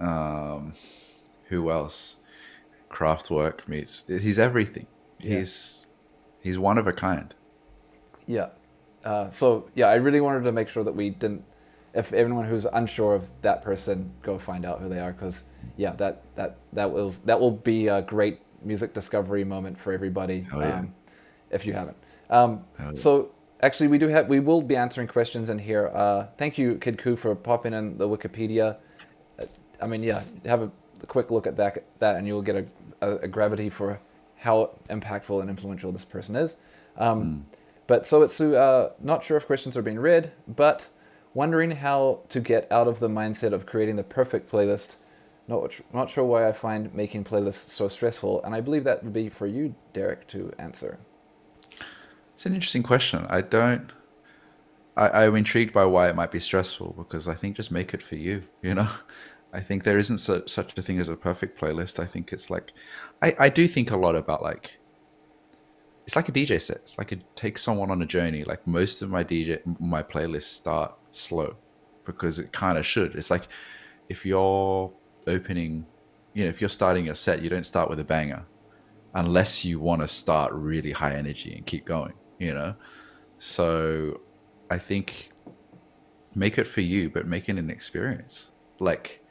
um, 0.00 0.72
who 1.48 1.70
else? 1.70 2.16
Kraftwerk 2.90 3.68
meets 3.68 4.06
he's 4.08 4.38
everything. 4.38 4.86
Yeah. 5.20 5.38
He's 5.38 5.86
he's 6.40 6.58
one 6.58 6.78
of 6.78 6.86
a 6.86 6.92
kind. 6.92 7.34
Yeah. 8.26 8.48
Uh, 9.04 9.30
so 9.30 9.70
yeah, 9.74 9.86
I 9.86 9.94
really 9.94 10.20
wanted 10.20 10.42
to 10.44 10.52
make 10.52 10.68
sure 10.68 10.82
that 10.82 10.94
we 10.94 11.10
didn't 11.10 11.44
if 11.94 12.12
anyone 12.12 12.44
who's 12.44 12.64
unsure 12.64 13.14
of 13.14 13.28
that 13.42 13.62
person, 13.62 14.12
go 14.22 14.38
find 14.38 14.64
out 14.64 14.80
who 14.80 14.88
they 14.88 14.98
are 14.98 15.12
because 15.12 15.44
yeah, 15.76 15.92
that 15.92 16.22
that 16.36 16.56
that 16.72 16.90
will 16.92 17.10
that 17.24 17.40
will 17.40 17.50
be 17.50 17.88
a 17.88 18.02
great 18.02 18.40
music 18.62 18.94
discovery 18.94 19.44
moment 19.44 19.78
for 19.78 19.92
everybody 19.92 20.46
oh, 20.52 20.60
yeah. 20.60 20.78
um, 20.80 20.94
if 21.50 21.66
you 21.66 21.72
haven't. 21.72 21.96
Um, 22.28 22.64
oh, 22.78 22.84
yeah. 22.84 22.90
So 22.94 23.30
actually, 23.62 23.88
we 23.88 23.98
do 23.98 24.08
have 24.08 24.28
we 24.28 24.40
will 24.40 24.62
be 24.62 24.76
answering 24.76 25.08
questions 25.08 25.50
in 25.50 25.58
here. 25.58 25.90
Uh, 25.92 26.26
thank 26.36 26.58
you, 26.58 26.76
Kid 26.76 26.98
Koo, 26.98 27.16
for 27.16 27.34
popping 27.34 27.72
in 27.72 27.98
the 27.98 28.08
Wikipedia. 28.08 28.76
Uh, 29.40 29.46
I 29.80 29.86
mean, 29.86 30.02
yeah, 30.02 30.22
have 30.44 30.62
a, 30.62 30.70
a, 31.02 31.06
quick 31.06 31.30
look 31.30 31.46
at 31.46 31.56
that 31.56 31.84
that, 31.98 32.16
and 32.16 32.26
you'll 32.26 32.42
get 32.42 32.56
a, 32.56 32.66
a, 33.00 33.16
a, 33.18 33.28
gravity 33.28 33.68
for 33.70 34.00
how 34.36 34.70
impactful 34.88 35.40
and 35.40 35.50
influential 35.50 35.92
this 35.92 36.04
person 36.04 36.36
is. 36.36 36.56
Um, 36.96 37.24
mm. 37.24 37.56
But 37.86 38.06
so 38.06 38.22
it's 38.22 38.40
uh, 38.40 38.92
not 39.00 39.24
sure 39.24 39.36
if 39.36 39.46
questions 39.46 39.76
are 39.76 39.82
being 39.82 39.98
read, 39.98 40.32
but 40.46 40.86
wondering 41.34 41.72
how 41.72 42.20
to 42.28 42.40
get 42.40 42.70
out 42.70 42.88
of 42.88 43.00
the 43.00 43.08
mindset 43.08 43.52
of 43.52 43.66
creating 43.66 43.96
the 43.96 44.02
perfect 44.02 44.50
playlist. 44.50 44.96
Not, 45.48 45.80
not 45.92 46.10
sure 46.10 46.24
why 46.24 46.46
I 46.46 46.52
find 46.52 46.94
making 46.94 47.24
playlists 47.24 47.70
so 47.70 47.88
stressful, 47.88 48.42
and 48.44 48.54
I 48.54 48.60
believe 48.60 48.84
that 48.84 49.02
would 49.02 49.12
be 49.12 49.28
for 49.28 49.46
you, 49.46 49.74
Derek, 49.92 50.28
to 50.28 50.52
answer. 50.58 50.98
It's 52.34 52.46
an 52.46 52.54
interesting 52.54 52.82
question. 52.82 53.26
I 53.28 53.42
don't. 53.42 53.92
I, 54.96 55.24
I'm 55.24 55.36
intrigued 55.36 55.72
by 55.72 55.84
why 55.84 56.08
it 56.08 56.16
might 56.16 56.30
be 56.30 56.40
stressful 56.40 56.94
because 56.96 57.28
I 57.28 57.34
think 57.34 57.56
just 57.56 57.70
make 57.70 57.94
it 57.94 58.02
for 58.02 58.16
you. 58.16 58.44
You 58.62 58.74
know, 58.74 58.88
I 59.52 59.60
think 59.60 59.84
there 59.84 59.98
isn't 59.98 60.18
su- 60.18 60.44
such 60.46 60.76
a 60.78 60.82
thing 60.82 60.98
as 60.98 61.08
a 61.08 61.16
perfect 61.16 61.60
playlist. 61.60 62.00
I 62.00 62.06
think 62.06 62.32
it's 62.32 62.50
like, 62.50 62.72
I, 63.22 63.36
I 63.38 63.48
do 63.48 63.66
think 63.68 63.90
a 63.90 63.96
lot 63.96 64.16
about 64.16 64.42
like 64.42 64.79
it's 66.10 66.16
like 66.16 66.28
a 66.28 66.32
DJ 66.32 66.60
set. 66.60 66.78
It's 66.78 66.98
like 66.98 67.12
it 67.12 67.22
takes 67.36 67.62
someone 67.62 67.88
on 67.88 68.02
a 68.02 68.04
journey. 68.04 68.42
Like 68.42 68.66
most 68.66 69.00
of 69.00 69.10
my 69.10 69.22
DJ, 69.22 69.60
my 69.78 70.02
playlists 70.02 70.50
start 70.50 70.92
slow 71.12 71.56
because 72.04 72.40
it 72.40 72.52
kind 72.52 72.76
of 72.76 72.84
should. 72.84 73.14
It's 73.14 73.30
like 73.30 73.46
if 74.08 74.26
you're 74.26 74.92
opening, 75.28 75.86
you 76.34 76.42
know, 76.42 76.50
if 76.50 76.60
you're 76.60 76.68
starting 76.68 77.10
a 77.10 77.14
set, 77.14 77.42
you 77.42 77.48
don't 77.48 77.64
start 77.64 77.88
with 77.88 78.00
a 78.00 78.04
banger 78.04 78.44
unless 79.14 79.64
you 79.64 79.78
want 79.78 80.02
to 80.02 80.08
start 80.08 80.52
really 80.52 80.90
high 80.90 81.14
energy 81.14 81.54
and 81.54 81.64
keep 81.64 81.84
going, 81.84 82.14
you 82.40 82.54
know? 82.54 82.74
So 83.38 84.20
I 84.68 84.78
think 84.78 85.30
make 86.34 86.58
it 86.58 86.66
for 86.66 86.80
you, 86.80 87.08
but 87.08 87.28
make 87.28 87.48
it 87.48 87.56
an 87.56 87.70
experience. 87.70 88.50
Like, 88.80 89.24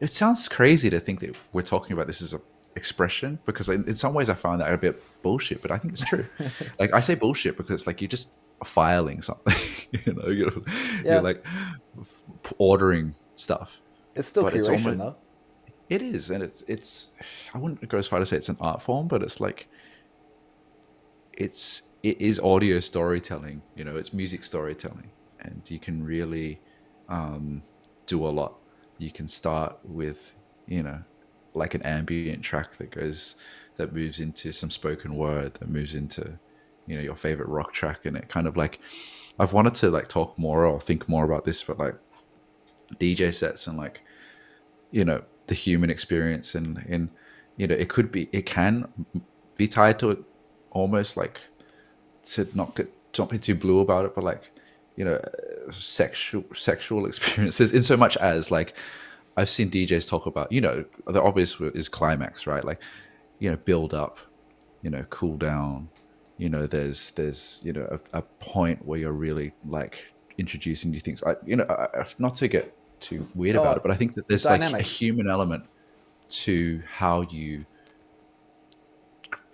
it 0.00 0.12
sounds 0.12 0.50
crazy 0.50 0.90
to 0.90 1.00
think 1.00 1.20
that 1.20 1.34
we're 1.54 1.62
talking 1.62 1.94
about 1.94 2.06
this 2.06 2.20
as 2.20 2.34
a 2.34 2.40
expression 2.76 3.38
because 3.46 3.68
in, 3.68 3.88
in 3.88 3.96
some 3.96 4.14
ways 4.14 4.30
I 4.30 4.34
find 4.34 4.60
that 4.60 4.72
a 4.72 4.78
bit 4.78 5.02
bullshit, 5.22 5.62
but 5.62 5.70
I 5.70 5.78
think 5.78 5.94
it's 5.94 6.04
true. 6.04 6.26
like 6.78 6.92
I 6.94 7.00
say 7.00 7.14
bullshit 7.14 7.56
because 7.56 7.72
it's 7.74 7.86
like 7.86 8.00
you're 8.00 8.08
just 8.08 8.34
filing 8.64 9.22
something, 9.22 9.54
you 10.04 10.12
know, 10.12 10.28
you're, 10.28 10.52
yeah. 11.02 11.14
you're 11.14 11.22
like 11.22 11.44
ordering 12.58 13.14
stuff. 13.34 13.82
It's 14.14 14.28
still 14.28 14.44
but 14.44 14.54
curation, 14.54 14.58
it's 14.58 14.68
almost, 14.68 14.98
though. 14.98 15.16
It 15.88 16.02
is, 16.02 16.30
and 16.30 16.42
it's 16.42 16.62
it's. 16.66 17.10
I 17.54 17.58
wouldn't 17.58 17.86
go 17.88 17.98
as 17.98 18.08
far 18.08 18.18
to 18.18 18.26
say 18.26 18.36
it's 18.36 18.48
an 18.48 18.56
art 18.60 18.82
form, 18.82 19.08
but 19.08 19.22
it's 19.22 19.40
like. 19.40 19.68
It's 21.32 21.82
it 22.02 22.20
is 22.20 22.40
audio 22.40 22.80
storytelling. 22.80 23.62
You 23.76 23.84
know, 23.84 23.96
it's 23.96 24.12
music 24.12 24.42
storytelling, 24.42 25.10
and 25.40 25.62
you 25.68 25.78
can 25.78 26.02
really 26.02 26.60
um, 27.08 27.62
do 28.06 28.26
a 28.26 28.28
lot. 28.28 28.54
You 28.98 29.12
can 29.12 29.28
start 29.28 29.78
with 29.84 30.32
you 30.66 30.82
know 30.82 31.02
like 31.56 31.74
an 31.74 31.82
ambient 31.82 32.42
track 32.42 32.76
that 32.78 32.90
goes 32.90 33.36
that 33.76 33.92
moves 33.92 34.20
into 34.20 34.52
some 34.52 34.70
spoken 34.70 35.16
word 35.16 35.54
that 35.54 35.68
moves 35.68 35.94
into 35.94 36.38
you 36.86 36.96
know 36.96 37.02
your 37.02 37.16
favorite 37.16 37.48
rock 37.48 37.72
track 37.72 38.04
and 38.04 38.16
it 38.16 38.28
kind 38.28 38.46
of 38.46 38.56
like 38.56 38.80
I've 39.38 39.52
wanted 39.52 39.74
to 39.74 39.90
like 39.90 40.08
talk 40.08 40.38
more 40.38 40.64
or 40.64 40.80
think 40.80 41.08
more 41.08 41.24
about 41.24 41.44
this 41.44 41.62
but 41.62 41.78
like 41.78 41.94
DJ 42.94 43.32
sets 43.34 43.66
and 43.66 43.76
like 43.76 44.02
you 44.90 45.04
know 45.04 45.22
the 45.46 45.54
human 45.54 45.90
experience 45.90 46.54
and 46.54 46.84
and 46.88 47.10
you 47.56 47.66
know 47.66 47.74
it 47.74 47.88
could 47.88 48.12
be 48.12 48.28
it 48.32 48.46
can 48.46 48.88
be 49.56 49.68
tied 49.68 49.98
to 49.98 50.10
it 50.10 50.18
almost 50.70 51.16
like 51.16 51.40
to 52.24 52.48
not 52.54 52.74
get 52.74 52.92
not 53.18 53.30
be 53.30 53.38
too 53.38 53.54
blue 53.54 53.80
about 53.80 54.04
it 54.04 54.14
but 54.14 54.22
like 54.22 54.50
you 54.96 55.04
know 55.04 55.18
sexual 55.70 56.44
sexual 56.54 57.06
experiences 57.10 57.72
in 57.72 57.82
so 57.82 57.96
much 57.96 58.16
as 58.18 58.50
like 58.50 58.74
I've 59.36 59.50
seen 59.50 59.70
DJs 59.70 60.08
talk 60.08 60.26
about, 60.26 60.50
you 60.50 60.60
know, 60.60 60.84
the 61.06 61.22
obvious 61.22 61.60
is 61.60 61.88
climax, 61.88 62.46
right? 62.46 62.64
Like, 62.64 62.80
you 63.38 63.50
know, 63.50 63.56
build 63.56 63.92
up, 63.92 64.18
you 64.82 64.90
know, 64.90 65.04
cool 65.10 65.36
down. 65.36 65.88
You 66.38 66.48
know, 66.48 66.66
there's 66.66 67.10
there's 67.12 67.60
you 67.64 67.72
know 67.72 67.98
a, 68.12 68.18
a 68.18 68.22
point 68.22 68.84
where 68.84 68.98
you're 68.98 69.12
really 69.12 69.52
like 69.66 70.06
introducing 70.38 70.90
new 70.90 71.00
things. 71.00 71.22
I 71.22 71.34
you 71.46 71.56
know, 71.56 71.66
I, 71.68 72.04
not 72.18 72.34
to 72.36 72.48
get 72.48 72.76
too 73.00 73.26
weird 73.34 73.56
oh, 73.56 73.62
about 73.62 73.78
it, 73.78 73.82
but 73.82 73.90
I 73.90 73.94
think 73.94 74.14
that 74.14 74.28
there's 74.28 74.44
like 74.44 74.60
a 74.60 74.82
human 74.82 75.28
element 75.30 75.64
to 76.28 76.82
how 76.86 77.22
you 77.22 77.64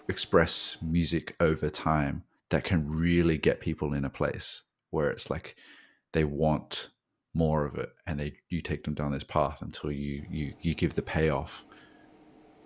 express 0.08 0.76
music 0.82 1.36
over 1.40 1.70
time 1.70 2.24
that 2.50 2.64
can 2.64 2.88
really 2.88 3.38
get 3.38 3.60
people 3.60 3.94
in 3.94 4.04
a 4.04 4.10
place 4.10 4.62
where 4.90 5.10
it's 5.10 5.30
like 5.30 5.56
they 6.12 6.24
want 6.24 6.90
more 7.34 7.64
of 7.64 7.76
it 7.76 7.90
and 8.06 8.20
they 8.20 8.34
you 8.48 8.60
take 8.60 8.84
them 8.84 8.94
down 8.94 9.12
this 9.12 9.24
path 9.24 9.62
until 9.62 9.90
you 9.90 10.24
you 10.30 10.54
you 10.60 10.74
give 10.74 10.94
the 10.94 11.02
payoff 11.02 11.64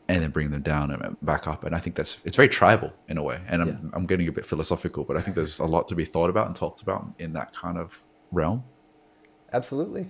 and 0.09 0.23
then 0.23 0.31
bring 0.31 0.51
them 0.51 0.63
down 0.63 0.91
and 0.91 1.17
back 1.23 1.47
up. 1.47 1.65
And 1.65 1.75
i 1.75 1.79
think 1.79 1.95
that's 1.97 2.19
it's 2.25 2.37
very 2.37 2.49
tribal 2.49 2.93
in 3.09 3.19
a 3.19 3.23
way 3.23 3.41
and 3.49 3.63
i'm, 3.63 3.69
yeah. 3.69 3.91
I'm 3.93 4.07
getting 4.07 4.29
a 4.29 4.33
bit 4.33 4.45
philosophical 4.45 5.05
but 5.05 5.17
i 5.17 5.21
think 5.21 5.37
there's 5.37 5.59
a 5.59 5.67
lot 5.67 5.87
to 5.89 5.95
be 5.95 6.05
thought 6.05 6.31
about 6.31 6.47
and 6.49 6.57
talked 6.57 6.83
about 6.83 7.07
in 7.19 7.33
that 7.35 7.55
kind 7.55 7.79
of 7.79 8.03
realm. 8.33 8.65
Absolutely. 9.53 10.09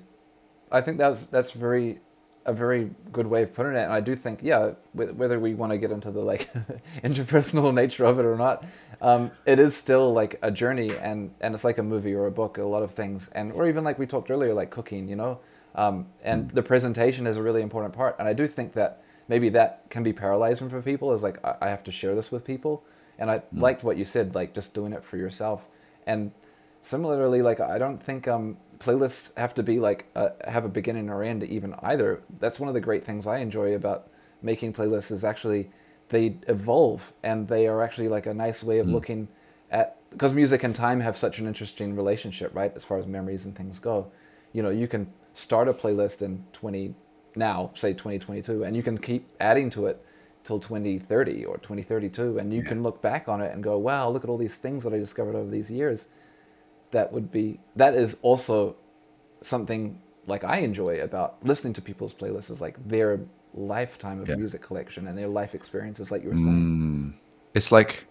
I 0.70 0.80
think 0.80 0.98
that's 0.98 1.24
that's 1.24 1.52
very 1.52 2.00
a 2.46 2.52
very 2.52 2.90
good 3.12 3.26
way 3.26 3.42
of 3.42 3.52
putting 3.52 3.74
it. 3.74 3.82
And 3.82 3.92
I 3.92 4.00
do 4.00 4.14
think, 4.14 4.40
yeah, 4.42 4.72
whether 4.92 5.38
we 5.38 5.54
want 5.54 5.72
to 5.72 5.78
get 5.78 5.90
into 5.90 6.10
the 6.10 6.20
like 6.20 6.52
interpersonal 7.04 7.74
nature 7.74 8.04
of 8.04 8.18
it 8.18 8.24
or 8.24 8.36
not, 8.36 8.64
um, 9.00 9.30
it 9.44 9.58
is 9.58 9.76
still 9.76 10.12
like 10.12 10.38
a 10.42 10.50
journey, 10.50 10.96
and 10.96 11.32
and 11.40 11.54
it's 11.54 11.64
like 11.64 11.78
a 11.78 11.82
movie 11.82 12.14
or 12.14 12.26
a 12.26 12.30
book, 12.30 12.58
a 12.58 12.62
lot 12.62 12.82
of 12.82 12.92
things, 12.92 13.28
and 13.34 13.52
or 13.52 13.68
even 13.68 13.84
like 13.84 13.98
we 13.98 14.06
talked 14.06 14.30
earlier, 14.30 14.54
like 14.54 14.70
cooking, 14.70 15.08
you 15.08 15.16
know, 15.16 15.40
um, 15.74 16.06
and 16.22 16.50
the 16.50 16.62
presentation 16.62 17.26
is 17.26 17.36
a 17.36 17.42
really 17.42 17.62
important 17.62 17.94
part. 17.94 18.16
And 18.18 18.26
I 18.26 18.32
do 18.32 18.46
think 18.46 18.72
that 18.74 19.02
maybe 19.28 19.48
that 19.50 19.84
can 19.90 20.02
be 20.02 20.12
paralyzing 20.12 20.70
for 20.70 20.80
people 20.80 21.12
is 21.12 21.22
like 21.22 21.44
I, 21.44 21.56
I 21.62 21.68
have 21.68 21.84
to 21.84 21.92
share 21.92 22.14
this 22.14 22.32
with 22.32 22.44
people, 22.44 22.84
and 23.18 23.30
I 23.30 23.38
mm. 23.38 23.60
liked 23.60 23.84
what 23.84 23.96
you 23.96 24.04
said, 24.04 24.34
like 24.34 24.54
just 24.54 24.72
doing 24.72 24.92
it 24.92 25.04
for 25.04 25.16
yourself, 25.16 25.68
and 26.06 26.32
similarly, 26.80 27.42
like 27.42 27.60
I 27.60 27.78
don't 27.78 28.02
think 28.02 28.28
um 28.28 28.56
playlists 28.78 29.36
have 29.36 29.54
to 29.54 29.62
be 29.62 29.78
like 29.78 30.06
uh, 30.14 30.30
have 30.46 30.64
a 30.64 30.68
beginning 30.68 31.08
or 31.08 31.22
end 31.22 31.42
even 31.44 31.74
either. 31.82 32.22
That's 32.38 32.60
one 32.60 32.68
of 32.68 32.74
the 32.74 32.80
great 32.80 33.04
things 33.04 33.26
I 33.26 33.38
enjoy 33.38 33.74
about 33.74 34.08
making 34.42 34.72
playlists 34.72 35.10
is 35.10 35.24
actually 35.24 35.70
they 36.08 36.36
evolve 36.48 37.12
and 37.22 37.48
they 37.48 37.66
are 37.66 37.82
actually 37.82 38.08
like 38.08 38.26
a 38.26 38.34
nice 38.34 38.62
way 38.62 38.78
of 38.78 38.86
mm. 38.86 38.92
looking 38.92 39.28
at 39.70 39.96
because 40.10 40.32
music 40.32 40.62
and 40.62 40.74
time 40.74 41.00
have 41.00 41.16
such 41.16 41.38
an 41.38 41.46
interesting 41.46 41.96
relationship, 41.96 42.54
right? 42.54 42.72
As 42.76 42.84
far 42.84 42.98
as 42.98 43.06
memories 43.06 43.44
and 43.44 43.54
things 43.56 43.78
go, 43.78 44.10
you 44.52 44.62
know, 44.62 44.70
you 44.70 44.88
can 44.88 45.12
start 45.34 45.68
a 45.68 45.74
playlist 45.74 46.22
in 46.22 46.44
20 46.52 46.94
now, 47.34 47.70
say 47.74 47.92
2022, 47.92 48.62
and 48.62 48.76
you 48.76 48.82
can 48.82 48.96
keep 48.96 49.28
adding 49.40 49.68
to 49.70 49.86
it 49.86 50.02
till 50.44 50.58
2030 50.58 51.44
or 51.44 51.58
2032, 51.58 52.38
and 52.38 52.52
you 52.52 52.62
yeah. 52.62 52.68
can 52.68 52.82
look 52.82 53.02
back 53.02 53.28
on 53.28 53.42
it 53.42 53.52
and 53.52 53.62
go, 53.62 53.76
wow, 53.76 54.08
look 54.08 54.24
at 54.24 54.30
all 54.30 54.38
these 54.38 54.56
things 54.56 54.84
that 54.84 54.94
I 54.94 54.96
discovered 54.96 55.34
over 55.34 55.50
these 55.50 55.70
years 55.70 56.06
that 56.90 57.12
would 57.12 57.30
be 57.30 57.60
that 57.76 57.94
is 57.94 58.16
also 58.22 58.76
something 59.42 60.00
like 60.26 60.44
I 60.44 60.58
enjoy 60.58 61.00
about 61.00 61.36
listening 61.44 61.72
to 61.74 61.82
people's 61.82 62.12
playlists 62.12 62.50
is 62.50 62.60
like 62.60 62.76
their 62.86 63.20
lifetime 63.54 64.20
of 64.20 64.28
yeah. 64.28 64.36
music 64.36 64.62
collection 64.62 65.06
and 65.06 65.16
their 65.16 65.28
life 65.28 65.54
experiences, 65.54 66.10
like 66.10 66.22
you 66.22 66.30
were 66.30 66.36
saying. 66.36 67.14
Mm, 67.14 67.14
it's 67.54 67.72
like 67.72 68.06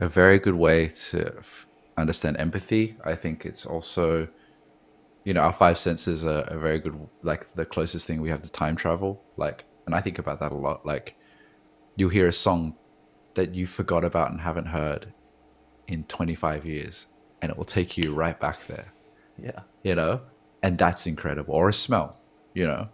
a 0.00 0.08
very 0.08 0.38
good 0.38 0.54
way 0.54 0.88
to 1.10 1.36
f- 1.38 1.66
understand 1.96 2.36
empathy. 2.38 2.96
I 3.04 3.14
think 3.14 3.44
it's 3.44 3.66
also, 3.66 4.28
you 5.24 5.34
know, 5.34 5.40
our 5.40 5.52
five 5.52 5.76
senses 5.76 6.24
are 6.24 6.42
a 6.42 6.58
very 6.58 6.78
good, 6.78 6.98
like 7.22 7.52
the 7.54 7.66
closest 7.66 8.06
thing 8.06 8.20
we 8.20 8.30
have 8.30 8.42
to 8.42 8.50
time 8.50 8.76
travel. 8.76 9.20
Like, 9.36 9.64
and 9.86 9.94
I 9.94 10.00
think 10.00 10.18
about 10.18 10.40
that 10.40 10.52
a 10.52 10.56
lot. 10.56 10.86
Like, 10.86 11.16
you'll 11.96 12.10
hear 12.10 12.28
a 12.28 12.32
song 12.32 12.76
that 13.34 13.54
you 13.54 13.66
forgot 13.66 14.04
about 14.04 14.30
and 14.30 14.40
haven't 14.40 14.66
heard 14.66 15.12
in 15.88 16.04
25 16.04 16.64
years 16.64 17.06
and 17.42 17.50
it 17.50 17.56
will 17.56 17.64
take 17.64 17.96
you 17.96 18.14
right 18.14 18.38
back 18.38 18.66
there. 18.66 18.92
Yeah. 19.42 19.60
You 19.82 19.94
know, 19.94 20.20
and 20.62 20.76
that's 20.76 21.06
incredible. 21.06 21.54
Or 21.54 21.68
a 21.68 21.72
smell, 21.72 22.18
you 22.54 22.66
know, 22.66 22.88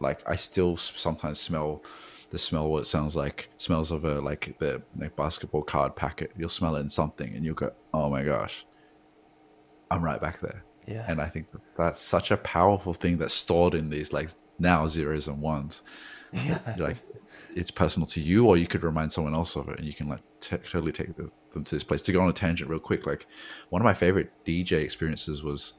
like 0.00 0.20
I 0.28 0.36
still 0.36 0.76
sometimes 0.76 1.38
smell 1.38 1.82
the 2.30 2.38
smell 2.38 2.68
what 2.68 2.80
it 2.80 2.86
sounds 2.86 3.14
like 3.14 3.48
smells 3.56 3.90
of 3.92 4.04
a 4.04 4.20
like 4.20 4.56
the 4.58 4.82
like 4.98 5.14
basketball 5.16 5.62
card 5.62 5.94
packet. 5.94 6.32
You'll 6.36 6.48
smell 6.48 6.76
it 6.76 6.80
in 6.80 6.88
something, 6.88 7.34
and 7.34 7.44
you'll 7.44 7.54
go, 7.54 7.72
"Oh 7.94 8.10
my 8.10 8.24
gosh, 8.24 8.66
I'm 9.90 10.02
right 10.02 10.20
back 10.20 10.40
there." 10.40 10.64
Yeah. 10.86 11.04
And 11.08 11.20
I 11.20 11.28
think 11.28 11.50
that 11.52 11.60
that's 11.76 12.00
such 12.02 12.30
a 12.30 12.36
powerful 12.38 12.92
thing 12.92 13.18
that's 13.18 13.34
stored 13.34 13.74
in 13.74 13.90
these 13.90 14.12
like 14.12 14.30
now 14.58 14.86
zeros 14.86 15.28
and 15.28 15.40
ones. 15.40 15.82
Yeah. 16.32 16.58
like 16.78 16.96
it's 17.54 17.70
personal 17.70 18.06
to 18.08 18.20
you, 18.20 18.46
or 18.46 18.58
you 18.58 18.66
could 18.66 18.82
remind 18.82 19.12
someone 19.12 19.32
else 19.32 19.56
of 19.56 19.68
it, 19.68 19.78
and 19.78 19.86
you 19.86 19.94
can 19.94 20.08
like 20.08 20.20
t- 20.40 20.56
totally 20.56 20.92
take 20.92 21.16
the, 21.16 21.30
them 21.56 21.64
to 21.64 21.74
this 21.74 21.84
place. 21.84 22.02
To 22.02 22.12
go 22.12 22.20
on 22.20 22.28
a 22.28 22.32
tangent 22.32 22.70
real 22.70 22.80
quick, 22.80 23.06
like 23.06 23.26
one 23.70 23.82
of 23.82 23.84
my 23.84 23.94
favorite 23.94 24.32
DJ 24.44 24.82
experiences 24.82 25.42
was 25.42 25.74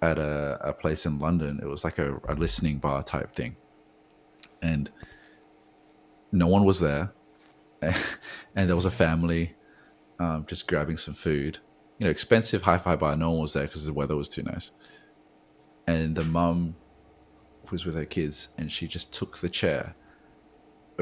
at 0.00 0.18
a, 0.18 0.58
a 0.62 0.72
place 0.72 1.06
in 1.06 1.18
London. 1.18 1.60
It 1.62 1.66
was 1.66 1.84
like 1.84 1.98
a, 1.98 2.20
a 2.28 2.34
listening 2.34 2.78
bar 2.78 3.02
type 3.02 3.32
thing, 3.32 3.56
and 4.60 4.90
no 6.30 6.46
one 6.46 6.64
was 6.64 6.80
there, 6.80 7.12
and 7.82 8.68
there 8.68 8.76
was 8.76 8.84
a 8.84 8.90
family 8.90 9.54
um, 10.18 10.44
just 10.46 10.66
grabbing 10.66 10.96
some 10.96 11.14
food. 11.14 11.58
You 11.98 12.04
know, 12.04 12.10
expensive 12.10 12.62
hi-fi 12.62 12.96
bar. 12.96 13.16
No 13.16 13.30
one 13.30 13.42
was 13.42 13.52
there 13.52 13.64
because 13.64 13.84
the 13.84 13.92
weather 13.92 14.16
was 14.16 14.28
too 14.28 14.42
nice, 14.42 14.72
and 15.86 16.16
the 16.16 16.24
mum 16.24 16.76
was 17.70 17.86
with 17.86 17.94
her 17.94 18.04
kids, 18.04 18.48
and 18.58 18.70
she 18.70 18.86
just 18.86 19.12
took 19.12 19.38
the 19.38 19.48
chair 19.48 19.94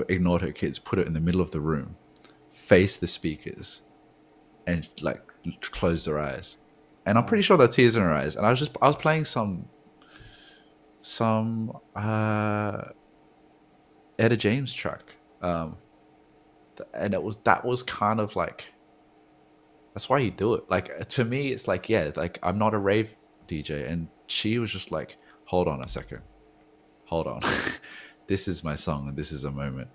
ignored 0.09 0.43
her 0.43 0.53
kids, 0.53 0.79
put 0.79 0.99
it 0.99 1.07
in 1.07 1.13
the 1.13 1.21
middle 1.21 1.41
of 1.41 1.51
the 1.51 1.61
room, 1.61 1.97
faced 2.71 3.01
the 3.01 3.07
speakers, 3.09 3.83
and 4.69 4.89
like 5.03 5.21
close 5.61 6.07
her 6.07 6.21
eyes. 6.21 6.59
And 7.05 7.19
I'm 7.19 7.25
pretty 7.25 7.43
sure 7.43 7.57
there 7.57 7.65
are 7.65 7.77
tears 7.79 7.97
in 7.97 8.03
her 8.03 8.13
eyes. 8.13 8.37
And 8.37 8.47
I 8.47 8.51
was 8.51 8.61
just 8.61 8.77
I 8.81 8.87
was 8.87 8.95
playing 8.95 9.25
some 9.25 9.69
some 11.03 11.77
uh 11.97 12.83
Etta 14.21 14.37
James 14.37 14.73
track. 14.73 15.03
Um 15.43 15.77
and 16.95 17.13
it 17.13 17.21
was 17.21 17.39
that 17.39 17.65
was 17.65 17.83
kind 17.83 18.21
of 18.21 18.37
like 18.37 18.67
that's 19.93 20.09
why 20.09 20.21
you 20.21 20.31
do 20.31 20.55
it. 20.55 20.71
Like 20.71 21.09
to 21.09 21.25
me 21.25 21.49
it's 21.49 21.67
like, 21.67 21.89
yeah, 21.89 22.13
like 22.15 22.39
I'm 22.41 22.59
not 22.59 22.73
a 22.73 22.79
rave 22.79 23.17
DJ 23.49 23.91
and 23.91 24.07
she 24.29 24.61
was 24.61 24.71
just 24.71 24.93
like, 24.93 25.17
hold 25.45 25.67
on 25.67 25.83
a 25.83 25.89
second. 25.89 26.23
Hold 27.07 27.27
on. 27.27 27.41
this 28.29 28.47
is 28.47 28.63
my 28.63 28.77
song 28.77 29.09
and 29.09 29.17
this 29.17 29.33
is 29.33 29.43
a 29.43 29.51
moment. 29.51 29.89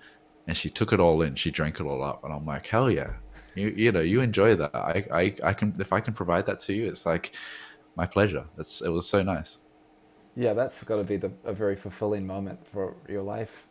And 0.47 0.55
she 0.55 0.69
took 0.69 0.93
it 0.93 0.99
all 0.99 1.21
in. 1.21 1.35
She 1.35 1.51
drank 1.51 1.79
it 1.79 1.83
all 1.83 2.03
up, 2.03 2.23
and 2.23 2.31
I'm 2.31 2.45
like, 2.45 2.67
hell 2.67 2.89
yeah, 2.91 3.13
you 3.55 3.69
you 3.69 3.91
know 3.91 4.01
you 4.01 4.21
enjoy 4.21 4.55
that. 4.55 4.75
I 4.75 5.05
I, 5.11 5.35
I 5.43 5.53
can 5.53 5.73
if 5.79 5.91
I 5.91 5.99
can 5.99 6.13
provide 6.13 6.45
that 6.45 6.59
to 6.61 6.73
you, 6.73 6.87
it's 6.87 7.05
like 7.05 7.35
my 7.95 8.05
pleasure. 8.05 8.45
It's 8.57 8.81
it 8.81 8.89
was 8.89 9.07
so 9.07 9.23
nice. 9.23 9.57
Yeah, 10.35 10.53
that's 10.53 10.83
got 10.83 10.97
to 10.97 11.03
be 11.03 11.17
the, 11.17 11.31
a 11.45 11.53
very 11.53 11.75
fulfilling 11.75 12.27
moment 12.27 12.67
for 12.67 12.95
your 13.07 13.23
life. 13.23 13.67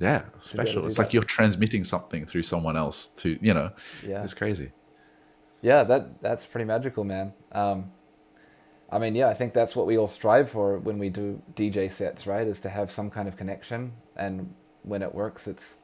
Yeah, 0.00 0.22
special. 0.38 0.86
It's 0.86 0.96
that. 0.96 1.02
like 1.02 1.12
you're 1.12 1.22
transmitting 1.22 1.84
something 1.84 2.24
through 2.24 2.44
someone 2.44 2.76
else 2.76 3.08
to 3.08 3.38
you 3.42 3.52
know. 3.52 3.70
Yeah, 4.06 4.22
it's 4.22 4.34
crazy. 4.34 4.72
Yeah, 5.60 5.82
that 5.84 6.22
that's 6.22 6.46
pretty 6.46 6.64
magical, 6.64 7.04
man. 7.04 7.34
Um, 7.52 7.92
I 8.90 8.98
mean, 8.98 9.14
yeah, 9.14 9.28
I 9.28 9.34
think 9.34 9.52
that's 9.52 9.76
what 9.76 9.86
we 9.86 9.98
all 9.98 10.08
strive 10.08 10.50
for 10.50 10.78
when 10.78 10.98
we 10.98 11.10
do 11.10 11.40
DJ 11.54 11.92
sets, 11.92 12.26
right? 12.26 12.46
Is 12.46 12.60
to 12.60 12.70
have 12.70 12.90
some 12.90 13.10
kind 13.10 13.28
of 13.28 13.36
connection, 13.36 13.92
and 14.16 14.54
when 14.82 15.02
it 15.02 15.14
works, 15.14 15.46
it's 15.46 15.78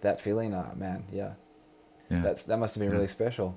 that 0.00 0.20
feeling. 0.20 0.54
Ah, 0.54 0.72
man, 0.76 1.04
yeah, 1.12 1.32
Yeah. 2.10 2.22
that's 2.22 2.44
that 2.44 2.58
must 2.58 2.74
have 2.74 2.80
been 2.80 2.90
Yeah. 2.90 2.96
really 2.96 3.08
special. 3.08 3.54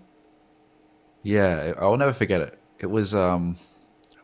Yeah, 1.24 1.74
I'll 1.80 1.98
never 1.98 2.14
forget 2.14 2.42
it. 2.42 2.60
It 2.80 2.88
was 2.88 3.14
um 3.14 3.58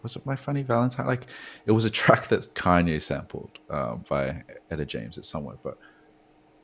was 0.03 0.15
it 0.15 0.25
my 0.25 0.35
funny 0.35 0.63
Valentine? 0.63 1.05
Like 1.07 1.27
it 1.65 1.71
was 1.71 1.85
a 1.85 1.89
track 1.89 2.27
that 2.27 2.41
Kanye 2.53 3.01
sampled 3.01 3.59
um, 3.69 4.03
by 4.09 4.43
Etta 4.71 4.85
James. 4.85 5.17
It's 5.17 5.29
somewhere, 5.29 5.57
but 5.63 5.77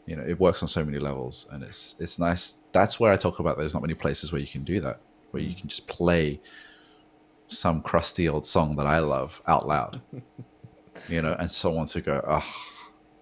you 0.05 0.15
know, 0.15 0.23
it 0.23 0.39
works 0.39 0.61
on 0.61 0.67
so 0.67 0.83
many 0.83 0.99
levels 0.99 1.47
and 1.51 1.63
it's 1.63 1.95
it's 1.99 2.19
nice. 2.19 2.55
That's 2.71 2.99
where 2.99 3.11
I 3.11 3.17
talk 3.17 3.39
about 3.39 3.57
there's 3.57 3.73
not 3.73 3.81
many 3.83 3.93
places 3.93 4.31
where 4.31 4.41
you 4.41 4.47
can 4.47 4.63
do 4.63 4.79
that, 4.81 5.01
where 5.31 5.43
you 5.43 5.55
can 5.55 5.67
just 5.69 5.87
play 5.87 6.41
some 7.47 7.81
crusty 7.81 8.27
old 8.27 8.45
song 8.45 8.75
that 8.77 8.87
I 8.87 8.99
love 8.99 9.41
out 9.47 9.67
loud. 9.67 10.01
you 11.09 11.21
know, 11.21 11.35
and 11.39 11.51
someone 11.51 11.85
to 11.87 12.01
go, 12.01 12.23
Oh 12.27 12.45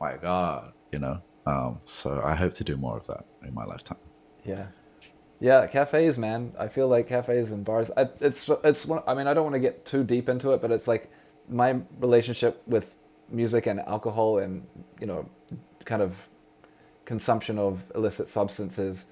my 0.02 0.18
god, 0.18 0.73
you 0.91 0.99
know. 0.99 1.22
Um, 1.45 1.80
so 1.86 2.22
I 2.23 2.36
hope 2.36 2.53
to 2.56 2.64
do 2.64 2.76
more 2.76 2.98
of 2.98 3.07
that 3.07 3.26
in 3.45 3.53
my 3.53 3.65
lifetime. 3.65 3.98
Yeah, 4.44 4.68
yeah, 5.40 5.68
cafes, 5.68 6.18
man. 6.18 6.53
I 6.60 6.68
feel 6.68 6.88
like 6.88 7.07
cafes 7.07 7.52
and 7.52 7.64
bars. 7.64 7.91
I, 7.95 8.10
it's 8.19 8.49
it's. 8.64 8.88
I 9.07 9.14
mean, 9.14 9.28
I 9.28 9.34
don't 9.34 9.44
want 9.44 9.53
to 9.53 9.60
get 9.60 9.86
too 9.86 10.03
deep 10.03 10.28
into 10.28 10.52
it, 10.52 10.61
but 10.61 10.72
it's 10.72 10.88
like 10.88 11.11
my 11.48 11.80
relationship 11.99 12.61
with 12.68 12.95
music 13.30 13.68
and 13.68 13.80
alcohol, 13.82 14.40
and 14.40 14.65
you 14.99 15.07
know, 15.07 15.30
kind 15.86 16.02
of 16.02 16.15
consumption 17.06 17.57
of 17.57 17.84
illicit 17.95 18.30
substances. 18.30 19.06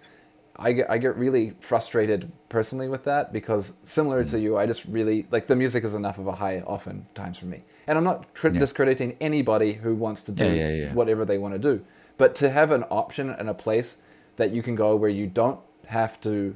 I 0.62 0.74
get 0.74 0.90
I 0.90 0.98
get 0.98 1.16
really 1.16 1.54
frustrated 1.62 2.32
personally 2.50 2.88
with 2.90 3.04
that 3.06 3.32
because 3.32 3.74
similar 3.84 4.24
Mm. 4.24 4.32
to 4.32 4.40
you, 4.40 4.58
I 4.58 4.66
just 4.66 4.84
really 4.86 5.26
like 5.32 5.48
the 5.48 5.56
music 5.56 5.84
is 5.84 5.94
enough 5.96 6.18
of 6.20 6.28
a 6.28 6.34
high 6.34 6.62
often 6.68 7.06
times 7.16 7.38
for 7.38 7.46
me, 7.46 7.64
and 7.88 7.98
I'm 7.98 8.04
not 8.04 8.26
Yeah. 8.44 8.60
discrediting 8.60 9.16
anybody 9.22 9.74
who 9.74 9.96
wants 9.96 10.22
to 10.24 10.32
do 10.32 10.46
Yeah, 10.46 10.70
yeah, 10.70 10.94
whatever 10.94 11.24
they 11.26 11.38
want 11.38 11.54
to 11.56 11.60
do, 11.60 11.82
but 12.18 12.36
to 12.36 12.50
have 12.50 12.72
an 12.72 12.84
option 12.92 13.30
and 13.30 13.50
a 13.50 13.54
place 13.54 13.98
that 14.36 14.52
you 14.52 14.62
can 14.62 14.76
go 14.76 14.96
where 14.96 15.10
you 15.10 15.28
don't 15.28 15.60
have 15.88 16.20
to 16.22 16.56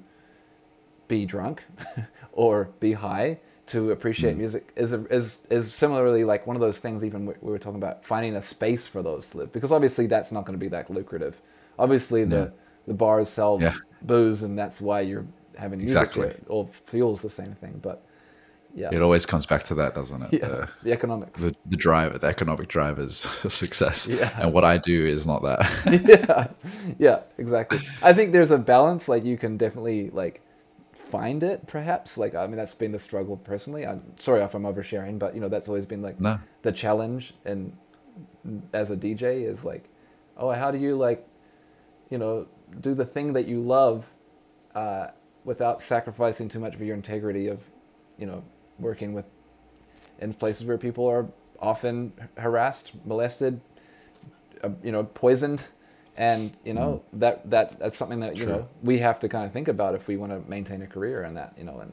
be 1.08 1.26
drunk 1.26 1.64
or 2.34 2.70
be 2.80 2.94
high 2.94 3.40
to 3.66 3.92
appreciate 3.92 4.36
music 4.38 4.72
is 4.76 4.92
a, 4.94 5.06
is 5.10 5.40
is 5.50 5.74
similarly 5.74 6.24
like 6.26 6.46
one 6.46 6.56
of 6.56 6.62
those 6.62 6.80
things. 6.80 7.04
Even 7.04 7.26
we 7.26 7.34
we 7.42 7.52
were 7.52 7.60
talking 7.60 7.82
about 7.82 8.04
finding 8.04 8.36
a 8.36 8.42
space 8.42 8.88
for 8.88 9.02
those 9.02 9.26
to 9.28 9.38
live 9.38 9.52
because 9.52 9.72
obviously 9.72 10.08
that's 10.08 10.32
not 10.32 10.46
going 10.46 10.58
to 10.60 10.64
be 10.64 10.70
that 10.70 10.90
lucrative. 10.90 11.42
Obviously 11.80 12.26
the 12.26 12.52
the 12.88 12.94
bars 12.94 13.30
sell 13.30 13.60
Yeah. 13.62 13.76
Booze 14.06 14.44
and 14.44 14.58
that's 14.58 14.82
why 14.82 15.02
you're 15.02 15.26
having 15.58 15.80
music 15.80 15.98
Exactly. 15.98 16.36
Or 16.48 16.68
fuels 16.68 17.22
the 17.22 17.30
same 17.30 17.54
thing, 17.54 17.80
but 17.82 18.04
yeah, 18.76 18.90
It 18.92 19.02
always 19.02 19.26
comes 19.26 19.46
back 19.46 19.64
to 19.66 19.76
that, 19.76 19.94
doesn't 19.94 20.22
it? 20.24 20.34
yeah, 20.42 20.48
The- 20.48 20.70
the 20.84 20.92
economics. 20.92 21.42
the, 21.42 21.56
the 21.68 21.78
driver, 21.78 22.18
the 22.18 22.28
economic 22.28 22.68
drivers 22.70 23.26
of 23.44 23.54
success. 23.54 24.08
Yeah. 24.08 24.32
And 24.42 24.52
what 24.52 24.64
I 24.64 24.78
do 24.78 25.06
is 25.06 25.28
not 25.28 25.44
that. 25.44 25.70
yeah, 26.08 26.48
yeah, 26.98 27.20
exactly. 27.38 27.80
I 28.02 28.14
think 28.14 28.32
there's 28.32 28.52
a 28.52 28.58
balance. 28.58 29.08
Like 29.08 29.26
you 29.26 29.38
can 29.38 29.58
definitely 29.58 30.10
like 30.10 30.42
find 30.94 31.44
it, 31.44 31.68
perhaps. 31.68 32.18
Like 32.18 32.34
I 32.34 32.48
mean, 32.48 32.56
that's 32.56 32.74
been 32.74 32.92
the 32.92 33.00
struggle 33.00 33.38
personally. 33.38 33.86
I'm 33.86 34.02
sorry 34.18 34.42
if 34.42 34.56
I'm 34.56 34.64
oversharing, 34.64 35.20
but 35.20 35.36
you 35.36 35.42
know 35.42 35.50
that's 35.50 35.68
always 35.68 35.86
been 35.86 36.02
like 36.02 36.20
no. 36.20 36.40
the 36.64 36.72
challenge. 36.72 37.36
And 37.46 37.78
as 38.74 38.90
a 38.90 38.98
DJ, 38.98 39.44
is 39.44 39.64
like, 39.64 39.88
oh, 40.38 40.52
how 40.52 40.72
do 40.72 40.78
you 40.80 40.96
like, 40.96 41.28
you 42.10 42.18
know, 42.18 42.48
do 42.80 42.94
the 42.94 43.06
thing 43.06 43.34
that 43.34 43.48
you 43.48 43.62
love, 43.62 44.10
uh, 44.76 45.08
without 45.44 45.82
sacrificing 45.82 46.50
too 46.50 46.60
much 46.60 46.74
of 46.74 46.82
your 46.82 46.96
integrity 46.96 47.48
of, 47.48 47.60
you 48.18 48.26
know, 48.26 48.44
working 48.80 49.14
with, 49.14 49.26
in 50.20 50.34
places 50.34 50.66
where 50.66 50.78
people 50.78 51.06
are 51.08 51.28
often 51.60 52.14
harassed, 52.38 52.94
molested, 53.06 53.60
uh, 54.64 54.70
you 54.84 54.92
know, 54.92 55.04
poisoned, 55.04 55.64
and 56.18 56.56
you 56.64 56.74
know 56.74 57.04
that 57.14 57.50
that 57.50 57.80
that's 57.80 57.98
something 57.98 58.20
that 58.20 58.38
you 58.38 58.46
True. 58.46 58.54
know 58.54 58.70
we 58.84 59.00
have 59.00 59.20
to 59.20 59.28
kind 59.28 59.46
of 59.46 59.52
think 59.52 59.68
about 59.68 59.96
if 59.96 60.08
we 60.08 60.16
want 60.16 60.32
to 60.32 60.48
maintain 60.50 60.82
a 60.82 60.88
career 60.88 61.24
in 61.24 61.34
that, 61.34 61.54
you 61.58 61.64
know, 61.64 61.80
and 61.80 61.92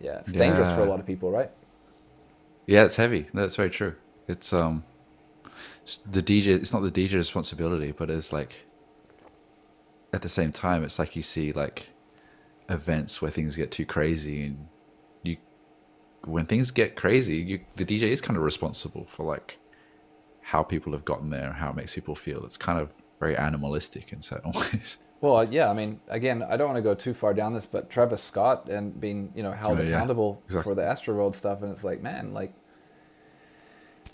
yeah, 0.00 0.18
it's 0.18 0.32
dangerous 0.32 0.70
for 0.70 0.82
a 0.82 0.84
lot 0.84 1.00
of 1.00 1.06
people, 1.06 1.30
right? 1.30 1.50
Yeah, 2.66 2.84
it's 2.84 2.96
heavy. 2.96 3.28
That's 3.32 3.56
very 3.56 3.70
true. 3.70 3.94
It's 4.26 4.52
um 4.52 4.84
the 6.10 6.22
DJ 6.22 6.48
it's 6.48 6.72
not 6.72 6.82
the 6.82 6.90
DJ 6.90 7.14
responsibility, 7.14 7.92
but 7.92 8.10
it's 8.10 8.32
like 8.32 8.66
at 10.12 10.22
the 10.22 10.28
same 10.28 10.52
time 10.52 10.82
it's 10.84 10.98
like 10.98 11.14
you 11.16 11.22
see 11.22 11.52
like 11.52 11.88
events 12.68 13.20
where 13.22 13.30
things 13.30 13.56
get 13.56 13.70
too 13.70 13.84
crazy 13.86 14.44
and 14.44 14.66
you 15.22 15.36
when 16.24 16.46
things 16.46 16.70
get 16.70 16.96
crazy, 16.96 17.36
you 17.36 17.60
the 17.76 17.84
DJ 17.84 18.04
is 18.10 18.20
kind 18.20 18.36
of 18.36 18.42
responsible 18.42 19.04
for 19.04 19.24
like 19.24 19.58
how 20.42 20.62
people 20.62 20.92
have 20.92 21.04
gotten 21.04 21.30
there, 21.30 21.52
how 21.52 21.70
it 21.70 21.76
makes 21.76 21.94
people 21.94 22.14
feel. 22.14 22.44
It's 22.44 22.56
kind 22.56 22.78
of 22.78 22.90
very 23.20 23.36
animalistic 23.36 24.12
in 24.12 24.22
certain 24.22 24.52
ways. 24.54 24.96
Well, 25.20 25.44
yeah, 25.52 25.68
I 25.68 25.74
mean, 25.74 26.00
again, 26.08 26.42
I 26.42 26.56
don't 26.56 26.68
want 26.68 26.76
to 26.76 26.82
go 26.82 26.94
too 26.94 27.12
far 27.12 27.34
down 27.34 27.52
this, 27.52 27.66
but 27.66 27.90
Travis 27.90 28.22
Scott 28.22 28.68
and 28.68 28.98
being, 29.00 29.32
you 29.34 29.42
know, 29.42 29.50
held 29.50 29.78
Oh, 29.78 29.82
yeah, 29.82 29.88
accountable 29.88 30.40
exactly. 30.46 30.70
for 30.70 30.74
the 30.76 30.82
Astroworld 30.82 31.34
stuff, 31.34 31.62
and 31.62 31.72
it's 31.72 31.82
like, 31.82 32.00
man, 32.02 32.32
like, 32.32 32.52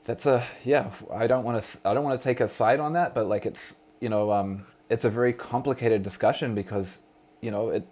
that's 0.04 0.24
a 0.26 0.44
yeah. 0.64 0.90
I 1.12 1.26
don't 1.26 1.44
want 1.44 1.62
to, 1.62 1.78
I 1.88 1.92
don't 1.94 2.04
want 2.04 2.18
to 2.18 2.24
take 2.24 2.40
a 2.40 2.48
side 2.48 2.80
on 2.80 2.94
that, 2.94 3.14
but 3.14 3.26
like, 3.26 3.44
it's, 3.46 3.76
you 4.00 4.08
know, 4.08 4.32
um, 4.32 4.66
it's 4.94 5.04
a 5.04 5.10
very 5.10 5.32
complicated 5.32 6.00
discussion 6.02 6.54
because, 6.54 7.00
you 7.44 7.50
know, 7.50 7.64
it, 7.76 7.84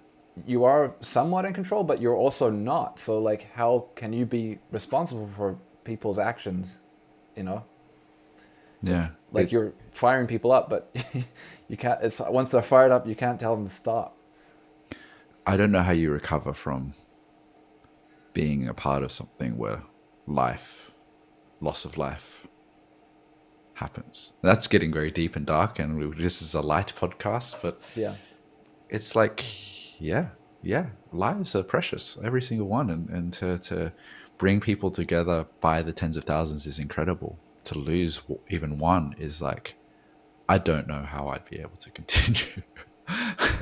you 0.47 0.65
are 0.65 0.95
somewhat 1.01 1.45
in 1.45 1.53
control, 1.53 1.83
but 1.91 2.01
you're 2.01 2.17
also 2.27 2.49
not. 2.51 2.99
So, 3.07 3.13
like, 3.31 3.43
how 3.61 3.73
can 4.01 4.13
you 4.19 4.25
be 4.25 4.59
responsible 4.71 5.29
for 5.37 5.59
people's 5.85 6.19
actions? 6.31 6.79
You 7.37 7.43
know, 7.49 7.65
Yeah. 8.83 9.09
like 9.33 9.47
It- 9.47 9.53
you're 9.53 9.73
firing 9.91 10.27
people 10.35 10.51
up, 10.53 10.71
but 10.71 10.83
you 11.71 11.77
can't. 11.77 11.99
It's 12.03 12.21
once 12.21 12.51
they're 12.53 12.63
fired 12.77 12.93
up, 12.93 13.07
you 13.07 13.17
can't 13.25 13.39
tell 13.41 13.55
them 13.57 13.67
to 13.67 13.75
stop. 13.85 14.17
I 15.47 15.57
don't 15.59 15.73
know 15.73 15.83
how 15.83 15.93
you 16.03 16.11
recover 16.13 16.53
from 16.55 16.95
being 18.33 18.69
a 18.69 18.75
part 18.75 19.03
of 19.03 19.11
something 19.13 19.59
where 19.59 19.83
life, 20.27 20.93
loss 21.61 21.85
of 21.85 21.99
life, 21.99 22.42
happens. 23.83 24.33
That's 24.49 24.67
getting 24.69 24.93
very 24.93 25.11
deep 25.11 25.35
and 25.37 25.47
dark, 25.47 25.79
and 25.83 25.91
we, 25.99 26.23
this 26.23 26.41
is 26.43 26.55
a 26.55 26.63
light 26.75 26.91
podcast, 27.03 27.51
but 27.65 27.75
Yeah. 28.05 28.15
it's 28.97 29.11
like, 29.21 29.39
yeah, 30.11 30.27
yeah, 30.63 30.87
lives 31.13 31.55
are 31.57 31.65
precious, 31.77 32.05
every 32.29 32.43
single 32.51 32.69
one, 32.79 32.89
and 32.95 33.05
and 33.17 33.27
to 33.39 33.49
to 33.71 33.93
bring 34.43 34.61
people 34.71 34.91
together 35.03 35.39
by 35.69 35.77
the 35.87 35.93
tens 36.01 36.17
of 36.17 36.25
thousands 36.25 36.67
is 36.67 36.79
incredible. 36.87 37.33
To 37.69 37.75
lose 37.91 38.15
even 38.57 38.71
one 38.79 39.07
is 39.27 39.35
like, 39.51 39.67
I 40.55 40.59
don't 40.69 40.87
know 40.93 41.03
how 41.15 41.23
I'd 41.33 41.49
be 41.55 41.59
able 41.67 41.79
to 41.87 41.91
continue. 41.99 42.63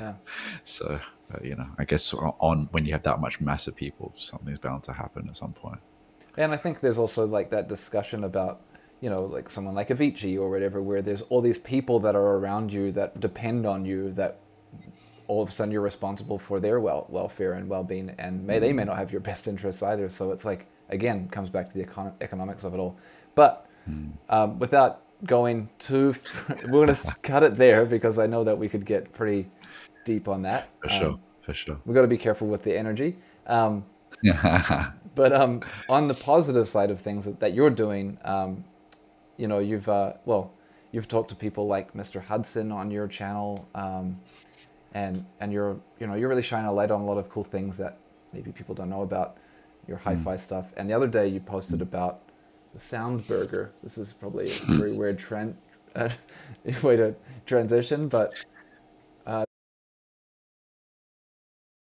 Yeah. 0.01 0.15
So, 0.65 0.87
uh, 1.33 1.39
you 1.49 1.55
know, 1.59 1.69
I 1.83 1.85
guess 1.91 2.15
on 2.49 2.69
when 2.73 2.85
you 2.87 2.93
have 2.97 3.03
that 3.11 3.19
much 3.21 3.41
mass 3.49 3.67
of 3.69 3.75
people, 3.85 4.07
something's 4.17 4.59
bound 4.67 4.83
to 4.85 4.93
happen 4.93 5.23
at 5.31 5.37
some 5.37 5.53
point. 5.65 5.81
And 6.37 6.53
I 6.57 6.59
think 6.63 6.75
there's 6.81 6.99
also 7.05 7.23
like 7.39 7.49
that 7.51 7.67
discussion 7.69 8.21
about, 8.25 8.55
you 9.01 9.09
know, 9.11 9.25
like 9.25 9.51
someone 9.51 9.75
like 9.75 9.89
Avicii 9.89 10.39
or 10.39 10.51
whatever, 10.51 10.83
where 10.83 11.03
there's 11.03 11.23
all 11.23 11.41
these 11.41 11.59
people 11.59 11.99
that 12.01 12.15
are 12.15 12.37
around 12.37 12.73
you 12.73 12.93
that 12.93 13.19
depend 13.21 13.67
on 13.67 13.85
you 13.85 14.11
that 14.13 14.39
all 15.27 15.43
of 15.43 15.49
a 15.49 15.53
sudden 15.53 15.71
you're 15.73 15.81
responsible 15.81 16.39
for 16.39 16.59
their 16.61 16.81
well 16.81 17.07
welfare 17.09 17.53
and 17.53 17.69
well 17.69 17.85
being, 17.85 18.11
and 18.19 18.47
may 18.47 18.59
they 18.59 18.73
may 18.73 18.85
not 18.85 18.97
have 18.97 19.11
your 19.13 19.21
best 19.21 19.47
interests 19.47 19.83
either. 19.83 20.09
So 20.09 20.33
it's 20.33 20.45
like 20.45 20.67
again 20.89 21.29
comes 21.29 21.51
back 21.51 21.69
to 21.71 21.79
the 21.79 21.85
econ- 21.85 22.13
economics 22.21 22.65
of 22.65 22.75
it 22.75 22.79
all. 22.79 22.97
But 23.35 23.67
um, 24.29 24.59
without 24.59 25.03
going 25.25 25.69
too, 25.79 26.15
we're 26.69 26.87
gonna 26.87 26.99
cut 27.23 27.43
it 27.43 27.57
there 27.57 27.85
because 27.85 28.19
I 28.19 28.27
know 28.27 28.45
that 28.45 28.59
we 28.59 28.69
could 28.69 28.85
get 28.85 29.13
pretty 29.13 29.49
deep 30.05 30.29
on 30.29 30.43
that. 30.43 30.69
For 30.83 30.91
Um, 30.93 30.99
sure, 30.99 31.19
for 31.47 31.55
sure. 31.55 31.79
We've 31.87 31.95
got 31.95 32.03
to 32.03 32.09
be 32.09 32.19
careful 32.19 32.49
with 32.49 32.63
the 32.65 32.77
energy. 32.77 33.17
Um, 33.47 33.85
but 35.15 35.33
um, 35.33 35.63
on 35.89 36.09
the 36.09 36.15
positive 36.15 36.69
side 36.69 36.91
of 36.91 37.01
things 37.01 37.25
that, 37.25 37.41
that 37.41 37.55
you're 37.55 37.71
doing, 37.71 38.19
um, 38.25 38.65
you 39.41 39.49
know, 39.49 39.59
you've 39.59 39.89
uh, 39.89 40.15
well, 40.27 40.53
you've 40.93 41.09
talked 41.09 41.31
to 41.31 41.37
people 41.37 41.67
like 41.67 41.95
Mr. 41.95 42.23
Hudson 42.23 42.71
on 42.71 42.91
your 42.91 43.09
channel, 43.09 43.69
um, 43.75 44.21
and 44.93 45.25
and 45.41 45.53
you're 45.53 45.81
you 45.99 46.07
know 46.07 46.15
you're 46.15 46.29
really 46.29 46.43
shining 46.43 46.69
a 46.69 46.73
light 46.73 46.91
on 46.91 47.01
a 47.01 47.05
lot 47.05 47.17
of 47.17 47.29
cool 47.31 47.45
things 47.45 47.79
that 47.79 47.99
maybe 48.33 48.53
people 48.53 48.75
don't 48.75 48.91
know 48.91 49.03
about 49.03 49.39
your 49.89 49.97
hi-fi 49.97 50.37
stuff. 50.37 50.67
And 50.77 50.89
the 50.89 50.95
other 50.95 51.09
day 51.09 51.27
you 51.27 51.41
posted 51.41 51.81
about 51.81 52.21
the 52.75 52.81
Sound 52.81 53.27
Burger. 53.27 53.73
This 53.83 53.99
is 53.99 54.13
probably 54.13 54.51
a 54.51 54.55
very 54.67 54.93
weird 54.93 55.19
trend 55.19 55.57
uh, 55.97 56.11
way 56.83 56.97
to 56.97 57.15
transition, 57.47 58.09
but. 58.09 58.35
Uh, 59.27 59.45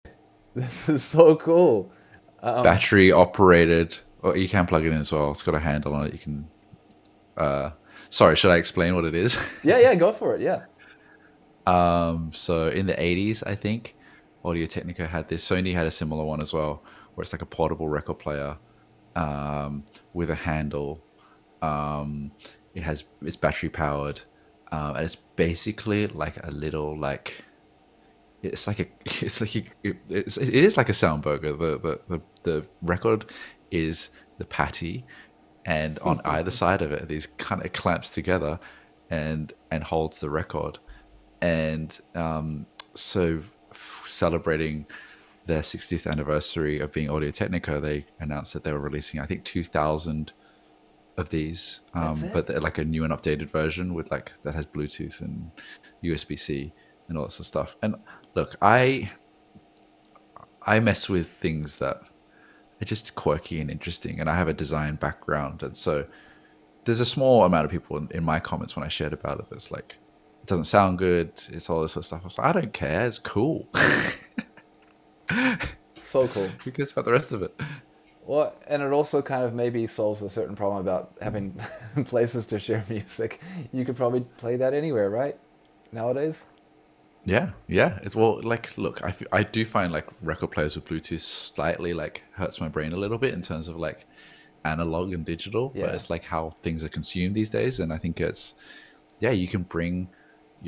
this 0.56 0.90
is 0.90 1.04
so 1.04 1.36
cool. 1.36 1.92
Um, 2.42 2.64
Battery 2.64 3.12
operated, 3.12 3.98
or 4.22 4.36
you 4.36 4.50
can 4.50 4.66
plug 4.66 4.86
it 4.86 4.92
in 4.92 4.98
as 4.98 5.12
well. 5.12 5.32
It's 5.32 5.44
got 5.44 5.56
a 5.56 5.60
handle 5.60 5.94
on 5.94 6.08
it. 6.08 6.14
You 6.14 6.20
can. 6.20 6.48
Uh, 7.42 7.72
sorry, 8.10 8.36
should 8.36 8.52
I 8.52 8.58
explain 8.58 8.96
what 8.96 9.06
it 9.06 9.16
is? 9.16 9.38
Yeah, 9.64 9.80
yeah, 9.80 9.96
go 9.96 10.12
for 10.12 10.36
it. 10.36 10.42
Yeah. 10.42 10.62
Um, 11.66 12.32
so 12.34 12.68
in 12.68 12.86
the 12.88 12.94
80s, 12.94 13.44
I 13.46 13.56
think 13.56 13.96
Audio 14.44 14.66
Technica 14.66 15.08
had 15.08 15.28
this. 15.30 15.48
Sony 15.48 15.74
had 15.74 15.88
a 15.88 15.92
similar 15.92 16.24
one 16.24 16.42
as 16.42 16.54
well, 16.54 16.84
where 17.14 17.24
it's 17.24 17.34
like 17.34 17.42
a 17.42 17.46
portable 17.46 17.90
record 17.90 18.20
player 18.20 18.58
um, 19.16 19.84
with 20.14 20.30
a 20.30 20.36
handle. 20.36 21.00
Um, 21.62 22.32
it 22.74 22.84
has 22.84 23.04
it's 23.22 23.36
battery 23.36 23.70
powered, 23.70 24.22
um, 24.72 24.96
and 24.96 25.06
it's 25.06 25.16
basically 25.16 26.08
like 26.08 26.38
a 26.44 26.52
little 26.52 26.98
like 26.98 27.44
it's 28.42 28.66
like 28.66 28.80
a 28.80 28.88
it's 29.26 29.42
like 29.42 29.56
a, 29.56 29.64
it, 29.84 29.98
it's, 30.10 30.38
it 30.38 30.54
is 30.54 30.78
like 30.78 30.90
a 30.90 30.94
sound 30.94 31.22
burger. 31.22 31.54
The, 31.54 31.80
the 31.80 32.00
the 32.08 32.22
the 32.44 32.68
record 32.82 33.32
is 33.70 34.10
the 34.38 34.46
patty, 34.46 35.06
and 35.66 36.00
on 36.00 36.22
either 36.26 36.52
side 36.52 36.82
of 36.82 36.92
it, 36.92 37.08
these 37.08 37.28
kind 37.38 37.64
of 37.64 37.74
clamps 37.74 38.10
together, 38.10 38.60
and 39.10 39.54
and 39.72 39.84
holds 39.84 40.20
the 40.20 40.30
record, 40.30 40.80
and 41.42 42.00
um, 42.16 42.66
so 42.96 43.42
f- 43.72 44.04
celebrating 44.08 44.86
their 45.46 45.62
60th 45.62 46.06
anniversary 46.06 46.80
of 46.80 46.92
being 46.92 47.10
Audio 47.10 47.32
Technica, 47.32 47.80
they 47.80 48.06
announced 48.20 48.54
that 48.54 48.64
they 48.64 48.72
were 48.72 48.80
releasing 48.80 49.20
I 49.20 49.26
think 49.26 49.44
2,000 49.44 50.34
of 51.18 51.30
these, 51.30 51.82
um, 51.94 52.16
but 52.32 52.48
they're 52.48 52.60
like 52.60 52.78
a 52.78 52.86
new 52.86 53.04
and 53.04 53.12
updated 53.12 53.50
version 53.50 53.94
with 53.94 54.12
like 54.12 54.32
that 54.44 54.56
has 54.56 54.66
Bluetooth 54.66 55.22
and 55.22 55.52
USB 56.04 56.38
C 56.38 56.74
and 57.10 57.18
all 57.18 57.26
that 57.26 57.32
sort 57.32 57.42
of 57.42 57.46
stuff. 57.48 57.76
And 57.82 57.96
look, 58.36 58.56
I 58.62 59.12
I 60.64 60.80
mess 60.80 61.10
with 61.10 61.28
things 61.28 61.78
that 61.78 62.02
are 62.82 62.86
just 62.86 63.16
quirky 63.16 63.62
and 63.62 63.70
interesting, 63.70 64.20
and 64.20 64.30
I 64.30 64.36
have 64.36 64.48
a 64.48 64.54
design 64.54 64.96
background, 64.96 65.64
and 65.64 65.76
so 65.76 66.06
there's 66.86 67.00
a 67.00 67.06
small 67.06 67.44
amount 67.44 67.66
of 67.66 67.72
people 67.72 67.98
in, 67.98 68.08
in 68.12 68.24
my 68.24 68.40
comments 68.40 68.76
when 68.76 68.84
I 68.84 68.90
shared 68.90 69.14
about 69.14 69.40
it 69.40 69.46
that's 69.50 69.72
like, 69.72 69.98
it 70.42 70.48
doesn't 70.48 70.66
sound 70.66 70.98
good, 70.98 71.32
it's 71.50 71.70
all 71.70 71.82
this 71.82 71.94
sort 71.94 72.02
of 72.02 72.06
stuff. 72.08 72.22
I 72.22 72.26
was 72.26 72.38
like, 72.38 72.48
I 72.48 72.60
don't 72.60 72.74
care, 72.74 73.06
it's 73.06 73.20
cool. 73.20 73.68
So 76.12 76.28
cool. 76.28 76.50
Who 76.66 76.72
cares 76.72 76.92
about 76.92 77.06
the 77.06 77.12
rest 77.14 77.32
of 77.32 77.42
it? 77.42 77.58
Well, 78.26 78.54
and 78.68 78.82
it 78.82 78.92
also 78.92 79.22
kind 79.22 79.44
of 79.44 79.54
maybe 79.54 79.88
solves 79.88 80.22
a 80.22 80.30
certain 80.30 80.56
problem 80.58 80.82
about 80.82 81.14
having 81.22 81.58
places 82.06 82.46
to 82.48 82.60
share 82.60 82.84
music. 82.90 83.40
You 83.72 83.86
could 83.86 83.96
probably 83.96 84.22
play 84.38 84.58
that 84.58 84.74
anywhere, 84.74 85.10
right? 85.10 85.38
Nowadays. 85.94 86.44
Yeah, 87.24 87.52
yeah. 87.68 88.00
It's 88.02 88.16
well, 88.16 88.42
like, 88.42 88.78
look, 88.78 89.04
I, 89.04 89.10
f- 89.10 89.22
I 89.32 89.44
do 89.44 89.64
find 89.64 89.94
like 89.94 90.08
record 90.22 90.52
players 90.52 90.76
with 90.76 90.86
Bluetooth 90.86 91.22
slightly 91.22 91.94
like 91.94 92.24
hurts 92.34 92.60
my 92.60 92.68
brain 92.68 92.94
a 92.94 92.98
little 92.98 93.18
bit 93.20 93.34
in 93.34 93.42
terms 93.42 93.68
of 93.68 93.76
like 93.78 94.08
analog 94.66 95.14
and 95.14 95.24
digital, 95.26 95.72
Yeah. 95.76 95.86
but 95.86 95.96
it's 95.96 96.10
like 96.10 96.24
how 96.26 96.50
things 96.64 96.84
are 96.84 96.90
consumed 96.90 97.36
these 97.36 97.50
days. 97.50 97.80
And 97.80 97.94
I 97.94 97.98
think 97.98 98.20
it's, 98.20 98.56
yeah, 99.20 99.32
you 99.32 99.48
can 99.48 99.64
bring 99.64 100.10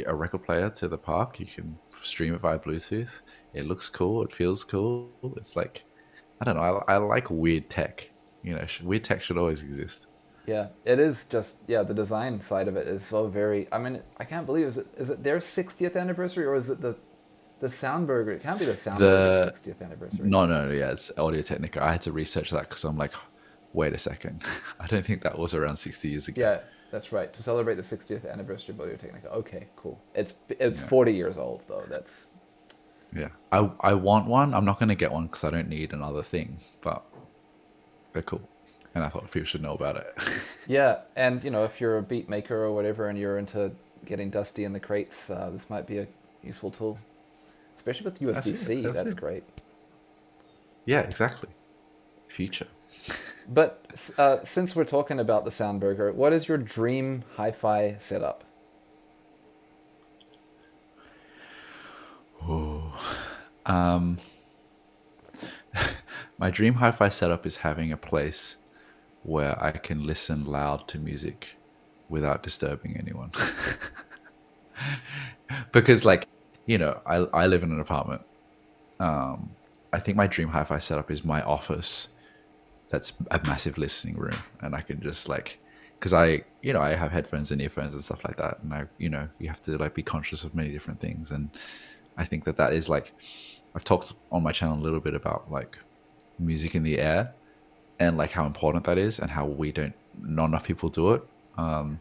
a 0.05 0.13
record 0.13 0.43
player 0.43 0.69
to 0.71 0.87
the 0.87 0.97
park, 0.97 1.39
you 1.39 1.45
can 1.45 1.77
stream 1.91 2.33
it 2.33 2.41
via 2.41 2.59
Bluetooth. 2.59 3.09
It 3.53 3.65
looks 3.65 3.89
cool, 3.89 4.23
it 4.23 4.31
feels 4.31 4.63
cool. 4.63 5.11
It's 5.37 5.55
like, 5.55 5.83
I 6.41 6.45
don't 6.45 6.55
know, 6.57 6.83
I, 6.87 6.93
I 6.93 6.97
like 6.97 7.29
weird 7.29 7.69
tech. 7.69 8.09
You 8.43 8.55
know, 8.55 8.65
weird 8.83 9.03
tech 9.03 9.23
should 9.23 9.37
always 9.37 9.61
exist. 9.63 10.07
Yeah, 10.45 10.67
it 10.85 10.99
is 10.99 11.23
just 11.25 11.55
yeah. 11.67 11.83
The 11.83 11.93
design 11.93 12.41
side 12.41 12.67
of 12.67 12.75
it 12.75 12.87
is 12.87 13.03
so 13.03 13.27
very. 13.27 13.67
I 13.71 13.77
mean, 13.77 14.01
I 14.17 14.25
can't 14.25 14.45
believe 14.45 14.67
is 14.67 14.77
it 14.77 14.87
is 14.97 15.09
it 15.09 15.23
their 15.23 15.37
60th 15.39 15.95
anniversary 15.95 16.45
or 16.45 16.55
is 16.55 16.69
it 16.69 16.81
the 16.81 16.97
the 17.59 17.67
Soundburger? 17.67 18.35
It 18.35 18.41
can't 18.43 18.59
be 18.59 18.65
the 18.65 18.73
Soundburger 18.73 19.53
60th 19.53 19.81
anniversary. 19.81 20.27
No, 20.27 20.45
no, 20.45 20.69
yeah, 20.69 20.91
it's 20.91 21.11
Audio 21.17 21.41
Technica. 21.41 21.81
I 21.81 21.91
had 21.93 22.01
to 22.03 22.11
research 22.11 22.51
that 22.51 22.67
because 22.67 22.83
I'm 22.83 22.97
like, 22.97 23.13
wait 23.71 23.93
a 23.93 23.97
second. 23.97 24.43
I 24.81 24.87
don't 24.87 25.05
think 25.05 25.21
that 25.21 25.37
was 25.39 25.53
around 25.53 25.77
60 25.77 26.09
years 26.09 26.27
ago. 26.27 26.41
Yeah, 26.41 26.59
that's 26.91 27.13
right. 27.13 27.31
To 27.33 27.41
celebrate 27.41 27.75
the 27.75 27.81
60th 27.81 28.29
anniversary 28.29 28.75
of 28.75 28.81
Audio 28.81 28.97
Technica. 28.97 29.29
Okay, 29.29 29.67
cool. 29.77 29.97
It's 30.13 30.33
it's 30.49 30.81
Yeah. 30.81 30.87
40 30.87 31.13
years 31.13 31.37
old 31.37 31.63
though. 31.69 31.85
That's 31.89 32.27
Yeah, 33.15 33.29
I 33.53 33.71
I 33.79 33.93
want 33.93 34.27
one. 34.27 34.53
I'm 34.53 34.65
not 34.65 34.77
gonna 34.77 34.95
get 34.95 35.11
one 35.13 35.27
because 35.27 35.45
I 35.45 35.51
don't 35.51 35.69
need 35.69 35.93
another 35.93 36.21
thing, 36.23 36.57
but 36.81 37.01
they're 38.11 38.23
cool, 38.23 38.41
and 38.95 39.03
I 39.03 39.09
thought 39.09 39.29
people 39.31 39.45
should 39.45 39.61
know 39.61 39.73
about 39.73 39.97
it. 39.97 40.13
yeah, 40.67 41.01
and 41.15 41.43
you 41.43 41.51
know 41.51 41.63
if 41.63 41.81
you're 41.81 41.97
a 41.97 42.03
beat 42.03 42.29
maker 42.29 42.57
or 42.63 42.71
whatever, 42.73 43.07
and 43.07 43.17
you're 43.17 43.37
into 43.37 43.71
getting 44.05 44.29
dusty 44.29 44.63
in 44.63 44.73
the 44.73 44.79
crates, 44.79 45.29
uh, 45.29 45.49
this 45.51 45.69
might 45.69 45.87
be 45.87 45.99
a 45.99 46.07
useful 46.43 46.71
tool, 46.71 46.99
especially 47.75 48.05
with 48.05 48.19
USB 48.19 48.55
C. 48.55 48.81
that's 48.81 49.01
That's, 49.01 49.13
great. 49.13 49.43
yeah, 50.85 51.01
exactly. 51.01 51.49
Future. 52.27 52.67
But 53.47 54.11
uh, 54.17 54.43
since 54.43 54.75
we're 54.75 54.85
talking 54.85 55.19
about 55.19 55.45
the 55.45 55.51
Soundburger, 55.51 56.13
what 56.13 56.33
is 56.33 56.47
your 56.47 56.57
dream 56.57 57.23
hi-fi 57.35 57.97
setup? 57.99 58.43
Oh, 62.41 62.93
Um, 63.65 64.19
my 66.37 66.49
dream 66.49 66.75
hi-fi 66.75 67.09
setup 67.09 67.45
is 67.45 67.57
having 67.57 67.91
a 67.91 67.97
place 67.97 68.57
where 69.23 69.61
I 69.63 69.71
can 69.71 70.03
listen 70.03 70.45
loud 70.45 70.87
to 70.89 70.99
music 70.99 71.57
without 72.09 72.43
disturbing 72.43 72.97
anyone. 72.97 73.31
because, 75.71 76.05
like, 76.05 76.27
you 76.65 76.77
know, 76.77 76.99
I 77.05 77.15
I 77.15 77.47
live 77.47 77.63
in 77.63 77.71
an 77.71 77.79
apartment. 77.79 78.21
Um, 78.99 79.51
I 79.91 79.99
think 79.99 80.17
my 80.17 80.27
dream 80.27 80.49
hi-fi 80.49 80.79
setup 80.79 81.11
is 81.11 81.23
my 81.23 81.41
office. 81.41 82.09
That's 82.89 83.13
a 83.31 83.39
massive 83.45 83.77
listening 83.77 84.15
room, 84.15 84.37
and 84.61 84.75
I 84.75 84.81
can 84.81 85.01
just 85.01 85.27
like, 85.27 85.59
because 85.99 86.13
I, 86.13 86.43
you 86.61 86.73
know, 86.73 86.81
I 86.81 86.95
have 86.95 87.11
headphones 87.11 87.51
and 87.51 87.61
earphones 87.61 87.93
and 87.93 88.03
stuff 88.03 88.23
like 88.23 88.37
that, 88.37 88.59
and 88.61 88.73
I, 88.73 88.85
you 88.97 89.09
know, 89.09 89.27
you 89.39 89.47
have 89.47 89.61
to 89.63 89.77
like 89.77 89.95
be 89.95 90.03
conscious 90.03 90.43
of 90.43 90.53
many 90.53 90.69
different 90.69 90.99
things, 90.99 91.31
and 91.31 91.49
I 92.17 92.25
think 92.25 92.43
that 92.45 92.57
that 92.57 92.73
is 92.73 92.89
like, 92.89 93.13
I've 93.75 93.83
talked 93.83 94.13
on 94.31 94.43
my 94.43 94.51
channel 94.51 94.77
a 94.77 94.83
little 94.83 94.99
bit 94.99 95.15
about 95.15 95.51
like 95.51 95.77
music 96.37 96.75
in 96.75 96.83
the 96.83 96.99
air, 96.99 97.33
and 98.03 98.17
like 98.17 98.31
how 98.31 98.45
important 98.45 98.83
that 98.85 98.97
is, 98.97 99.19
and 99.19 99.29
how 99.31 99.45
we 99.45 99.71
don't, 99.71 99.95
not 100.21 100.45
enough 100.45 100.65
people 100.65 100.89
do 100.89 101.13
it, 101.13 101.21
um, 101.57 101.99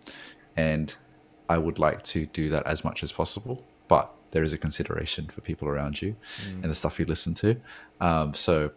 and 0.57 0.95
I 1.49 1.59
would 1.59 1.79
like 1.79 2.03
to 2.15 2.27
do 2.27 2.49
that 2.51 2.67
as 2.67 2.85
much 2.85 3.03
as 3.03 3.13
possible, 3.13 3.65
but 3.89 4.13
there 4.33 4.43
is 4.43 4.53
a 4.53 4.59
consideration 4.59 5.29
for 5.29 5.41
people 5.43 5.69
around 5.69 6.01
you 6.03 6.17
and 6.63 6.71
the 6.71 6.75
stuff 6.75 6.99
you 6.99 7.05
listen 7.05 7.35
to. 7.35 7.57
Um, 8.01 8.33
so 8.35 8.73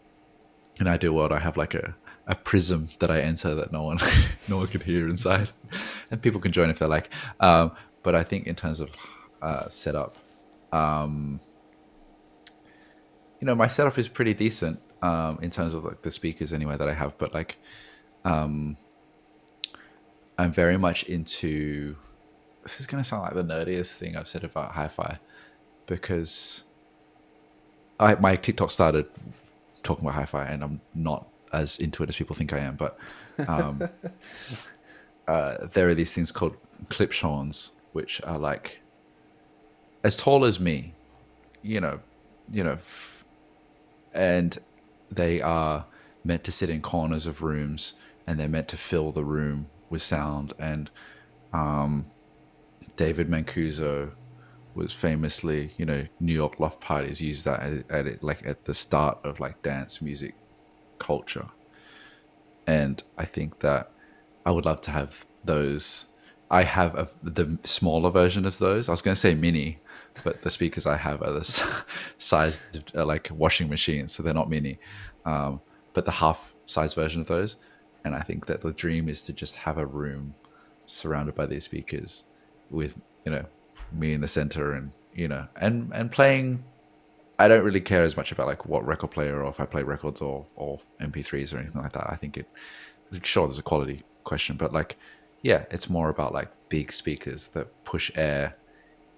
in 0.80 0.88
ideal 0.88 1.14
world, 1.14 1.32
I 1.32 1.40
have 1.40 1.56
like 1.58 1.74
a, 1.74 1.96
a 2.28 2.36
prism 2.36 2.90
that 3.00 3.10
I 3.10 3.22
enter 3.22 3.56
that 3.56 3.72
no 3.72 3.84
one 3.84 3.98
no 4.48 4.58
one 4.58 4.68
can 4.68 4.82
hear 4.82 5.08
inside, 5.08 5.50
and 6.12 6.22
people 6.22 6.40
can 6.42 6.52
join 6.52 6.70
if 6.70 6.80
they 6.80 6.86
like. 6.86 7.10
Um, 7.40 7.72
but 8.04 8.14
I 8.14 8.24
think 8.24 8.46
in 8.46 8.56
terms 8.56 8.80
of 8.80 8.90
uh, 9.42 9.68
setup, 9.70 10.16
um, 10.72 11.40
you 13.40 13.48
know, 13.48 13.56
my 13.56 13.68
setup 13.68 13.98
is 13.98 14.08
pretty 14.08 14.34
decent 14.34 14.80
um, 15.06 15.38
in 15.42 15.52
terms 15.52 15.74
of 15.74 15.86
like 15.86 16.02
the 16.02 16.10
speakers 16.10 16.52
anyway 16.52 16.78
that 16.78 16.90
I 16.90 16.94
have. 16.94 17.18
But 17.18 17.34
like, 17.34 17.58
um, 18.24 18.78
I'm 20.38 20.52
very 20.52 20.78
much 20.78 21.04
into. 21.04 21.96
This 22.64 22.80
is 22.80 22.88
gonna 22.88 23.04
sound 23.04 23.24
like 23.24 23.36
the 23.36 23.44
nerdiest 23.44 23.94
thing 23.94 24.18
I've 24.18 24.28
said 24.28 24.44
about 24.44 24.72
hi-fi, 24.72 25.20
because 25.86 26.64
I 28.00 28.16
my 28.16 28.36
TikTok 28.36 28.72
started 28.72 29.06
talking 29.84 30.04
about 30.04 30.16
hi-fi, 30.16 30.46
and 30.46 30.64
I'm 30.64 30.82
not 30.96 31.28
as 31.54 31.78
into 31.78 32.02
it 32.04 32.10
as 32.10 32.16
people 32.16 32.36
think 32.36 32.52
I 32.54 32.60
am. 32.60 32.76
But 32.76 32.98
um, 33.48 33.88
uh, 35.28 35.68
there 35.74 35.88
are 35.90 35.96
these 35.96 36.14
things 36.14 36.32
called 36.32 36.58
Klipschorns, 36.88 37.74
which 37.94 38.20
are 38.24 38.40
like 38.40 38.82
as 40.04 40.18
tall 40.18 40.46
as 40.46 40.60
me, 40.60 40.94
you 41.62 41.80
know, 41.80 42.00
you 42.52 42.64
know, 42.64 42.74
f- 42.74 43.24
and 44.14 44.58
they 45.12 45.42
are 45.42 45.86
meant 46.24 46.44
to 46.44 46.52
sit 46.52 46.70
in 46.70 46.82
corners 46.82 47.28
of 47.28 47.42
rooms, 47.42 47.94
and 48.28 48.40
they're 48.40 48.48
meant 48.48 48.68
to 48.70 48.78
fill 48.78 49.12
the 49.12 49.24
room 49.24 49.68
with 49.90 50.02
sound. 50.02 50.54
And 50.60 50.90
um, 51.54 52.08
David 52.96 53.30
Mancuso 53.30 54.12
was 54.74 54.92
famously, 54.92 55.74
you 55.78 55.86
know, 55.86 56.06
New 56.20 56.34
York 56.34 56.60
loft 56.60 56.82
parties 56.82 57.22
use 57.22 57.44
that 57.44 57.62
at, 57.62 57.92
at 57.92 58.08
it 58.08 58.24
like 58.24 58.46
at 58.46 58.66
the 58.66 58.74
start 58.74 59.18
of 59.24 59.40
like 59.40 59.62
dance 59.62 60.02
music 60.02 60.36
culture. 61.00 61.48
And 62.68 63.02
I 63.18 63.26
think 63.26 63.60
that 63.60 63.92
I 64.46 64.52
would 64.52 64.66
love 64.66 64.82
to 64.82 64.92
have 64.92 65.26
those. 65.44 66.08
I 66.52 66.64
have 66.64 66.96
a, 66.96 67.08
the 67.24 67.58
smaller 67.64 68.10
version 68.10 68.46
of 68.46 68.58
those. 68.58 68.90
I 68.90 68.92
was 68.92 69.02
going 69.02 69.16
to 69.16 69.20
say 69.20 69.34
mini, 69.34 69.80
but 70.24 70.42
the 70.42 70.50
speakers 70.50 70.86
I 70.86 70.98
have 70.98 71.22
are 71.22 71.32
the 71.32 71.40
s- 71.40 71.64
size 72.18 72.62
uh, 72.96 73.06
like 73.06 73.30
washing 73.32 73.70
machines, 73.70 74.14
so 74.14 74.24
they're 74.24 74.34
not 74.34 74.50
mini. 74.50 74.80
Um, 75.26 75.62
but 75.94 76.06
the 76.06 76.12
half 76.12 76.54
size 76.66 76.94
version 76.94 77.22
of 77.22 77.28
those. 77.28 77.58
And 78.04 78.16
I 78.16 78.22
think 78.22 78.46
that 78.46 78.62
the 78.62 78.72
dream 78.72 79.10
is 79.10 79.24
to 79.26 79.34
just 79.34 79.56
have 79.56 79.78
a 79.78 79.86
room 79.86 80.36
surrounded 80.86 81.34
by 81.36 81.48
these 81.48 81.64
speakers 81.64 82.26
with, 82.70 82.98
you 83.26 83.32
know, 83.32 83.46
me 83.92 84.14
in 84.14 84.22
the 84.22 84.28
center 84.28 84.74
and, 84.74 84.92
you 85.14 85.28
know, 85.28 85.48
and, 85.60 85.92
and 85.94 86.12
playing 86.12 86.64
I 87.38 87.48
don't 87.48 87.64
really 87.64 87.82
care 87.82 88.04
as 88.04 88.16
much 88.16 88.32
about 88.32 88.48
like 88.48 88.66
what 88.66 88.86
record 88.86 89.12
player 89.12 89.44
or 89.44 89.50
if 89.50 89.60
I 89.60 89.66
play 89.66 89.84
records 89.84 90.22
or 90.22 90.46
or 90.56 90.80
MP3s 91.02 91.54
or 91.54 91.58
anything 91.58 91.82
like 91.82 91.94
that. 91.94 92.10
I 92.10 92.16
think 92.16 92.38
it 92.38 92.48
sure 93.24 93.48
there's 93.48 93.60
a 93.60 93.64
quality 93.64 94.04
question, 94.24 94.58
but 94.58 94.74
like 94.74 94.98
yeah, 95.42 95.66
it's 95.70 95.90
more 95.90 96.10
about 96.10 96.34
like 96.34 96.50
big 96.70 96.92
speakers 96.92 97.48
that 97.48 97.68
push 97.84 98.10
air 98.16 98.56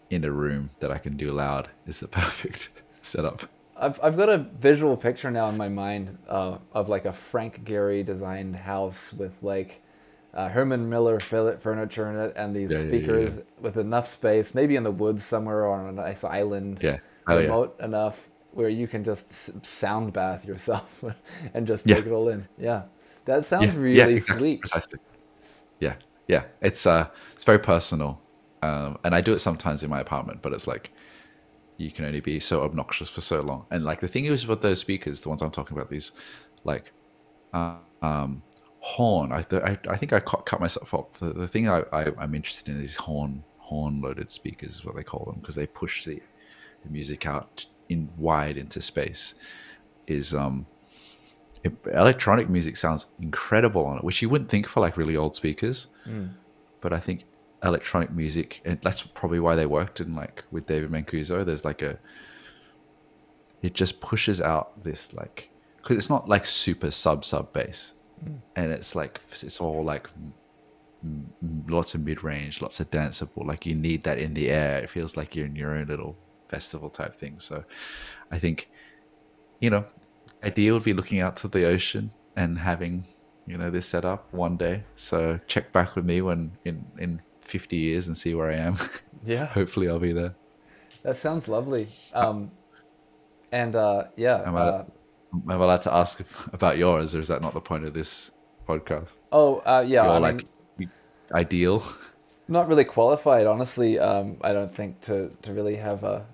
in 0.09 0.23
a 0.23 0.31
room 0.31 0.69
that 0.79 0.91
I 0.91 0.97
can 0.97 1.17
do 1.17 1.31
loud 1.31 1.69
is 1.85 1.99
the 1.99 2.07
perfect 2.23 2.69
setup. 3.01 3.49
I've, 3.79 3.99
I've 4.01 4.17
got 4.17 4.29
a 4.29 4.39
visual 4.39 4.97
picture 4.97 5.29
now 5.29 5.49
in 5.49 5.57
my 5.57 5.69
mind 5.69 6.17
uh, 6.27 6.57
of 6.73 6.89
like 6.89 7.05
a 7.05 7.13
Frank 7.13 7.63
Gehry 7.63 8.05
designed 8.05 8.55
house 8.55 9.13
with 9.13 9.37
like 9.43 9.81
uh, 10.33 10.49
Herman 10.49 10.89
Miller 10.89 11.19
furniture 11.19 12.09
in 12.11 12.17
it 12.17 12.33
and 12.35 12.55
these 12.55 12.71
yeah, 12.71 12.87
speakers 12.87 13.35
yeah, 13.35 13.41
yeah, 13.41 13.61
with 13.61 13.77
enough 13.77 14.07
space, 14.07 14.55
maybe 14.55 14.75
in 14.75 14.83
the 14.83 14.91
woods 14.91 15.23
somewhere 15.23 15.65
or 15.65 15.79
on 15.79 15.89
a 15.89 15.91
nice 15.91 16.23
island, 16.23 16.79
yeah. 16.81 16.97
Oh, 17.27 17.37
remote 17.37 17.79
enough 17.81 18.29
where 18.51 18.69
you 18.69 18.87
can 18.87 19.03
just 19.03 19.65
sound 19.65 20.13
bath 20.13 20.45
yourself 20.45 21.03
and 21.53 21.67
just 21.67 21.87
take 21.87 22.05
it 22.05 22.11
all 22.11 22.29
in. 22.29 22.47
Yeah, 22.57 22.83
that 23.25 23.45
sounds 23.45 23.75
really 23.75 24.15
exactly. 24.15 24.39
sweet. 24.39 24.59
Precisely. 24.61 24.99
Yeah, 25.79 25.95
yeah. 26.27 26.43
It's 26.61 26.85
uh, 26.85 27.07
it's 27.33 27.43
very 27.43 27.59
personal, 27.59 28.21
um, 28.61 28.97
and 29.03 29.13
I 29.13 29.21
do 29.21 29.33
it 29.33 29.39
sometimes 29.39 29.83
in 29.83 29.89
my 29.89 29.99
apartment, 29.99 30.41
but 30.41 30.53
it's 30.53 30.67
like 30.67 30.91
you 31.77 31.91
can 31.91 32.05
only 32.05 32.21
be 32.21 32.39
so 32.39 32.63
obnoxious 32.63 33.09
for 33.09 33.21
so 33.21 33.39
long. 33.39 33.65
And 33.69 33.85
like 33.85 33.99
the 33.99 34.07
thing 34.07 34.25
is 34.25 34.47
with 34.47 34.61
those 34.61 34.79
speakers, 34.79 35.21
the 35.21 35.29
ones 35.29 35.41
I'm 35.41 35.51
talking 35.51 35.77
about, 35.77 35.89
these 35.89 36.11
like 36.63 36.91
uh, 37.53 37.75
um, 38.01 38.41
horn. 38.79 39.31
I, 39.31 39.45
I, 39.51 39.77
I 39.89 39.97
think 39.97 40.13
I 40.13 40.19
cut 40.19 40.59
myself 40.59 40.93
off. 40.93 41.19
The, 41.19 41.33
the 41.33 41.47
thing 41.47 41.69
I, 41.69 41.83
I 41.91 42.23
am 42.23 42.33
interested 42.33 42.69
in 42.69 42.81
is 42.81 42.95
horn 42.95 43.43
horn 43.57 44.01
loaded 44.01 44.31
speakers 44.31 44.75
is 44.75 44.85
what 44.85 44.95
they 44.95 45.03
call 45.03 45.25
them 45.25 45.39
because 45.41 45.55
they 45.55 45.67
push 45.67 46.05
the, 46.05 46.21
the 46.83 46.89
music 46.89 47.25
out 47.25 47.65
in 47.89 48.09
wide 48.17 48.57
into 48.57 48.81
space. 48.81 49.35
Is 50.07 50.33
um 50.33 50.65
it, 51.63 51.73
electronic 51.93 52.49
music 52.49 52.77
sounds 52.77 53.07
incredible 53.19 53.85
on 53.85 53.97
it, 53.97 54.03
which 54.03 54.21
you 54.21 54.29
wouldn't 54.29 54.49
think 54.49 54.67
for 54.67 54.79
like 54.79 54.97
really 54.97 55.17
old 55.17 55.35
speakers. 55.35 55.87
Mm. 56.07 56.31
But 56.79 56.93
I 56.93 56.99
think 56.99 57.23
electronic 57.63 58.11
music, 58.11 58.61
and 58.65 58.79
that's 58.81 59.01
probably 59.01 59.39
why 59.39 59.55
they 59.55 59.65
worked 59.65 59.99
in 59.99 60.15
like 60.15 60.43
with 60.51 60.65
David 60.65 60.91
Mancuso. 60.91 61.45
There's 61.45 61.65
like 61.65 61.81
a, 61.81 61.99
it 63.61 63.73
just 63.73 63.99
pushes 64.01 64.41
out 64.41 64.83
this 64.83 65.13
like, 65.13 65.49
because 65.77 65.97
it's 65.97 66.09
not 66.09 66.29
like 66.29 66.45
super 66.45 66.91
sub 66.91 67.25
sub 67.25 67.53
bass, 67.53 67.93
mm. 68.23 68.39
and 68.55 68.71
it's 68.71 68.95
like 68.95 69.19
it's 69.41 69.59
all 69.59 69.83
like 69.83 70.07
lots 71.67 71.93
of 71.95 72.01
mid 72.01 72.23
range, 72.23 72.61
lots 72.61 72.79
of 72.79 72.89
danceable. 72.91 73.45
Like 73.45 73.65
you 73.65 73.75
need 73.75 74.03
that 74.03 74.17
in 74.17 74.33
the 74.33 74.49
air. 74.49 74.77
It 74.79 74.89
feels 74.89 75.17
like 75.17 75.35
you're 75.35 75.45
in 75.45 75.55
your 75.55 75.75
own 75.75 75.87
little 75.87 76.17
festival 76.49 76.89
type 76.89 77.15
thing. 77.15 77.39
So, 77.39 77.63
I 78.31 78.39
think, 78.39 78.69
you 79.59 79.69
know, 79.69 79.85
ideal 80.43 80.75
would 80.75 80.83
be 80.83 80.93
looking 80.93 81.19
out 81.19 81.35
to 81.37 81.47
the 81.47 81.65
ocean 81.65 82.11
and 82.35 82.57
having 82.57 83.05
you 83.47 83.57
know 83.57 83.71
this 83.71 83.87
set 83.87 84.05
up 84.05 84.31
one 84.33 84.57
day. 84.57 84.83
So 84.95 85.39
check 85.47 85.71
back 85.71 85.95
with 85.95 86.05
me 86.05 86.21
when 86.21 86.51
in 86.65 86.85
in 86.99 87.21
50 87.47 87.75
years 87.77 88.07
and 88.07 88.17
see 88.17 88.35
where 88.35 88.51
I 88.51 88.55
am. 88.55 88.77
Yeah. 89.25 89.47
Hopefully 89.47 89.89
I'll 89.89 89.99
be 89.99 90.13
there. 90.13 90.35
That 91.03 91.17
sounds 91.17 91.49
lovely. 91.49 91.89
Um, 92.13 92.51
and 93.51 93.75
uh, 93.75 94.05
yeah. 94.15 94.43
Am 94.45 94.55
I, 94.55 94.59
uh, 94.61 94.85
am 95.33 95.51
I 95.51 95.55
allowed 95.55 95.81
to 95.81 95.93
ask 95.93 96.21
if, 96.21 96.53
about 96.53 96.77
yours, 96.77 97.13
or 97.13 97.19
is 97.19 97.27
that 97.27 97.41
not 97.41 97.53
the 97.53 97.59
point 97.59 97.83
of 97.83 97.93
this 97.93 98.31
podcast? 98.67 99.13
Oh, 99.31 99.57
uh, 99.65 99.83
yeah. 99.85 100.03
You're 100.03 100.13
I 100.13 100.17
like 100.19 100.47
mean, 100.77 100.91
ideal. 101.33 101.83
Not 102.47 102.67
really 102.67 102.85
qualified, 102.85 103.47
honestly. 103.47 103.99
Um, 103.99 104.37
I 104.41 104.53
don't 104.53 104.71
think 104.71 105.01
to, 105.01 105.35
to 105.41 105.51
really 105.51 105.75
have 105.75 106.03
a, 106.03 106.25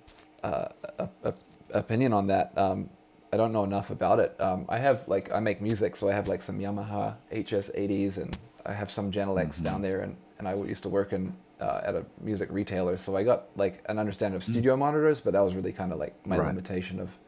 a, 0.44 0.70
a, 0.98 1.08
a 1.24 1.34
opinion 1.72 2.12
on 2.12 2.28
that. 2.28 2.56
Um, 2.56 2.90
I 3.32 3.36
don't 3.36 3.52
know 3.52 3.64
enough 3.64 3.90
about 3.90 4.20
it. 4.20 4.40
Um, 4.40 4.66
I 4.68 4.78
have 4.78 5.08
like 5.08 5.32
I 5.32 5.40
make 5.40 5.60
music, 5.60 5.96
so 5.96 6.08
I 6.08 6.12
have 6.12 6.28
like 6.28 6.40
some 6.40 6.60
Yamaha 6.60 7.16
HS80s, 7.32 8.18
and 8.18 8.38
I 8.64 8.72
have 8.72 8.92
some 8.92 9.10
Genelecs 9.10 9.54
mm-hmm. 9.54 9.64
down 9.64 9.82
there, 9.82 10.02
and 10.02 10.16
and 10.44 10.62
I 10.62 10.68
used 10.68 10.82
to 10.82 10.88
work 10.88 11.12
in 11.12 11.34
uh, 11.60 11.80
at 11.84 11.94
a 11.94 12.04
music 12.20 12.48
retailer, 12.50 12.96
so 12.96 13.16
I 13.16 13.22
got 13.22 13.44
like 13.56 13.82
an 13.88 13.98
understanding 13.98 14.36
of 14.36 14.42
mm. 14.42 14.50
studio 14.50 14.76
mm. 14.76 14.80
monitors, 14.80 15.20
but 15.20 15.32
that 15.32 15.40
was 15.40 15.54
really 15.54 15.72
kind 15.72 15.92
of 15.92 15.98
like 15.98 16.14
my 16.26 16.36
right. 16.36 16.46
limitation 16.48 17.00
of 17.00 17.18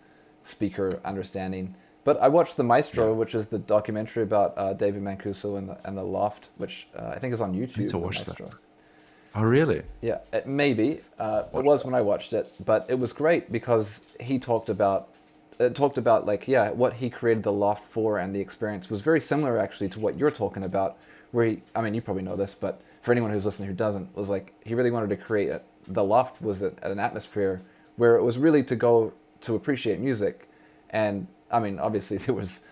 speaker 0.43 1.01
understanding. 1.05 1.75
But 2.05 2.21
I 2.21 2.29
watched 2.29 2.57
the 2.57 2.63
Maestro, 2.63 3.09
yeah. 3.09 3.19
which 3.19 3.35
is 3.35 3.49
the 3.49 3.59
documentary 3.59 4.23
about 4.23 4.55
uh, 4.57 4.75
David 4.75 5.03
Mancuso 5.03 5.59
and 5.59 5.69
the 5.69 5.79
and 5.85 5.97
the 5.97 6.05
Loft, 6.05 6.51
which 6.57 6.89
uh, 6.97 7.09
I 7.09 7.19
think 7.19 7.35
is 7.35 7.41
on 7.41 7.55
YouTube. 7.55 7.79
I 7.79 7.81
need 7.83 7.89
to 7.91 7.99
watch 7.99 8.25
that. 8.25 8.41
Oh, 9.35 9.43
really? 9.43 9.83
Yeah, 10.01 10.21
it, 10.33 10.47
maybe 10.47 11.03
uh, 11.19 11.43
it 11.53 11.63
was 11.63 11.85
when 11.85 11.95
I 11.95 12.01
watched 12.01 12.33
it, 12.33 12.55
but 12.65 12.87
it 12.89 12.99
was 12.99 13.13
great 13.13 13.53
because 13.53 14.01
he 14.19 14.39
talked 14.39 14.69
about 14.69 15.09
it 15.59 15.75
talked 15.75 15.99
about 15.99 16.27
like 16.27 16.47
yeah 16.49 16.71
what 16.71 16.95
he 16.95 17.09
created 17.09 17.43
the 17.43 17.53
loft 17.53 17.85
for 17.85 18.19
and 18.19 18.35
the 18.35 18.41
experience 18.41 18.91
was 18.91 19.01
very 19.01 19.21
similar 19.21 19.59
actually 19.59 19.89
to 19.89 19.99
what 19.99 20.19
you're 20.19 20.31
talking 20.31 20.63
about 20.63 20.99
where 21.33 21.47
he 21.47 21.63
i 21.75 21.81
mean 21.81 21.95
you 21.95 22.03
probably 22.03 22.23
know 22.23 22.37
this 22.37 22.55
but 22.55 22.81
for 23.07 23.13
anyone 23.13 23.31
who's 23.31 23.45
listening 23.45 23.69
who 23.69 23.75
doesn't, 23.75 24.17
was 24.17 24.29
like 24.29 24.53
he 24.65 24.75
really 24.75 24.91
wanted 24.91 25.11
to 25.11 25.17
create 25.17 25.49
it. 25.49 25.65
The 25.87 26.03
loft 26.03 26.43
was 26.43 26.61
a, 26.61 26.73
an 26.83 26.99
atmosphere 26.99 27.63
where 27.95 28.17
it 28.17 28.23
was 28.25 28.37
really 28.37 28.65
to 28.65 28.75
go 28.75 29.13
to 29.43 29.55
appreciate 29.55 30.01
music, 30.01 30.51
and 30.91 31.29
I 31.49 31.61
mean, 31.61 31.79
obviously 31.79 32.17
there 32.25 32.35
was 32.35 32.63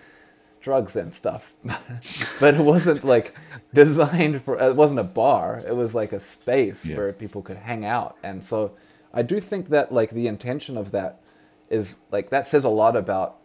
drugs 0.60 0.96
and 0.96 1.14
stuff, 1.14 1.54
but 2.40 2.54
it 2.54 2.60
wasn't 2.60 3.04
like 3.04 3.32
designed 3.72 4.42
for. 4.42 4.60
It 4.60 4.74
wasn't 4.74 4.98
a 4.98 5.04
bar. 5.04 5.62
It 5.64 5.76
was 5.76 5.94
like 5.94 6.12
a 6.12 6.18
space 6.18 6.84
yeah. 6.84 6.96
where 6.96 7.12
people 7.12 7.40
could 7.40 7.58
hang 7.58 7.84
out, 7.84 8.16
and 8.24 8.44
so 8.44 8.72
I 9.12 9.22
do 9.22 9.38
think 9.38 9.68
that 9.68 9.92
like 9.92 10.10
the 10.10 10.26
intention 10.26 10.76
of 10.76 10.90
that 10.90 11.20
is 11.70 11.98
like 12.10 12.30
that 12.30 12.48
says 12.48 12.64
a 12.64 12.68
lot 12.68 12.96
about 12.96 13.36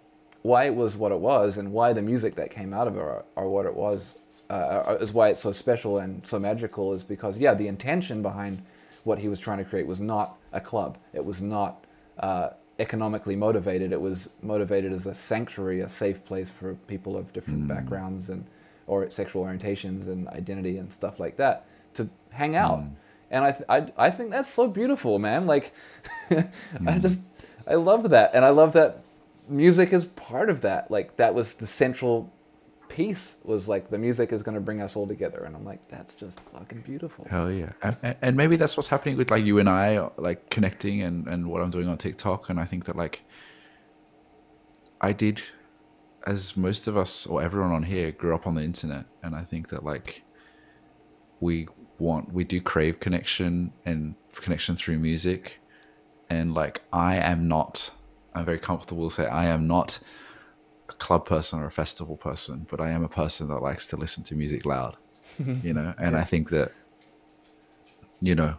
why 0.42 0.64
it 0.64 0.74
was 0.74 0.98
what 0.98 1.12
it 1.12 1.20
was 1.20 1.56
and 1.56 1.72
why 1.72 1.94
the 1.94 2.02
music 2.02 2.34
that 2.34 2.50
came 2.50 2.74
out 2.74 2.88
of 2.88 2.96
it 2.96 3.00
are, 3.00 3.26
are 3.38 3.48
what 3.48 3.68
it 3.68 3.76
was 3.76 4.18
uh, 4.50 4.98
is 5.00 5.14
why 5.14 5.30
it's 5.30 5.42
so 5.42 5.52
special 5.52 6.00
and 6.00 6.26
so 6.26 6.40
magical 6.40 6.94
is 6.94 7.04
because 7.04 7.38
yeah 7.38 7.54
the 7.54 7.68
intention 7.68 8.22
behind 8.22 8.64
what 9.04 9.20
he 9.20 9.28
was 9.28 9.40
trying 9.40 9.60
to 9.60 9.64
create 9.64 9.86
was 9.86 10.00
not 10.00 10.38
a 10.52 10.60
club 10.60 10.98
it 11.14 11.24
was 11.24 11.42
not 11.42 11.86
uh, 12.20 12.50
economically 12.80 13.36
motivated 13.36 13.92
it 13.92 14.02
was 14.02 14.30
motivated 14.42 14.92
as 14.92 15.06
a 15.06 15.14
sanctuary 15.14 15.82
a 15.82 15.90
safe 15.90 16.24
place 16.26 16.50
for 16.50 16.76
people 16.88 17.16
of 17.16 17.32
different 17.32 17.66
mm. 17.66 17.68
backgrounds 17.68 18.30
and 18.30 18.46
or 18.88 19.10
sexual 19.12 19.44
orientations 19.44 20.08
and 20.08 20.28
identity 20.30 20.78
and 20.78 20.92
stuff 20.92 21.20
like 21.20 21.38
that 21.38 21.66
to 21.94 22.10
hang 22.32 22.56
out 22.56 22.80
mm. 22.80 22.92
and 23.30 23.46
I, 23.46 23.52
th- 23.52 23.66
I, 23.70 24.08
I 24.08 24.10
think 24.10 24.32
that's 24.32 24.50
so 24.50 24.68
beautiful 24.68 25.20
man 25.20 25.46
like 25.46 25.74
mm. 26.30 26.50
i 26.88 26.98
just 26.98 27.22
i 27.68 27.76
love 27.76 28.10
that 28.10 28.32
and 28.34 28.44
i 28.44 28.50
love 28.50 28.74
that 28.74 29.04
music 29.48 29.94
is 29.94 30.06
part 30.06 30.50
of 30.50 30.62
that 30.62 30.90
like 30.90 31.18
that 31.18 31.36
was 31.36 31.56
the 31.56 31.68
central 31.68 32.32
piece 32.90 33.38
was 33.44 33.68
like 33.68 33.90
the 33.90 33.98
music 33.98 34.34
is 34.34 34.44
going 34.44 34.56
to 34.56 34.62
bring 34.62 34.82
us 34.82 34.96
all 34.96 35.08
together. 35.08 35.44
And 35.46 35.56
i'm 35.56 35.64
like 35.64 35.88
that's 35.88 36.16
just 36.16 36.40
fucking 36.40 36.82
beautiful. 36.82 37.26
Hell 37.30 37.52
yeah. 37.52 37.72
And, 37.82 38.18
and, 38.22 38.36
maybe 38.36 38.56
that's 38.56 38.76
what's 38.76 38.90
happening 38.90 39.16
with 39.16 39.32
like 39.32 39.46
you 39.46 39.60
and 39.60 39.70
i 39.70 40.10
like 40.18 40.50
connecting 40.50 41.02
and 41.02 41.28
and 41.28 41.48
what 41.48 41.62
i'm 41.62 41.70
doing 41.70 41.88
on 41.88 41.98
tiktok. 41.98 42.50
And 42.50 42.60
i 42.60 42.66
think 42.66 42.86
that 42.86 42.96
like 42.96 43.22
i 45.00 45.14
did 45.14 45.42
as 46.28 46.58
most 46.58 46.88
of 46.88 46.98
us 46.98 47.26
or 47.26 47.42
everyone 47.42 47.72
on 47.72 47.84
here 47.84 48.12
grew 48.12 48.36
up 48.36 48.46
on 48.46 48.56
the 48.56 48.64
internet. 48.64 49.06
And 49.24 49.36
i 49.36 49.44
think 49.44 49.70
that 49.70 49.86
like 49.86 50.24
we 51.40 51.68
want 52.00 52.34
we 52.34 52.44
do 52.44 52.60
crave 52.60 53.00
connection 53.00 53.72
and 53.86 54.16
connection 54.36 54.76
through 54.76 55.00
music. 55.00 55.60
And 56.30 56.54
like 56.54 56.82
i 56.92 57.16
am 57.16 57.48
not 57.48 57.92
i'm 58.34 58.46
very 58.46 58.60
comfortable 58.60 59.10
to 59.10 59.16
say 59.16 59.26
i 59.28 59.46
am 59.46 59.68
not 59.68 60.00
a 60.90 60.94
club 60.94 61.26
person 61.26 61.60
or 61.60 61.66
a 61.66 61.72
festival 61.72 62.18
person, 62.18 62.66
but 62.70 62.82
I 62.82 62.90
am 62.92 63.04
a 63.04 63.10
person 63.10 63.48
that 63.50 63.60
likes 63.62 63.88
to 63.88 63.98
listen 63.98 64.24
to 64.26 64.36
music 64.36 64.66
loud, 64.66 64.98
you 65.64 65.74
know. 65.74 65.94
And 65.98 66.14
yeah. 66.14 66.20
I 66.20 66.24
think 66.24 66.50
that, 66.50 66.72
you 68.22 68.36
know, 68.36 68.56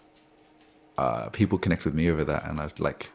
uh, 0.98 1.28
people 1.30 1.58
connect 1.58 1.84
with 1.84 1.94
me 1.94 2.10
over 2.10 2.24
that, 2.24 2.48
and 2.48 2.60
I 2.60 2.70
like 2.78 3.10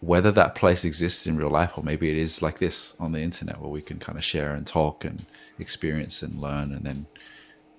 whether 0.00 0.32
that 0.32 0.56
place 0.56 0.84
exists 0.84 1.28
in 1.28 1.36
real 1.36 1.48
life 1.48 1.78
or 1.78 1.84
maybe 1.84 2.10
it 2.10 2.16
is 2.16 2.42
like 2.42 2.58
this 2.58 2.96
on 2.98 3.12
the 3.12 3.20
internet 3.20 3.60
where 3.60 3.70
we 3.70 3.80
can 3.80 4.00
kind 4.00 4.18
of 4.18 4.24
share 4.24 4.52
and 4.52 4.66
talk 4.66 5.04
and 5.04 5.24
experience 5.60 6.22
and 6.22 6.40
learn, 6.40 6.72
and 6.72 6.84
then 6.84 7.06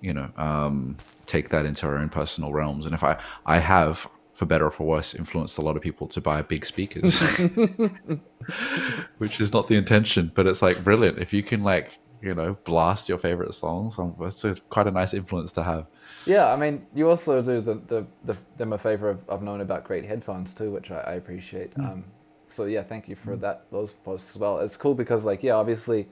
you 0.00 0.12
know 0.12 0.30
um, 0.36 0.96
take 1.26 1.50
that 1.50 1.66
into 1.66 1.86
our 1.86 1.98
own 1.98 2.08
personal 2.08 2.52
realms. 2.52 2.86
And 2.86 2.94
if 2.94 3.04
I 3.04 3.18
I 3.46 3.58
have 3.58 4.08
for 4.34 4.46
better 4.46 4.66
or 4.66 4.70
for 4.70 4.84
worse, 4.84 5.14
influenced 5.14 5.58
a 5.58 5.62
lot 5.62 5.76
of 5.76 5.82
people 5.82 6.08
to 6.08 6.20
buy 6.20 6.42
big 6.42 6.66
speakers, 6.66 7.20
which 9.18 9.40
is 9.40 9.52
not 9.52 9.68
the 9.68 9.76
intention, 9.76 10.32
but 10.34 10.46
it's 10.46 10.60
like 10.60 10.82
brilliant. 10.82 11.18
If 11.18 11.32
you 11.32 11.42
can 11.42 11.62
like, 11.62 11.98
you 12.20 12.34
know, 12.34 12.56
blast 12.64 13.08
your 13.08 13.18
favorite 13.18 13.54
songs, 13.54 13.98
um, 13.98 14.16
that's 14.20 14.44
a, 14.44 14.56
quite 14.70 14.88
a 14.88 14.90
nice 14.90 15.14
influence 15.14 15.52
to 15.52 15.62
have. 15.62 15.86
Yeah, 16.26 16.52
I 16.52 16.56
mean, 16.56 16.84
you 16.94 17.08
also 17.08 17.42
do 17.42 17.60
the, 17.60 17.74
the, 17.86 18.06
the 18.24 18.36
them 18.56 18.72
a 18.72 18.78
favor 18.78 19.08
of, 19.08 19.28
of 19.28 19.42
knowing 19.42 19.60
about 19.60 19.84
great 19.84 20.04
headphones 20.04 20.52
too, 20.52 20.72
which 20.72 20.90
I, 20.90 20.98
I 21.00 21.12
appreciate. 21.14 21.72
Mm. 21.74 21.92
Um, 21.92 22.04
so 22.48 22.64
yeah, 22.64 22.82
thank 22.82 23.08
you 23.08 23.14
for 23.14 23.36
mm. 23.36 23.40
that 23.40 23.66
those 23.70 23.92
posts 23.92 24.34
as 24.34 24.40
well. 24.40 24.58
It's 24.58 24.76
cool 24.76 24.94
because 24.94 25.24
like 25.24 25.44
yeah, 25.44 25.54
obviously, 25.54 26.08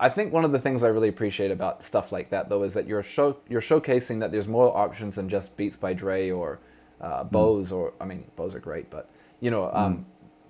I 0.00 0.08
think 0.08 0.32
one 0.32 0.44
of 0.44 0.50
the 0.50 0.58
things 0.58 0.82
I 0.82 0.88
really 0.88 1.08
appreciate 1.08 1.52
about 1.52 1.84
stuff 1.84 2.10
like 2.10 2.30
that 2.30 2.48
though 2.48 2.64
is 2.64 2.74
that 2.74 2.88
you're 2.88 3.04
show 3.04 3.36
you're 3.48 3.60
showcasing 3.60 4.18
that 4.18 4.32
there's 4.32 4.48
more 4.48 4.76
options 4.76 5.14
than 5.14 5.28
just 5.28 5.56
Beats 5.56 5.76
by 5.76 5.92
Dre 5.92 6.30
or 6.30 6.58
uh, 7.00 7.24
Bose, 7.24 7.70
mm. 7.70 7.76
or 7.76 7.92
I 8.00 8.04
mean, 8.04 8.24
Bose 8.36 8.54
are 8.54 8.60
great, 8.60 8.90
but 8.90 9.10
you 9.40 9.50
know, 9.50 9.70
um, 9.72 10.06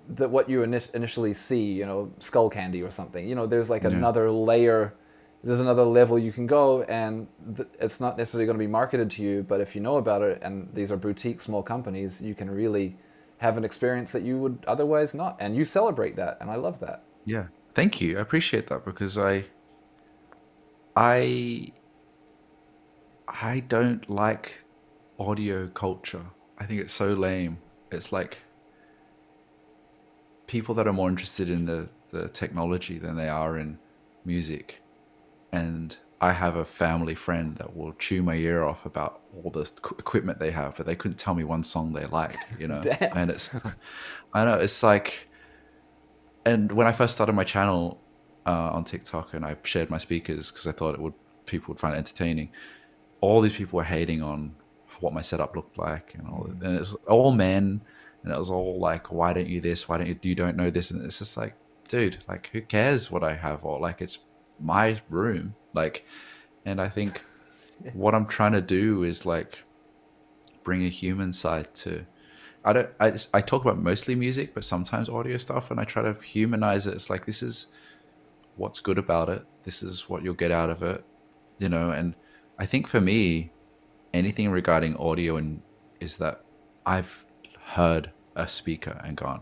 mm. 0.09 0.17
that 0.17 0.29
what 0.29 0.49
you 0.49 0.59
ini- 0.61 0.93
initially 0.93 1.33
see, 1.33 1.71
you 1.71 1.85
know, 1.85 2.11
Skullcandy 2.19 2.85
or 2.85 2.91
something. 2.91 3.27
You 3.27 3.35
know, 3.35 3.45
there's 3.45 3.69
like 3.69 3.83
yeah. 3.83 3.89
another 3.89 4.29
layer. 4.31 4.93
There's 5.43 5.61
another 5.61 5.83
level 5.83 6.19
you 6.19 6.31
can 6.31 6.45
go, 6.45 6.83
and 6.83 7.27
th- 7.55 7.67
it's 7.79 7.99
not 7.99 8.15
necessarily 8.15 8.45
going 8.45 8.59
to 8.59 8.63
be 8.63 8.67
marketed 8.67 9.09
to 9.11 9.23
you. 9.23 9.41
But 9.41 9.59
if 9.59 9.73
you 9.75 9.81
know 9.81 9.97
about 9.97 10.21
it, 10.21 10.39
and 10.43 10.69
these 10.73 10.91
are 10.91 10.97
boutique 10.97 11.41
small 11.41 11.63
companies, 11.63 12.21
you 12.21 12.35
can 12.35 12.47
really 12.47 12.95
have 13.41 13.57
an 13.57 13.65
experience 13.65 14.11
that 14.11 14.21
you 14.21 14.37
would 14.37 14.63
otherwise 14.67 15.15
not, 15.15 15.35
and 15.39 15.55
you 15.55 15.65
celebrate 15.65 16.15
that, 16.15 16.37
and 16.41 16.51
I 16.51 16.55
love 16.55 16.79
that. 16.79 17.03
Yeah, 17.25 17.47
thank 17.73 17.99
you. 17.99 18.19
I 18.19 18.21
appreciate 18.21 18.67
that 18.67 18.85
because 18.85 19.17
I, 19.17 19.45
I, 20.95 21.71
I 23.27 23.61
don't 23.61 24.07
like 24.07 24.63
audio 25.17 25.67
culture. 25.69 26.27
I 26.61 26.65
think 26.65 26.79
it's 26.79 26.93
so 26.93 27.07
lame. 27.07 27.57
It's 27.91 28.11
like 28.11 28.37
people 30.45 30.75
that 30.75 30.85
are 30.85 30.93
more 30.93 31.09
interested 31.09 31.49
in 31.49 31.65
the 31.65 31.89
the 32.11 32.29
technology 32.29 32.99
than 32.99 33.15
they 33.15 33.29
are 33.29 33.57
in 33.57 33.79
music, 34.25 34.83
and 35.51 35.97
I 36.19 36.33
have 36.33 36.57
a 36.57 36.63
family 36.63 37.15
friend 37.15 37.55
that 37.55 37.75
will 37.75 37.93
chew 37.93 38.21
my 38.21 38.35
ear 38.35 38.63
off 38.63 38.85
about 38.85 39.21
all 39.35 39.49
the 39.49 39.61
equipment 39.97 40.37
they 40.37 40.51
have, 40.51 40.75
but 40.77 40.85
they 40.85 40.95
couldn't 40.95 41.17
tell 41.17 41.33
me 41.33 41.43
one 41.43 41.63
song 41.63 41.93
they 41.93 42.05
like, 42.05 42.35
you 42.59 42.67
know. 42.67 42.81
and 43.15 43.31
it's, 43.31 43.49
I 44.31 44.45
know 44.45 44.53
it's 44.53 44.83
like, 44.83 45.27
and 46.45 46.71
when 46.71 46.85
I 46.85 46.91
first 46.91 47.15
started 47.15 47.33
my 47.33 47.43
channel 47.43 47.99
uh, 48.45 48.69
on 48.69 48.83
TikTok 48.83 49.33
and 49.33 49.43
I 49.43 49.55
shared 49.63 49.89
my 49.89 49.97
speakers 49.97 50.51
because 50.51 50.67
I 50.67 50.73
thought 50.73 50.93
it 50.93 51.01
would 51.01 51.15
people 51.47 51.73
would 51.73 51.79
find 51.79 51.95
it 51.95 51.97
entertaining, 51.97 52.51
all 53.19 53.41
these 53.41 53.53
people 53.53 53.77
were 53.77 53.83
hating 53.83 54.21
on 54.21 54.55
what 55.01 55.13
my 55.13 55.21
setup 55.21 55.55
looked 55.55 55.77
like 55.77 56.13
and 56.15 56.27
all, 56.27 56.49
and 56.61 56.77
it's 56.77 56.93
all 57.07 57.31
men, 57.31 57.81
and 58.23 58.33
it 58.33 58.37
was 58.37 58.49
all 58.49 58.79
like, 58.79 59.11
why 59.11 59.33
don't 59.33 59.47
you 59.47 59.59
this? 59.59 59.89
Why 59.89 59.97
don't 59.97 60.07
you? 60.07 60.17
You 60.21 60.35
don't 60.35 60.55
know 60.55 60.69
this? 60.69 60.91
And 60.91 61.03
it's 61.03 61.19
just 61.19 61.35
like, 61.37 61.55
dude, 61.89 62.19
like 62.27 62.49
who 62.53 62.61
cares 62.61 63.11
what 63.11 63.23
I 63.23 63.35
have 63.35 63.65
or 63.65 63.79
like 63.79 64.01
it's 64.01 64.19
my 64.59 65.01
room 65.09 65.55
like, 65.73 66.05
and 66.65 66.81
I 66.81 66.89
think 66.89 67.21
what 67.93 68.15
I'm 68.15 68.25
trying 68.25 68.53
to 68.53 68.61
do 68.61 69.03
is 69.03 69.25
like 69.25 69.63
bring 70.63 70.85
a 70.85 70.89
human 70.89 71.31
side 71.31 71.73
to. 71.75 72.05
I 72.63 72.73
don't. 72.73 72.89
I 72.99 73.11
just, 73.11 73.29
I 73.33 73.41
talk 73.41 73.63
about 73.63 73.79
mostly 73.79 74.13
music, 74.13 74.53
but 74.53 74.63
sometimes 74.63 75.09
audio 75.09 75.37
stuff, 75.37 75.71
and 75.71 75.79
I 75.79 75.83
try 75.83 76.03
to 76.03 76.13
humanize 76.21 76.85
it. 76.85 76.93
It's 76.93 77.09
like 77.09 77.25
this 77.25 77.41
is 77.41 77.67
what's 78.55 78.79
good 78.79 78.99
about 78.99 79.29
it. 79.29 79.43
This 79.63 79.81
is 79.81 80.07
what 80.07 80.23
you'll 80.23 80.35
get 80.35 80.51
out 80.51 80.69
of 80.69 80.83
it, 80.83 81.03
you 81.57 81.69
know. 81.69 81.89
And 81.89 82.13
I 82.59 82.67
think 82.67 82.85
for 82.87 83.01
me, 83.01 83.51
anything 84.13 84.49
regarding 84.49 84.95
audio 84.97 85.37
and 85.37 85.61
is 85.99 86.17
that 86.17 86.43
I've 86.85 87.25
heard 87.63 88.11
a 88.35 88.47
speaker 88.47 88.99
and 89.03 89.15
gone, 89.15 89.41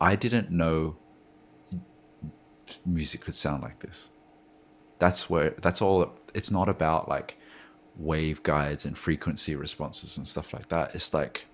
I 0.00 0.16
didn't 0.16 0.50
know 0.50 0.96
music 2.86 3.22
could 3.22 3.34
sound 3.34 3.62
like 3.62 3.80
this. 3.80 4.10
That's 4.98 5.30
where 5.30 5.50
that's 5.60 5.82
all 5.82 6.12
it's 6.34 6.50
not 6.50 6.68
about 6.68 7.08
like 7.08 7.36
wave 7.96 8.42
guides 8.42 8.84
and 8.84 8.96
frequency 8.96 9.56
responses 9.56 10.16
and 10.16 10.26
stuff 10.26 10.52
like 10.52 10.68
that. 10.68 10.94
It's 10.94 11.12
like 11.12 11.46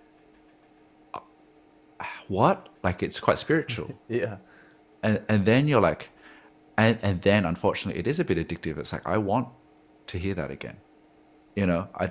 uh, 1.15 1.21
what? 2.29 2.69
Like 2.83 3.03
it's 3.03 3.21
quite 3.21 3.39
spiritual. 3.39 3.95
Yeah. 4.09 4.39
And 5.03 5.23
and 5.29 5.45
then 5.45 5.69
you're 5.69 5.81
like 5.81 6.11
and 6.77 6.99
and 7.03 7.23
then 7.23 7.45
unfortunately 7.45 8.01
it 8.01 8.07
is 8.07 8.19
a 8.19 8.25
bit 8.25 8.39
addictive. 8.39 8.79
It's 8.79 8.93
like 8.93 9.07
i 9.07 9.19
want 9.19 9.49
to 10.09 10.19
hear 10.19 10.35
that 10.35 10.51
again 10.51 10.77
you 11.57 11.66
know 11.66 11.89
i 11.97 12.09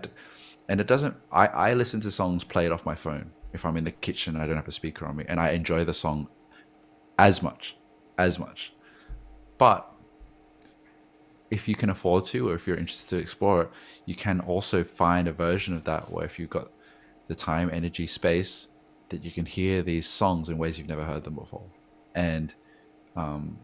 and 0.67 0.81
it 0.81 0.87
doesn't 0.87 1.15
i 1.31 1.47
i 1.47 1.73
listen 1.73 2.01
to 2.01 2.11
songs 2.11 2.43
played 2.43 2.71
off 2.71 2.85
my 2.85 2.95
phone 2.95 3.31
if 3.53 3.63
i'm 3.63 3.77
in 3.77 3.85
the 3.85 3.91
kitchen 3.91 4.35
and 4.35 4.43
i 4.43 4.47
don't 4.47 4.57
have 4.57 4.67
a 4.67 4.71
speaker 4.71 5.05
on 5.05 5.15
me 5.15 5.23
and 5.29 5.39
i 5.39 5.51
enjoy 5.51 5.85
the 5.85 5.93
song 5.93 6.27
as 7.17 7.41
much 7.41 7.77
as 8.17 8.37
much 8.37 8.73
but 9.57 9.95
if 11.51 11.67
you 11.67 11.75
can 11.75 11.89
afford 11.89 12.23
to, 12.25 12.49
or 12.49 12.55
if 12.55 12.67
you're 12.67 12.77
interested 12.77 13.09
to 13.09 13.17
explore 13.17 13.63
it, 13.63 13.69
you 14.05 14.15
can 14.15 14.39
also 14.41 14.83
find 14.83 15.27
a 15.27 15.31
version 15.31 15.73
of 15.73 15.83
that 15.85 16.11
where 16.11 16.25
if 16.25 16.39
you've 16.39 16.49
got 16.49 16.71
the 17.27 17.35
time, 17.35 17.69
energy, 17.71 18.07
space, 18.07 18.69
that 19.09 19.23
you 19.23 19.31
can 19.31 19.45
hear 19.45 19.81
these 19.81 20.07
songs 20.07 20.49
in 20.49 20.57
ways 20.57 20.77
you've 20.77 20.87
never 20.87 21.05
heard 21.05 21.23
them 21.23 21.35
before. 21.35 21.65
And 22.15 22.53
um, 23.15 23.59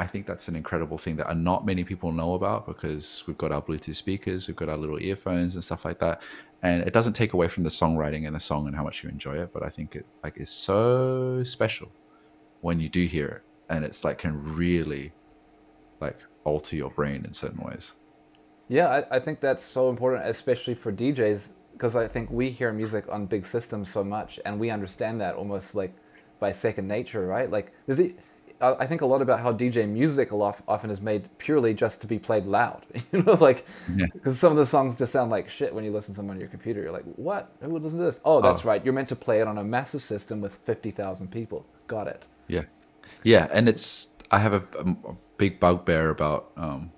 I 0.00 0.06
think 0.06 0.24
that's 0.24 0.48
an 0.48 0.56
incredible 0.56 0.96
thing 0.96 1.16
that 1.16 1.36
not 1.36 1.66
many 1.66 1.84
people 1.84 2.10
know 2.10 2.32
about 2.32 2.66
because 2.66 3.22
we've 3.26 3.36
got 3.36 3.52
our 3.52 3.60
Bluetooth 3.60 3.96
speakers, 3.96 4.48
we've 4.48 4.56
got 4.56 4.70
our 4.70 4.78
little 4.78 4.98
earphones 4.98 5.56
and 5.56 5.62
stuff 5.62 5.84
like 5.84 5.98
that. 5.98 6.22
And 6.62 6.82
it 6.84 6.94
doesn't 6.94 7.12
take 7.12 7.34
away 7.34 7.48
from 7.48 7.64
the 7.64 7.68
songwriting 7.68 8.26
and 8.26 8.34
the 8.34 8.40
song 8.40 8.66
and 8.66 8.74
how 8.74 8.82
much 8.82 9.02
you 9.02 9.10
enjoy 9.10 9.34
it, 9.34 9.52
but 9.52 9.62
I 9.62 9.68
think 9.68 9.94
it 9.94 10.06
like 10.24 10.38
is 10.38 10.48
so 10.48 11.44
special 11.44 11.92
when 12.62 12.80
you 12.80 12.88
do 12.88 13.04
hear 13.04 13.26
it, 13.28 13.42
and 13.68 13.84
it's 13.84 14.02
like 14.02 14.16
can 14.16 14.42
really 14.56 15.12
like 16.00 16.18
alter 16.44 16.76
your 16.76 16.90
brain 16.90 17.26
in 17.26 17.34
certain 17.34 17.62
ways. 17.62 17.92
Yeah, 18.68 18.88
I, 18.88 19.16
I 19.16 19.18
think 19.18 19.40
that's 19.40 19.62
so 19.62 19.90
important, 19.90 20.26
especially 20.26 20.76
for 20.76 20.90
DJs, 20.92 21.50
because 21.72 21.94
I 21.94 22.08
think 22.08 22.30
we 22.30 22.48
hear 22.48 22.72
music 22.72 23.04
on 23.10 23.26
big 23.26 23.44
systems 23.44 23.90
so 23.90 24.02
much, 24.02 24.40
and 24.46 24.58
we 24.58 24.70
understand 24.70 25.20
that 25.20 25.34
almost 25.34 25.74
like 25.74 25.92
by 26.38 26.52
second 26.52 26.88
nature, 26.88 27.26
right? 27.26 27.50
Like, 27.50 27.72
there's 27.84 28.00
I 28.62 28.86
think 28.86 29.00
a 29.00 29.06
lot 29.06 29.22
about 29.22 29.40
how 29.40 29.52
DJ 29.52 29.88
music 29.88 30.32
a 30.32 30.36
lot 30.36 30.62
often 30.68 30.90
is 30.90 31.00
made 31.00 31.28
purely 31.38 31.72
just 31.72 32.02
to 32.02 32.06
be 32.06 32.18
played 32.18 32.44
loud. 32.44 32.84
you 33.12 33.22
know, 33.22 33.32
like 33.34 33.64
because 33.86 34.34
yeah. 34.36 34.40
some 34.40 34.52
of 34.52 34.58
the 34.58 34.66
songs 34.66 34.96
just 34.96 35.12
sound 35.12 35.30
like 35.30 35.48
shit 35.48 35.74
when 35.74 35.82
you 35.82 35.90
listen 35.90 36.14
to 36.14 36.20
them 36.20 36.30
on 36.30 36.38
your 36.38 36.48
computer. 36.48 36.82
You're 36.82 36.92
like, 36.92 37.06
what? 37.16 37.50
Who 37.62 37.70
would 37.70 37.82
listen 37.82 37.98
to 37.98 38.04
this? 38.04 38.20
Oh, 38.24 38.42
that's 38.42 38.64
oh. 38.64 38.68
right. 38.68 38.84
You're 38.84 38.92
meant 38.92 39.08
to 39.08 39.16
play 39.16 39.40
it 39.40 39.48
on 39.48 39.56
a 39.56 39.64
massive 39.64 40.02
system 40.02 40.40
with 40.40 40.54
fifty 40.56 40.90
thousand 40.90 41.30
people. 41.30 41.64
Got 41.86 42.08
it. 42.08 42.26
Yeah, 42.48 42.64
yeah, 43.24 43.48
and 43.50 43.68
it's 43.68 44.08
I 44.30 44.38
have 44.40 44.52
a, 44.52 44.62
a 44.78 45.14
big 45.38 45.58
bugbear 45.58 46.10
about 46.10 46.50
um, 46.56 46.92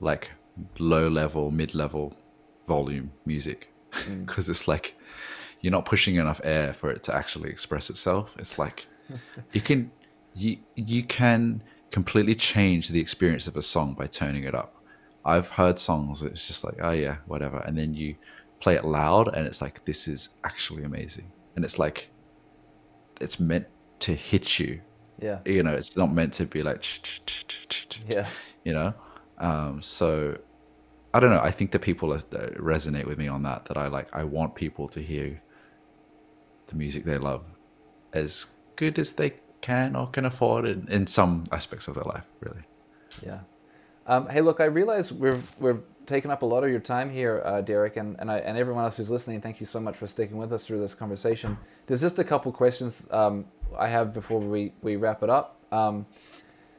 like 0.00 0.30
low 0.78 1.08
level, 1.08 1.50
mid 1.50 1.74
level 1.74 2.14
volume 2.68 3.12
music 3.24 3.72
because 3.90 4.46
mm. 4.46 4.50
it's 4.50 4.68
like 4.68 4.94
you're 5.62 5.70
not 5.70 5.84
pushing 5.84 6.16
enough 6.16 6.40
air 6.44 6.74
for 6.74 6.90
it 6.90 7.02
to 7.04 7.14
actually 7.14 7.48
express 7.48 7.88
itself. 7.88 8.34
It's 8.38 8.58
like 8.58 8.86
you 9.52 9.60
can 9.60 9.90
you 10.34 10.58
you 10.74 11.02
can 11.02 11.62
completely 11.90 12.34
change 12.34 12.88
the 12.88 13.00
experience 13.00 13.46
of 13.46 13.56
a 13.56 13.62
song 13.62 13.94
by 13.94 14.06
turning 14.06 14.44
it 14.44 14.54
up. 14.54 14.74
I've 15.24 15.50
heard 15.50 15.78
songs 15.78 16.20
that 16.20 16.32
it's 16.32 16.46
just 16.46 16.64
like, 16.64 16.78
oh 16.82 16.90
yeah, 16.90 17.16
whatever, 17.26 17.58
and 17.58 17.76
then 17.76 17.94
you 17.94 18.16
play 18.60 18.74
it 18.74 18.84
loud 18.84 19.34
and 19.34 19.46
it's 19.46 19.60
like 19.60 19.84
this 19.84 20.08
is 20.08 20.36
actually 20.44 20.84
amazing. 20.84 21.30
And 21.56 21.64
it's 21.64 21.78
like 21.78 22.10
it's 23.20 23.38
meant 23.38 23.66
to 24.00 24.14
hit 24.14 24.58
you 24.58 24.80
yeah. 25.22 25.38
You 25.44 25.62
know, 25.62 25.72
it's 25.72 25.96
not 25.96 26.12
meant 26.12 26.34
to 26.34 26.46
be 26.46 26.62
like, 26.62 26.84
yeah. 28.08 28.26
You 28.64 28.72
know, 28.72 28.94
um, 29.38 29.80
so 29.80 30.36
I 31.14 31.20
don't 31.20 31.30
know. 31.30 31.40
I 31.40 31.50
think 31.50 31.70
that 31.72 31.80
people 31.80 32.08
that 32.10 32.30
resonate 32.58 33.06
with 33.06 33.18
me 33.18 33.28
on 33.28 33.44
that. 33.44 33.66
That 33.66 33.76
I 33.76 33.86
like. 33.86 34.08
I 34.12 34.24
want 34.24 34.54
people 34.54 34.88
to 34.88 35.00
hear 35.00 35.40
the 36.66 36.74
music 36.74 37.04
they 37.04 37.18
love 37.18 37.44
as 38.12 38.46
good 38.76 38.98
as 38.98 39.12
they 39.12 39.34
can 39.62 39.96
or 39.96 40.06
can 40.08 40.26
afford 40.26 40.66
in, 40.66 40.86
in 40.90 41.06
some 41.06 41.44
aspects 41.50 41.88
of 41.88 41.94
their 41.94 42.04
life. 42.04 42.26
Really. 42.40 42.64
Yeah. 43.24 43.40
Um, 44.06 44.28
hey, 44.28 44.42
look, 44.42 44.60
I 44.60 44.64
realize 44.64 45.12
we've, 45.12 45.58
we're 45.58 45.80
taking 46.06 46.30
up 46.30 46.42
a 46.42 46.46
lot 46.46 46.64
of 46.64 46.70
your 46.70 46.80
time 46.80 47.08
here, 47.08 47.40
uh, 47.44 47.60
Derek, 47.60 47.96
and 47.96 48.16
and, 48.18 48.30
I, 48.30 48.38
and 48.38 48.58
everyone 48.58 48.84
else 48.84 48.96
who's 48.96 49.10
listening. 49.10 49.40
Thank 49.40 49.60
you 49.60 49.66
so 49.66 49.80
much 49.80 49.96
for 49.96 50.06
sticking 50.06 50.36
with 50.36 50.52
us 50.52 50.66
through 50.66 50.80
this 50.80 50.94
conversation. 50.94 51.56
There's 51.86 52.00
just 52.00 52.18
a 52.18 52.24
couple 52.24 52.52
questions 52.52 53.06
um, 53.10 53.46
I 53.78 53.88
have 53.88 54.12
before 54.12 54.40
we, 54.40 54.72
we 54.82 54.96
wrap 54.96 55.22
it 55.22 55.30
up. 55.30 55.56
Um, 55.70 56.06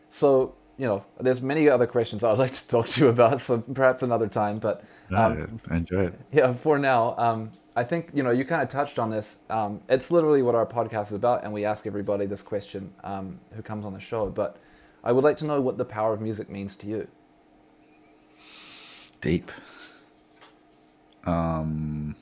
so, 0.09 0.53
you 0.77 0.85
know, 0.85 1.05
there's 1.19 1.41
many 1.41 1.69
other 1.69 1.87
questions 1.87 2.23
I'd 2.23 2.37
like 2.37 2.53
to 2.53 2.67
talk 2.67 2.87
to 2.89 3.01
you 3.01 3.07
about, 3.07 3.39
so 3.39 3.59
perhaps 3.59 4.03
another 4.03 4.27
time. 4.27 4.59
But 4.59 4.83
um, 5.15 5.59
I 5.69 5.77
enjoy 5.77 6.07
it. 6.07 6.19
Yeah, 6.31 6.53
for 6.53 6.77
now, 6.77 7.15
um, 7.17 7.51
I 7.75 7.83
think, 7.83 8.11
you 8.13 8.21
know, 8.21 8.31
you 8.31 8.45
kind 8.45 8.61
of 8.61 8.69
touched 8.69 8.99
on 8.99 9.09
this. 9.09 9.39
Um, 9.49 9.81
it's 9.89 10.11
literally 10.11 10.41
what 10.41 10.55
our 10.55 10.65
podcast 10.65 11.07
is 11.07 11.13
about, 11.13 11.43
and 11.43 11.51
we 11.51 11.65
ask 11.65 11.87
everybody 11.87 12.25
this 12.25 12.41
question 12.41 12.93
um, 13.03 13.39
who 13.53 13.61
comes 13.61 13.85
on 13.85 13.93
the 13.93 13.99
show. 13.99 14.29
But 14.29 14.57
I 15.03 15.11
would 15.11 15.23
like 15.23 15.37
to 15.37 15.45
know 15.45 15.59
what 15.59 15.77
the 15.77 15.85
power 15.85 16.13
of 16.13 16.21
music 16.21 16.49
means 16.49 16.75
to 16.77 16.87
you. 16.87 17.07
Deep. 19.21 19.51
Um, 21.25 22.15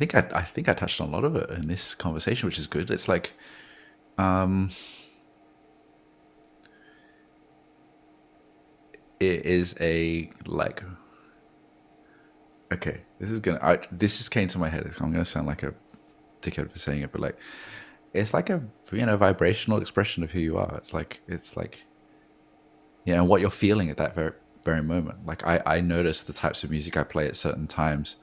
think 0.00 0.14
I, 0.14 0.38
I 0.38 0.42
think 0.42 0.66
I 0.66 0.72
touched 0.72 0.98
on 1.00 1.08
a 1.08 1.12
lot 1.12 1.24
of 1.24 1.36
it 1.36 1.50
in 1.50 1.68
this 1.68 1.94
conversation, 1.94 2.46
which 2.46 2.58
is 2.58 2.66
good. 2.66 2.90
It's 2.90 3.06
like, 3.06 3.34
um, 4.16 4.70
it 9.20 9.44
is 9.44 9.76
a 9.78 10.30
like, 10.46 10.82
okay, 12.72 13.02
this 13.18 13.30
is 13.30 13.40
gonna. 13.40 13.60
I, 13.62 13.78
this 13.92 14.18
just 14.18 14.30
came 14.30 14.48
to 14.48 14.58
my 14.58 14.68
head. 14.68 14.90
I'm 15.00 15.12
gonna 15.12 15.24
sound 15.24 15.46
like 15.46 15.62
a 15.62 15.74
dickhead 16.42 16.70
for 16.70 16.78
saying 16.78 17.02
it, 17.02 17.12
but 17.12 17.20
like, 17.20 17.38
it's 18.12 18.34
like 18.34 18.50
a 18.50 18.62
you 18.92 19.06
know 19.06 19.16
vibrational 19.16 19.80
expression 19.80 20.22
of 20.22 20.30
who 20.30 20.40
you 20.40 20.58
are. 20.58 20.74
It's 20.76 20.92
like 20.92 21.20
it's 21.28 21.56
like, 21.56 21.84
you 23.04 23.14
know, 23.14 23.24
what 23.24 23.40
you're 23.40 23.50
feeling 23.50 23.90
at 23.90 23.96
that 23.98 24.14
very 24.14 24.32
very 24.64 24.82
moment. 24.82 25.26
Like 25.26 25.46
I 25.46 25.60
I 25.66 25.80
notice 25.80 26.22
the 26.22 26.32
types 26.32 26.64
of 26.64 26.70
music 26.70 26.96
I 26.96 27.04
play 27.04 27.26
at 27.26 27.36
certain 27.36 27.66
times 27.66 28.16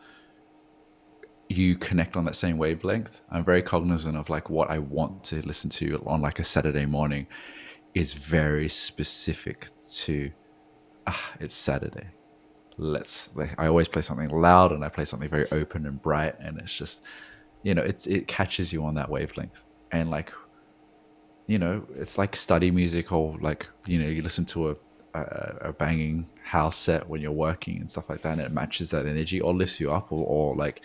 you 1.50 1.76
connect 1.76 2.16
on 2.18 2.26
that 2.26 2.36
same 2.36 2.58
wavelength. 2.58 3.22
I'm 3.32 3.44
very 3.44 3.62
cognizant 3.62 4.18
of 4.18 4.30
like 4.30 4.50
what 4.50 4.70
I 4.70 4.80
want 4.80 5.24
to 5.26 5.42
listen 5.44 5.70
to 5.72 6.04
on 6.06 6.22
like 6.22 6.40
a 6.40 6.44
Saturday 6.44 6.86
morning 6.86 7.28
is 7.94 8.14
very 8.14 8.70
specific 8.70 9.70
to 9.80 10.32
ah, 11.06 11.32
it's 11.40 11.56
Saturday. 11.56 12.08
Let's 12.78 13.30
i 13.58 13.66
always 13.66 13.88
play 13.88 14.02
something 14.02 14.30
loud 14.30 14.72
and 14.72 14.86
i 14.86 14.90
play 14.90 15.04
something 15.04 15.30
very 15.30 15.50
open 15.52 15.86
and 15.88 16.02
bright 16.02 16.36
and 16.40 16.60
it's 16.60 16.74
just 16.74 17.02
you 17.64 17.74
know 17.74 17.82
it, 17.82 18.06
it 18.08 18.28
catches 18.28 18.72
you 18.72 18.86
on 18.86 18.96
that 18.96 19.10
wavelength. 19.10 19.60
And 19.92 20.10
like 20.10 20.32
you 21.48 21.58
know 21.58 21.86
it's 21.96 22.18
like 22.18 22.36
study 22.36 22.72
music 22.72 23.12
or 23.12 23.38
like 23.42 23.68
you 23.86 24.00
know 24.00 24.08
you 24.08 24.22
listen 24.22 24.46
to 24.46 24.70
a, 24.70 24.76
a, 25.14 25.56
a 25.62 25.74
banging 25.74 26.30
house 26.44 26.76
set 26.76 27.08
when 27.10 27.22
you're 27.22 27.32
working 27.32 27.78
and 27.78 27.90
stuff 27.90 28.10
like 28.10 28.22
that 28.22 28.34
and 28.34 28.42
it 28.42 28.52
matches 28.52 28.90
that 28.92 29.06
energy 29.06 29.40
or 29.42 29.54
lifts 29.54 29.80
you 29.80 29.92
up 29.92 30.12
or, 30.12 30.26
or 30.26 30.56
like 30.56 30.82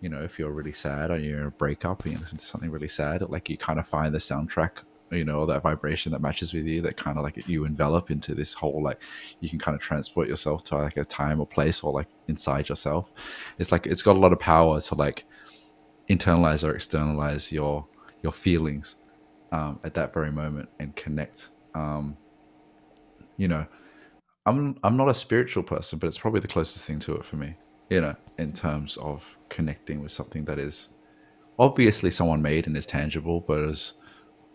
you 0.00 0.08
know 0.08 0.22
if 0.22 0.38
you're 0.38 0.50
really 0.50 0.72
sad 0.72 1.10
or 1.10 1.18
you're 1.18 1.40
in 1.40 1.46
a 1.46 1.50
breakup 1.50 2.04
and 2.04 2.12
you 2.12 2.18
listen 2.18 2.38
to 2.38 2.44
something 2.44 2.70
really 2.70 2.88
sad 2.88 3.22
like 3.28 3.48
you 3.48 3.56
kind 3.56 3.78
of 3.78 3.86
find 3.86 4.14
the 4.14 4.18
soundtrack 4.18 4.70
you 5.12 5.24
know 5.24 5.44
that 5.46 5.62
vibration 5.62 6.12
that 6.12 6.20
matches 6.20 6.52
with 6.52 6.64
you 6.64 6.80
that 6.82 6.96
kind 6.96 7.18
of 7.18 7.24
like 7.24 7.46
you 7.46 7.64
envelop 7.64 8.10
into 8.10 8.34
this 8.34 8.54
whole 8.54 8.82
like 8.82 9.00
you 9.40 9.48
can 9.48 9.58
kind 9.58 9.74
of 9.74 9.80
transport 9.80 10.28
yourself 10.28 10.64
to 10.64 10.76
like 10.76 10.96
a 10.96 11.04
time 11.04 11.40
or 11.40 11.46
place 11.46 11.82
or 11.82 11.92
like 11.92 12.08
inside 12.28 12.68
yourself. 12.68 13.10
It's 13.58 13.70
like 13.72 13.86
it's 13.86 14.02
got 14.02 14.16
a 14.16 14.18
lot 14.18 14.32
of 14.32 14.40
power 14.40 14.80
to 14.80 14.94
like 14.94 15.24
internalize 16.08 16.66
or 16.66 16.74
externalize 16.74 17.52
your 17.52 17.86
your 18.22 18.32
feelings 18.32 18.96
um, 19.52 19.78
at 19.84 19.94
that 19.94 20.12
very 20.12 20.32
moment 20.32 20.68
and 20.78 20.94
connect 20.96 21.50
um, 21.74 22.16
you 23.36 23.48
know 23.48 23.66
i'm 24.46 24.76
i'm 24.82 24.96
not 24.96 25.08
a 25.08 25.14
spiritual 25.14 25.62
person 25.62 25.98
but 25.98 26.06
it's 26.06 26.18
probably 26.18 26.40
the 26.40 26.48
closest 26.48 26.84
thing 26.84 26.98
to 26.98 27.14
it 27.14 27.24
for 27.24 27.36
me 27.36 27.54
you 27.90 28.00
know 28.00 28.14
in 28.38 28.52
terms 28.52 28.96
of 28.98 29.36
connecting 29.48 30.00
with 30.02 30.10
something 30.10 30.44
that 30.44 30.58
is 30.58 30.88
obviously 31.58 32.10
someone 32.10 32.42
made 32.42 32.66
and 32.66 32.76
is 32.76 32.86
tangible 32.86 33.40
but 33.40 33.58
is 33.60 33.94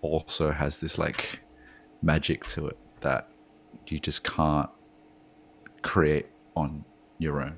also 0.02 0.52
has 0.52 0.80
this 0.80 0.98
like 0.98 1.40
magic 2.02 2.45
to 2.48 2.68
it 2.68 2.78
that 3.02 3.30
you 3.88 3.99
just 3.99 4.24
can't 4.24 4.69
create 5.82 6.28
on 6.56 6.84
your 7.19 7.41
own. 7.41 7.57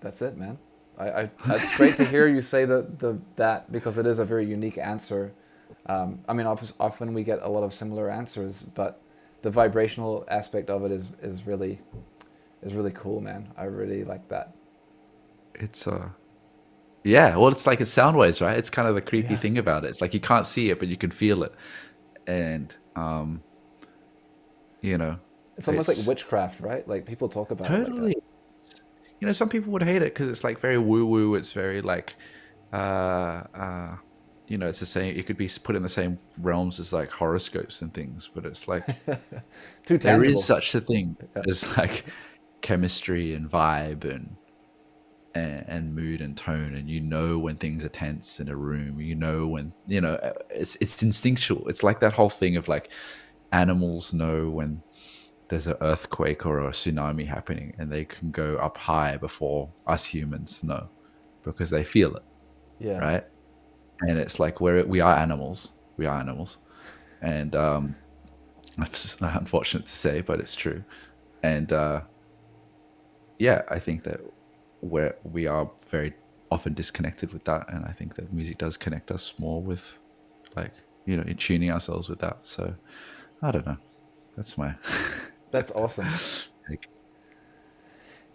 That's 0.00 0.22
it, 0.22 0.36
man. 0.36 0.58
I, 0.98 1.08
I 1.08 1.30
it's 1.48 1.76
great 1.76 1.96
to 1.96 2.04
hear 2.04 2.26
you 2.26 2.40
say 2.40 2.64
the, 2.64 2.86
the 2.98 3.18
that 3.36 3.70
because 3.72 3.98
it 3.98 4.06
is 4.06 4.18
a 4.18 4.24
very 4.24 4.46
unique 4.46 4.78
answer. 4.78 5.32
Um, 5.86 6.20
I 6.28 6.32
mean, 6.32 6.46
often 6.46 7.14
we 7.14 7.22
get 7.22 7.40
a 7.42 7.48
lot 7.48 7.62
of 7.62 7.72
similar 7.72 8.10
answers, 8.10 8.62
but 8.62 9.00
the 9.42 9.50
vibrational 9.50 10.24
aspect 10.28 10.68
of 10.68 10.84
it 10.84 10.92
is 10.92 11.10
is 11.22 11.46
really 11.46 11.80
is 12.62 12.74
really 12.74 12.90
cool, 12.90 13.20
man. 13.20 13.48
I 13.56 13.64
really 13.64 14.04
like 14.04 14.28
that. 14.28 14.54
It's 15.54 15.86
uh 15.86 16.10
yeah, 17.04 17.36
well, 17.36 17.48
it's 17.48 17.66
like 17.66 17.80
it's 17.80 17.90
sound 17.90 18.16
waves, 18.16 18.40
right? 18.40 18.58
It's 18.58 18.70
kind 18.70 18.88
of 18.88 18.94
the 18.94 19.00
creepy 19.02 19.34
Yeah. 19.34 19.36
thing 19.36 19.58
about 19.58 19.84
it. 19.84 19.88
It's 19.88 20.00
like 20.00 20.14
you 20.14 20.20
can't 20.20 20.46
see 20.46 20.70
it, 20.70 20.78
but 20.78 20.88
you 20.88 20.96
can 20.96 21.10
feel 21.10 21.42
it, 21.44 21.52
and 22.26 22.74
um, 22.96 23.44
you 24.82 24.98
know, 24.98 25.18
It's 25.56 25.68
almost 25.68 25.88
it's 25.88 25.98
like 25.98 26.08
witchcraft, 26.08 26.60
right? 26.60 26.86
Like 26.88 27.06
people 27.06 27.28
talk 27.28 27.50
about 27.52 27.70
it 27.70 27.78
like 27.82 27.94
totally. 27.96 28.14
You 29.20 29.26
know, 29.26 29.32
some 29.32 29.48
people 29.48 29.72
would 29.72 29.82
hate 29.82 30.02
it 30.02 30.14
because 30.14 30.28
it's 30.28 30.44
like 30.44 30.60
very 30.60 30.78
woo 30.78 31.06
woo. 31.06 31.34
It's 31.34 31.52
very 31.52 31.82
like, 31.82 32.16
uh, 32.72 32.76
uh, 33.54 33.96
you 34.48 34.58
know, 34.58 34.68
it's 34.68 34.80
the 34.80 34.86
same. 34.86 35.16
It 35.16 35.26
could 35.26 35.36
be 35.36 35.48
put 35.62 35.76
in 35.76 35.82
the 35.82 35.88
same 35.88 36.20
realms 36.38 36.80
as 36.80 36.92
like 36.92 37.10
horoscopes 37.10 37.82
and 37.82 37.92
things, 37.92 38.30
but 38.34 38.46
it's 38.46 38.66
like 38.68 38.88
Too 39.86 39.98
there 39.98 40.24
such 40.34 40.74
a 40.74 40.80
thing 40.80 41.16
Yeah. 41.36 41.42
as 41.48 41.76
like 41.76 42.06
chemistry 42.62 43.34
and 43.34 43.50
vibe 43.50 44.04
and, 44.04 44.36
and 45.34 45.64
and 45.68 45.94
mood 45.94 46.20
and 46.20 46.36
tone 46.36 46.74
and 46.74 46.88
you 46.88 47.00
know 47.00 47.38
when 47.38 47.56
things 47.56 47.84
are 47.84 47.88
tense 47.90 48.40
in 48.40 48.48
a 48.48 48.56
room 48.56 49.00
you 49.00 49.14
know 49.14 49.46
when 49.46 49.72
you 49.86 50.00
know 50.00 50.14
uh, 50.16 50.32
it's 50.50 50.76
it's 50.80 51.02
instinctual. 51.02 51.68
It's 51.68 51.82
like 51.84 52.00
that 52.00 52.12
whole 52.14 52.30
thing 52.30 52.56
of 52.56 52.68
like 52.68 52.90
animals 53.52 54.12
know 54.14 54.50
when 54.50 54.82
there's 55.48 55.66
an 55.66 55.76
earthquake 55.82 56.46
or 56.46 56.60
a 56.60 56.70
tsunami 56.70 57.26
happening 57.26 57.74
and 57.78 57.90
they 57.92 58.04
can 58.04 58.30
go 58.30 58.56
up 58.58 58.78
high 58.78 59.16
before 59.16 59.72
us 59.86 60.06
humans 60.06 60.62
know 60.64 60.88
because 61.44 61.70
they 61.70 61.84
feel 61.84 62.14
it 62.16 62.22
Yeah. 62.78 62.98
right? 62.98 63.24
And 64.02 64.18
it's 64.18 64.38
like 64.40 64.60
we're 64.60 64.84
we 64.86 65.00
are 65.00 65.16
animals. 65.16 65.74
We 65.96 66.06
are 66.06 66.18
animals. 66.20 66.58
And 67.22 67.54
um 67.56 67.96
it's 68.78 69.20
unfortunate 69.20 69.86
to 69.86 69.92
say 69.96 70.22
but 70.22 70.40
it's 70.40 70.56
true. 70.56 70.84
And 71.42 71.72
uh 71.72 72.02
yeah 73.38 73.62
i 73.68 73.78
think 73.78 74.02
that 74.04 74.20
we're 74.80 75.14
we 75.24 75.46
are 75.46 75.70
very 75.88 76.12
often 76.50 76.74
disconnected 76.74 77.32
with 77.32 77.44
that 77.44 77.68
and 77.72 77.84
i 77.84 77.92
think 77.92 78.14
that 78.16 78.32
music 78.32 78.58
does 78.58 78.76
connect 78.76 79.10
us 79.10 79.34
more 79.38 79.62
with 79.62 79.92
like 80.56 80.72
you 81.04 81.16
know 81.16 81.22
in 81.22 81.36
tuning 81.36 81.70
ourselves 81.70 82.08
with 82.08 82.18
that 82.18 82.38
so 82.42 82.74
i 83.42 83.50
don't 83.50 83.66
know 83.66 83.76
that's 84.36 84.58
my 84.58 84.74
That's 85.50 85.70
awesome. 85.72 86.06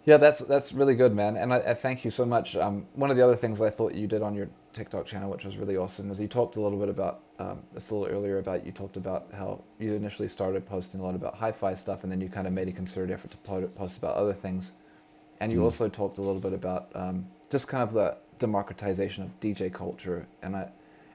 Yeah, 0.04 0.18
that's 0.18 0.38
that's 0.38 0.72
really 0.72 0.94
good, 0.94 1.16
man. 1.16 1.36
And 1.36 1.52
I, 1.52 1.58
I 1.58 1.74
thank 1.74 2.04
you 2.04 2.12
so 2.12 2.24
much. 2.24 2.54
Um, 2.54 2.86
one 2.94 3.10
of 3.10 3.16
the 3.16 3.24
other 3.24 3.34
things 3.34 3.60
I 3.60 3.70
thought 3.70 3.92
you 3.92 4.06
did 4.06 4.22
on 4.22 4.36
your 4.36 4.48
TikTok 4.72 5.04
channel, 5.04 5.30
which 5.30 5.44
was 5.44 5.56
really 5.56 5.76
awesome, 5.76 6.08
was 6.08 6.20
you 6.20 6.28
talked 6.28 6.54
a 6.54 6.60
little 6.60 6.78
bit 6.78 6.88
about 6.88 7.22
um, 7.40 7.64
just 7.74 7.90
a 7.90 7.94
little 7.96 8.16
earlier 8.16 8.38
about 8.38 8.64
you 8.64 8.70
talked 8.70 8.96
about 8.96 9.26
how 9.32 9.64
you 9.80 9.94
initially 9.94 10.28
started 10.28 10.64
posting 10.64 11.00
a 11.00 11.02
lot 11.02 11.16
about 11.16 11.34
hi-fi 11.34 11.74
stuff, 11.74 12.04
and 12.04 12.12
then 12.12 12.20
you 12.20 12.28
kind 12.28 12.46
of 12.46 12.52
made 12.52 12.68
a 12.68 12.72
concerted 12.72 13.12
effort 13.12 13.32
to 13.32 13.36
post 13.68 13.98
about 13.98 14.14
other 14.14 14.32
things. 14.32 14.72
And 15.40 15.52
you 15.52 15.60
Mm. 15.60 15.64
also 15.64 15.88
talked 15.88 16.18
a 16.18 16.22
little 16.22 16.40
bit 16.40 16.52
about 16.52 16.88
um, 16.94 17.26
just 17.50 17.68
kind 17.68 17.82
of 17.82 17.92
the 17.92 18.16
democratization 18.38 19.24
of 19.24 19.30
DJ 19.40 19.72
culture, 19.72 20.26
and 20.42 20.56
I 20.56 20.68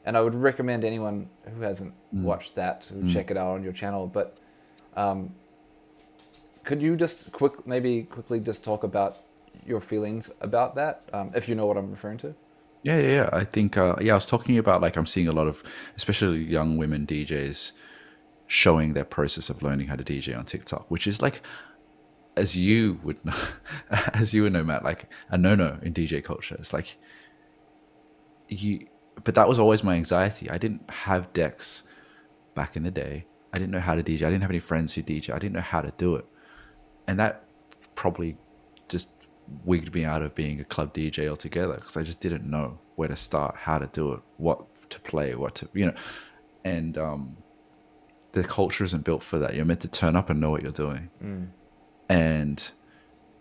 and 0.03 0.17
I 0.17 0.21
would 0.21 0.33
recommend 0.33 0.83
anyone 0.83 1.29
who 1.53 1.61
hasn't 1.61 1.93
Mm. 2.13 2.23
watched 2.23 2.55
that 2.55 2.81
to 2.87 2.93
Mm. 2.95 3.13
check 3.13 3.29
it 3.31 3.37
out 3.37 3.51
on 3.55 3.63
your 3.63 3.73
channel. 3.73 4.07
But 4.07 4.35
um, 4.95 5.35
could 6.63 6.81
you 6.81 6.95
just 6.95 7.31
quick, 7.31 7.65
maybe 7.67 8.03
quickly 8.03 8.39
just 8.39 8.63
talk 8.63 8.83
about 8.83 9.17
your 9.65 9.79
feelings 9.79 10.31
about 10.41 10.75
that, 10.75 11.01
um, 11.13 11.31
if 11.35 11.47
you 11.49 11.55
know 11.55 11.65
what 11.65 11.77
I'm 11.77 11.91
referring 11.91 12.17
to? 12.19 12.33
Yeah, 12.83 12.97
yeah, 12.97 13.11
yeah. 13.11 13.29
I 13.31 13.43
think, 13.43 13.77
uh, 13.77 13.95
yeah, 14.01 14.13
I 14.13 14.15
was 14.15 14.25
talking 14.25 14.57
about 14.57 14.81
like 14.81 14.95
I'm 14.97 15.05
seeing 15.05 15.27
a 15.27 15.31
lot 15.33 15.47
of, 15.47 15.61
especially 15.95 16.43
young 16.43 16.77
women 16.77 17.05
DJs, 17.05 17.73
showing 18.47 18.93
their 18.93 19.05
process 19.05 19.49
of 19.49 19.61
learning 19.61 19.87
how 19.87 19.95
to 19.95 20.03
DJ 20.03 20.35
on 20.37 20.45
TikTok, 20.45 20.89
which 20.89 21.05
is 21.07 21.21
like, 21.21 21.41
as 22.37 22.57
you 22.57 22.99
would 23.03 23.23
know, 23.25 23.35
as 24.13 24.33
you 24.33 24.43
would 24.43 24.53
know, 24.53 24.63
Matt, 24.63 24.83
like 24.83 25.09
a 25.29 25.37
no-no 25.37 25.79
in 25.81 25.93
DJ 25.93 26.23
culture. 26.23 26.55
It's 26.55 26.73
like 26.73 26.97
you, 28.47 28.87
but 29.23 29.35
that 29.35 29.47
was 29.47 29.59
always 29.59 29.83
my 29.83 29.95
anxiety. 29.95 30.49
I 30.49 30.57
didn't 30.57 30.89
have 30.89 31.31
decks 31.33 31.83
back 32.55 32.75
in 32.75 32.83
the 32.83 32.91
day. 32.91 33.25
I 33.53 33.59
didn't 33.59 33.71
know 33.71 33.79
how 33.79 33.95
to 33.95 34.03
DJ. 34.03 34.23
I 34.23 34.29
didn't 34.29 34.41
have 34.41 34.49
any 34.49 34.59
friends 34.59 34.93
who 34.93 35.01
DJ. 35.01 35.33
I 35.33 35.39
didn't 35.39 35.53
know 35.53 35.61
how 35.61 35.81
to 35.81 35.91
do 35.97 36.15
it, 36.15 36.25
and 37.07 37.19
that 37.19 37.45
probably 37.95 38.37
just 38.87 39.09
wigged 39.65 39.93
me 39.93 40.05
out 40.05 40.21
of 40.21 40.33
being 40.33 40.61
a 40.61 40.63
club 40.63 40.93
DJ 40.93 41.27
altogether 41.27 41.75
because 41.75 41.97
I 41.97 42.03
just 42.03 42.21
didn't 42.21 42.49
know 42.49 42.79
where 42.95 43.09
to 43.09 43.15
start, 43.15 43.55
how 43.57 43.77
to 43.77 43.87
do 43.87 44.13
it, 44.13 44.21
what 44.37 44.65
to 44.89 44.99
play, 45.01 45.35
what 45.35 45.55
to 45.55 45.67
you 45.73 45.87
know, 45.87 45.93
and 46.63 46.97
um, 46.97 47.37
the 48.31 48.43
culture 48.43 48.83
isn't 48.83 49.03
built 49.03 49.21
for 49.23 49.37
that. 49.39 49.55
You're 49.55 49.65
meant 49.65 49.81
to 49.81 49.89
turn 49.89 50.15
up 50.15 50.29
and 50.29 50.39
know 50.39 50.49
what 50.49 50.61
you're 50.61 50.71
doing. 50.71 51.09
And 52.11 52.71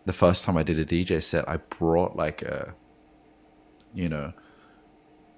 the 0.05 0.13
first 0.13 0.45
time 0.45 0.57
I 0.57 0.63
did 0.63 0.79
a 0.79 0.85
DJ 0.85 1.21
set, 1.21 1.49
I 1.49 1.57
brought 1.57 2.15
like 2.15 2.43
a, 2.43 2.73
you 3.93 4.09
know, 4.09 4.33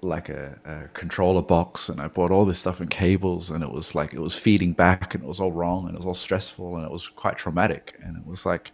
like 0.01 0.29
a, 0.29 0.59
a 0.65 0.87
controller 0.89 1.41
box 1.41 1.89
and 1.89 1.99
I 1.99 2.09
bought 2.09 2.29
all 2.29 2.45
this 2.45 2.59
stuff 2.59 2.79
and 2.79 2.89
cables 2.91 3.49
and 3.49 3.63
it 3.63 3.71
was 3.71 3.95
like 3.95 4.13
it 4.13 4.19
was 4.19 4.35
feeding 4.35 4.73
back 4.73 5.15
and 5.15 5.23
it 5.23 5.27
was 5.27 5.39
all 5.39 5.51
wrong 5.51 5.87
and 5.87 5.95
it 5.95 5.97
was 5.97 6.05
all 6.05 6.13
stressful 6.13 6.75
and 6.75 6.85
it 6.85 6.91
was 6.91 7.07
quite 7.07 7.37
traumatic. 7.37 7.97
And 8.03 8.17
it 8.17 8.27
was 8.27 8.45
like 8.45 8.71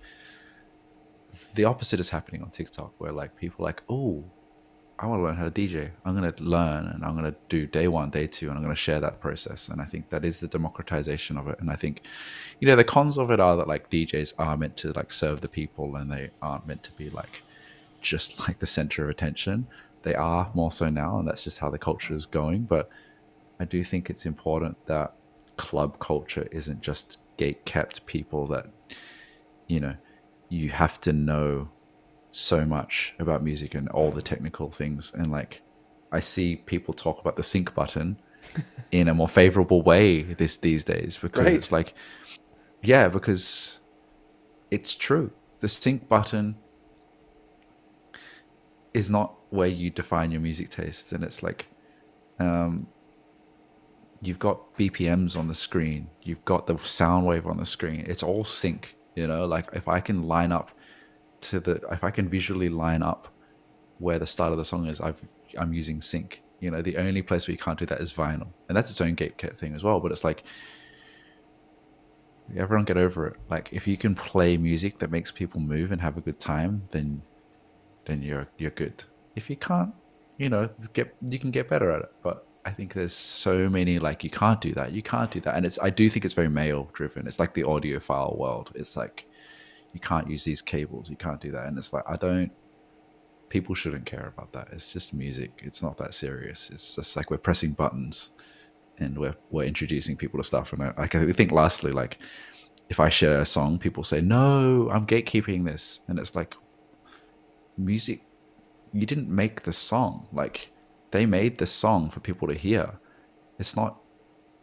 the 1.56 1.64
opposite 1.64 2.02
is 2.02 2.10
happening 2.10 2.42
on 2.42 2.50
TikTok 2.50 2.94
where 2.98 3.14
like 3.14 3.38
people 3.38 3.64
like, 3.64 3.82
oh, 3.88 4.26
I 5.02 5.06
want 5.06 5.22
to 5.22 5.24
learn 5.24 5.38
how 5.38 5.48
to 5.48 5.52
DJ. 5.52 5.92
I'm 6.04 6.16
going 6.16 6.30
to 6.30 6.44
learn 6.44 6.88
and 6.88 7.06
I'm 7.06 7.16
going 7.18 7.32
to 7.32 7.38
do 7.48 7.66
day 7.66 7.88
one, 7.88 8.10
day 8.10 8.28
two, 8.28 8.50
and 8.50 8.58
I'm 8.58 8.64
going 8.64 8.76
to 8.76 8.82
share 8.82 9.00
that 9.00 9.22
process. 9.22 9.70
And 9.70 9.82
I 9.82 9.86
think 9.86 10.10
that 10.10 10.26
is 10.26 10.42
the 10.42 10.48
democratization 10.48 11.38
of 11.38 11.48
it. 11.48 11.58
And 11.62 11.72
I 11.72 11.76
think, 11.76 12.02
you 12.60 12.68
know, 12.68 12.76
the 12.76 12.84
cons 12.84 13.18
of 13.18 13.32
it 13.32 13.40
are 13.40 13.56
that 13.56 13.68
like 13.68 13.90
DJs 13.90 14.34
are 14.38 14.58
meant 14.58 14.76
to 14.78 14.92
like 14.92 15.14
serve 15.14 15.40
the 15.40 15.48
people 15.48 15.96
and 15.96 16.12
they 16.12 16.32
aren't 16.42 16.68
meant 16.68 16.84
to 16.84 16.92
be 16.92 17.10
like 17.10 17.44
just 18.02 18.40
like 18.48 18.60
the 18.60 18.68
center 18.68 19.04
of 19.04 19.10
attention. 19.10 19.68
They 20.04 20.16
are 20.16 20.52
more 20.54 20.72
so 20.72 20.90
now, 20.90 21.20
and 21.20 21.28
that's 21.28 21.44
just 21.44 21.60
how 21.60 21.70
the 21.70 21.78
culture 21.78 22.14
is 22.14 22.26
going. 22.26 22.64
But 22.64 22.90
I 23.60 23.66
do 23.66 23.84
think 23.84 24.10
it's 24.10 24.26
important 24.26 24.86
that 24.88 25.14
club 25.58 26.00
culture 26.00 26.48
isn't 26.52 26.82
just 26.82 27.20
gate 27.38 27.66
kept 27.66 28.06
people 28.06 28.48
that, 28.48 28.68
you 29.68 29.80
know, 29.80 29.96
you 30.50 30.70
have 30.70 31.00
to 31.02 31.14
know 31.14 31.70
so 32.32 32.66
much 32.66 33.14
about 33.20 33.44
music 33.44 33.76
and 33.76 33.90
all 33.90 34.12
the 34.12 34.22
technical 34.22 34.70
things. 34.70 35.12
And 35.14 35.32
like, 35.32 35.62
I 36.12 36.20
see 36.20 36.56
people 36.56 36.94
talk 36.94 37.20
about 37.20 37.36
the 37.36 37.44
sync 37.44 37.74
button 37.74 38.20
in 38.92 39.08
a 39.08 39.14
more 39.14 39.28
favorable 39.28 39.82
way 39.82 40.22
this 40.22 40.58
these 40.58 40.84
days 40.84 41.18
because 41.18 41.44
Great. 41.44 41.56
it's 41.56 41.72
like, 41.72 41.94
yeah, 42.82 43.08
because 43.08 43.80
it's 44.72 44.96
true. 44.96 45.32
The 45.60 45.68
sync 45.68 46.08
button 46.08 46.56
is 48.94 49.10
not 49.10 49.36
where 49.50 49.68
you 49.68 49.90
define 49.90 50.32
your 50.32 50.42
music 50.42 50.70
tastes 50.70 51.12
and 51.12 51.24
it's 51.24 51.44
like, 51.44 51.68
um, 52.40 52.88
you've 54.22 54.40
got 54.40 54.76
BPMs 54.78 55.38
on 55.38 55.48
the 55.48 55.56
screen, 55.56 56.10
you've 56.24 56.44
got 56.46 56.68
the 56.68 56.78
sound 56.78 57.26
wave 57.26 57.46
on 57.48 57.58
the 57.58 57.66
screen. 57.66 58.06
It's 58.08 58.24
all 58.24 58.44
sync 58.44 58.96
You 59.16 59.28
know, 59.28 59.46
like 59.46 59.70
if 59.74 59.88
I 59.88 60.00
can 60.00 60.28
line 60.28 60.52
up 60.52 60.72
to 61.42 61.60
the, 61.60 61.82
if 61.92 62.04
I 62.04 62.12
can 62.12 62.30
visually 62.30 62.70
line 62.70 63.02
up 63.02 63.28
where 64.00 64.20
the 64.20 64.28
start 64.28 64.52
of 64.52 64.58
the 64.58 64.66
song 64.66 64.88
is, 64.88 65.02
I've, 65.02 65.22
I'm 65.58 65.74
using 65.74 66.02
sync. 66.02 66.42
You 66.60 66.72
know, 66.72 66.82
the 66.82 66.98
only 66.98 67.22
place 67.22 67.48
where 67.48 67.54
you 67.54 67.58
can't 67.58 67.80
do 67.80 67.86
that 67.86 68.00
is 68.02 68.12
vinyl, 68.12 68.48
and 68.68 68.76
that's 68.76 68.92
its 68.92 69.00
own 69.00 69.16
gatekeep 69.16 69.58
thing 69.58 69.76
as 69.76 69.84
well. 69.84 70.00
But 70.02 70.12
it's 70.12 70.26
like 70.26 70.44
everyone 72.58 72.86
get 72.86 72.98
over 72.98 73.28
it. 73.28 73.38
Like 73.50 73.70
if 73.72 73.88
you 73.88 73.98
can 73.98 74.16
play 74.16 74.58
music 74.58 75.00
that 75.00 75.12
makes 75.12 75.32
people 75.32 75.60
move 75.60 75.92
and 75.92 76.02
have 76.02 76.18
a 76.18 76.22
good 76.22 76.40
time, 76.40 76.84
then 76.90 77.22
then 78.06 78.22
you're 78.22 78.48
you're 78.58 78.72
good. 78.72 79.04
If 79.36 79.50
you 79.50 79.56
can't, 79.56 79.94
you 80.38 80.50
know, 80.50 80.70
get 80.94 81.16
you 81.28 81.40
can 81.40 81.52
get 81.52 81.70
better 81.70 81.92
at 81.92 82.02
it. 82.02 82.12
But 82.24 82.46
I 82.66 82.72
think 82.72 82.94
there's 82.94 83.14
so 83.14 83.70
many 83.70 84.00
like 84.00 84.24
you 84.24 84.30
can't 84.30 84.60
do 84.60 84.74
that, 84.74 84.92
you 84.92 85.02
can't 85.02 85.32
do 85.32 85.40
that, 85.42 85.56
and 85.56 85.66
it's 85.66 85.80
I 85.82 85.90
do 85.90 86.10
think 86.10 86.26
it's 86.26 86.34
very 86.34 86.50
male 86.50 86.90
driven. 86.94 87.28
It's 87.28 87.40
like 87.40 87.54
the 87.54 87.64
audiophile 87.64 88.38
world. 88.38 88.72
It's 88.76 88.98
like 88.98 89.26
you 89.94 90.00
can't 90.00 90.30
use 90.30 90.44
these 90.44 90.62
cables, 90.62 91.10
you 91.10 91.16
can't 91.16 91.42
do 91.42 91.52
that, 91.52 91.66
and 91.68 91.78
it's 91.78 91.94
like 91.94 92.04
I 92.08 92.16
don't. 92.16 92.52
People 93.50 93.74
shouldn't 93.74 94.06
care 94.06 94.28
about 94.28 94.54
that. 94.54 94.68
It's 94.72 94.94
just 94.94 95.14
music. 95.14 95.62
It's 95.64 95.82
not 95.82 95.98
that 95.98 96.14
serious. 96.14 96.70
It's 96.70 96.96
just 96.96 97.16
like 97.18 97.32
we're 97.32 97.40
pressing 97.40 97.72
buttons 97.72 98.30
and 99.00 99.18
we're 99.18 99.36
we're 99.50 99.64
introducing 99.64 100.16
people 100.16 100.40
to 100.40 100.44
stuff. 100.44 100.74
And 100.74 100.84
I, 100.84 100.94
I 100.98 101.08
think 101.08 101.52
lastly, 101.52 101.92
like 101.92 102.20
if 102.90 103.00
I 103.00 103.10
share 103.10 103.42
a 103.42 103.46
song, 103.46 103.80
people 103.80 104.04
say, 104.04 104.22
"No, 104.22 104.90
I'm 104.92 105.08
gatekeeping 105.08 105.66
this," 105.66 106.02
and 106.08 106.20
it's 106.20 106.36
like 106.36 106.56
music. 107.78 108.24
You 108.94 109.06
didn't 109.06 109.30
make 109.30 109.64
the 109.64 109.74
song. 109.74 110.28
Like 110.32 110.72
they 111.12 111.26
made 111.26 111.58
the 111.58 111.66
song 111.66 112.10
for 112.10 112.20
people 112.20 112.48
to 112.48 112.54
hear. 112.54 113.00
It's 113.58 113.76
not 113.76 114.00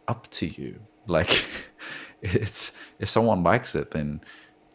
up 0.07 0.29
to 0.31 0.47
you. 0.47 0.79
Like 1.07 1.45
it's 2.21 2.73
if 2.99 3.09
someone 3.09 3.43
likes 3.43 3.75
it, 3.75 3.91
then 3.91 4.21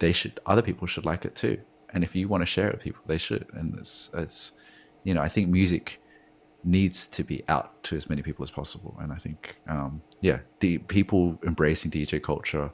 they 0.02 0.12
should. 0.12 0.40
Other 0.44 0.62
people 0.62 0.86
should 0.86 1.06
like 1.06 1.24
it 1.24 1.34
too. 1.36 1.58
And 1.94 2.02
if 2.02 2.16
you 2.16 2.26
want 2.26 2.42
to 2.42 2.46
share 2.46 2.68
it 2.68 2.74
with 2.74 2.82
people, 2.82 3.02
they 3.06 3.18
should. 3.18 3.46
And 3.54 3.78
it's 3.78 4.10
it's 4.12 4.52
you 5.04 5.14
know 5.14 5.22
I 5.22 5.28
think 5.28 5.48
music 5.48 6.02
needs 6.64 7.06
to 7.06 7.22
be 7.24 7.42
out 7.48 7.82
to 7.84 7.96
as 7.96 8.10
many 8.10 8.22
people 8.22 8.42
as 8.42 8.50
possible. 8.50 8.96
And 9.00 9.12
I 9.12 9.16
think, 9.16 9.56
um, 9.68 10.00
yeah, 10.20 10.38
the 10.60 10.78
people 10.78 11.38
embracing 11.44 11.90
DJ 11.90 12.22
culture 12.22 12.70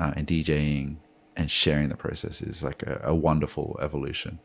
uh, 0.00 0.12
and 0.16 0.26
DJing 0.26 0.96
and 1.36 1.50
sharing 1.50 1.88
the 1.88 1.96
process 1.96 2.42
is 2.42 2.62
like 2.62 2.82
a, 2.82 3.00
a, 3.04 3.14
wonderful 3.14 3.78
evolution. 3.80 4.38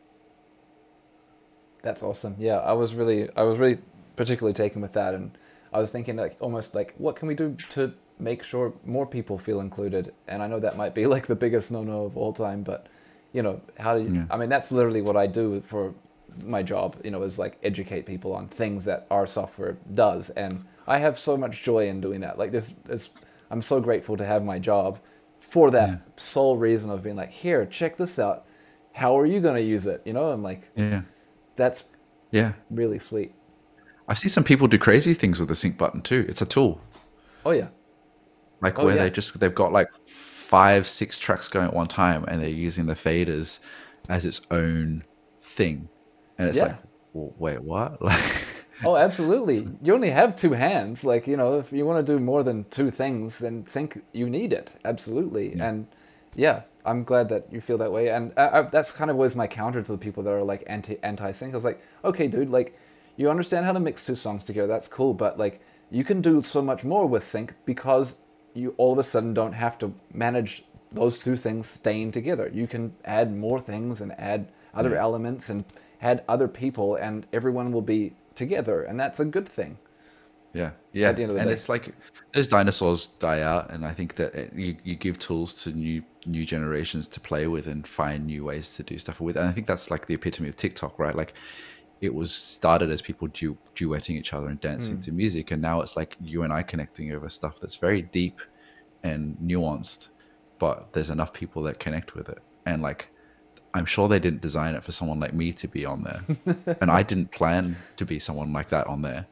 That's 1.81 2.01
awesome. 2.01 2.35
Yeah, 2.39 2.59
I 2.59 2.73
was 2.73 2.95
really, 2.95 3.27
I 3.35 3.43
was 3.43 3.57
really 3.57 3.79
particularly 4.15 4.53
taken 4.53 4.81
with 4.81 4.93
that, 4.93 5.13
and 5.13 5.37
I 5.73 5.79
was 5.79 5.91
thinking 5.91 6.15
like 6.15 6.37
almost 6.39 6.73
like, 6.73 6.93
what 6.97 7.17
can 7.17 7.27
we 7.27 7.35
do 7.35 7.57
to 7.71 7.93
make 8.21 8.43
sure 8.43 8.73
more 8.85 9.05
people 9.05 9.37
feel 9.37 9.59
included? 9.59 10.13
And 10.27 10.41
I 10.41 10.47
know 10.47 10.59
that 10.59 10.77
might 10.77 10.95
be 10.95 11.05
like 11.15 11.27
the 11.27 11.35
biggest 11.35 11.71
no-no 11.71 12.05
of 12.05 12.17
all 12.17 12.33
time, 12.33 12.63
but 12.63 12.87
you 13.33 13.41
know, 13.41 13.61
how 13.79 13.97
do 13.97 14.03
you? 14.03 14.13
Yeah. 14.13 14.25
I 14.29 14.37
mean, 14.37 14.49
that's 14.49 14.71
literally 14.71 15.01
what 15.01 15.15
I 15.15 15.27
do 15.27 15.61
for 15.61 15.93
my 16.43 16.63
job, 16.63 16.97
you 17.03 17.11
know, 17.11 17.23
is 17.23 17.39
like 17.39 17.57
educate 17.63 18.05
people 18.05 18.33
on 18.33 18.47
things 18.47 18.85
that 18.85 19.07
our 19.09 19.25
software 19.25 19.77
does, 19.93 20.29
and 20.31 20.65
I 20.87 20.97
have 20.97 21.17
so 21.17 21.37
much 21.37 21.63
joy 21.63 21.87
in 21.87 22.01
doing 22.01 22.21
that. 22.21 22.37
Like 22.37 22.51
this, 22.51 22.73
it's, 22.89 23.11
I'm 23.49 23.61
so 23.61 23.79
grateful 23.79 24.17
to 24.17 24.25
have 24.25 24.43
my 24.43 24.59
job 24.59 24.99
for 25.39 25.71
that 25.71 25.89
yeah. 25.89 25.97
sole 26.15 26.57
reason 26.57 26.89
of 26.89 27.03
being 27.03 27.15
like, 27.15 27.31
here, 27.31 27.65
check 27.65 27.97
this 27.97 28.19
out. 28.19 28.45
How 28.93 29.17
are 29.17 29.25
you 29.25 29.39
going 29.39 29.55
to 29.55 29.61
use 29.61 29.85
it? 29.85 30.01
You 30.05 30.13
know, 30.13 30.25
I'm 30.25 30.43
like, 30.43 30.69
yeah, 30.75 31.01
that's 31.55 31.85
yeah, 32.31 32.53
really 32.69 32.99
sweet. 32.99 33.33
I 34.07 34.13
see 34.13 34.27
some 34.27 34.43
people 34.43 34.67
do 34.67 34.77
crazy 34.77 35.13
things 35.13 35.39
with 35.39 35.47
the 35.47 35.55
sync 35.55 35.77
button 35.77 36.01
too. 36.01 36.25
It's 36.27 36.41
a 36.41 36.45
tool. 36.45 36.81
Oh 37.45 37.51
yeah. 37.51 37.69
Like 38.61 38.79
oh, 38.79 38.85
where 38.85 38.95
yeah. 38.95 39.03
they 39.03 39.09
just 39.09 39.39
they've 39.39 39.53
got 39.53 39.71
like 39.71 39.93
five, 40.07 40.87
six 40.87 41.17
tracks 41.17 41.47
going 41.47 41.67
at 41.67 41.73
one 41.73 41.87
time, 41.87 42.25
and 42.27 42.41
they're 42.41 42.49
using 42.49 42.85
the 42.85 42.93
faders 42.93 43.59
as 44.09 44.25
its 44.25 44.41
own 44.51 45.03
thing. 45.41 45.89
And 46.37 46.49
it's 46.49 46.57
yeah. 46.57 46.65
like 46.65 46.77
well, 47.13 47.33
wait 47.37 47.61
what? 47.61 48.01
Like 48.83 48.93
oh 48.93 48.97
absolutely. 48.97 49.67
You 49.83 49.93
only 49.93 50.09
have 50.09 50.35
two 50.35 50.53
hands. 50.53 51.03
Like 51.03 51.27
you 51.27 51.37
know 51.37 51.59
if 51.59 51.71
you 51.71 51.85
want 51.85 52.03
to 52.03 52.13
do 52.13 52.19
more 52.19 52.41
than 52.41 52.63
two 52.71 52.89
things 52.89 53.37
then 53.37 53.67
sync 53.67 54.03
you 54.11 54.27
need 54.27 54.53
it. 54.53 54.71
Absolutely. 54.83 55.55
Yeah. 55.55 55.69
and 55.69 55.87
yeah 56.33 56.61
i'm 56.85 57.03
glad 57.03 57.27
that 57.29 57.51
you 57.53 57.61
feel 57.61 57.77
that 57.77 57.91
way. 57.91 58.09
And 58.09 58.33
I, 58.37 58.47
I, 58.47 58.61
that's 58.63 58.91
kind 58.91 59.11
of 59.11 59.17
was 59.17 59.35
my 59.35 59.45
counter 59.45 59.83
to 59.83 59.91
the 59.91 59.99
people 59.99 60.23
that 60.23 60.31
are 60.31 60.41
like 60.41 60.63
anti 60.65 60.97
anti 61.03 61.31
sync 61.31 61.53
i 61.53 61.57
was 61.57 61.63
like 61.63 61.79
okay 62.03 62.27
dude 62.27 62.49
like 62.49 62.79
you 63.21 63.29
understand 63.29 63.65
how 63.65 63.71
to 63.73 63.79
mix 63.79 64.03
two 64.03 64.15
songs 64.15 64.43
together. 64.43 64.67
That's 64.67 64.87
cool. 64.87 65.13
But 65.13 65.37
like 65.37 65.61
you 65.89 66.03
can 66.03 66.21
do 66.21 66.41
so 66.43 66.61
much 66.61 66.83
more 66.83 67.05
with 67.05 67.23
sync 67.23 67.53
because 67.65 68.15
you 68.53 68.73
all 68.77 68.91
of 68.91 68.97
a 68.97 69.03
sudden 69.03 69.33
don't 69.33 69.53
have 69.53 69.77
to 69.77 69.93
manage 70.13 70.63
those 70.91 71.17
two 71.17 71.37
things 71.37 71.67
staying 71.67 72.11
together 72.11 72.49
you 72.53 72.67
can 72.67 72.93
add 73.05 73.35
more 73.35 73.59
things 73.59 74.01
and 74.01 74.11
add 74.19 74.47
other 74.73 74.91
yeah. 74.91 75.01
elements 75.01 75.49
and 75.49 75.63
add 76.01 76.23
other 76.27 76.47
people 76.47 76.95
and 76.95 77.25
everyone 77.31 77.71
will 77.71 77.81
be 77.81 78.13
together 78.35 78.83
and 78.83 78.99
that's 78.99 79.19
a 79.19 79.25
good 79.25 79.47
thing 79.47 79.77
yeah 80.53 80.71
yeah 80.91 81.09
and 81.09 81.17
day. 81.17 81.51
it's 81.51 81.69
like 81.69 81.93
as 82.33 82.47
dinosaurs 82.47 83.07
die 83.07 83.41
out 83.41 83.69
and 83.71 83.85
i 83.85 83.91
think 83.91 84.15
that 84.15 84.33
it, 84.35 84.53
you, 84.53 84.75
you 84.83 84.95
give 84.95 85.17
tools 85.17 85.53
to 85.53 85.71
new 85.71 86.03
new 86.25 86.45
generations 86.45 87.07
to 87.07 87.19
play 87.19 87.47
with 87.47 87.67
and 87.67 87.87
find 87.87 88.25
new 88.25 88.43
ways 88.43 88.75
to 88.75 88.83
do 88.83 88.97
stuff 88.97 89.21
with 89.21 89.37
and 89.37 89.47
i 89.47 89.51
think 89.51 89.65
that's 89.65 89.89
like 89.89 90.07
the 90.07 90.13
epitome 90.13 90.49
of 90.49 90.55
tiktok 90.55 90.97
right 90.99 91.15
like 91.15 91.33
it 92.01 92.13
was 92.13 92.33
started 92.33 92.89
as 92.89 93.01
people 93.01 93.27
du- 93.27 93.57
duetting 93.75 94.17
each 94.17 94.33
other 94.33 94.47
and 94.47 94.59
dancing 94.59 94.97
mm. 94.97 95.01
to 95.01 95.11
music 95.11 95.51
and 95.51 95.61
now 95.61 95.81
it's 95.81 95.95
like 95.95 96.17
you 96.19 96.43
and 96.43 96.51
i 96.51 96.61
connecting 96.61 97.13
over 97.13 97.29
stuff 97.29 97.59
that's 97.59 97.75
very 97.75 98.01
deep 98.01 98.41
and 99.03 99.37
nuanced 99.37 100.09
but 100.59 100.91
there's 100.93 101.09
enough 101.09 101.31
people 101.31 101.61
that 101.61 101.79
connect 101.79 102.15
with 102.15 102.27
it 102.29 102.39
and 102.65 102.81
like 102.81 103.07
I'm 103.73 103.85
sure 103.85 104.07
they 104.07 104.19
didn't 104.19 104.41
design 104.41 104.75
it 104.75 104.83
for 104.83 104.91
someone 104.91 105.19
like 105.19 105.33
me 105.33 105.53
to 105.53 105.67
be 105.67 105.85
on 105.85 106.03
there. 106.03 106.77
and 106.81 106.91
I 106.91 107.03
didn't 107.03 107.31
plan 107.31 107.77
to 107.97 108.05
be 108.05 108.19
someone 108.19 108.51
like 108.51 108.69
that 108.69 108.87
on 108.87 109.01
there. 109.01 109.27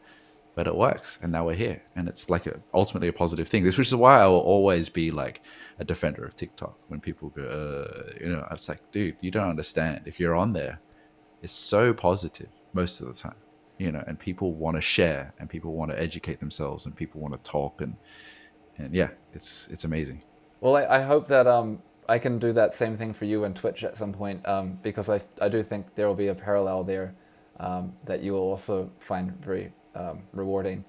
But 0.55 0.67
it 0.67 0.75
works. 0.75 1.19
And 1.21 1.31
now 1.31 1.45
we're 1.45 1.55
here. 1.55 1.81
And 1.95 2.07
it's 2.07 2.29
like 2.29 2.45
a, 2.47 2.59
ultimately 2.73 3.07
a 3.07 3.13
positive 3.13 3.47
thing. 3.47 3.63
This 3.63 3.77
which 3.77 3.87
is 3.87 3.95
why 3.95 4.21
I 4.21 4.27
will 4.27 4.39
always 4.39 4.89
be 4.89 5.11
like 5.11 5.41
a 5.79 5.85
defender 5.85 6.25
of 6.25 6.35
TikTok 6.35 6.77
when 6.87 6.99
people 6.99 7.29
go, 7.29 7.43
uh, 7.43 8.11
you 8.19 8.31
know, 8.31 8.45
it's 8.51 8.67
like, 8.67 8.79
dude, 8.91 9.15
you 9.21 9.31
don't 9.31 9.49
understand. 9.49 10.01
If 10.05 10.19
you're 10.19 10.35
on 10.35 10.53
there, 10.53 10.79
it's 11.41 11.53
so 11.53 11.93
positive 11.93 12.49
most 12.73 13.01
of 13.01 13.07
the 13.07 13.13
time, 13.13 13.35
you 13.77 13.91
know, 13.91 14.03
and 14.07 14.19
people 14.19 14.53
want 14.53 14.75
to 14.75 14.81
share 14.81 15.33
and 15.39 15.49
people 15.49 15.73
want 15.73 15.91
to 15.91 15.99
educate 15.99 16.39
themselves 16.39 16.85
and 16.85 16.95
people 16.95 17.21
want 17.21 17.33
to 17.33 17.49
talk. 17.49 17.81
And, 17.81 17.95
and 18.77 18.93
yeah, 18.93 19.09
it's, 19.33 19.67
it's 19.71 19.83
amazing. 19.83 20.23
Well, 20.61 20.75
I, 20.75 20.85
I 20.85 21.01
hope 21.01 21.27
that 21.27 21.47
um, 21.47 21.81
I 22.07 22.19
can 22.19 22.39
do 22.39 22.51
that 22.53 22.73
same 22.73 22.97
thing 22.97 23.13
for 23.13 23.25
you 23.25 23.43
and 23.43 23.55
Twitch 23.55 23.83
at 23.83 23.97
some 23.97 24.13
point 24.13 24.45
um, 24.47 24.79
because 24.81 25.09
I, 25.09 25.21
I 25.41 25.47
do 25.47 25.63
think 25.63 25.95
there 25.95 26.07
will 26.07 26.15
be 26.15 26.27
a 26.27 26.35
parallel 26.35 26.83
there 26.83 27.13
um, 27.59 27.93
that 28.05 28.21
you 28.21 28.33
will 28.33 28.41
also 28.41 28.89
find 28.99 29.31
very 29.43 29.71
um, 29.95 30.23
rewarding. 30.33 30.83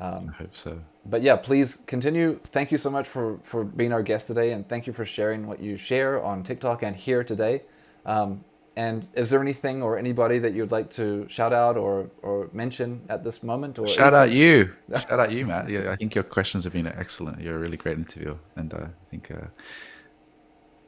Um, 0.00 0.32
I 0.32 0.42
hope 0.42 0.56
so. 0.56 0.80
But 1.06 1.22
yeah, 1.22 1.36
please 1.36 1.78
continue. 1.86 2.38
Thank 2.44 2.70
you 2.72 2.78
so 2.78 2.90
much 2.90 3.06
for, 3.06 3.38
for 3.42 3.64
being 3.64 3.92
our 3.92 4.02
guest 4.02 4.26
today 4.26 4.52
and 4.52 4.68
thank 4.68 4.86
you 4.86 4.92
for 4.92 5.04
sharing 5.04 5.46
what 5.46 5.60
you 5.60 5.76
share 5.76 6.22
on 6.22 6.42
TikTok 6.42 6.82
and 6.82 6.96
here 6.96 7.24
today. 7.24 7.62
Um, 8.06 8.44
and 8.76 9.08
is 9.14 9.30
there 9.30 9.40
anything 9.40 9.82
or 9.82 9.98
anybody 9.98 10.38
that 10.38 10.54
you'd 10.54 10.70
like 10.70 10.90
to 10.90 11.26
shout 11.28 11.52
out 11.52 11.76
or, 11.76 12.10
or 12.22 12.48
mention 12.52 13.02
at 13.08 13.24
this 13.24 13.42
moment? 13.42 13.78
Or 13.78 13.86
shout 13.86 14.14
anything? 14.14 14.20
out 14.20 14.30
you, 14.32 14.72
shout 15.08 15.20
out 15.20 15.32
you, 15.32 15.46
Matt. 15.46 15.68
Yeah, 15.68 15.90
I 15.90 15.96
think 15.96 16.14
your 16.14 16.24
questions 16.24 16.64
have 16.64 16.72
been 16.72 16.86
excellent. 16.86 17.40
You're 17.40 17.56
a 17.56 17.58
really 17.58 17.76
great 17.76 17.98
interviewer, 17.98 18.38
and 18.56 18.72
uh, 18.72 18.86
I 18.86 19.10
think 19.10 19.30
uh, 19.30 19.46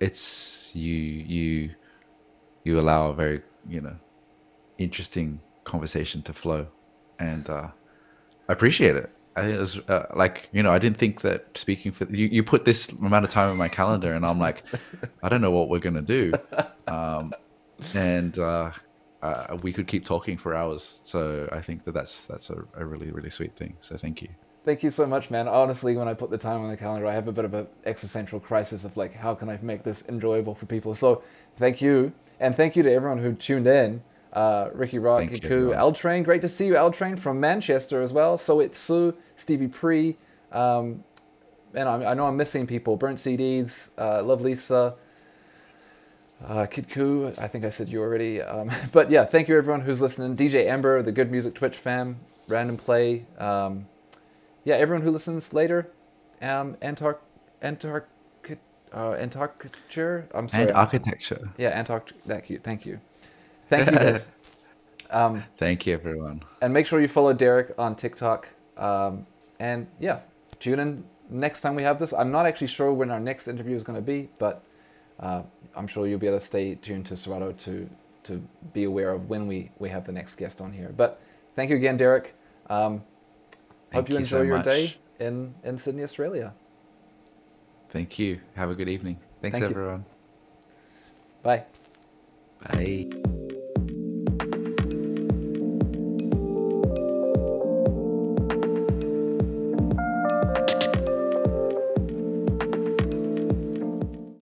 it's 0.01 0.75
you 0.75 0.95
you 0.95 1.71
you 2.65 2.81
allow 2.81 3.11
a 3.11 3.15
very 3.15 3.43
you 3.69 3.81
know 3.81 3.97
interesting 4.79 5.41
conversation 5.65 6.23
to 6.23 6.33
flow, 6.33 6.67
and 7.19 7.49
uh, 7.51 7.69
I 8.49 8.53
appreciate 8.53 8.97
it. 8.97 9.11
I 9.35 9.43
think 9.43 9.55
it 9.55 9.61
was 9.61 9.79
uh, 9.89 10.07
like 10.15 10.49
you 10.53 10.63
know 10.63 10.71
I 10.73 10.79
didn't 10.79 10.99
think 10.99 11.23
that 11.23 11.57
speaking 11.59 11.91
for 11.91 12.05
you, 12.05 12.27
you 12.27 12.45
put 12.45 12.65
this 12.65 12.91
amount 12.91 13.25
of 13.25 13.31
time 13.31 13.51
in 13.51 13.57
my 13.57 13.69
calendar, 13.69 14.13
and 14.15 14.25
I'm 14.25 14.39
like, 14.39 14.63
I 15.23 15.29
don't 15.29 15.41
know 15.41 15.51
what 15.51 15.69
we're 15.69 15.79
gonna 15.79 16.03
do, 16.03 16.33
um, 16.87 17.33
and 17.95 18.39
uh, 18.39 18.71
uh, 19.23 19.57
we 19.63 19.73
could 19.73 19.87
keep 19.87 20.05
talking 20.05 20.37
for 20.37 20.55
hours. 20.55 21.01
So 21.05 21.49
I 21.53 21.61
think 21.61 21.85
that 21.85 21.93
that's 21.93 22.25
that's 22.25 22.51
a, 22.51 22.65
a 22.77 22.85
really 22.85 23.11
really 23.11 23.31
sweet 23.31 23.57
thing. 23.57 23.77
So 23.81 23.97
thank 23.97 24.23
you. 24.23 24.29
Thank 24.65 24.85
you 24.85 24.93
so 24.93 25.07
much, 25.07 25.29
man. 25.29 25.49
Honestly, 25.49 25.97
when 25.97 26.07
I 26.07 26.15
put 26.15 26.31
the 26.31 26.39
time 26.39 26.61
on 26.63 26.71
the 26.71 26.77
calendar, 26.77 27.09
I 27.09 27.15
have 27.15 27.27
a 27.27 27.33
bit 27.33 27.45
of 27.45 27.53
an 27.53 27.67
existential 27.85 28.39
crisis 28.39 28.85
of 28.85 28.97
like, 28.97 29.13
how 29.13 29.35
can 29.35 29.49
I 29.49 29.59
make 29.61 29.83
this 29.83 30.05
enjoyable 30.09 30.55
for 30.55 30.67
people? 30.67 30.95
So, 30.95 31.25
thank 31.57 31.83
you, 31.83 32.13
and 32.39 32.55
thank 32.55 32.77
you 32.77 32.85
to 32.85 32.93
everyone 32.93 33.19
who 33.19 33.35
tuned 33.35 33.67
in. 33.67 34.03
Uh, 34.33 34.71
Ricky 34.73 34.99
Rock, 34.99 35.25
Hiku, 35.25 35.75
L 35.75 35.93
Train, 35.93 36.23
great 36.23 36.41
to 36.41 36.49
see 36.49 36.67
you, 36.67 36.77
L 36.77 36.91
Train 36.91 37.17
from 37.17 37.39
Manchester 37.39 38.01
as 38.01 38.13
well. 38.13 38.39
So 38.39 38.61
it's 38.61 38.79
Sue, 38.79 39.15
Stevie 39.37 39.69
Pre, 39.69 40.17
um, 40.53 41.05
and 41.75 41.89
I, 41.89 42.13
I, 42.13 42.15
know 42.15 42.25
I'm 42.25 42.37
missing 42.37 42.67
people. 42.67 42.97
Burnt 42.97 43.19
CDs, 43.19 43.91
uh, 43.99 44.23
Love 44.23 44.41
Lisa, 44.41 44.95
uh, 46.47 46.66
Kid 46.66 46.89
Koo, 46.89 47.32
I 47.39 47.48
think 47.48 47.64
I 47.64 47.70
said 47.70 47.89
you 47.89 48.01
already. 48.01 48.40
Um, 48.40 48.70
but 48.93 49.10
yeah, 49.10 49.24
thank 49.24 49.48
you 49.48 49.56
everyone 49.56 49.82
who's 49.82 50.01
listening. 50.01 50.36
DJ 50.36 50.66
Ember, 50.66 51.02
the 51.02 51.12
Good 51.12 51.31
Music 51.31 51.55
Twitch 51.55 51.77
fam, 51.77 52.20
Random 52.48 52.77
Play. 52.77 53.27
Um, 53.39 53.86
yeah, 54.64 54.77
everyone 54.77 55.02
who 55.02 55.10
listens 55.10 55.52
later, 55.52 55.90
um, 56.40 56.77
Antark, 56.82 57.23
uh, 57.62 59.12
Antarcture. 59.12 60.28
I'm 60.35 60.48
sorry. 60.48 60.64
And 60.64 60.73
architecture. 60.73 61.51
yeah, 61.59 61.70
Antarctic. 61.70 62.16
Thank 62.16 62.51
you. 62.51 62.59
Thank 62.59 62.86
you. 62.86 63.01
Thank 63.69 63.90
you 63.90 63.97
guys. 63.97 64.27
um, 65.10 65.44
Thank 65.56 65.86
you, 65.86 65.94
everyone. 65.94 66.43
and 66.60 66.73
make 66.73 66.86
sure 66.86 67.01
you 67.01 67.09
follow 67.09 67.32
Derek 67.32 67.73
on 67.78 67.97
TikTok. 67.97 68.48
Um, 68.77 69.27
and 69.59 69.86
yeah, 69.98 70.20
tune 70.60 70.78
in 70.78 71.05
next 71.31 71.60
time 71.60 71.74
we 71.74 71.82
have 71.82 71.98
this. 71.98 72.12
I'm 72.12 72.31
not 72.31 72.47
actually 72.47 72.66
sure 72.66 72.93
when 72.93 73.10
our 73.10 73.20
next 73.20 73.48
interview 73.48 73.77
is 73.77 73.82
going 73.82 73.97
to 73.97 74.02
be, 74.02 74.28
but 74.39 74.62
uh, 75.19 75.43
I'm 75.77 75.86
sure 75.86 76.07
you'll 76.07 76.19
be 76.19 76.27
able 76.27 76.39
to 76.39 76.44
stay 76.44 76.74
tuned 76.74 77.07
to 77.07 77.16
Serato 77.16 77.53
to 77.53 77.89
to 78.24 78.43
be 78.73 78.85
aware 78.85 79.11
of 79.11 79.28
when 79.28 79.47
we 79.47 79.70
we 79.78 79.89
have 79.89 80.05
the 80.07 80.12
next 80.12 80.36
guest 80.36 80.61
on 80.61 80.73
here. 80.73 80.93
But 80.97 81.20
thank 81.57 81.70
you 81.70 81.77
again, 81.77 81.97
Derek. 81.97 82.35
Um, 82.69 83.03
hope 83.93 84.09
you 84.09 84.15
you 84.15 84.19
enjoy 84.20 84.39
so 84.39 84.43
your 84.43 84.57
much. 84.59 84.65
day 84.65 84.97
in 85.19 85.55
in 85.65 85.78
Sydney, 85.78 86.03
Australia. 86.03 86.55
Thank 87.90 88.19
you. 88.19 88.40
Have 88.55 88.70
a 88.70 88.74
good 88.74 88.89
evening. 88.89 89.19
Thanks, 89.43 89.59
Thank 89.59 89.70
you. 89.70 89.81
everyone. 89.81 90.05
Bye. 91.43 91.65
Bye. 92.62 93.32